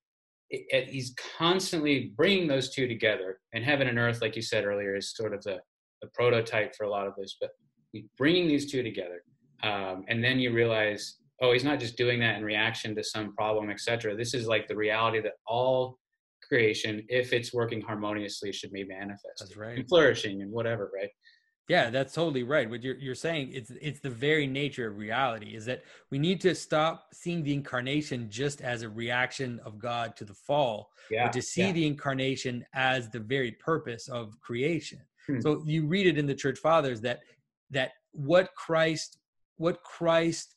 it, 0.50 0.90
he's 0.90 1.14
constantly 1.38 2.14
bringing 2.16 2.48
those 2.48 2.70
two 2.70 2.88
together. 2.88 3.40
And 3.54 3.64
heaven 3.64 3.88
and 3.88 4.00
earth, 4.00 4.22
like 4.22 4.36
you 4.36 4.42
said 4.42 4.66
earlier, 4.66 4.96
is 4.96 5.14
sort 5.16 5.34
of 5.34 5.44
the, 5.44 5.60
the 6.02 6.08
prototype 6.14 6.76
for 6.76 6.86
a 6.86 6.90
lot 6.90 7.08
of 7.08 7.14
this. 7.18 7.38
But 7.40 7.52
bringing 8.18 8.48
these 8.48 8.72
two 8.72 8.82
together, 8.82 9.24
um, 9.62 10.06
and 10.08 10.24
then 10.24 10.40
you 10.40 10.54
realize, 10.54 11.18
oh, 11.42 11.54
he's 11.54 11.64
not 11.64 11.80
just 11.80 11.98
doing 11.98 12.20
that 12.20 12.38
in 12.38 12.44
reaction 12.44 12.96
to 12.96 13.04
some 13.04 13.34
problem, 13.36 13.70
etc. 13.70 14.16
This 14.16 14.34
is 14.34 14.48
like 14.48 14.68
the 14.68 14.76
reality 14.76 15.22
that 15.22 15.34
all 15.48 15.98
creation, 16.48 17.04
if 17.08 17.34
it's 17.34 17.54
working 17.54 17.82
harmoniously, 17.82 18.52
should 18.52 18.72
be 18.72 18.84
manifested 18.84 19.32
That's 19.40 19.58
right. 19.58 19.78
and 19.78 19.88
flourishing 19.88 20.42
and 20.42 20.52
whatever, 20.52 20.92
right? 20.94 21.10
Yeah, 21.70 21.92
that's 21.92 22.14
totally 22.14 22.42
right. 22.42 22.68
What 22.68 22.82
you're 22.82 22.98
you're 22.98 23.14
saying 23.14 23.52
it's 23.54 23.72
it's 23.80 24.00
the 24.00 24.10
very 24.10 24.48
nature 24.48 24.88
of 24.88 24.98
reality 24.98 25.56
is 25.56 25.66
that 25.66 25.84
we 26.10 26.18
need 26.18 26.42
to 26.42 26.56
stop 26.56 27.06
seeing 27.14 27.44
the 27.44 27.54
incarnation 27.54 28.28
just 28.28 28.62
as 28.62 28.82
a 28.82 28.90
reaction 28.90 29.62
of 29.64 29.78
God 29.78 30.16
to 30.16 30.26
the 30.26 30.34
fall, 30.34 30.90
yeah, 31.12 31.26
but 31.26 31.34
to 31.34 31.44
see 31.44 31.68
yeah. 31.68 31.72
the 31.72 31.86
incarnation 31.86 32.66
as 32.74 33.12
the 33.12 33.20
very 33.20 33.52
purpose 33.52 34.08
of 34.08 34.34
creation. 34.42 34.98
Hmm. 35.28 35.42
So 35.42 35.62
you 35.64 35.86
read 35.86 36.08
it 36.08 36.18
in 36.18 36.26
the 36.26 36.34
church 36.34 36.58
fathers 36.58 37.02
that 37.02 37.20
that 37.70 37.92
what 38.14 38.50
Christ 38.56 39.20
what 39.58 39.84
Christ 39.84 40.56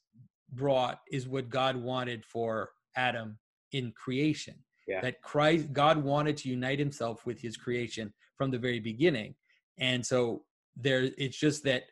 brought 0.52 1.00
is 1.10 1.28
what 1.28 1.48
God 1.48 1.76
wanted 1.76 2.24
for 2.24 2.70
Adam 2.96 3.38
in 3.72 3.92
creation. 3.92 4.54
Yeah. 4.86 5.00
That 5.00 5.22
Christ, 5.22 5.72
God 5.72 6.02
wanted 6.02 6.36
to 6.38 6.48
unite 6.48 6.78
himself 6.78 7.24
with 7.24 7.40
his 7.40 7.56
creation 7.56 8.12
from 8.36 8.50
the 8.50 8.58
very 8.58 8.80
beginning. 8.80 9.34
And 9.78 10.04
so 10.04 10.44
there, 10.76 11.08
it's 11.16 11.38
just 11.38 11.64
that 11.64 11.84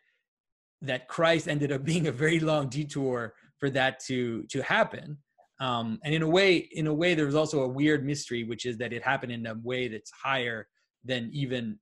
that 0.83 1.07
Christ 1.07 1.47
ended 1.47 1.71
up 1.71 1.83
being 1.91 2.07
a 2.07 2.11
very 2.11 2.39
long 2.39 2.67
detour 2.67 3.33
for 3.59 3.69
that 3.71 3.99
to 4.05 4.43
to 4.49 4.61
happen. 4.61 5.17
Um, 5.59 5.99
and 6.03 6.13
in 6.13 6.23
a 6.23 6.27
way, 6.27 6.57
in 6.57 6.87
a 6.87 6.93
way, 6.93 7.13
there 7.13 7.27
was 7.27 7.35
also 7.35 7.61
a 7.61 7.67
weird 7.67 8.03
mystery, 8.03 8.43
which 8.43 8.65
is 8.65 8.77
that 8.79 8.93
it 8.93 9.03
happened 9.03 9.31
in 9.31 9.45
a 9.45 9.53
way 9.63 9.87
that's 9.87 10.11
higher 10.11 10.67
than 11.05 11.29
even 11.31 11.77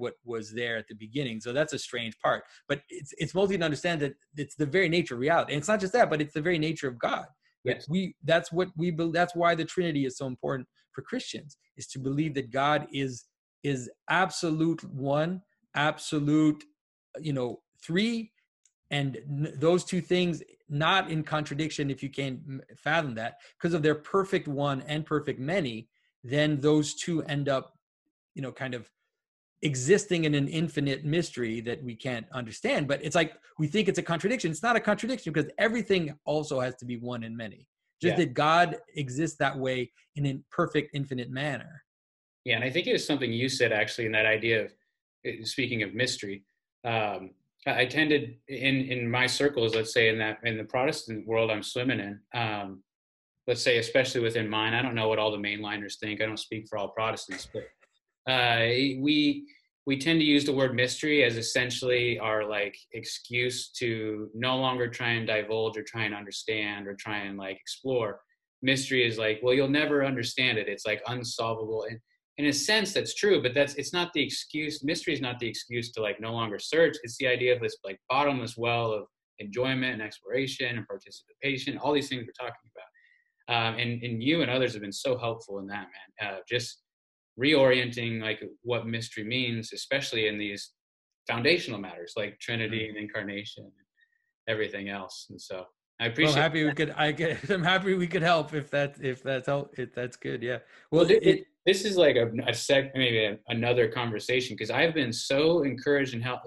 what 0.00 0.14
was 0.24 0.52
there 0.52 0.76
at 0.76 0.88
the 0.88 0.94
beginning. 0.94 1.40
So 1.40 1.52
that's 1.52 1.72
a 1.72 1.78
strange 1.78 2.18
part. 2.18 2.42
But 2.68 2.80
it's 2.88 3.12
it's 3.18 3.34
mostly 3.34 3.58
to 3.58 3.64
understand 3.64 4.00
that 4.00 4.14
it's 4.36 4.56
the 4.56 4.66
very 4.66 4.88
nature 4.88 5.14
of 5.14 5.20
reality. 5.20 5.52
And 5.52 5.60
it's 5.60 5.68
not 5.68 5.80
just 5.80 5.92
that, 5.92 6.10
but 6.10 6.20
it's 6.20 6.34
the 6.34 6.42
very 6.42 6.58
nature 6.58 6.88
of 6.88 6.98
God. 6.98 7.26
Yes. 7.64 7.86
We 7.88 8.16
that's 8.24 8.50
what 8.50 8.68
we 8.76 8.90
believe. 8.90 9.12
That's 9.12 9.36
why 9.36 9.54
the 9.54 9.64
Trinity 9.64 10.06
is 10.06 10.16
so 10.16 10.26
important 10.26 10.66
for 10.92 11.02
Christians 11.02 11.56
is 11.76 11.86
to 11.88 11.98
believe 11.98 12.34
that 12.34 12.50
God 12.50 12.86
is 12.92 13.24
is 13.62 13.90
absolute 14.08 14.82
one, 14.84 15.42
absolute, 15.74 16.64
you 17.20 17.32
know, 17.32 17.60
three, 17.84 18.32
and 18.90 19.18
those 19.56 19.84
two 19.84 20.00
things 20.00 20.42
not 20.68 21.10
in 21.10 21.22
contradiction 21.22 21.90
if 21.90 22.02
you 22.02 22.08
can't 22.08 22.40
m- 22.48 22.62
fathom 22.76 23.14
that 23.16 23.34
because 23.58 23.74
of 23.74 23.82
their 23.82 23.94
perfect 23.94 24.48
one 24.48 24.82
and 24.82 25.04
perfect 25.04 25.40
many. 25.40 25.88
Then 26.22 26.60
those 26.60 26.94
two 26.94 27.22
end 27.24 27.48
up, 27.48 27.74
you 28.34 28.42
know, 28.42 28.52
kind 28.52 28.74
of 28.74 28.90
existing 29.62 30.24
in 30.24 30.34
an 30.34 30.48
infinite 30.48 31.04
mystery 31.04 31.60
that 31.60 31.82
we 31.84 31.94
can't 31.94 32.26
understand 32.32 32.88
but 32.88 33.04
it's 33.04 33.14
like 33.14 33.34
we 33.58 33.66
think 33.66 33.88
it's 33.88 33.98
a 33.98 34.02
contradiction 34.02 34.50
it's 34.50 34.62
not 34.62 34.76
a 34.76 34.80
contradiction 34.80 35.32
because 35.32 35.50
everything 35.58 36.14
also 36.24 36.60
has 36.60 36.74
to 36.76 36.84
be 36.86 36.96
one 36.96 37.24
and 37.24 37.36
many 37.36 37.66
just 38.00 38.12
Yeah. 38.12 38.24
that 38.24 38.34
god 38.34 38.78
exists 38.96 39.36
that 39.38 39.58
way 39.58 39.92
in 40.16 40.26
a 40.26 40.40
perfect 40.50 40.90
infinite 40.94 41.30
manner 41.30 41.84
Yeah, 42.44 42.56
and 42.56 42.64
I 42.64 42.70
think 42.70 42.86
it 42.86 42.92
was 42.92 43.06
something 43.06 43.30
you 43.32 43.48
said 43.50 43.70
actually 43.72 44.06
in 44.06 44.12
that 44.12 44.24
idea 44.26 44.64
of 44.64 44.72
uh, 45.26 45.44
speaking 45.44 45.82
of 45.82 45.94
mystery. 45.94 46.44
Um, 46.84 47.20
I 47.66 47.82
I 47.82 47.84
tended 47.86 48.22
in 48.48 48.76
in 48.94 49.00
my 49.18 49.26
circles, 49.26 49.74
let's 49.74 49.92
say 49.92 50.08
in 50.08 50.16
that 50.24 50.38
in 50.44 50.56
the 50.56 50.64
Protestant 50.64 51.26
world 51.30 51.50
I'm 51.50 51.62
swimming 51.62 52.00
in. 52.08 52.14
Um, 52.42 52.82
let's 53.46 53.62
say, 53.62 53.76
especially 53.78 54.22
within 54.22 54.48
mine, 54.48 54.72
I 54.72 54.80
don't 54.80 54.94
know 54.94 55.08
what 55.10 55.18
all 55.18 55.30
the 55.36 55.44
mainliners 55.48 55.98
think. 55.98 56.22
I 56.22 56.26
don't 56.26 56.38
speak 56.48 56.62
for 56.68 56.78
all 56.78 56.88
Protestants, 56.88 57.46
but 57.52 57.64
uh, 58.28 58.60
we 59.00 59.46
we 59.86 59.98
tend 59.98 60.20
to 60.20 60.26
use 60.26 60.44
the 60.44 60.52
word 60.52 60.74
mystery 60.74 61.24
as 61.24 61.36
essentially 61.36 62.18
our 62.18 62.44
like 62.48 62.76
excuse 62.92 63.70
to 63.70 64.28
no 64.34 64.56
longer 64.56 64.88
try 64.88 65.10
and 65.10 65.26
divulge 65.26 65.76
or 65.76 65.82
try 65.82 66.04
and 66.04 66.14
understand 66.14 66.86
or 66.86 66.94
try 66.94 67.18
and 67.18 67.38
like 67.38 67.56
explore. 67.56 68.20
Mystery 68.62 69.06
is 69.06 69.18
like, 69.18 69.40
well, 69.42 69.54
you'll 69.54 69.68
never 69.68 70.04
understand 70.04 70.58
it. 70.58 70.68
It's 70.68 70.86
like 70.86 71.02
unsolvable, 71.06 71.86
and 71.88 71.98
in 72.40 72.46
a 72.46 72.52
sense 72.52 72.94
that's 72.94 73.14
true 73.14 73.42
but 73.42 73.52
that's 73.52 73.74
it's 73.74 73.92
not 73.92 74.10
the 74.14 74.22
excuse 74.22 74.82
mystery 74.82 75.12
is 75.12 75.20
not 75.20 75.38
the 75.38 75.46
excuse 75.46 75.92
to 75.92 76.00
like 76.00 76.18
no 76.20 76.32
longer 76.32 76.58
search 76.58 76.96
it's 77.02 77.18
the 77.18 77.26
idea 77.26 77.54
of 77.54 77.60
this 77.60 77.76
like 77.84 77.98
bottomless 78.08 78.56
well 78.56 78.92
of 78.92 79.04
enjoyment 79.40 79.92
and 79.92 80.00
exploration 80.00 80.78
and 80.78 80.86
participation 80.86 81.76
all 81.76 81.92
these 81.92 82.08
things 82.08 82.24
we're 82.24 82.46
talking 82.46 82.70
about 82.74 83.54
um, 83.54 83.78
and 83.78 84.02
and 84.02 84.22
you 84.22 84.40
and 84.40 84.50
others 84.50 84.72
have 84.72 84.80
been 84.80 84.90
so 84.90 85.18
helpful 85.18 85.58
in 85.58 85.66
that 85.66 85.86
man 85.92 86.32
uh, 86.32 86.38
just 86.48 86.82
reorienting 87.40 88.20
like 88.20 88.40
what 88.62 88.86
mystery 88.86 89.24
means 89.24 89.72
especially 89.72 90.26
in 90.28 90.38
these 90.38 90.72
foundational 91.28 91.80
matters 91.80 92.14
like 92.16 92.38
trinity 92.38 92.88
and 92.88 92.96
incarnation 92.96 93.64
and 93.64 93.72
everything 94.48 94.88
else 94.88 95.26
and 95.30 95.40
so 95.40 95.64
i 96.00 96.04
well, 96.04 96.12
appreciate 96.12 96.36
i'm 96.36 96.42
happy 96.42 96.64
we 96.64 96.72
could 96.72 96.90
i 96.96 97.12
get 97.12 97.50
i'm 97.50 97.62
happy 97.62 97.94
we 97.94 98.06
could 98.06 98.22
help 98.22 98.52
if 98.54 98.70
that 98.70 98.96
if 99.00 99.22
that's 99.22 99.46
help 99.46 99.72
if 99.78 99.94
that's 99.94 100.16
good 100.16 100.42
yeah 100.42 100.58
well, 100.90 101.02
well, 101.02 101.10
it, 101.10 101.26
it, 101.26 101.44
this 101.66 101.84
is 101.84 101.96
like 101.96 102.16
a, 102.16 102.30
a 102.46 102.54
sec, 102.54 102.94
maybe 102.94 103.24
a, 103.24 103.38
another 103.48 103.88
conversation 103.88 104.56
because 104.56 104.70
I've 104.70 104.94
been 104.94 105.12
so 105.12 105.62
encouraged 105.62 106.14
and 106.14 106.22
help. 106.22 106.40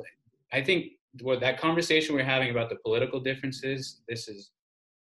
I 0.52 0.62
think 0.62 0.94
what 1.22 1.40
that 1.42 1.60
conversation 1.60 2.16
we're 2.16 2.24
having 2.24 2.50
about 2.50 2.70
the 2.70 2.78
political 2.78 3.20
differences. 3.20 4.02
This 4.10 4.28
is 4.28 4.52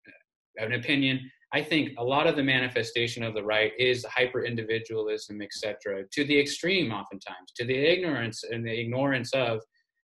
uh, 0.08 0.64
an 0.66 0.72
opinion. 0.72 1.30
I 1.52 1.62
think 1.62 1.92
a 1.98 2.04
lot 2.04 2.26
of 2.26 2.36
the 2.36 2.42
manifestation 2.42 3.22
of 3.22 3.34
the 3.34 3.42
right 3.42 3.72
is 3.78 4.04
hyper 4.04 4.44
individualism, 4.44 5.42
etc., 5.42 6.04
to 6.12 6.24
the 6.24 6.38
extreme, 6.38 6.92
oftentimes 6.92 7.52
to 7.56 7.64
the 7.64 7.76
ignorance 7.76 8.44
and 8.44 8.64
the 8.64 8.80
ignorance 8.80 9.32
of 9.34 9.60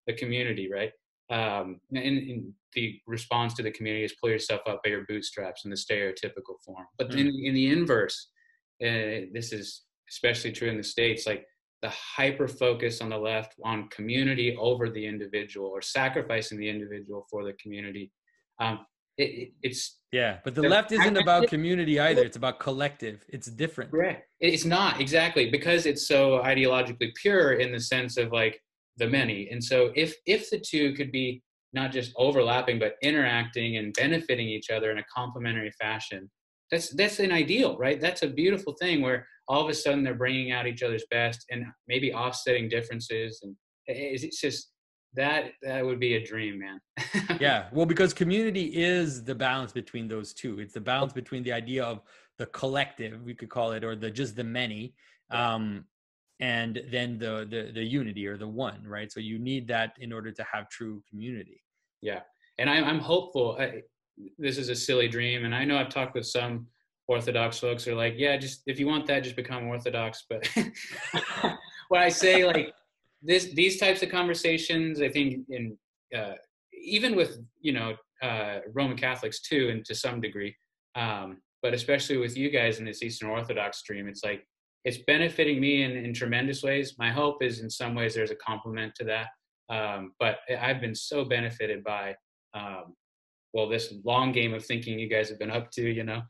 the 0.07 0.13
community. 0.15 0.71
Right. 0.73 0.93
Um, 1.31 1.81
and, 1.91 2.19
and 2.31 2.53
the 2.75 3.01
response 3.07 3.55
to 3.55 3.63
the 3.63 3.71
community 3.71 4.05
is 4.05 4.15
pull 4.21 4.31
yourself 4.31 4.61
up 4.69 4.83
by 4.85 4.91
your 4.91 5.05
bootstraps 5.09 5.65
in 5.65 5.71
the 5.71 5.77
stereotypical 5.77 6.61
form. 6.65 6.87
But 6.99 7.11
Mm. 7.11 7.21
in, 7.21 7.27
in 7.47 7.55
the 7.55 7.71
inverse, 7.71 8.29
uh, 8.83 9.27
this 9.33 9.53
is 9.53 9.83
especially 10.11 10.53
true 10.53 10.69
in 10.69 10.77
the 10.77 10.83
states 10.83 11.27
like 11.27 11.47
the 11.81 11.89
hyper 11.89 12.47
focus 12.47 13.01
on 13.01 13.09
the 13.09 13.19
left 13.19 13.55
on 13.65 13.89
community 13.89 14.57
over 14.57 14.89
the 14.91 15.05
individual 15.05 15.69
or 15.69 15.83
sacrificing 15.83 16.59
the 16.59 16.69
individual 16.69 17.27
for 17.31 17.45
the 17.45 17.53
community 17.55 18.13
um, 18.61 18.87
it, 19.19 19.23
it, 19.23 19.53
it's 19.63 19.99
yeah 20.13 20.39
but 20.45 20.55
the 20.55 20.63
left 20.63 20.93
isn't 20.93 21.17
I- 21.17 21.21
I- 21.21 21.23
about 21.23 21.49
community 21.49 22.01
either. 22.01 22.23
It's 22.23 22.37
about 22.37 22.59
collective. 22.61 23.25
It's 23.29 23.49
different. 23.49 23.91
Correct. 23.91 24.29
It's 24.41 24.65
not 24.65 25.01
exactly 25.01 25.51
because 25.51 25.87
it's 25.87 26.07
so 26.09 26.41
ideologically 26.43 27.15
pure 27.15 27.55
in 27.55 27.73
the 27.73 27.81
sense 27.81 28.17
of 28.17 28.33
like 28.33 28.61
the 28.97 29.09
many. 29.09 29.49
And 29.51 29.63
so 29.63 29.93
if 29.95 30.15
if 30.27 30.51
the 30.51 30.59
two 30.59 30.95
could 30.95 31.13
be 31.13 31.43
not 31.73 31.93
just 31.93 32.13
overlapping 32.17 32.79
but 32.79 32.97
interacting 33.03 33.79
and 33.79 33.95
benefiting 33.95 34.49
each 34.49 34.71
other 34.71 34.91
in 34.91 34.99
a 34.99 35.05
complementary 35.15 35.73
fashion 35.81 36.31
that's 36.71 36.91
that's 36.91 37.19
an 37.19 37.33
ideal 37.33 37.77
right? 37.79 38.01
That's 38.01 38.23
a 38.23 38.29
beautiful 38.29 38.75
thing 38.81 39.01
where 39.03 39.27
all 39.49 39.63
of 39.63 39.69
a 39.69 39.75
sudden 39.75 40.03
they're 40.03 40.15
bringing 40.15 40.53
out 40.53 40.67
each 40.67 40.83
other's 40.83 41.05
best 41.11 41.45
and 41.51 41.65
maybe 41.89 42.13
offsetting 42.15 42.69
differences 42.69 43.41
and 43.43 43.57
it's 43.87 44.41
just 44.41 44.72
that 45.15 45.53
that 45.63 45.85
would 45.85 46.01
be 46.01 46.15
a 46.15 46.25
dream 46.25 46.59
man. 46.59 46.81
Yeah 47.41 47.69
well 47.73 47.87
because 47.87 48.13
community 48.15 48.67
is 48.75 49.25
the 49.25 49.35
balance 49.35 49.73
between 49.73 50.09
those 50.09 50.33
two. 50.33 50.61
It's 50.61 50.75
the 50.75 50.81
balance 50.81 51.13
between 51.13 51.43
the 51.43 51.53
idea 51.53 51.85
of 51.85 52.03
the 52.39 52.47
collective 52.47 53.23
we 53.23 53.35
could 53.35 53.51
call 53.51 53.73
it 53.73 53.85
or 53.85 53.95
the 53.95 54.11
just 54.11 54.37
the 54.37 54.45
many 54.45 54.95
um 55.31 55.85
and 56.41 56.83
then 56.91 57.19
the 57.19 57.47
the 57.49 57.73
the 57.73 57.85
unity 57.85 58.27
or 58.27 58.37
the 58.37 58.49
one 58.49 58.83
right? 58.87 59.11
So 59.13 59.21
you 59.21 59.39
need 59.39 59.69
that 59.69 59.97
in 60.01 60.13
order 60.13 60.33
to 60.33 60.45
have 60.51 60.69
true 60.69 61.03
community. 61.11 61.63
Yeah 62.01 62.21
and 62.59 62.69
I, 62.71 62.77
i'm 62.77 62.99
hopeful 62.99 63.57
I, 63.59 63.83
this 64.39 64.59
is 64.59 64.69
a 64.69 64.77
silly 64.77 65.09
dream 65.09 65.45
and 65.45 65.55
i 65.55 65.65
know 65.65 65.77
i've 65.77 65.89
talked 65.89 66.15
with 66.15 66.27
some 66.27 66.67
orthodox 67.09 67.59
folks 67.59 67.85
who 67.85 67.93
are 67.93 67.97
like 67.97 68.15
yeah 68.17 68.37
just 68.37 68.63
if 68.67 68.79
you 68.79 68.87
want 68.87 69.07
that 69.07 69.25
just 69.25 69.37
become 69.37 69.67
orthodox 69.67 70.25
but 70.29 70.49
when 71.89 72.03
i 72.03 72.09
say 72.09 72.45
like 72.45 72.75
this 73.23 73.53
these 73.55 73.79
types 73.79 74.03
of 74.03 74.11
conversations 74.11 75.01
i 75.01 75.09
think 75.09 75.45
in 75.49 75.77
uh, 76.17 76.35
even 76.73 77.15
with 77.15 77.39
you 77.61 77.73
know 77.73 77.95
uh, 78.23 78.59
roman 78.75 78.97
catholics 78.97 79.41
too 79.41 79.69
and 79.71 79.85
to 79.85 79.95
some 79.95 80.21
degree 80.21 80.55
um, 80.95 81.39
but 81.63 81.75
especially 81.75 82.17
with 82.17 82.37
you 82.37 82.51
guys 82.51 82.79
in 82.79 82.85
this 82.85 83.03
eastern 83.03 83.29
orthodox 83.29 83.79
stream 83.79 84.09
it's 84.09 84.25
like 84.25 84.47
it's 84.85 84.99
benefiting 85.07 85.61
me 85.61 85.85
in, 85.85 85.93
in 85.93 86.13
tremendous 86.13 86.65
ways. 86.65 86.97
My 86.99 87.09
hope 87.09 87.41
is 87.41 87.61
in 87.61 87.71
some 87.71 87.95
ways 87.95 88.17
there's 88.17 88.33
a 88.33 88.37
complement 88.37 88.95
to 88.97 89.05
that 89.05 89.29
um, 89.71 90.13
but 90.19 90.39
i've 90.61 90.81
been 90.81 90.95
so 90.95 91.25
benefited 91.25 91.85
by 91.85 92.15
um, 92.55 92.95
well 93.53 93.69
this 93.69 93.95
long 94.05 94.33
game 94.33 94.55
of 94.55 94.65
thinking 94.65 94.99
you 94.99 95.09
guys 95.09 95.29
have 95.29 95.39
been 95.39 95.51
up 95.51 95.71
to 95.73 95.83
you 95.83 96.05
know 96.05 96.23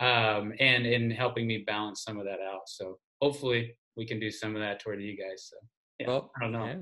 um, 0.00 0.52
and 0.60 0.86
in 0.86 1.10
helping 1.10 1.46
me 1.46 1.64
balance 1.66 2.02
some 2.02 2.18
of 2.18 2.24
that 2.24 2.40
out. 2.40 2.68
So 2.68 2.98
hopefully 3.22 3.76
we 3.96 4.06
can 4.06 4.20
do 4.20 4.30
some 4.30 4.54
of 4.54 4.62
that 4.62 4.80
toward 4.80 5.00
you 5.00 5.16
guys 5.16 5.50
so 5.50 5.56
yeah, 5.98 6.06
well 6.06 6.30
i 6.36 6.40
don't 6.40 6.52
know 6.52 6.66
yeah. 6.66 6.74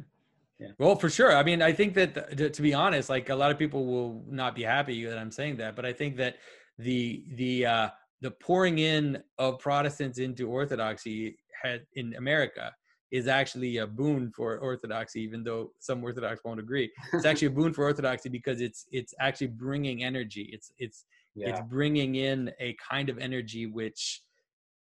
Yeah. 0.61 0.69
Well, 0.79 0.95
for 0.95 1.11
sure. 1.11 1.37
I 1.37 1.43
mean, 1.43 1.63
I 1.63 1.73
think 1.73 1.95
that 1.95 2.37
to, 2.37 2.49
to 2.49 2.63
be 2.63 2.73
honest, 2.75 3.09
like 3.09 3.29
a 3.29 3.35
lot 3.35 3.51
of 3.51 3.59
people 3.59 3.87
will 3.87 4.25
not 4.29 4.55
be 4.55 4.63
happy 4.63 5.05
that 5.05 5.19
I'm 5.19 5.33
saying 5.33 5.57
that, 5.57 5.75
but 5.75 5.85
I 5.85 5.93
think 5.93 6.17
that 6.19 6.37
the 6.79 7.25
the 7.35 7.67
uh, 7.67 7.89
the 8.21 8.31
pouring 8.31 8.79
in 8.79 9.23
of 9.39 9.59
Protestants 9.59 10.19
into 10.19 10.49
Orthodoxy 10.49 11.37
had 11.63 11.83
in 11.95 12.15
America 12.15 12.73
is 13.11 13.27
actually 13.29 13.79
a 13.79 13.87
boon 13.87 14.33
for 14.35 14.59
Orthodoxy, 14.59 15.21
even 15.23 15.45
though 15.45 15.71
some 15.81 16.03
Orthodox 16.03 16.41
won't 16.45 16.61
agree. 16.61 16.91
It's 17.13 17.27
actually 17.27 17.49
a 17.49 17.51
boon 17.51 17.73
for 17.73 17.85
Orthodoxy 17.85 18.29
because 18.29 18.61
it's 18.61 18.87
it's 18.93 19.13
actually 19.21 19.49
bringing 19.49 20.05
energy. 20.05 20.49
It's 20.53 20.73
it's 20.79 21.05
yeah 21.35 21.49
it's 21.49 21.61
bringing 21.69 22.15
in 22.15 22.53
a 22.61 22.77
kind 22.89 23.09
of 23.09 23.19
energy 23.19 23.67
which 23.67 24.23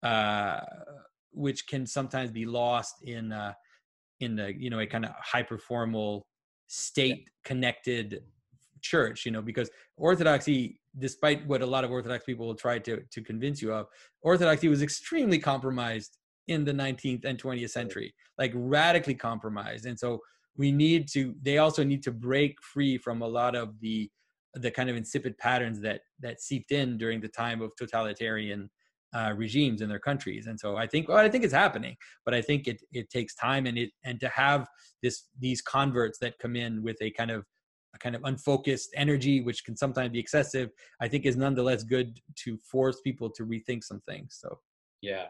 uh, 0.04 0.60
which 1.32 1.66
can 1.66 1.84
sometimes 1.84 2.30
be 2.30 2.46
lost 2.46 3.02
in 3.02 3.32
uh, 3.32 3.52
in 4.20 4.36
the 4.36 4.54
you 4.56 4.70
know 4.70 4.80
a 4.80 4.86
kind 4.86 5.04
of 5.04 5.12
hyper 5.20 5.58
formal 5.58 6.26
state 6.66 7.28
connected 7.44 8.20
church 8.82 9.24
you 9.24 9.32
know 9.32 9.42
because 9.42 9.70
orthodoxy 9.96 10.78
despite 10.98 11.46
what 11.46 11.62
a 11.62 11.66
lot 11.66 11.84
of 11.84 11.90
orthodox 11.90 12.24
people 12.24 12.46
will 12.46 12.54
try 12.54 12.78
to 12.78 13.00
to 13.10 13.22
convince 13.22 13.60
you 13.60 13.72
of 13.72 13.86
orthodoxy 14.22 14.68
was 14.68 14.82
extremely 14.82 15.38
compromised 15.38 16.18
in 16.48 16.64
the 16.64 16.72
19th 16.72 17.24
and 17.24 17.42
20th 17.42 17.70
century 17.70 18.14
like 18.38 18.52
radically 18.54 19.14
compromised 19.14 19.86
and 19.86 19.98
so 19.98 20.20
we 20.56 20.70
need 20.70 21.08
to 21.08 21.34
they 21.42 21.58
also 21.58 21.82
need 21.82 22.02
to 22.02 22.12
break 22.12 22.56
free 22.62 22.98
from 22.98 23.22
a 23.22 23.26
lot 23.26 23.56
of 23.56 23.80
the 23.80 24.08
the 24.54 24.70
kind 24.70 24.88
of 24.88 24.96
insipid 24.96 25.36
patterns 25.38 25.80
that 25.80 26.02
that 26.20 26.40
seeped 26.40 26.70
in 26.70 26.96
during 26.96 27.20
the 27.20 27.28
time 27.28 27.60
of 27.60 27.74
totalitarian 27.76 28.70
uh, 29.14 29.32
regimes 29.36 29.80
in 29.80 29.88
their 29.88 29.98
countries. 29.98 30.46
And 30.46 30.58
so 30.58 30.76
I 30.76 30.86
think, 30.86 31.08
well, 31.08 31.18
I 31.18 31.28
think 31.28 31.44
it's 31.44 31.54
happening, 31.54 31.96
but 32.24 32.34
I 32.34 32.42
think 32.42 32.66
it 32.66 32.82
it 32.92 33.10
takes 33.10 33.34
time 33.34 33.66
and 33.66 33.78
it 33.78 33.90
and 34.04 34.20
to 34.20 34.28
have 34.28 34.66
this 35.02 35.24
these 35.38 35.62
converts 35.62 36.18
that 36.18 36.38
come 36.38 36.56
in 36.56 36.82
with 36.82 36.96
a 37.00 37.10
kind 37.10 37.30
of 37.30 37.44
a 37.94 37.98
kind 37.98 38.16
of 38.16 38.24
unfocused 38.24 38.90
energy, 38.96 39.40
which 39.40 39.64
can 39.64 39.76
sometimes 39.76 40.10
be 40.10 40.18
excessive, 40.18 40.70
I 41.00 41.08
think 41.08 41.26
is 41.26 41.36
nonetheless 41.36 41.84
good 41.84 42.20
to 42.44 42.58
force 42.58 43.00
people 43.02 43.30
to 43.30 43.44
rethink 43.44 43.84
some 43.84 44.00
things. 44.08 44.38
So 44.40 44.58
yeah, 45.00 45.26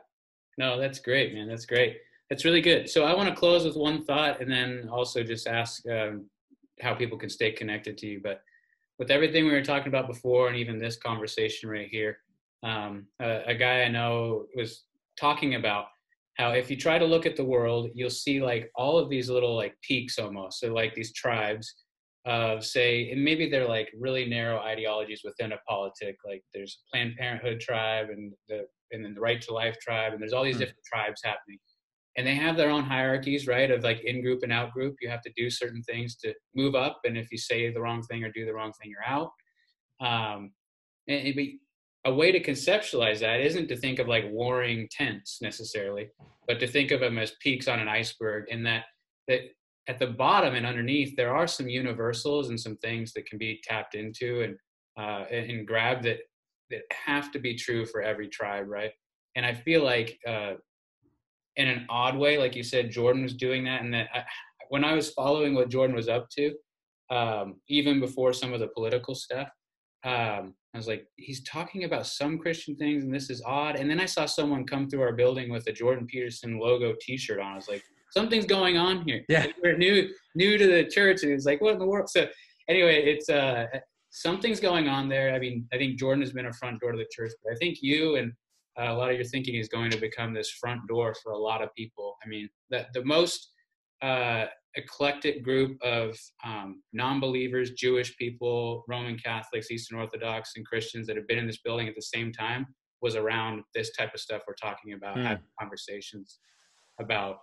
no, 0.56 0.80
that's 0.80 0.98
great, 0.98 1.34
man. 1.34 1.48
That's 1.48 1.66
great. 1.66 1.98
That's 2.30 2.44
really 2.44 2.62
good. 2.62 2.88
So 2.88 3.04
I 3.04 3.14
want 3.14 3.28
to 3.28 3.34
close 3.34 3.64
with 3.64 3.76
one 3.76 4.04
thought, 4.04 4.40
and 4.40 4.50
then 4.50 4.88
also 4.90 5.22
just 5.22 5.46
ask 5.46 5.86
um, 5.88 6.26
how 6.80 6.94
people 6.94 7.18
can 7.18 7.28
stay 7.28 7.52
connected 7.52 7.98
to 7.98 8.06
you. 8.06 8.20
But 8.22 8.40
with 8.98 9.10
everything 9.10 9.44
we 9.44 9.52
were 9.52 9.62
talking 9.62 9.88
about 9.88 10.06
before, 10.06 10.48
and 10.48 10.56
even 10.56 10.78
this 10.78 10.96
conversation 10.96 11.68
right 11.68 11.88
here, 11.88 12.18
um, 12.64 13.06
a, 13.20 13.42
a 13.48 13.54
guy 13.54 13.82
I 13.82 13.88
know 13.88 14.46
was 14.56 14.84
talking 15.18 15.54
about 15.54 15.86
how 16.36 16.50
if 16.50 16.70
you 16.70 16.76
try 16.76 16.98
to 16.98 17.04
look 17.04 17.26
at 17.26 17.36
the 17.36 17.44
world, 17.44 17.90
you'll 17.94 18.10
see 18.10 18.42
like 18.42 18.70
all 18.74 18.98
of 18.98 19.08
these 19.08 19.30
little 19.30 19.54
like 19.54 19.76
peaks 19.82 20.18
almost. 20.18 20.60
So 20.60 20.72
like 20.72 20.94
these 20.94 21.12
tribes 21.12 21.72
of 22.26 22.64
say, 22.64 23.10
and 23.10 23.22
maybe 23.22 23.48
they're 23.48 23.68
like 23.68 23.92
really 23.98 24.26
narrow 24.26 24.58
ideologies 24.58 25.20
within 25.22 25.52
a 25.52 25.58
politic. 25.68 26.16
Like 26.26 26.42
there's 26.52 26.80
Planned 26.92 27.16
Parenthood 27.16 27.60
tribe 27.60 28.08
and 28.10 28.32
the 28.48 28.66
and 28.92 29.04
then 29.04 29.14
the 29.14 29.20
Right 29.20 29.40
to 29.42 29.52
Life 29.52 29.76
tribe, 29.80 30.12
and 30.12 30.20
there's 30.20 30.32
all 30.32 30.44
these 30.44 30.56
mm. 30.56 30.60
different 30.60 30.84
tribes 30.84 31.20
happening, 31.24 31.58
and 32.16 32.26
they 32.26 32.34
have 32.34 32.56
their 32.56 32.70
own 32.70 32.84
hierarchies, 32.84 33.46
right? 33.46 33.70
Of 33.70 33.82
like 33.82 34.00
in 34.04 34.22
group 34.22 34.42
and 34.42 34.52
out 34.52 34.72
group. 34.72 34.96
You 35.00 35.10
have 35.10 35.22
to 35.22 35.32
do 35.36 35.50
certain 35.50 35.82
things 35.82 36.16
to 36.16 36.32
move 36.54 36.74
up, 36.74 37.00
and 37.04 37.16
if 37.18 37.30
you 37.30 37.38
say 37.38 37.72
the 37.72 37.80
wrong 37.80 38.02
thing 38.02 38.24
or 38.24 38.32
do 38.32 38.46
the 38.46 38.54
wrong 38.54 38.72
thing, 38.80 38.90
you're 38.90 39.04
out. 39.06 39.30
Um, 40.00 40.52
and, 41.08 41.26
and 41.28 41.36
a 42.06 42.14
way 42.14 42.30
to 42.30 42.42
conceptualize 42.42 43.20
that 43.20 43.40
isn't 43.40 43.68
to 43.68 43.76
think 43.76 43.98
of 43.98 44.08
like 44.08 44.24
warring 44.30 44.88
tents 44.90 45.38
necessarily, 45.40 46.08
but 46.46 46.60
to 46.60 46.66
think 46.66 46.90
of 46.90 47.00
them 47.00 47.18
as 47.18 47.32
peaks 47.40 47.68
on 47.68 47.80
an 47.80 47.88
iceberg, 47.88 48.44
and 48.50 48.64
that 48.66 48.84
that 49.28 49.40
at 49.88 49.98
the 49.98 50.06
bottom 50.06 50.54
and 50.54 50.66
underneath 50.66 51.14
there 51.16 51.34
are 51.34 51.46
some 51.46 51.68
universals 51.68 52.48
and 52.48 52.60
some 52.60 52.76
things 52.78 53.12
that 53.12 53.26
can 53.26 53.38
be 53.38 53.60
tapped 53.64 53.94
into 53.94 54.42
and 54.42 54.56
uh, 54.98 55.24
and 55.30 55.66
grabbed 55.66 56.04
that 56.04 56.18
that 56.70 56.82
have 56.92 57.30
to 57.32 57.38
be 57.38 57.54
true 57.54 57.84
for 57.86 58.02
every 58.02 58.28
tribe, 58.28 58.66
right? 58.68 58.90
And 59.36 59.44
I 59.44 59.54
feel 59.54 59.84
like 59.84 60.18
uh, 60.26 60.54
in 61.56 61.68
an 61.68 61.86
odd 61.88 62.16
way, 62.16 62.38
like 62.38 62.56
you 62.56 62.62
said, 62.62 62.90
Jordan 62.90 63.22
was 63.22 63.34
doing 63.34 63.64
that, 63.64 63.82
and 63.82 63.92
that 63.94 64.08
I, 64.14 64.24
when 64.68 64.84
I 64.84 64.94
was 64.94 65.10
following 65.10 65.54
what 65.54 65.68
Jordan 65.68 65.96
was 65.96 66.08
up 66.08 66.28
to, 66.36 66.54
um, 67.10 67.60
even 67.68 68.00
before 68.00 68.32
some 68.32 68.52
of 68.52 68.60
the 68.60 68.68
political 68.68 69.14
stuff, 69.14 69.48
um, 70.04 70.54
I 70.74 70.76
was 70.76 70.88
like, 70.88 71.06
he's 71.16 71.42
talking 71.44 71.84
about 71.84 72.06
some 72.06 72.38
Christian 72.38 72.76
things, 72.76 73.04
and 73.04 73.14
this 73.14 73.30
is 73.30 73.42
odd. 73.46 73.76
And 73.76 73.88
then 73.88 74.00
I 74.00 74.06
saw 74.06 74.26
someone 74.26 74.66
come 74.66 74.88
through 74.88 75.02
our 75.02 75.12
building 75.12 75.50
with 75.50 75.66
a 75.68 75.72
Jordan 75.72 76.06
Peterson 76.06 76.58
logo 76.58 76.94
T-shirt 77.00 77.40
on. 77.40 77.52
I 77.52 77.56
was 77.56 77.68
like, 77.68 77.82
something's 78.10 78.44
going 78.44 78.76
on 78.76 79.04
here. 79.06 79.24
Yeah, 79.28 79.46
we're 79.62 79.76
new 79.76 80.08
new 80.34 80.58
to 80.58 80.66
the 80.66 80.84
church, 80.84 81.22
and 81.22 81.32
it's 81.32 81.46
like, 81.46 81.60
what 81.60 81.74
in 81.74 81.78
the 81.78 81.86
world? 81.86 82.08
So 82.10 82.26
anyway, 82.68 83.04
it's 83.04 83.28
uh, 83.28 83.66
something's 84.10 84.60
going 84.60 84.88
on 84.88 85.08
there. 85.08 85.34
I 85.34 85.38
mean, 85.38 85.66
I 85.72 85.78
think 85.78 85.98
Jordan 85.98 86.22
has 86.22 86.32
been 86.32 86.46
a 86.46 86.52
front 86.52 86.80
door 86.80 86.92
to 86.92 86.98
the 86.98 87.08
church, 87.10 87.32
but 87.42 87.52
I 87.52 87.56
think 87.56 87.78
you 87.80 88.16
and 88.16 88.32
uh, 88.78 88.92
a 88.92 88.94
lot 88.94 89.10
of 89.10 89.16
your 89.16 89.24
thinking 89.24 89.54
is 89.54 89.68
going 89.68 89.90
to 89.90 89.98
become 89.98 90.34
this 90.34 90.50
front 90.50 90.80
door 90.88 91.14
for 91.22 91.32
a 91.32 91.38
lot 91.38 91.62
of 91.62 91.74
people. 91.76 92.16
I 92.24 92.28
mean, 92.28 92.48
the, 92.70 92.86
the 92.94 93.04
most 93.04 93.52
uh, 94.04 94.46
eclectic 94.76 95.42
group 95.42 95.78
of 95.82 96.16
um, 96.44 96.82
non-believers, 96.92 97.70
Jewish 97.72 98.16
people, 98.16 98.84
Roman 98.88 99.16
Catholics, 99.16 99.70
Eastern 99.70 99.98
Orthodox, 99.98 100.52
and 100.56 100.66
Christians 100.66 101.06
that 101.06 101.16
have 101.16 101.26
been 101.26 101.38
in 101.38 101.46
this 101.46 101.60
building 101.64 101.88
at 101.88 101.94
the 101.94 102.02
same 102.02 102.32
time 102.32 102.66
was 103.00 103.16
around 103.16 103.62
this 103.74 103.92
type 103.96 104.12
of 104.14 104.20
stuff 104.20 104.42
we're 104.46 104.54
talking 104.54 104.94
about, 104.94 105.16
mm. 105.16 105.24
having 105.24 105.44
conversations 105.60 106.38
about 107.00 107.36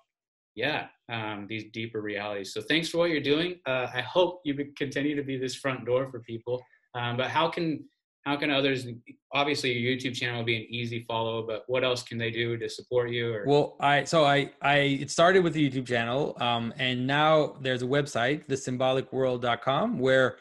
yeah 0.55 0.87
um, 1.11 1.45
these 1.47 1.65
deeper 1.71 2.01
realities. 2.01 2.53
So 2.53 2.61
thanks 2.61 2.89
for 2.89 2.97
what 2.97 3.09
you're 3.09 3.21
doing. 3.21 3.55
Uh, 3.65 3.87
i 3.93 4.01
hope 4.01 4.41
you 4.43 4.53
continue 4.75 5.15
to 5.15 5.23
be 5.23 5.37
this 5.37 5.55
front 5.55 5.85
door 5.85 6.09
for 6.11 6.19
people. 6.21 6.61
Um, 6.93 7.15
but 7.15 7.27
how 7.29 7.49
can 7.49 7.85
how 8.23 8.35
can 8.35 8.51
others 8.51 8.87
obviously 9.33 9.71
your 9.71 9.95
youtube 9.95 10.15
channel 10.15 10.37
will 10.37 10.45
be 10.45 10.55
an 10.55 10.65
easy 10.69 11.03
follow 11.07 11.45
but 11.45 11.63
what 11.67 11.83
else 11.83 12.03
can 12.03 12.17
they 12.17 12.31
do 12.31 12.57
to 12.57 12.69
support 12.69 13.09
you 13.09 13.33
or? 13.33 13.43
well 13.45 13.75
i 13.79 14.03
so 14.03 14.25
i 14.25 14.49
i 14.61 14.77
it 14.77 15.09
started 15.11 15.43
with 15.43 15.53
the 15.53 15.69
youtube 15.69 15.87
channel 15.87 16.37
um, 16.39 16.73
and 16.77 17.05
now 17.05 17.55
there's 17.61 17.81
a 17.81 17.87
website 17.87 18.47
thesymbolicworld.com 18.47 19.99
where 19.99 20.37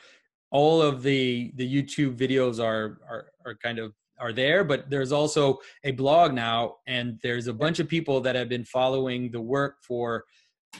all 0.50 0.82
of 0.82 1.02
the 1.02 1.52
the 1.56 1.82
youtube 1.82 2.16
videos 2.16 2.62
are 2.62 2.98
are, 3.08 3.26
are 3.44 3.54
kind 3.54 3.78
of 3.78 3.92
are 4.20 4.32
there, 4.32 4.62
but 4.62 4.88
there's 4.90 5.12
also 5.12 5.58
a 5.82 5.92
blog 5.92 6.34
now, 6.34 6.76
and 6.86 7.18
there's 7.22 7.46
a 7.46 7.54
bunch 7.54 7.78
of 7.78 7.88
people 7.88 8.20
that 8.20 8.36
have 8.36 8.48
been 8.48 8.64
following 8.64 9.30
the 9.30 9.40
work 9.40 9.76
for 9.82 10.24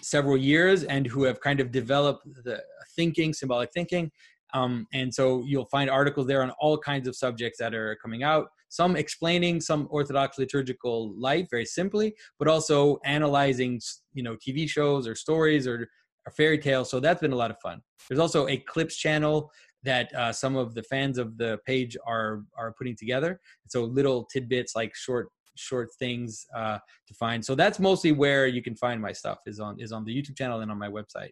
several 0.03 0.37
years 0.37 0.85
and 0.85 1.07
who 1.07 1.25
have 1.25 1.41
kind 1.41 1.59
of 1.59 1.73
developed 1.73 2.25
the 2.45 2.63
thinking, 2.95 3.33
symbolic 3.33 3.73
thinking. 3.73 4.11
Um, 4.53 4.87
and 4.93 5.13
so 5.13 5.45
you'll 5.47 5.67
find 5.67 5.89
articles 5.91 6.27
there 6.27 6.43
on 6.43 6.51
all 6.61 6.79
kinds 6.79 7.09
of 7.09 7.17
subjects 7.17 7.59
that 7.59 7.75
are 7.75 7.97
coming 8.03 8.23
out. 8.23 8.49
Some 8.69 8.97
explaining 8.97 9.61
some 9.61 9.89
Orthodox 9.91 10.39
liturgical 10.39 11.13
life 11.19 11.49
very 11.51 11.67
simply, 11.67 12.15
but 12.39 12.49
also 12.49 12.99
analyzing, 13.05 13.81
you 14.15 14.23
know, 14.23 14.37
TV 14.37 14.69
shows 14.69 15.09
or 15.09 15.15
stories 15.15 15.67
or, 15.67 15.89
or 16.27 16.33
fairy 16.33 16.59
tales. 16.59 16.91
So 16.91 17.01
that's 17.01 17.21
been 17.21 17.33
a 17.33 17.37
lot 17.37 17.51
of 17.51 17.59
fun. 17.61 17.81
There's 18.09 18.21
also 18.21 18.47
a 18.49 18.59
clips 18.59 18.97
channel 18.97 19.51
that 19.83 20.15
uh, 20.15 20.33
some 20.33 20.57
of 20.57 20.75
the 20.75 20.83
fans 20.83 21.19
of 21.19 21.39
the 21.39 21.59
page 21.67 21.97
are 22.07 22.43
are 22.57 22.73
putting 22.73 22.97
together. 22.97 23.41
So 23.69 23.85
little 23.85 24.25
tidbits 24.25 24.77
like 24.77 24.95
short 24.95 25.29
short 25.57 25.89
things 25.99 26.47
uh, 26.57 26.79
to 27.07 27.15
find. 27.15 27.45
So 27.45 27.55
that's 27.55 27.79
mostly 27.79 28.13
where 28.13 28.47
you 28.47 28.63
can 28.63 28.75
find 28.75 29.01
my 29.01 29.13
stuff 29.13 29.39
is 29.47 29.61
on 29.61 29.81
is 29.81 29.93
on 29.93 30.05
the 30.05 30.15
YouTube 30.15 30.37
channel 30.37 30.61
and 30.61 30.71
on 30.71 30.79
my 30.79 30.89
website. 30.89 31.31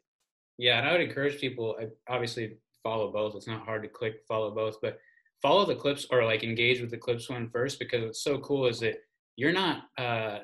Yeah, 0.59 0.79
and 0.79 0.89
I 0.89 0.93
would 0.93 1.01
encourage 1.01 1.41
people 1.41 1.77
obviously 2.09 2.59
follow 2.89 3.13
both. 3.13 3.35
It's 3.35 3.47
not 3.47 3.65
hard 3.65 3.83
to 3.83 3.89
click 3.89 4.15
follow 4.27 4.51
both, 4.51 4.77
but 4.81 4.99
follow 5.43 5.65
the 5.67 5.77
clips 5.77 6.07
or 6.11 6.25
like 6.25 6.43
engage 6.43 6.81
with 6.81 6.91
the 6.91 6.97
clips 6.97 7.29
one 7.29 7.49
first 7.51 7.79
because 7.79 8.05
what's 8.05 8.25
so 8.25 8.39
cool 8.39 8.67
is 8.67 8.81
that 8.81 8.97
you're 9.37 9.53
not 9.53 9.85
uh, 9.99 10.39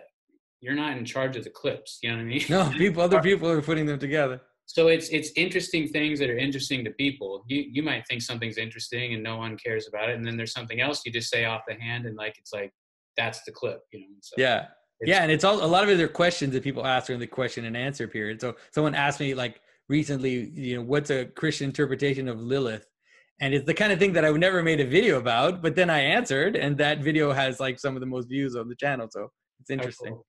you're 0.60 0.74
not 0.74 0.96
in 0.96 1.04
charge 1.04 1.36
of 1.36 1.44
the 1.44 1.50
clips. 1.50 1.98
You 2.02 2.10
know 2.10 2.16
what 2.16 2.22
I 2.22 2.24
mean? 2.24 2.44
No, 2.48 2.70
people, 2.76 3.02
other 3.02 3.20
people 3.20 3.48
are 3.48 3.62
putting 3.62 3.86
them 3.86 3.98
together 3.98 4.40
so 4.66 4.88
it's 4.88 5.08
it's 5.08 5.30
interesting 5.36 5.88
things 5.88 6.18
that 6.18 6.30
are 6.30 6.38
interesting 6.38 6.84
to 6.84 6.90
people 6.92 7.44
you 7.48 7.64
you 7.70 7.82
might 7.82 8.06
think 8.06 8.22
something's 8.22 8.56
interesting 8.56 9.14
and 9.14 9.22
no 9.22 9.36
one 9.36 9.56
cares 9.56 9.88
about 9.88 10.08
it 10.08 10.16
and 10.16 10.26
then 10.26 10.36
there's 10.36 10.52
something 10.52 10.80
else 10.80 11.02
you 11.04 11.12
just 11.12 11.30
say 11.30 11.44
off 11.44 11.62
the 11.68 11.74
hand 11.74 12.06
and 12.06 12.16
like 12.16 12.34
it's 12.38 12.52
like 12.52 12.72
that's 13.16 13.42
the 13.44 13.52
clip 13.52 13.80
you 13.92 14.00
know 14.00 14.06
so 14.20 14.34
yeah 14.38 14.66
yeah 15.02 15.22
and 15.22 15.30
it's 15.30 15.44
all 15.44 15.62
a 15.62 15.66
lot 15.66 15.82
of 15.84 15.90
it 15.90 16.00
are 16.00 16.08
questions 16.08 16.52
that 16.52 16.62
people 16.62 16.86
ask 16.86 17.08
during 17.08 17.20
the 17.20 17.26
question 17.26 17.66
and 17.66 17.76
answer 17.76 18.08
period 18.08 18.40
so 18.40 18.54
someone 18.72 18.94
asked 18.94 19.20
me 19.20 19.34
like 19.34 19.60
recently 19.88 20.50
you 20.50 20.76
know 20.76 20.82
what's 20.82 21.10
a 21.10 21.26
christian 21.26 21.66
interpretation 21.66 22.28
of 22.28 22.40
lilith 22.40 22.86
and 23.40 23.52
it's 23.52 23.66
the 23.66 23.74
kind 23.74 23.92
of 23.92 23.98
thing 23.98 24.12
that 24.12 24.24
i 24.24 24.28
have 24.28 24.36
never 24.36 24.62
made 24.62 24.80
a 24.80 24.86
video 24.86 25.18
about 25.18 25.62
but 25.62 25.74
then 25.74 25.90
i 25.90 26.00
answered 26.00 26.56
and 26.56 26.78
that 26.78 27.02
video 27.02 27.32
has 27.32 27.60
like 27.60 27.78
some 27.78 27.94
of 27.94 28.00
the 28.00 28.06
most 28.06 28.28
views 28.28 28.56
on 28.56 28.68
the 28.68 28.76
channel 28.76 29.08
so 29.10 29.30
it's 29.60 29.70
interesting 29.70 30.12
oh, 30.12 30.16
cool. 30.16 30.26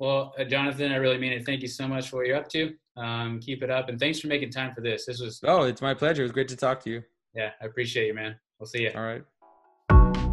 Well, 0.00 0.32
uh, 0.38 0.44
Jonathan, 0.44 0.92
I 0.92 0.96
really 0.96 1.18
mean 1.18 1.32
it. 1.32 1.44
Thank 1.44 1.60
you 1.60 1.68
so 1.68 1.86
much 1.86 2.08
for 2.08 2.16
what 2.16 2.26
you're 2.26 2.38
up 2.38 2.48
to. 2.48 2.72
Um, 2.96 3.38
keep 3.38 3.62
it 3.62 3.70
up, 3.70 3.90
and 3.90 4.00
thanks 4.00 4.18
for 4.18 4.28
making 4.28 4.50
time 4.50 4.74
for 4.74 4.80
this. 4.80 5.04
This 5.04 5.20
was 5.20 5.40
oh, 5.44 5.64
it's 5.64 5.82
my 5.82 5.92
pleasure. 5.92 6.22
It 6.22 6.24
was 6.24 6.32
great 6.32 6.48
to 6.48 6.56
talk 6.56 6.80
to 6.84 6.90
you. 6.90 7.02
Yeah, 7.34 7.50
I 7.60 7.66
appreciate 7.66 8.06
you, 8.06 8.14
man. 8.14 8.34
We'll 8.58 8.66
see 8.66 8.82
you. 8.82 8.92
All 8.94 9.02
right. 9.02 10.29